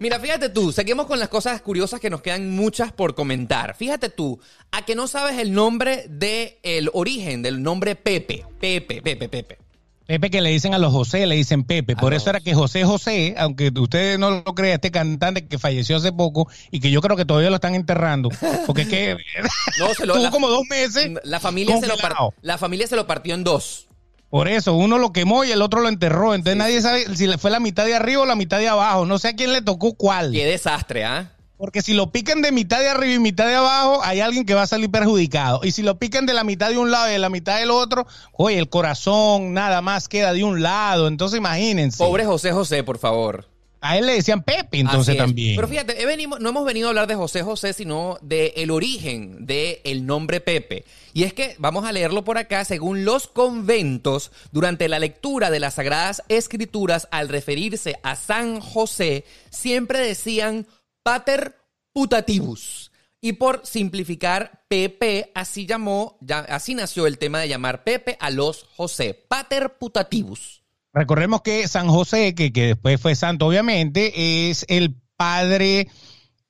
Mira, 0.00 0.20
fíjate 0.20 0.48
tú, 0.48 0.70
seguimos 0.72 1.06
con 1.06 1.18
las 1.18 1.28
cosas 1.28 1.60
curiosas 1.60 1.98
que 2.00 2.08
nos 2.10 2.22
quedan 2.22 2.50
muchas 2.50 2.92
por 2.92 3.14
comentar. 3.14 3.74
Fíjate 3.76 4.08
tú, 4.08 4.38
a 4.70 4.84
que 4.84 4.94
no 4.94 5.08
sabes 5.08 5.38
el 5.38 5.52
nombre 5.52 6.06
de 6.08 6.58
el 6.62 6.90
origen 6.92 7.42
del 7.42 7.62
nombre 7.62 7.96
Pepe. 7.96 8.44
Pepe, 8.60 9.02
Pepe, 9.02 9.28
Pepe. 9.28 9.58
Pepe 10.06 10.30
que 10.30 10.40
le 10.40 10.48
dicen 10.50 10.72
a 10.72 10.78
los 10.78 10.90
José, 10.90 11.26
le 11.26 11.34
dicen 11.34 11.64
Pepe. 11.64 11.94
Por 11.94 12.14
A 12.14 12.16
eso 12.16 12.30
era 12.30 12.40
que 12.40 12.54
José 12.54 12.82
José, 12.84 13.34
aunque 13.36 13.70
ustedes 13.76 14.18
no 14.18 14.30
lo 14.30 14.54
crean, 14.54 14.76
este 14.76 14.90
cantante 14.90 15.46
que 15.46 15.58
falleció 15.58 15.96
hace 15.96 16.12
poco 16.12 16.48
y 16.70 16.80
que 16.80 16.90
yo 16.90 17.02
creo 17.02 17.14
que 17.16 17.26
todavía 17.26 17.50
lo 17.50 17.56
están 17.56 17.74
enterrando, 17.74 18.30
porque 18.66 18.82
es 18.82 18.88
que 18.88 19.16
No, 19.78 19.92
se 19.94 20.06
lo, 20.06 20.12
tuvo 20.14 20.22
la, 20.22 20.30
como 20.30 20.48
dos 20.48 20.62
meses. 20.70 21.10
la 21.24 21.40
familia 21.40 21.78
se 21.78 21.86
lo 21.88 21.98
par- 21.98 22.14
la 22.40 22.56
familia 22.56 22.86
se 22.86 22.96
lo 22.96 23.06
partió 23.06 23.34
en 23.34 23.44
dos. 23.44 23.87
Por 24.30 24.48
eso, 24.48 24.74
uno 24.74 24.98
lo 24.98 25.12
quemó 25.12 25.44
y 25.44 25.52
el 25.52 25.62
otro 25.62 25.80
lo 25.80 25.88
enterró. 25.88 26.34
Entonces 26.34 26.54
Sí, 26.54 26.58
nadie 26.58 26.82
sabe 26.82 27.16
si 27.16 27.26
le 27.26 27.38
fue 27.38 27.50
la 27.50 27.60
mitad 27.60 27.86
de 27.86 27.94
arriba 27.94 28.22
o 28.22 28.26
la 28.26 28.34
mitad 28.34 28.58
de 28.58 28.68
abajo. 28.68 29.06
No 29.06 29.18
sé 29.18 29.28
a 29.28 29.32
quién 29.32 29.52
le 29.52 29.62
tocó 29.62 29.94
cuál. 29.94 30.32
Qué 30.32 30.44
desastre, 30.44 31.04
¿ah? 31.04 31.32
Porque 31.56 31.82
si 31.82 31.92
lo 31.92 32.12
pican 32.12 32.40
de 32.40 32.52
mitad 32.52 32.78
de 32.78 32.88
arriba 32.88 33.14
y 33.14 33.18
mitad 33.18 33.46
de 33.46 33.56
abajo, 33.56 34.00
hay 34.04 34.20
alguien 34.20 34.44
que 34.44 34.54
va 34.54 34.62
a 34.62 34.66
salir 34.68 34.90
perjudicado. 34.90 35.60
Y 35.64 35.72
si 35.72 35.82
lo 35.82 35.98
pican 35.98 36.24
de 36.24 36.32
la 36.32 36.44
mitad 36.44 36.68
de 36.68 36.78
un 36.78 36.92
lado 36.92 37.08
y 37.08 37.12
de 37.12 37.18
la 37.18 37.30
mitad 37.30 37.58
del 37.58 37.72
otro, 37.72 38.06
oye, 38.32 38.58
el 38.58 38.68
corazón 38.68 39.54
nada 39.54 39.80
más 39.80 40.08
queda 40.08 40.32
de 40.32 40.44
un 40.44 40.62
lado. 40.62 41.08
Entonces 41.08 41.38
imagínense. 41.38 41.98
Pobre 41.98 42.24
José 42.24 42.52
José, 42.52 42.84
por 42.84 42.98
favor. 42.98 43.46
A 43.80 43.96
él 43.96 44.06
le 44.06 44.14
decían 44.14 44.42
Pepe, 44.42 44.80
entonces 44.80 45.16
también. 45.16 45.54
Pero 45.56 45.68
fíjate, 45.68 46.02
he 46.02 46.06
venido- 46.06 46.38
no 46.40 46.48
hemos 46.48 46.64
venido 46.64 46.88
a 46.88 46.90
hablar 46.90 47.06
de 47.06 47.14
José 47.14 47.42
José, 47.42 47.72
sino 47.72 48.18
del 48.22 48.52
el 48.56 48.70
origen 48.72 49.46
del 49.46 50.04
nombre 50.04 50.40
Pepe. 50.40 50.84
Y 51.14 51.22
es 51.22 51.32
que, 51.32 51.54
vamos 51.58 51.84
a 51.84 51.92
leerlo 51.92 52.24
por 52.24 52.38
acá, 52.38 52.64
según 52.64 53.04
los 53.04 53.28
conventos, 53.28 54.32
durante 54.50 54.88
la 54.88 54.98
lectura 54.98 55.50
de 55.50 55.60
las 55.60 55.74
Sagradas 55.74 56.22
Escrituras, 56.28 57.06
al 57.12 57.28
referirse 57.28 58.00
a 58.02 58.16
San 58.16 58.60
José, 58.60 59.24
siempre 59.50 60.00
decían 60.00 60.66
Pater 61.04 61.54
Putativus. 61.92 62.90
Y 63.20 63.32
por 63.32 63.62
simplificar, 63.64 64.62
Pepe, 64.68 65.32
así 65.34 65.66
llamó, 65.66 66.16
ya- 66.20 66.38
así 66.40 66.74
nació 66.74 67.06
el 67.06 67.18
tema 67.18 67.40
de 67.40 67.48
llamar 67.48 67.82
Pepe 67.82 68.16
a 68.20 68.30
los 68.30 68.64
José, 68.76 69.14
Pater 69.14 69.76
Putativus. 69.78 70.57
Recordemos 70.98 71.42
que 71.42 71.68
San 71.68 71.86
José, 71.86 72.34
que, 72.34 72.52
que 72.52 72.66
después 72.66 73.00
fue 73.00 73.14
santo, 73.14 73.46
obviamente, 73.46 74.50
es 74.50 74.66
el 74.68 74.96
padre 75.16 75.86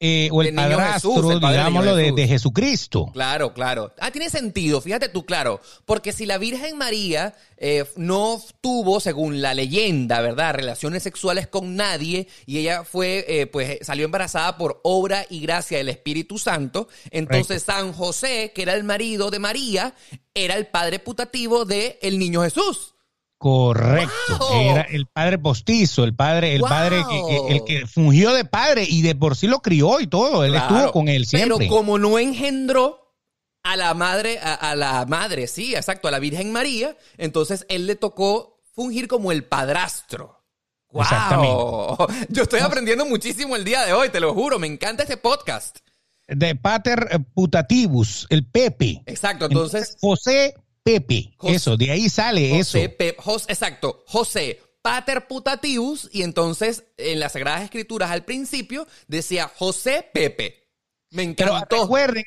eh, 0.00 0.30
o 0.32 0.40
el 0.40 0.46
Del 0.46 0.56
niño 0.56 0.76
padrastro, 0.78 1.12
Jesús, 1.12 1.32
el 1.32 1.40
del 1.40 1.50
digámoslo, 1.50 1.96
de, 1.96 2.12
de 2.12 2.26
Jesucristo. 2.26 3.10
Claro, 3.12 3.52
claro. 3.52 3.92
Ah, 3.98 4.10
tiene 4.10 4.30
sentido, 4.30 4.80
fíjate 4.80 5.10
tú, 5.10 5.26
claro. 5.26 5.60
Porque 5.84 6.12
si 6.12 6.24
la 6.24 6.38
Virgen 6.38 6.78
María 6.78 7.34
eh, 7.58 7.84
no 7.96 8.40
tuvo, 8.62 9.00
según 9.00 9.42
la 9.42 9.52
leyenda, 9.52 10.22
¿verdad?, 10.22 10.54
relaciones 10.54 11.02
sexuales 11.02 11.46
con 11.46 11.76
nadie 11.76 12.26
y 12.46 12.56
ella 12.56 12.84
fue, 12.84 13.26
eh, 13.28 13.46
pues 13.48 13.80
salió 13.82 14.06
embarazada 14.06 14.56
por 14.56 14.80
obra 14.82 15.26
y 15.28 15.40
gracia 15.40 15.76
del 15.76 15.90
Espíritu 15.90 16.38
Santo, 16.38 16.88
entonces 17.10 17.64
San 17.64 17.92
José, 17.92 18.52
que 18.54 18.62
era 18.62 18.72
el 18.72 18.84
marido 18.84 19.30
de 19.30 19.40
María, 19.40 19.94
era 20.32 20.54
el 20.54 20.68
padre 20.68 21.00
putativo 21.00 21.66
de 21.66 21.98
el 22.00 22.18
niño 22.18 22.40
Jesús. 22.44 22.94
Correcto. 23.38 24.38
¡Wow! 24.40 24.60
Era 24.72 24.82
el 24.82 25.06
padre 25.06 25.38
postizo, 25.38 26.04
el 26.04 26.14
padre, 26.14 26.54
el 26.54 26.60
¡Wow! 26.60 26.68
padre 26.68 27.02
que, 27.08 27.22
que- 27.28 27.52
el 27.56 27.64
que 27.64 27.86
fungió 27.86 28.34
de 28.34 28.44
padre 28.44 28.84
y 28.88 29.02
de 29.02 29.14
por 29.14 29.36
sí 29.36 29.46
lo 29.46 29.60
crió 29.60 30.00
y 30.00 30.06
todo. 30.08 30.44
Él 30.44 30.52
Claro. 30.52 30.76
estuvo 30.76 30.92
con 30.92 31.08
él 31.08 31.24
siempre. 31.26 31.56
Pero 31.56 31.70
como 31.70 31.98
no 31.98 32.18
engendró 32.18 33.14
a 33.62 33.76
la 33.76 33.94
madre, 33.94 34.38
a, 34.42 34.54
a 34.54 34.74
la 34.74 35.04
madre, 35.06 35.46
sí, 35.46 35.74
exacto, 35.74 36.08
a 36.08 36.10
la 36.10 36.18
Virgen 36.18 36.52
María, 36.52 36.96
entonces 37.16 37.64
él 37.68 37.86
le 37.86 37.94
tocó 37.96 38.60
fungir 38.74 39.06
como 39.08 39.30
el 39.32 39.44
padrastro. 39.44 40.42
¡Wow! 40.90 41.02
Exactamente. 41.02 42.26
Yo 42.30 42.42
estoy 42.42 42.60
aprendiendo 42.60 43.04
muchísimo 43.06 43.54
el 43.56 43.64
día 43.64 43.84
de 43.84 43.92
hoy, 43.92 44.08
te 44.08 44.20
lo 44.20 44.34
juro, 44.34 44.58
me 44.58 44.66
encanta 44.66 45.04
este 45.04 45.16
podcast. 45.16 45.78
De 46.26 46.54
pater 46.56 47.08
putativus, 47.34 48.26
el 48.30 48.44
Pepe. 48.46 49.02
Exacto, 49.06 49.46
entonces, 49.46 49.96
José 50.00 50.54
Pepe. 50.82 51.32
José- 51.36 51.54
eso, 51.54 51.76
de 51.76 51.90
ahí 51.90 52.08
sale 52.08 52.48
José, 52.50 52.84
eso. 52.84 52.96
Pe- 52.96 53.16
Jos- 53.18 53.46
exacto, 53.48 54.02
José 54.06 54.60
Pater 54.82 55.26
Putatius, 55.26 56.08
y 56.12 56.22
entonces 56.22 56.84
en 56.96 57.20
las 57.20 57.32
Sagradas 57.32 57.62
Escrituras 57.62 58.10
al 58.10 58.24
principio 58.24 58.86
decía 59.06 59.50
José 59.56 60.08
Pepe. 60.14 60.68
Me 61.10 61.26
Pero 61.34 61.54
encantó. 61.54 61.82
recuerden, 61.82 62.24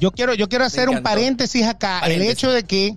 yo 0.00 0.10
quiero, 0.10 0.34
yo 0.34 0.48
quiero 0.48 0.64
hacer 0.64 0.88
un 0.88 1.02
paréntesis 1.02 1.64
acá. 1.66 1.98
Paréntesis. 2.00 2.26
El 2.26 2.32
hecho 2.32 2.50
de 2.52 2.62
que 2.64 2.96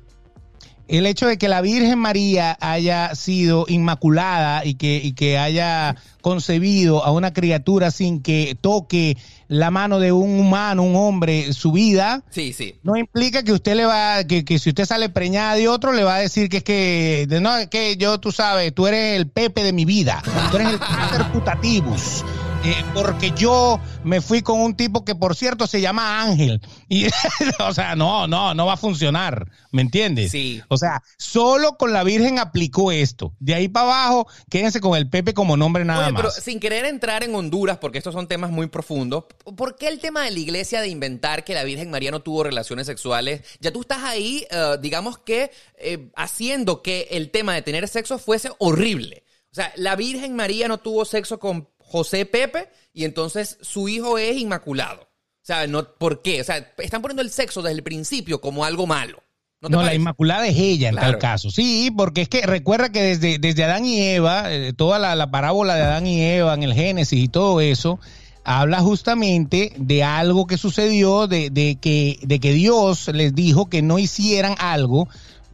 el 0.88 1.06
hecho 1.06 1.28
de 1.28 1.38
que 1.38 1.48
la 1.48 1.62
Virgen 1.62 1.98
María 2.00 2.58
haya 2.62 3.16
sido 3.16 3.66
inmaculada 3.68 4.66
y 4.66 4.76
que, 4.76 4.98
y 5.04 5.14
que 5.14 5.38
haya 5.38 5.96
concebido 6.22 7.04
a 7.04 7.12
una 7.12 7.34
criatura 7.34 7.92
sin 7.92 8.22
que 8.22 8.58
toque 8.60 9.18
la 9.48 9.70
mano 9.72 10.00
de 10.00 10.12
un 10.12 10.40
humano, 10.40 10.84
un 10.84 10.96
hombre, 10.96 11.54
su 11.54 11.72
vida, 11.72 12.24
Sí, 12.30 12.54
sí. 12.54 12.76
no 12.84 12.96
implica 12.98 13.44
que 13.44 13.52
usted 13.52 13.76
le 13.76 13.86
va, 13.86 14.24
que, 14.24 14.44
que 14.46 14.58
si 14.60 14.70
usted 14.70 14.86
sale 14.86 15.10
preñada 15.10 15.56
de 15.56 15.68
otro, 15.68 15.92
le 15.94 16.04
va 16.04 16.16
a 16.16 16.20
decir 16.20 16.50
que 16.50 16.58
es 16.58 16.64
que, 16.64 17.26
de- 17.30 17.40
no, 17.42 17.56
es 17.58 17.68
que 17.68 17.98
yo, 17.98 18.20
tú 18.20 18.32
sabes, 18.32 18.74
tú 18.74 18.88
eres 18.88 19.16
el 19.18 19.28
Pepe 19.30 19.64
de 19.64 19.74
mi 19.74 19.86
vida, 19.86 20.22
tú 20.52 20.58
eres 20.58 20.70
el 20.74 21.26
putativus. 21.34 22.24
Eh, 22.66 22.86
porque 22.94 23.32
yo 23.36 23.80
me 24.04 24.22
fui 24.22 24.42
con 24.42 24.62
un 24.62 24.76
tipo 24.76 25.04
que, 25.04 25.16
por 25.16 25.36
cierto, 25.36 25.68
se 25.68 25.82
llama 25.82 26.22
Ángel. 26.22 26.62
Y, 26.88 27.08
o 27.60 27.74
sea, 27.74 27.96
no, 27.96 28.26
no, 28.28 28.54
no 28.54 28.66
va 28.66 28.74
a 28.74 28.78
funcionar. 28.78 29.52
¿Me 29.72 29.82
entiendes? 29.82 30.32
Sí. 30.32 30.62
O 30.70 30.78
sea, 30.78 31.02
solo 31.18 31.78
con 31.78 31.92
la 31.92 32.04
Virgen 32.04 32.40
aplicó 32.40 32.92
esto. 32.92 33.34
De 33.40 33.54
ahí 33.54 33.68
para 33.68 33.88
abajo, 33.88 34.28
quédense 34.50 34.80
con 34.80 34.98
el 34.98 35.10
Pepe 35.10 35.34
como 35.34 35.58
nombre 35.58 35.84
nada 35.84 36.06
Oye, 36.06 36.16
pero 36.16 36.30
más. 36.30 36.36
sin 36.36 36.60
querer 36.60 36.86
entrar 36.86 37.24
en 37.24 37.36
Honduras, 37.36 37.80
porque 37.80 37.98
estos 37.98 38.14
son 38.14 38.28
temas 38.28 38.52
muy 38.52 38.68
profundos, 38.68 39.26
¿por 39.58 39.76
qué 39.76 39.88
el 39.88 40.00
tema 40.00 40.24
de 40.24 40.32
la 40.32 40.40
iglesia 40.40 40.80
de 40.80 40.88
inventar 40.88 41.44
que 41.44 41.54
la 41.54 41.64
Virgen 41.64 41.92
María 41.92 42.12
no 42.12 42.22
tuvo 42.22 42.44
relaciones 42.44 42.88
sexuales? 42.88 43.42
Ya 43.60 43.74
tú 43.74 43.82
estás 43.82 44.04
ahí, 44.04 44.46
eh, 44.52 44.78
digamos 44.80 45.18
que, 45.18 45.52
eh, 45.78 46.12
haciendo 46.16 46.82
que 46.82 47.08
el 47.12 47.32
tema 47.32 47.56
de 47.56 47.62
tener 47.62 47.88
sexo 47.88 48.20
fuese 48.20 48.52
horrible. 48.60 49.24
O 49.54 49.56
sea, 49.56 49.72
la 49.76 49.96
Virgen 49.96 50.36
María 50.36 50.68
no 50.68 50.80
tuvo 50.80 51.06
sexo 51.06 51.38
con 51.38 51.70
José 51.86 52.26
Pepe 52.26 52.70
y 52.94 53.06
entonces 53.06 53.58
su 53.62 53.90
hijo 53.90 54.18
es 54.18 54.38
inmaculado. 54.38 55.02
O 55.04 55.46
sea, 55.46 55.68
no, 55.68 55.84
¿por 55.96 56.22
qué? 56.22 56.42
O 56.42 56.44
sea, 56.44 56.74
están 56.78 57.02
poniendo 57.02 57.22
el 57.22 57.30
sexo 57.30 57.62
desde 57.62 57.76
el 57.78 57.84
principio 57.84 58.40
como 58.42 58.64
algo 58.66 58.88
malo. 58.88 59.22
¿No 59.62 59.82
la? 59.82 59.94
Inmaculada 59.94 60.46
es 60.48 60.58
ella 60.58 60.90
en 60.90 60.96
Claro. 60.96 61.12
tal 61.12 61.20
caso. 61.20 61.50
Sí, 61.50 61.90
porque 61.96 62.22
es 62.22 62.30
que 62.30 62.42
recuerda 62.42 62.92
que 62.92 63.02
desde, 63.02 63.38
desde 63.40 63.64
Adán 63.64 63.86
y 63.86 64.02
Eva, 64.02 64.54
eh, 64.54 64.74
toda 64.74 65.00
la, 65.00 65.16
la 65.16 65.32
parábola 65.32 65.76
de 65.76 65.82
Adán 65.84 66.06
y 66.08 66.22
Eva 66.22 66.54
en 66.54 66.64
el 66.64 66.74
Génesis 66.74 67.24
y 67.24 67.30
todo 67.30 67.62
eso, 67.62 67.98
habla 68.44 68.80
justamente 68.82 69.72
de 69.78 70.04
algo 70.04 70.48
que 70.48 70.58
sucedió, 70.58 71.28
de, 71.28 71.50
de 71.50 71.78
que, 71.80 72.20
de 72.24 72.40
que 72.42 72.52
Dios 72.52 73.08
les 73.14 73.34
dijo 73.36 73.70
que 73.70 73.82
no 73.82 74.00
hicieran 74.00 74.56
algo 74.60 75.08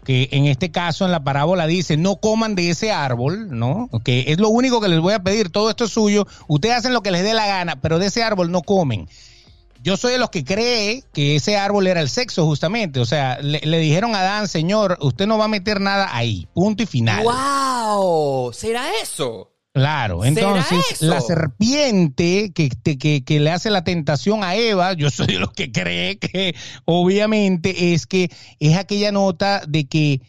que 0.09 0.27
en 0.31 0.47
este 0.47 0.71
caso 0.71 1.05
en 1.05 1.11
la 1.11 1.23
parábola 1.23 1.67
dice, 1.67 1.95
no 1.95 2.15
coman 2.15 2.55
de 2.55 2.71
ese 2.71 2.91
árbol, 2.91 3.55
¿no? 3.55 3.91
Que 4.03 4.25
es 4.29 4.39
lo 4.39 4.49
único 4.49 4.81
que 4.81 4.87
les 4.87 4.99
voy 4.99 5.13
a 5.13 5.21
pedir, 5.21 5.51
todo 5.51 5.69
esto 5.69 5.85
es 5.85 5.91
suyo, 5.91 6.25
ustedes 6.47 6.77
hacen 6.77 6.93
lo 6.93 7.03
que 7.03 7.11
les 7.11 7.21
dé 7.21 7.35
la 7.35 7.45
gana, 7.45 7.79
pero 7.79 7.99
de 7.99 8.07
ese 8.07 8.23
árbol 8.23 8.49
no 8.49 8.63
comen. 8.63 9.07
Yo 9.83 9.97
soy 9.97 10.13
de 10.13 10.17
los 10.17 10.31
que 10.31 10.43
cree 10.43 11.03
que 11.13 11.35
ese 11.35 11.57
árbol 11.57 11.85
era 11.85 12.01
el 12.01 12.09
sexo 12.09 12.43
justamente, 12.47 12.99
o 12.99 13.05
sea, 13.05 13.37
le, 13.43 13.59
le 13.59 13.77
dijeron 13.77 14.15
a 14.15 14.21
Adán, 14.21 14.47
señor, 14.47 14.97
usted 14.99 15.27
no 15.27 15.37
va 15.37 15.45
a 15.45 15.47
meter 15.47 15.79
nada 15.79 16.09
ahí, 16.11 16.47
punto 16.55 16.81
y 16.81 16.87
final. 16.87 17.23
¡Wow! 17.23 18.51
¿Será 18.51 18.89
eso? 19.03 19.48
Claro, 19.73 20.23
¿Será 20.23 20.29
entonces 20.29 21.01
la 21.01 21.21
serpiente 21.21 22.51
que, 22.53 22.69
te- 22.69 22.97
que, 22.97 23.23
que 23.23 23.39
le 23.39 23.51
hace 23.51 23.69
la 23.69 23.83
tentación 23.83 24.43
a 24.43 24.55
Eva, 24.55 24.93
yo 24.93 25.09
soy 25.11 25.33
los 25.37 25.53
que 25.53 25.71
cree 25.71 26.17
que 26.17 26.55
obviamente 26.85 27.93
es 27.93 28.07
que 28.07 28.31
es 28.59 28.75
aquella 28.77 29.11
nota 29.11 29.61
de 29.67 29.87
que 29.87 30.21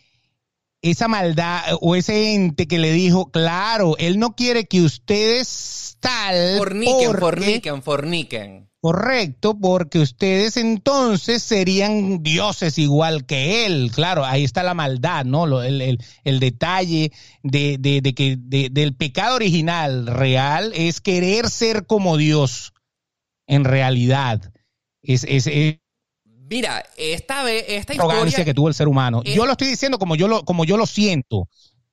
esa 0.82 1.08
maldad 1.08 1.62
o 1.80 1.96
ese 1.96 2.34
ente 2.34 2.66
que 2.66 2.78
le 2.78 2.92
dijo, 2.92 3.30
claro, 3.30 3.96
él 3.98 4.18
no 4.18 4.34
quiere 4.36 4.66
que 4.66 4.82
ustedes 4.82 5.96
tal 6.00 6.56
Forniquen, 6.58 6.94
porque- 7.12 7.20
forniquen, 7.20 7.82
forniquen. 7.82 8.69
Correcto, 8.82 9.58
porque 9.60 9.98
ustedes 9.98 10.56
entonces 10.56 11.42
serían 11.42 12.22
dioses 12.22 12.78
igual 12.78 13.26
que 13.26 13.66
él. 13.66 13.90
Claro, 13.94 14.24
ahí 14.24 14.42
está 14.42 14.62
la 14.62 14.72
maldad, 14.72 15.26
¿no? 15.26 15.44
Lo- 15.46 15.62
el, 15.62 15.82
el- 15.82 15.98
el 16.24 16.40
detalle 16.40 17.12
de, 17.42 17.76
de- 17.78 18.00
de 18.00 18.14
que 18.14 18.36
de- 18.38 18.70
del 18.70 18.94
pecado 18.96 19.36
original 19.36 20.06
real 20.06 20.72
es 20.74 21.02
querer 21.02 21.50
ser 21.50 21.84
como 21.86 22.16
Dios 22.16 22.72
en 23.46 23.64
realidad. 23.64 24.50
Es, 25.02 25.24
es, 25.28 25.46
es 25.46 25.76
Mira, 26.24 26.82
esta 26.96 27.44
vez, 27.44 27.64
esta 27.68 27.92
arrogancia 27.92 28.26
historia. 28.28 28.44
que 28.46 28.54
tuvo 28.54 28.68
el 28.68 28.74
ser 28.74 28.88
humano. 28.88 29.20
es- 29.24 29.34
Yo 29.36 29.44
lo 29.44 29.52
estoy 29.52 29.68
diciendo 29.68 29.98
como 29.98 30.16
yo 30.16 30.26
lo, 30.26 30.44
como 30.46 30.64
yo 30.64 30.78
lo 30.78 30.86
siento. 30.86 31.48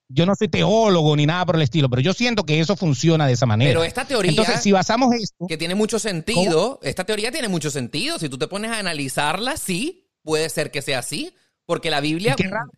Yo 0.10 0.26
no 0.26 0.36
soy 0.36 0.47
teólogo 0.47 1.16
ni 1.16 1.26
nada 1.26 1.45
por 1.45 1.55
el 1.58 1.62
estilo, 1.64 1.89
pero 1.89 2.01
yo 2.01 2.14
siento 2.14 2.45
que 2.45 2.60
eso 2.60 2.76
funciona 2.78 3.28
de 3.28 3.34
esa 3.34 3.45
manera. 3.45 3.70
Pero 3.72 3.84
esta 3.84 4.05
teoría. 4.05 4.30
Entonces, 4.32 4.62
si 4.62 4.72
basamos 4.72 5.14
esto, 5.16 5.47
que 5.47 5.58
tiene 5.58 5.76
mucho 5.76 5.99
sentido. 5.99 6.80
Esta 6.82 7.03
teoría 7.03 7.32
tiene 7.32 7.49
mucho 7.49 7.70
sentido. 7.70 8.18
Si 8.18 8.30
tú 8.30 8.38
te 8.38 8.47
pones 8.47 8.72
a 8.72 8.80
analizarla, 8.80 9.58
sí, 9.58 10.10
puede 10.24 10.47
ser 10.49 10.72
que 10.72 10.82
sea 10.82 10.99
así. 10.99 11.34
Porque 11.66 11.89
la 11.89 11.99
Biblia. 11.99 12.34
y 12.38 12.41
qué 12.41 12.47
raro, 12.49 12.70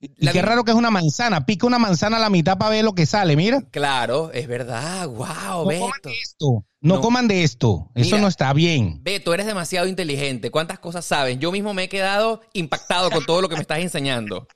y 0.00 0.24
La 0.24 0.32
qué 0.32 0.40
raro 0.40 0.62
que 0.64 0.70
es 0.70 0.76
una 0.76 0.90
manzana. 0.92 1.44
Pica 1.44 1.66
una 1.66 1.78
manzana 1.80 2.16
a 2.18 2.20
la 2.20 2.30
mitad 2.30 2.56
para 2.56 2.70
ver 2.70 2.84
lo 2.84 2.94
que 2.94 3.04
sale, 3.04 3.34
mira. 3.34 3.60
Claro, 3.72 4.30
es 4.32 4.46
verdad. 4.46 5.08
Wow, 5.08 5.26
No 5.64 5.66
Beto. 5.66 5.80
coman 5.80 6.00
de 6.04 6.12
esto. 6.20 6.46
No, 6.80 6.94
No. 6.94 7.00
coman 7.00 7.28
de 7.28 7.42
esto. 7.42 7.90
Eso 7.96 8.06
Mira. 8.12 8.20
no 8.22 8.28
está 8.28 8.52
bien. 8.52 9.00
Beto, 9.02 9.34
eres 9.34 9.46
demasiado 9.46 9.88
inteligente. 9.88 10.50
¿Cuántas 10.52 10.78
cosas 10.78 11.04
sabes? 11.04 11.38
Yo 11.40 11.50
mismo 11.52 11.74
me 11.74 11.82
he 11.84 11.88
quedado 11.88 12.40
impactado 12.52 13.10
con 13.10 13.26
todo 13.26 13.42
lo 13.42 13.48
que 13.48 13.56
me 13.56 13.60
estás 13.62 13.80
enseñando. 13.80 14.46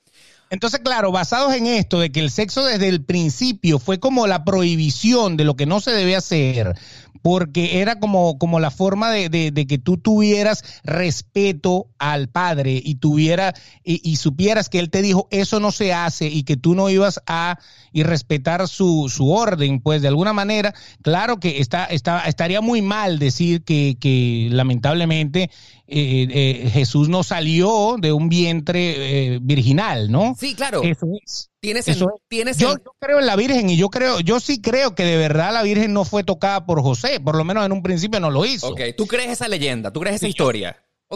Entonces, 0.51 0.81
claro, 0.85 1.11
basados 1.11 1.55
en 1.55 1.67
esto 1.67 1.99
de 1.99 2.13
que 2.13 2.21
el 2.21 2.31
sexo 2.31 2.65
desde 2.65 2.89
el 2.89 3.03
principio 3.03 3.79
fue 3.79 3.99
como 3.99 4.27
la 4.27 4.45
prohibición 4.45 5.37
de 5.37 5.45
lo 5.45 5.57
que 5.57 5.67
no 5.67 5.81
se 5.81 5.91
debe 5.91 6.17
hacer, 6.17 6.77
porque 7.25 7.81
era 7.81 7.99
como, 8.01 8.37
como 8.37 8.61
la 8.61 8.71
forma 8.71 9.11
de, 9.11 9.31
de- 9.31 9.51
de 9.51 9.67
que 9.67 9.79
tú 9.79 9.97
tuvieras 9.97 10.63
respeto 10.85 11.87
al 11.99 12.29
padre 12.29 12.83
y 12.85 12.97
tuviera 12.97 13.55
y, 13.83 13.99
y 14.09 14.17
supieras 14.17 14.69
que 14.69 14.79
él 14.79 14.91
te 14.91 15.01
dijo 15.01 15.27
eso 15.31 15.59
no 15.59 15.73
se 15.73 15.95
hace 15.95 16.27
y 16.27 16.43
que 16.43 16.59
tú 16.59 16.75
no 16.75 16.91
ibas 16.91 17.23
a 17.27 17.59
y 17.93 18.03
respetar 18.03 18.69
su, 18.69 19.09
su 19.09 19.31
orden, 19.31 19.81
pues 19.81 20.03
de 20.03 20.09
alguna 20.09 20.35
manera, 20.35 20.75
claro 21.01 21.39
que 21.41 21.61
está, 21.61 21.87
está, 21.87 22.21
estaría 22.27 22.61
muy 22.61 22.83
mal 22.83 23.19
decir 23.19 23.63
que, 23.65 23.97
que 23.99 24.49
lamentablemente 24.51 25.45
eh, 25.87 26.27
eh, 26.31 26.71
Jesús 26.75 27.09
no 27.09 27.23
salió 27.23 27.97
de 27.99 28.13
un 28.13 28.29
vientre 28.29 29.35
eh, 29.35 29.39
virginal, 29.41 30.11
¿no? 30.11 30.37
Sí, 30.39 30.55
claro. 30.55 30.83
Eso 30.83 31.07
es. 31.25 31.51
Tiene, 31.65 31.81
Eso 31.81 32.21
tiene 32.29 32.53
Yo, 32.53 32.75
creo 33.01 33.21
en 33.21 33.25
la 33.25 33.37
Virgen 33.37 33.71
y 33.71 33.79
yo 33.79 33.89
creo, 33.89 34.21
yo 34.21 34.39
sí 34.39 34.61
creo 34.61 34.95
que 34.95 35.03
de 35.03 35.17
verdad 35.17 35.51
la 35.51 35.63
Virgen 35.63 35.95
no 35.95 36.05
fue 36.05 36.23
tocada 36.23 36.67
por 36.67 36.83
José, 36.83 37.21
por 37.21 37.37
lo 37.37 37.45
menos 37.45 37.65
en 37.65 37.73
un 37.73 37.83
principio 37.83 38.21
no 38.21 38.31
lo 38.31 38.45
hizo. 38.45 38.69
Ok, 38.69 38.81
tú 38.99 39.07
crees 39.07 39.31
esa 39.31 39.49
leyenda, 39.49 39.91
tú 39.91 40.01
crees 40.01 40.17
esa 40.17 40.27
Sí, 40.27 40.35
yo- 40.37 40.45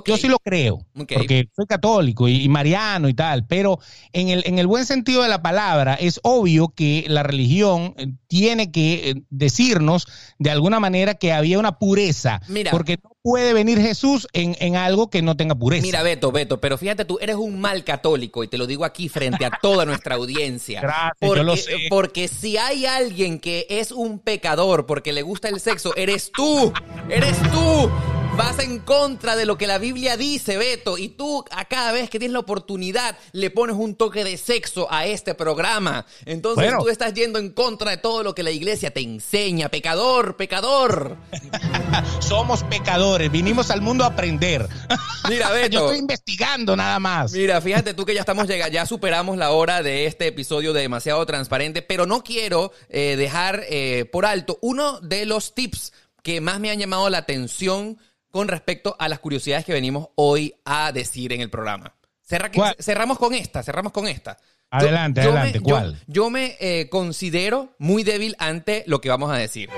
Yo 0.07 0.17
sí 0.17 0.29
lo 0.29 0.39
creo, 0.39 0.77
Ok. 0.97 1.13
porque 1.15 1.49
soy 1.55 1.67
católico 1.67 2.29
y, 2.29 2.43
y 2.43 2.49
mariano 2.49 3.09
y 3.09 3.15
tal, 3.15 3.47
pero 3.47 3.79
en 4.13 4.29
el, 4.29 4.43
en 4.47 4.59
el 4.59 4.67
buen 4.67 4.87
sentido 4.87 5.23
de 5.23 5.29
la 5.29 5.43
palabra 5.43 5.95
es 5.95 6.21
obvio 6.23 6.69
que 6.69 7.05
la 7.09 7.23
religión 7.23 7.95
eh, 7.97 8.09
tiene 8.27 8.71
que 8.71 9.11
eh, 9.11 9.15
decirnos 9.31 10.07
de 10.39 10.51
alguna 10.51 10.81
manera 10.81 11.15
que 11.15 11.33
había 11.33 11.59
una 11.59 11.79
pureza, 11.79 12.41
Mira. 12.49 12.71
porque 12.71 12.99
no 13.03 13.11
puede 13.23 13.53
venir 13.53 13.79
Jesús 13.81 14.27
en, 14.33 14.57
en 14.61 14.77
algo 14.77 15.11
que 15.11 15.21
no 15.23 15.37
tenga 15.37 15.55
pureza. 15.55 15.83
Mira, 15.83 16.03
Beto, 16.03 16.33
Beto, 16.33 16.61
pero 16.61 16.79
fíjate, 16.79 17.05
tú 17.05 17.19
eres 17.21 17.37
un 17.37 17.61
mal 17.61 17.85
católico 17.85 18.43
y 18.45 18.49
te 18.49 18.57
lo 18.57 18.67
digo 18.67 18.85
aquí 18.85 19.09
frente 19.09 19.45
a 19.45 19.51
toda 19.61 19.85
nuestra 19.85 20.15
audiencia. 20.15 20.81
Gracias, 20.83 21.13
porque, 21.21 21.37
yo 21.41 21.45
lo 21.45 21.57
sé. 21.57 21.73
Porque 21.91 22.29
si 22.29 22.57
hay 22.57 22.87
alguien 22.87 23.39
que 23.39 23.67
es 23.69 23.93
un 23.93 24.19
pecador 24.19 24.87
porque 24.87 25.13
le 25.13 25.23
gusta 25.23 25.49
el 25.49 25.61
sexo, 25.61 25.95
eres 25.97 26.31
tú, 26.33 26.73
eres 27.11 27.37
tú. 27.51 27.91
Vas 28.39 28.61
en 28.61 28.79
contra 28.79 29.35
de 29.35 29.45
lo 29.47 29.59
que 29.59 29.67
la 29.67 29.79
Biblia 29.79 30.17
dice, 30.17 30.57
Beto, 30.57 30.97
y 30.97 31.09
tú 31.09 31.45
a 31.51 31.65
cada 31.65 31.91
vez 31.91 32.09
que 32.09 32.21
tienes 32.21 32.33
la 32.35 32.39
oportunidad 32.39 33.19
le 33.33 33.51
pones 33.51 33.75
un 33.75 33.97
toque 33.97 34.23
de 34.23 34.37
sexo 34.37 34.87
a 34.93 35.07
este 35.07 35.35
programa. 35.35 36.07
Entonces 36.25 36.67
Bueno. 36.67 36.79
tú 36.81 36.89
estás 36.89 37.15
yendo 37.15 37.41
en 37.41 37.51
contra 37.51 37.91
de 37.91 37.97
todo 37.97 38.23
lo 38.23 38.37
que 38.37 38.45
la 38.45 38.53
iglesia 38.53 38.93
te 38.93 39.01
enseña. 39.01 39.71
Pecador, 39.71 40.37
pecador. 40.37 41.17
Somos 42.21 42.63
pecadores, 42.63 43.29
vinimos 43.33 43.73
al 43.73 43.81
mundo 43.81 44.05
a 44.05 44.09
aprender. 44.09 44.69
Mira, 45.29 45.49
Yo 45.49 45.55
Beto. 45.55 45.85
estoy 45.87 45.99
investigando 45.99 46.77
nada 46.77 47.01
más. 47.01 47.33
Mira, 47.33 47.61
fíjate 47.61 47.93
tú 47.93 48.05
que 48.05 48.15
ya 48.15 48.21
estamos 48.21 48.47
llegando, 48.47 48.73
ya 48.73 48.87
superamos 48.87 49.37
la 49.37 49.51
hora 49.51 49.83
de 49.83 50.07
este 50.07 50.29
episodio 50.29 50.73
de 50.73 50.83
demasiado 50.83 51.27
transparente, 51.27 51.83
pero 51.83 52.07
no 52.07 52.23
quiero 52.23 52.71
eh, 52.89 53.17
dejar 53.17 53.65
eh, 53.69 54.05
por 54.13 54.27
alto 54.27 54.59
uno 54.63 55.01
de 55.01 55.27
los 55.27 55.57
tips 55.57 55.93
que 56.23 56.41
más 56.41 56.61
me 56.61 56.71
han 56.71 56.79
llamado 56.79 57.09
la 57.11 57.19
atención 57.19 57.99
con 58.31 58.49
respecto 58.49 58.95
a 58.99 59.09
las 59.09 59.19
curiosidades 59.21 59.65
que 59.65 59.73
venimos 59.73 60.09
hoy 60.17 60.55
a 60.65 60.93
decir 60.93 61.33
en 61.33 61.41
el 61.41 61.51
programa. 61.51 61.95
Cerramos 62.79 63.19
con 63.19 63.33
esta, 63.35 63.63
cerramos 63.63 63.93
con 63.93 64.07
esta. 64.07 64.37
Adelante, 64.71 65.23
yo 65.23 65.31
adelante, 65.31 65.61
me- 65.61 65.67
yo- 65.67 65.75
¿cuál? 65.75 66.03
Yo, 66.07 66.29
me 66.31 66.57
eh, 66.61 66.89
considero 66.91 67.71
muy 67.79 68.03
débil 68.05 68.37
ante 68.39 68.85
lo 68.87 69.01
que 69.01 69.09
vamos 69.09 69.31
a 69.31 69.37
decir. 69.37 69.71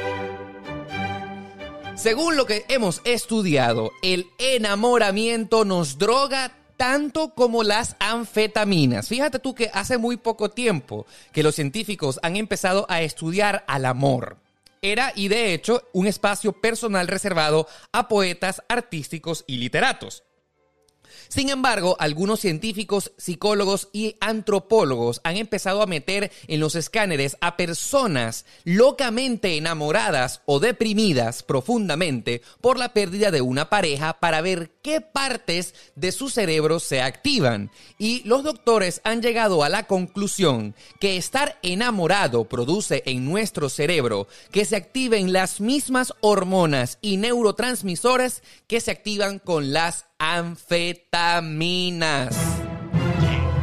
Según 1.96 2.36
lo 2.36 2.46
que 2.46 2.64
hemos 2.68 3.02
estudiado, 3.04 3.90
el 4.02 4.26
enamoramiento 4.38 5.64
nos 5.64 5.98
droga 5.98 6.52
tanto 6.78 7.34
como 7.34 7.62
las 7.62 7.94
anfetaminas. 8.00 9.06
Fíjate 9.08 9.38
tú 9.38 9.54
que 9.54 9.70
hace 9.74 9.98
muy 9.98 10.16
poco 10.16 10.48
tiempo 10.50 11.06
que 11.30 11.42
los 11.42 11.54
científicos 11.54 12.18
han 12.22 12.36
empezado 12.36 12.86
a 12.88 13.02
estudiar 13.02 13.64
al 13.68 13.84
amor. 13.84 14.38
Era, 14.82 15.12
y 15.14 15.28
de 15.28 15.52
hecho, 15.52 15.82
un 15.92 16.06
espacio 16.06 16.52
personal 16.52 17.06
reservado 17.06 17.66
a 17.92 18.08
poetas, 18.08 18.62
artísticos 18.68 19.44
y 19.46 19.58
literatos. 19.58 20.24
Sin 21.28 21.50
embargo, 21.50 21.96
algunos 21.98 22.40
científicos, 22.40 23.12
psicólogos 23.16 23.88
y 23.92 24.16
antropólogos 24.20 25.20
han 25.24 25.36
empezado 25.36 25.82
a 25.82 25.86
meter 25.86 26.30
en 26.48 26.60
los 26.60 26.74
escáneres 26.74 27.36
a 27.40 27.56
personas 27.56 28.44
locamente 28.64 29.56
enamoradas 29.56 30.42
o 30.46 30.60
deprimidas 30.60 31.42
profundamente 31.42 32.42
por 32.60 32.78
la 32.78 32.92
pérdida 32.92 33.30
de 33.30 33.40
una 33.40 33.70
pareja 33.70 34.18
para 34.20 34.40
ver 34.40 34.72
qué 34.82 35.00
partes 35.00 35.74
de 35.94 36.12
su 36.12 36.28
cerebro 36.28 36.80
se 36.80 37.02
activan. 37.02 37.70
Y 37.98 38.22
los 38.24 38.42
doctores 38.42 39.00
han 39.04 39.22
llegado 39.22 39.64
a 39.64 39.68
la 39.68 39.86
conclusión 39.86 40.74
que 40.98 41.16
estar 41.16 41.58
enamorado 41.62 42.44
produce 42.44 43.02
en 43.06 43.24
nuestro 43.24 43.68
cerebro 43.68 44.28
que 44.50 44.64
se 44.64 44.76
activen 44.76 45.32
las 45.32 45.60
mismas 45.60 46.14
hormonas 46.20 46.98
y 47.00 47.16
neurotransmisores 47.16 48.42
que 48.66 48.80
se 48.80 48.90
activan 48.90 49.38
con 49.38 49.72
las 49.72 50.06
anfetaminas. 50.20 52.36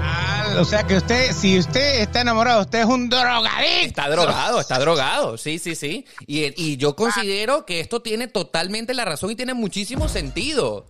Ah, 0.01 0.55
o 0.59 0.65
sea 0.65 0.83
que 0.83 0.97
usted, 0.97 1.31
si 1.31 1.57
usted 1.59 2.01
está 2.01 2.19
enamorado, 2.21 2.61
usted 2.61 2.79
es 2.79 2.85
un 2.85 3.09
drogadicto. 3.09 3.85
Está 3.85 4.09
drogado, 4.09 4.59
está 4.59 4.79
drogado, 4.79 5.37
sí, 5.37 5.59
sí, 5.59 5.75
sí. 5.75 6.05
Y, 6.25 6.45
y 6.61 6.77
yo 6.77 6.95
considero 6.95 7.63
que 7.65 7.79
esto 7.79 8.01
tiene 8.01 8.27
totalmente 8.27 8.95
la 8.95 9.05
razón 9.05 9.31
y 9.31 9.35
tiene 9.35 9.53
muchísimo 9.53 10.09
sentido. 10.09 10.87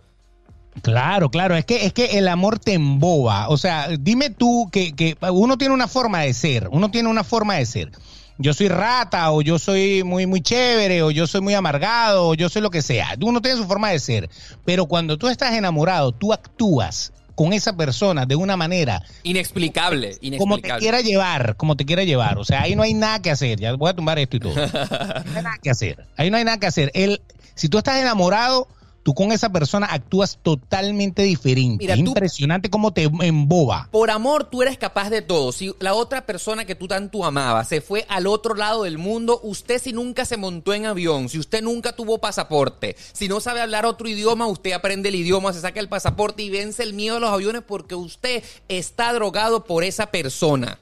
Claro, 0.82 1.30
claro, 1.30 1.56
es 1.56 1.64
que, 1.64 1.86
es 1.86 1.92
que 1.92 2.18
el 2.18 2.28
amor 2.28 2.58
te 2.58 2.74
emboba. 2.74 3.48
O 3.48 3.56
sea, 3.56 3.88
dime 4.00 4.30
tú 4.30 4.68
que, 4.72 4.94
que 4.94 5.16
uno 5.32 5.58
tiene 5.58 5.74
una 5.74 5.88
forma 5.88 6.20
de 6.20 6.32
ser, 6.32 6.68
uno 6.70 6.90
tiene 6.90 7.08
una 7.08 7.24
forma 7.24 7.56
de 7.56 7.66
ser. 7.66 7.90
Yo 8.38 8.54
soy 8.54 8.68
rata, 8.68 9.32
o 9.32 9.42
yo 9.42 9.58
soy 9.58 10.04
muy, 10.04 10.26
muy 10.26 10.40
chévere, 10.40 11.02
o 11.02 11.10
yo 11.10 11.26
soy 11.26 11.40
muy 11.40 11.54
amargado, 11.54 12.28
o 12.28 12.34
yo 12.34 12.48
soy 12.48 12.62
lo 12.62 12.70
que 12.70 12.82
sea. 12.82 13.16
Uno 13.20 13.40
tiene 13.42 13.58
su 13.58 13.66
forma 13.66 13.90
de 13.90 13.98
ser. 13.98 14.30
Pero 14.64 14.86
cuando 14.86 15.18
tú 15.18 15.28
estás 15.28 15.54
enamorado, 15.54 16.12
tú 16.12 16.32
actúas 16.32 17.12
con 17.34 17.52
esa 17.52 17.76
persona 17.76 18.26
de 18.26 18.34
una 18.34 18.56
manera 18.56 19.00
Inexplicable, 19.22 20.10
como 20.10 20.18
te 20.18 20.26
inexplicable. 20.26 20.80
quiera 20.80 21.00
llevar, 21.00 21.56
como 21.56 21.76
te 21.76 21.84
quiera 21.84 22.02
llevar. 22.04 22.38
O 22.38 22.44
sea, 22.44 22.62
ahí 22.62 22.74
no 22.74 22.82
hay 22.82 22.94
nada 22.94 23.22
que 23.22 23.30
hacer. 23.30 23.58
Ya 23.60 23.74
voy 23.74 23.90
a 23.90 23.94
tumbar 23.94 24.18
esto 24.18 24.36
y 24.36 24.40
todo. 24.40 24.54
No 25.24 25.36
hay 25.36 25.42
nada 25.42 25.58
que 25.62 25.70
hacer. 25.70 26.06
Ahí 26.16 26.30
no 26.30 26.36
hay 26.36 26.44
nada 26.44 26.58
que 26.58 26.66
hacer. 26.66 26.90
Él, 26.94 27.20
si 27.54 27.68
tú 27.68 27.78
estás 27.78 28.00
enamorado, 28.00 28.68
tú 29.02 29.14
con 29.14 29.32
esa 29.32 29.50
persona 29.50 29.86
actúas 29.86 30.38
totalmente 30.42 31.22
diferente. 31.22 31.84
Mira, 31.84 31.94
es 31.94 32.00
tú- 32.00 32.06
impresionante 32.10 32.68
cómo 32.68 32.92
te 32.92 33.04
emboba. 33.04 33.88
Por 33.90 34.10
amor 34.10 34.44
tú 34.44 34.62
eres 34.62 34.76
capaz 34.76 35.08
de 35.10 35.22
todo. 35.22 35.52
Si 35.52 35.74
la 35.80 35.94
otra 35.94 36.26
persona 36.26 36.64
que 36.66 36.74
tú 36.74 36.88
tanto 36.88 37.24
amabas 37.24 37.68
se 37.68 37.80
fue 37.80 38.04
al 38.08 38.26
otro 38.26 38.54
lado 38.54 38.82
del 38.82 38.98
mundo, 38.98 39.40
usted 39.42 39.80
si 39.80 39.92
nunca 39.92 40.24
se 40.24 40.36
montó 40.36 40.74
en 40.74 40.86
avión, 40.86 41.28
si 41.28 41.38
usted 41.38 41.62
nunca 41.62 41.92
tuvo 41.96 42.18
pasaporte, 42.18 42.96
si 43.12 43.28
no 43.28 43.40
sabe 43.40 43.60
hablar 43.60 43.86
otro 43.86 44.08
idioma, 44.08 44.46
usted 44.46 44.72
aprende 44.72 45.08
el 45.08 45.14
idioma, 45.14 45.52
se 45.52 45.60
saca 45.60 45.80
el 45.80 45.88
pasaporte 45.88 46.42
y 46.42 46.50
vence 46.50 46.82
el 46.82 46.92
miedo 46.94 47.16
a 47.16 47.20
los 47.20 47.30
aviones 47.30 47.62
porque 47.66 47.94
usted 47.94 48.42
está 48.68 49.12
drogado 49.12 49.64
por 49.64 49.84
esa 49.84 50.06
persona. 50.10 50.78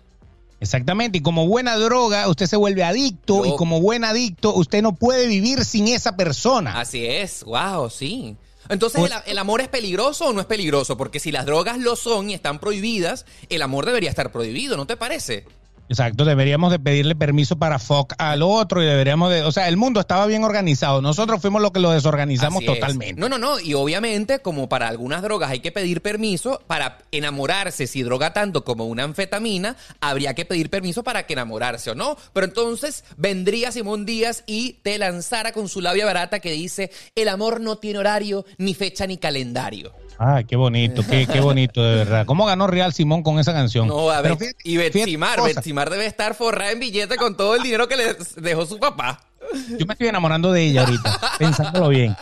Exactamente, 0.67 1.19
y 1.19 1.21
como 1.21 1.47
buena 1.47 1.77
droga, 1.77 2.29
usted 2.29 2.47
se 2.47 2.57
vuelve 2.57 2.83
adicto 2.83 3.47
y 3.47 3.55
como 3.57 3.81
buen 3.81 4.05
adicto, 4.05 4.53
usted 4.55 4.83
no 4.83 4.95
puede 4.95 5.29
vivir 5.29 5.65
sin 5.65 5.87
esa 5.89 6.17
persona. 6.17 6.81
Así 6.81 7.07
es, 7.07 7.45
wow, 7.45 7.89
sí. 7.89 8.37
Entonces, 8.69 9.01
¿el, 9.05 9.13
el 9.27 9.39
amor 9.39 9.61
es 9.61 9.69
peligroso 9.69 10.27
o 10.27 10.33
no 10.33 10.41
es 10.41 10.47
peligroso? 10.47 10.97
Porque 10.97 11.21
si 11.21 11.31
las 11.31 11.47
drogas 11.47 11.79
lo 11.79 11.95
son 11.95 12.31
y 12.31 12.35
están 12.35 12.59
prohibidas, 12.59 13.27
el 13.49 13.63
amor 13.63 13.87
debería 13.87 14.11
estar 14.11 14.33
prohibido, 14.33 14.77
¿no 14.77 14.87
te 14.87 14.97
parece? 14.97 15.45
Exacto, 15.89 16.25
deberíamos 16.25 16.73
de 16.73 16.79
pedirle 16.79 17.15
permiso 17.15 17.57
para 17.57 17.79
fuck 17.79 18.15
al 18.19 18.43
otro 18.43 18.83
y 18.83 18.87
deberíamos 18.87 19.31
de, 19.31 19.43
o 19.43 19.53
sea, 19.53 19.69
el 19.69 19.77
mundo 19.77 20.01
estaba 20.01 20.27
bien 20.27 20.43
organizado, 20.45 21.01
nosotros 21.01 21.41
fuimos 21.41 21.63
los 21.63 21.71
que 21.71 21.81
lo 21.81 21.91
desorganizamos 21.93 22.63
Así 22.63 22.73
es. 22.73 22.81
totalmente. 22.81 23.21
No, 23.21 23.29
no, 23.29 23.39
no. 23.39 23.61
Y 23.61 23.75
obviamente, 23.75 24.41
como 24.41 24.69
para 24.69 24.89
algunas 24.89 25.23
drogas 25.23 25.51
hay 25.51 25.61
que 25.61 25.73
pedir 25.73 26.03
permiso, 26.03 26.61
para 26.67 26.99
enamorarse, 27.13 27.87
si 27.87 28.03
droga 28.03 28.33
tanto 28.33 28.65
como 28.65 28.87
una 28.87 29.05
anfetamina, 29.05 29.77
habría 30.01 30.35
que 30.35 30.45
pedir 30.45 30.71
permiso 30.71 31.05
para 31.05 31.27
que 31.27 31.35
enamorarse 31.35 31.91
o 31.91 31.95
no. 31.95 32.17
Pero 32.33 32.47
entonces 32.47 33.05
vendría 33.17 33.73
Simón 33.73 34.07
Díaz 34.07 34.43
y 34.47 34.75
te 34.83 34.99
lanzara 34.99 35.53
con 35.53 35.69
su 35.69 35.81
labia 35.81 36.05
barata 36.05 36.41
que 36.41 36.51
dice: 36.53 36.91
el 37.15 37.29
amor 37.29 37.61
no 37.61 37.77
tiene 37.77 37.99
horario, 38.01 38.45
ni 38.59 38.75
fecha, 38.75 39.07
ni 39.07 39.19
calendario. 39.19 39.93
Ay, 40.19 40.45
qué 40.49 40.57
bonito, 40.57 41.03
qué, 41.09 41.27
qué 41.27 41.41
bonito, 41.41 41.83
de 41.83 41.97
verdad. 41.97 42.27
¿Cómo 42.27 42.47
ganó 42.47 42.67
Real 42.67 42.93
Simón 42.93 43.23
con 43.23 43.39
esa 43.39 43.53
canción? 43.53 43.89
No, 43.89 44.11
a 44.11 44.21
ver. 44.23 44.37
fíjate- 44.37 44.57
Y 44.65 45.17
cosa, 45.17 45.43
Betsimar 45.43 45.91
debe 45.91 46.07
estar 46.07 46.35
forrada 46.35 46.73
en 46.73 46.81
billete 46.81 47.17
con 47.17 47.37
todo 47.37 47.57
el 47.57 47.63
dinero 47.63 47.89
que 47.89 47.97
le 47.97 48.17
dejó 48.37 48.67
su 48.67 48.79
papá. 48.79 49.21
Yo 49.79 49.87
me 49.87 49.93
estoy 49.93 50.09
enamorando 50.09 50.51
de 50.53 50.65
ella 50.65 50.81
ahorita, 50.83 51.21
pensándolo 51.39 51.89
bien. 51.89 52.17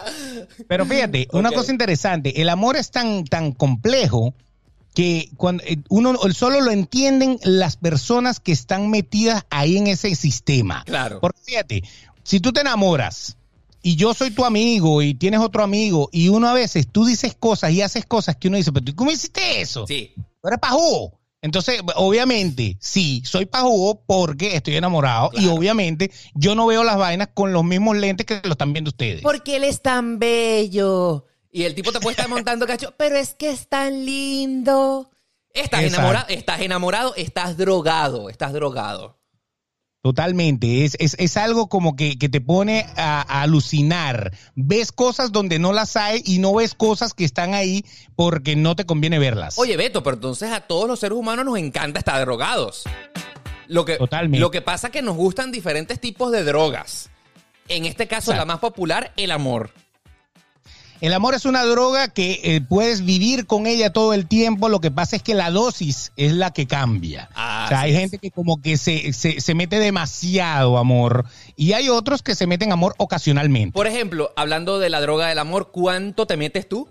Pero 0.68 0.84
fíjate, 0.84 1.28
una 1.32 1.50
cosa 1.52 1.72
interesante, 1.72 2.40
el 2.42 2.48
amor 2.50 2.76
es 2.76 2.90
tan, 2.90 3.24
tan 3.24 3.52
complejo 3.52 4.34
que 4.94 5.30
cuando 5.36 5.64
eh, 5.64 5.78
uno 5.88 6.14
solo 6.32 6.60
lo 6.60 6.70
entienden 6.70 7.38
las 7.42 7.76
personas 7.76 8.40
que 8.40 8.52
están 8.52 8.90
metidas 8.90 9.44
ahí 9.50 9.76
en 9.78 9.86
ese 9.86 10.14
sistema. 10.14 10.84
Claro. 10.84 11.18
Porque 11.20 11.40
fíjate, 11.44 11.82
si 12.22 12.40
tú 12.40 12.52
te 12.52 12.60
enamoras 12.60 13.36
y 13.86 13.96
yo 13.96 14.14
soy 14.14 14.30
tu 14.30 14.46
amigo 14.46 15.02
y 15.02 15.12
tienes 15.12 15.40
otro 15.40 15.62
amigo 15.62 16.08
y 16.10 16.30
uno 16.30 16.48
a 16.48 16.54
veces 16.54 16.88
tú 16.90 17.04
dices 17.04 17.36
cosas 17.38 17.70
y 17.72 17.82
haces 17.82 18.06
cosas 18.06 18.34
que 18.36 18.48
uno 18.48 18.56
dice, 18.56 18.72
pero 18.72 18.82
¿tú 18.82 18.94
cómo 18.96 19.10
hiciste 19.10 19.60
eso? 19.60 19.86
Sí. 19.86 20.14
Tú 20.16 20.48
eres 20.48 20.58
pajú. 20.58 21.12
Entonces, 21.42 21.82
obviamente, 21.96 22.78
sí, 22.80 23.22
soy 23.26 23.44
pajú 23.44 24.00
porque 24.06 24.56
estoy 24.56 24.76
enamorado 24.76 25.30
y 25.34 25.48
obviamente 25.48 26.10
yo 26.34 26.54
no 26.54 26.66
veo 26.66 26.82
las 26.82 26.96
vainas 26.96 27.28
con 27.34 27.52
los 27.52 27.62
mismos 27.62 27.98
lentes 27.98 28.24
que 28.24 28.40
lo 28.42 28.52
están 28.52 28.72
viendo 28.72 28.88
ustedes. 28.88 29.20
Porque 29.20 29.56
él 29.56 29.64
es 29.64 29.82
tan 29.82 30.18
bello. 30.18 31.26
Y 31.52 31.64
el 31.64 31.74
tipo 31.74 31.92
te 31.92 32.00
puede 32.00 32.12
estar 32.12 32.30
montando 32.30 32.66
cacho, 32.66 32.94
pero 32.96 33.16
es 33.16 33.34
que 33.34 33.50
es 33.50 33.68
tan 33.68 34.06
lindo. 34.06 35.10
Estás 35.50 35.82
Exacto. 35.82 36.00
enamorado, 36.00 36.26
estás 36.30 36.60
enamorado, 36.62 37.14
estás 37.16 37.58
drogado, 37.58 38.30
estás 38.30 38.54
drogado. 38.54 39.18
Totalmente, 40.04 40.84
es, 40.84 40.98
es, 41.00 41.16
es 41.18 41.38
algo 41.38 41.70
como 41.70 41.96
que, 41.96 42.18
que 42.18 42.28
te 42.28 42.42
pone 42.42 42.84
a, 42.94 43.22
a 43.22 43.40
alucinar. 43.40 44.32
Ves 44.54 44.92
cosas 44.92 45.32
donde 45.32 45.58
no 45.58 45.72
las 45.72 45.96
hay 45.96 46.22
y 46.26 46.40
no 46.40 46.52
ves 46.52 46.74
cosas 46.74 47.14
que 47.14 47.24
están 47.24 47.54
ahí 47.54 47.86
porque 48.14 48.54
no 48.54 48.76
te 48.76 48.84
conviene 48.84 49.18
verlas. 49.18 49.58
Oye, 49.58 49.78
Beto, 49.78 50.02
pero 50.02 50.16
entonces 50.16 50.52
a 50.52 50.60
todos 50.60 50.86
los 50.86 51.00
seres 51.00 51.16
humanos 51.16 51.46
nos 51.46 51.56
encanta 51.56 52.00
estar 52.00 52.20
drogados. 52.20 52.84
Lo 53.66 53.86
que, 53.86 53.96
Totalmente. 53.96 54.40
Lo 54.40 54.50
que 54.50 54.60
pasa 54.60 54.88
es 54.88 54.92
que 54.92 55.00
nos 55.00 55.16
gustan 55.16 55.50
diferentes 55.50 55.98
tipos 55.98 56.30
de 56.32 56.44
drogas. 56.44 57.08
En 57.68 57.86
este 57.86 58.06
caso, 58.06 58.32
Exacto. 58.32 58.40
la 58.42 58.44
más 58.44 58.60
popular, 58.60 59.14
el 59.16 59.30
amor. 59.30 59.70
El 61.04 61.12
amor 61.12 61.34
es 61.34 61.44
una 61.44 61.64
droga 61.64 62.08
que 62.08 62.40
eh, 62.42 62.62
puedes 62.62 63.04
vivir 63.04 63.46
con 63.46 63.66
ella 63.66 63.92
todo 63.92 64.14
el 64.14 64.26
tiempo, 64.26 64.70
lo 64.70 64.80
que 64.80 64.90
pasa 64.90 65.16
es 65.16 65.22
que 65.22 65.34
la 65.34 65.50
dosis 65.50 66.12
es 66.16 66.32
la 66.32 66.50
que 66.50 66.66
cambia. 66.66 67.28
Ah, 67.34 67.64
o 67.66 67.68
sea, 67.68 67.80
hay 67.82 67.92
es. 67.92 68.00
gente 68.00 68.18
que 68.18 68.30
como 68.30 68.62
que 68.62 68.78
se, 68.78 69.12
se, 69.12 69.42
se 69.42 69.54
mete 69.54 69.78
demasiado 69.78 70.78
amor 70.78 71.26
y 71.56 71.74
hay 71.74 71.90
otros 71.90 72.22
que 72.22 72.34
se 72.34 72.46
meten 72.46 72.72
amor 72.72 72.94
ocasionalmente. 72.96 73.74
Por 73.74 73.86
ejemplo, 73.86 74.32
hablando 74.34 74.78
de 74.78 74.88
la 74.88 75.02
droga 75.02 75.26
del 75.26 75.40
amor, 75.40 75.72
¿cuánto 75.72 76.26
te 76.26 76.38
metes 76.38 76.70
tú? 76.70 76.88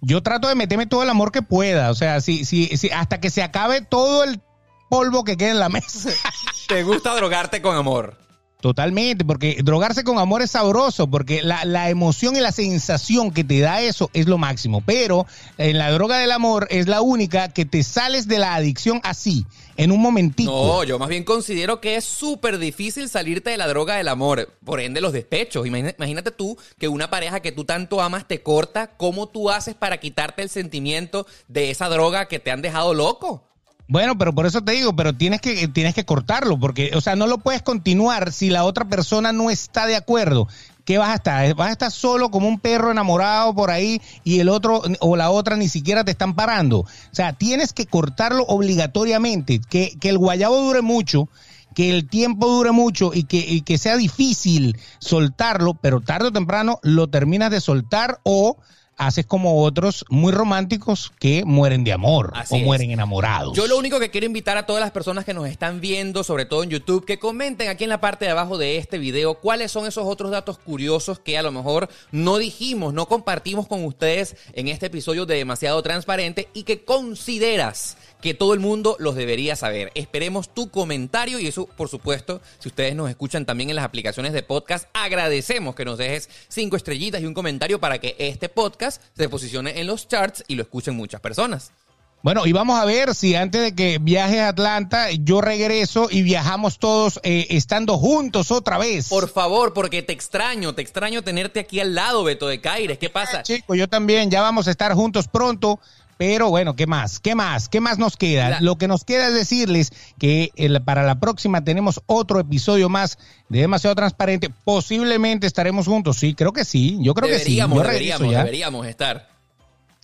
Yo 0.00 0.22
trato 0.22 0.46
de 0.46 0.54
meterme 0.54 0.86
todo 0.86 1.02
el 1.02 1.10
amor 1.10 1.32
que 1.32 1.42
pueda, 1.42 1.90
o 1.90 1.96
sea, 1.96 2.20
si, 2.20 2.44
si, 2.44 2.68
si, 2.76 2.88
hasta 2.90 3.20
que 3.20 3.30
se 3.30 3.42
acabe 3.42 3.80
todo 3.80 4.22
el 4.22 4.40
polvo 4.88 5.24
que 5.24 5.36
queda 5.36 5.50
en 5.50 5.58
la 5.58 5.68
mesa. 5.68 6.10
¿Te 6.68 6.84
gusta 6.84 7.16
drogarte 7.16 7.60
con 7.62 7.76
amor? 7.76 8.27
Totalmente, 8.60 9.24
porque 9.24 9.60
drogarse 9.62 10.02
con 10.02 10.18
amor 10.18 10.42
es 10.42 10.50
sabroso, 10.50 11.08
porque 11.08 11.42
la, 11.44 11.64
la 11.64 11.90
emoción 11.90 12.34
y 12.34 12.40
la 12.40 12.50
sensación 12.50 13.30
que 13.30 13.44
te 13.44 13.60
da 13.60 13.82
eso 13.82 14.10
es 14.14 14.26
lo 14.26 14.36
máximo. 14.36 14.82
Pero 14.84 15.26
en 15.58 15.78
la 15.78 15.92
droga 15.92 16.18
del 16.18 16.32
amor 16.32 16.66
es 16.70 16.88
la 16.88 17.00
única 17.00 17.50
que 17.50 17.64
te 17.64 17.84
sales 17.84 18.26
de 18.26 18.40
la 18.40 18.56
adicción 18.56 19.00
así, 19.04 19.46
en 19.76 19.92
un 19.92 20.00
momentito. 20.00 20.50
No, 20.50 20.82
yo 20.82 20.98
más 20.98 21.08
bien 21.08 21.22
considero 21.22 21.80
que 21.80 21.94
es 21.94 22.04
súper 22.04 22.58
difícil 22.58 23.08
salirte 23.08 23.50
de 23.50 23.58
la 23.58 23.68
droga 23.68 23.94
del 23.94 24.08
amor, 24.08 24.52
por 24.64 24.80
ende 24.80 25.00
los 25.00 25.12
despechos. 25.12 25.64
Imagínate 25.64 26.32
tú 26.32 26.58
que 26.80 26.88
una 26.88 27.10
pareja 27.10 27.38
que 27.38 27.52
tú 27.52 27.64
tanto 27.64 28.00
amas 28.00 28.26
te 28.26 28.42
corta, 28.42 28.88
¿cómo 28.96 29.28
tú 29.28 29.50
haces 29.50 29.76
para 29.76 30.00
quitarte 30.00 30.42
el 30.42 30.48
sentimiento 30.48 31.28
de 31.46 31.70
esa 31.70 31.88
droga 31.88 32.26
que 32.26 32.40
te 32.40 32.50
han 32.50 32.60
dejado 32.60 32.92
loco? 32.92 33.44
Bueno, 33.88 34.18
pero 34.18 34.34
por 34.34 34.44
eso 34.44 34.60
te 34.60 34.72
digo, 34.72 34.94
pero 34.94 35.14
tienes 35.14 35.40
que, 35.40 35.66
tienes 35.66 35.94
que 35.94 36.04
cortarlo, 36.04 36.60
porque, 36.60 36.90
o 36.94 37.00
sea, 37.00 37.16
no 37.16 37.26
lo 37.26 37.38
puedes 37.38 37.62
continuar 37.62 38.32
si 38.32 38.50
la 38.50 38.64
otra 38.64 38.84
persona 38.84 39.32
no 39.32 39.48
está 39.48 39.86
de 39.86 39.96
acuerdo. 39.96 40.46
¿Qué 40.84 40.98
vas 40.98 41.08
a 41.08 41.14
estar? 41.14 41.54
¿Vas 41.54 41.68
a 41.68 41.72
estar 41.72 41.90
solo 41.90 42.30
como 42.30 42.48
un 42.48 42.60
perro 42.60 42.90
enamorado 42.90 43.54
por 43.54 43.70
ahí 43.70 44.00
y 44.24 44.40
el 44.40 44.50
otro 44.50 44.82
o 45.00 45.16
la 45.16 45.30
otra 45.30 45.56
ni 45.56 45.68
siquiera 45.68 46.04
te 46.04 46.10
están 46.10 46.34
parando? 46.34 46.80
O 46.80 46.86
sea, 47.12 47.32
tienes 47.32 47.72
que 47.72 47.86
cortarlo 47.86 48.44
obligatoriamente, 48.44 49.58
que, 49.58 49.92
que 49.98 50.10
el 50.10 50.18
guayabo 50.18 50.58
dure 50.58 50.82
mucho, 50.82 51.28
que 51.74 51.90
el 51.90 52.08
tiempo 52.08 52.46
dure 52.46 52.72
mucho 52.72 53.12
y 53.14 53.24
que, 53.24 53.38
y 53.38 53.62
que 53.62 53.78
sea 53.78 53.96
difícil 53.96 54.78
soltarlo, 54.98 55.74
pero 55.74 56.00
tarde 56.00 56.28
o 56.28 56.32
temprano 56.32 56.78
lo 56.82 57.08
terminas 57.08 57.50
de 57.50 57.60
soltar 57.60 58.20
o 58.22 58.58
haces 58.98 59.24
como 59.24 59.62
otros 59.62 60.04
muy 60.10 60.32
románticos 60.32 61.12
que 61.18 61.44
mueren 61.44 61.84
de 61.84 61.92
amor 61.92 62.32
Así 62.34 62.54
o 62.54 62.58
es. 62.58 62.64
mueren 62.64 62.90
enamorados. 62.90 63.56
Yo 63.56 63.66
lo 63.66 63.78
único 63.78 63.98
que 64.00 64.10
quiero 64.10 64.26
invitar 64.26 64.58
a 64.58 64.66
todas 64.66 64.80
las 64.80 64.90
personas 64.90 65.24
que 65.24 65.32
nos 65.32 65.48
están 65.48 65.80
viendo, 65.80 66.24
sobre 66.24 66.44
todo 66.44 66.64
en 66.64 66.70
YouTube, 66.70 67.04
que 67.06 67.18
comenten 67.18 67.68
aquí 67.68 67.84
en 67.84 67.90
la 67.90 68.00
parte 68.00 68.24
de 68.24 68.32
abajo 68.32 68.58
de 68.58 68.76
este 68.76 68.98
video 68.98 69.34
cuáles 69.34 69.70
son 69.72 69.86
esos 69.86 70.04
otros 70.06 70.30
datos 70.30 70.58
curiosos 70.58 71.18
que 71.20 71.38
a 71.38 71.42
lo 71.42 71.52
mejor 71.52 71.88
no 72.10 72.38
dijimos, 72.38 72.92
no 72.92 73.06
compartimos 73.06 73.66
con 73.66 73.84
ustedes 73.84 74.36
en 74.52 74.68
este 74.68 74.86
episodio 74.86 75.26
de 75.26 75.36
Demasiado 75.36 75.82
Transparente 75.82 76.48
y 76.52 76.64
que 76.64 76.84
consideras 76.84 77.96
que 78.20 78.34
todo 78.34 78.54
el 78.54 78.60
mundo 78.60 78.96
los 78.98 79.14
debería 79.14 79.56
saber. 79.56 79.92
Esperemos 79.94 80.52
tu 80.52 80.70
comentario 80.70 81.38
y 81.38 81.46
eso, 81.46 81.66
por 81.66 81.88
supuesto, 81.88 82.40
si 82.58 82.68
ustedes 82.68 82.94
nos 82.94 83.10
escuchan 83.10 83.46
también 83.46 83.70
en 83.70 83.76
las 83.76 83.84
aplicaciones 83.84 84.32
de 84.32 84.42
podcast, 84.42 84.88
agradecemos 84.92 85.74
que 85.74 85.84
nos 85.84 85.98
dejes 85.98 86.28
cinco 86.48 86.76
estrellitas 86.76 87.20
y 87.20 87.26
un 87.26 87.34
comentario 87.34 87.80
para 87.80 87.98
que 87.98 88.16
este 88.18 88.48
podcast 88.48 89.02
se 89.16 89.28
posicione 89.28 89.80
en 89.80 89.86
los 89.86 90.08
charts 90.08 90.44
y 90.48 90.56
lo 90.56 90.62
escuchen 90.62 90.96
muchas 90.96 91.20
personas. 91.20 91.72
Bueno, 92.20 92.46
y 92.46 92.52
vamos 92.52 92.80
a 92.80 92.84
ver 92.84 93.14
si 93.14 93.36
antes 93.36 93.62
de 93.62 93.74
que 93.76 93.98
viajes 94.00 94.40
a 94.40 94.48
Atlanta, 94.48 95.12
yo 95.12 95.40
regreso 95.40 96.08
y 96.10 96.22
viajamos 96.22 96.80
todos 96.80 97.20
eh, 97.22 97.46
estando 97.50 97.96
juntos 97.96 98.50
otra 98.50 98.76
vez. 98.76 99.08
Por 99.08 99.28
favor, 99.28 99.72
porque 99.72 100.02
te 100.02 100.14
extraño, 100.14 100.74
te 100.74 100.82
extraño 100.82 101.22
tenerte 101.22 101.60
aquí 101.60 101.78
al 101.78 101.94
lado, 101.94 102.24
Beto 102.24 102.48
de 102.48 102.60
Caires. 102.60 102.98
¿Qué 102.98 103.08
pasa? 103.08 103.44
Chicos, 103.44 103.78
yo 103.78 103.88
también, 103.88 104.32
ya 104.32 104.42
vamos 104.42 104.66
a 104.66 104.72
estar 104.72 104.92
juntos 104.94 105.28
pronto. 105.28 105.78
Pero 106.18 106.50
bueno, 106.50 106.74
¿qué 106.76 106.86
más? 106.86 107.20
¿Qué 107.20 107.34
más? 107.34 107.68
¿Qué 107.68 107.80
más 107.80 107.96
nos 107.98 108.16
queda? 108.16 108.50
La- 108.50 108.60
Lo 108.60 108.76
que 108.76 108.88
nos 108.88 109.04
queda 109.04 109.28
es 109.28 109.34
decirles 109.34 109.92
que 110.18 110.50
el- 110.56 110.82
para 110.82 111.04
la 111.04 111.20
próxima 111.20 111.62
tenemos 111.64 112.00
otro 112.06 112.40
episodio 112.40 112.88
más 112.88 113.18
de 113.48 113.60
Demasiado 113.60 113.94
Transparente. 113.96 114.50
Posiblemente 114.64 115.46
estaremos 115.46 115.86
juntos. 115.86 116.16
Sí, 116.18 116.34
creo 116.34 116.52
que 116.52 116.64
sí. 116.64 116.98
Yo 117.00 117.14
creo 117.14 117.28
deberíamos, 117.30 117.78
que 117.78 117.84
sí. 117.84 117.92
Deberíamos, 117.92 118.32
ya. 118.32 118.38
deberíamos 118.40 118.86
estar. 118.86 119.28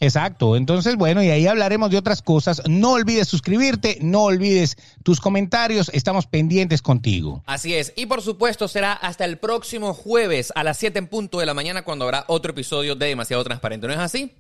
Exacto. 0.01 0.57
Entonces, 0.57 0.97
bueno, 0.97 1.23
y 1.23 1.31
ahí 1.31 1.47
hablaremos 1.47 1.91
de 1.91 1.97
otras 1.99 2.21
cosas. 2.21 2.63
No 2.69 2.93
olvides 2.93 3.29
suscribirte, 3.29 3.99
no 4.01 4.23
olvides 4.25 4.77
tus 5.03 5.21
comentarios. 5.21 5.91
Estamos 5.95 6.27
pendientes 6.27 6.83
contigo. 6.83 7.43
Así 7.47 7.75
es. 7.75 7.93
Y 7.97 8.07
por 8.07 8.21
supuesto 8.21 8.67
será 8.69 8.93
hasta 8.93 9.25
el 9.25 9.39
próximo 9.39 9.95
jueves 9.95 10.53
a 10.57 10.65
las 10.65 10.79
7 10.79 10.99
en 10.99 11.07
punto 11.07 11.39
de 11.39 11.47
la 11.47 11.55
mañana 11.55 11.83
cuando 11.83 12.05
habrá 12.05 12.25
otro 12.29 12.51
episodio 12.53 12.97
de 12.97 13.07
Demasiado 13.07 13.43
Transparente. 13.45 13.87
¿No 13.87 13.93
es 13.93 13.99
así? 14.01 14.33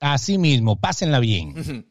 Así 0.00 0.38
mismo, 0.38 0.76
pásenla 0.76 1.20
bien. 1.20 1.84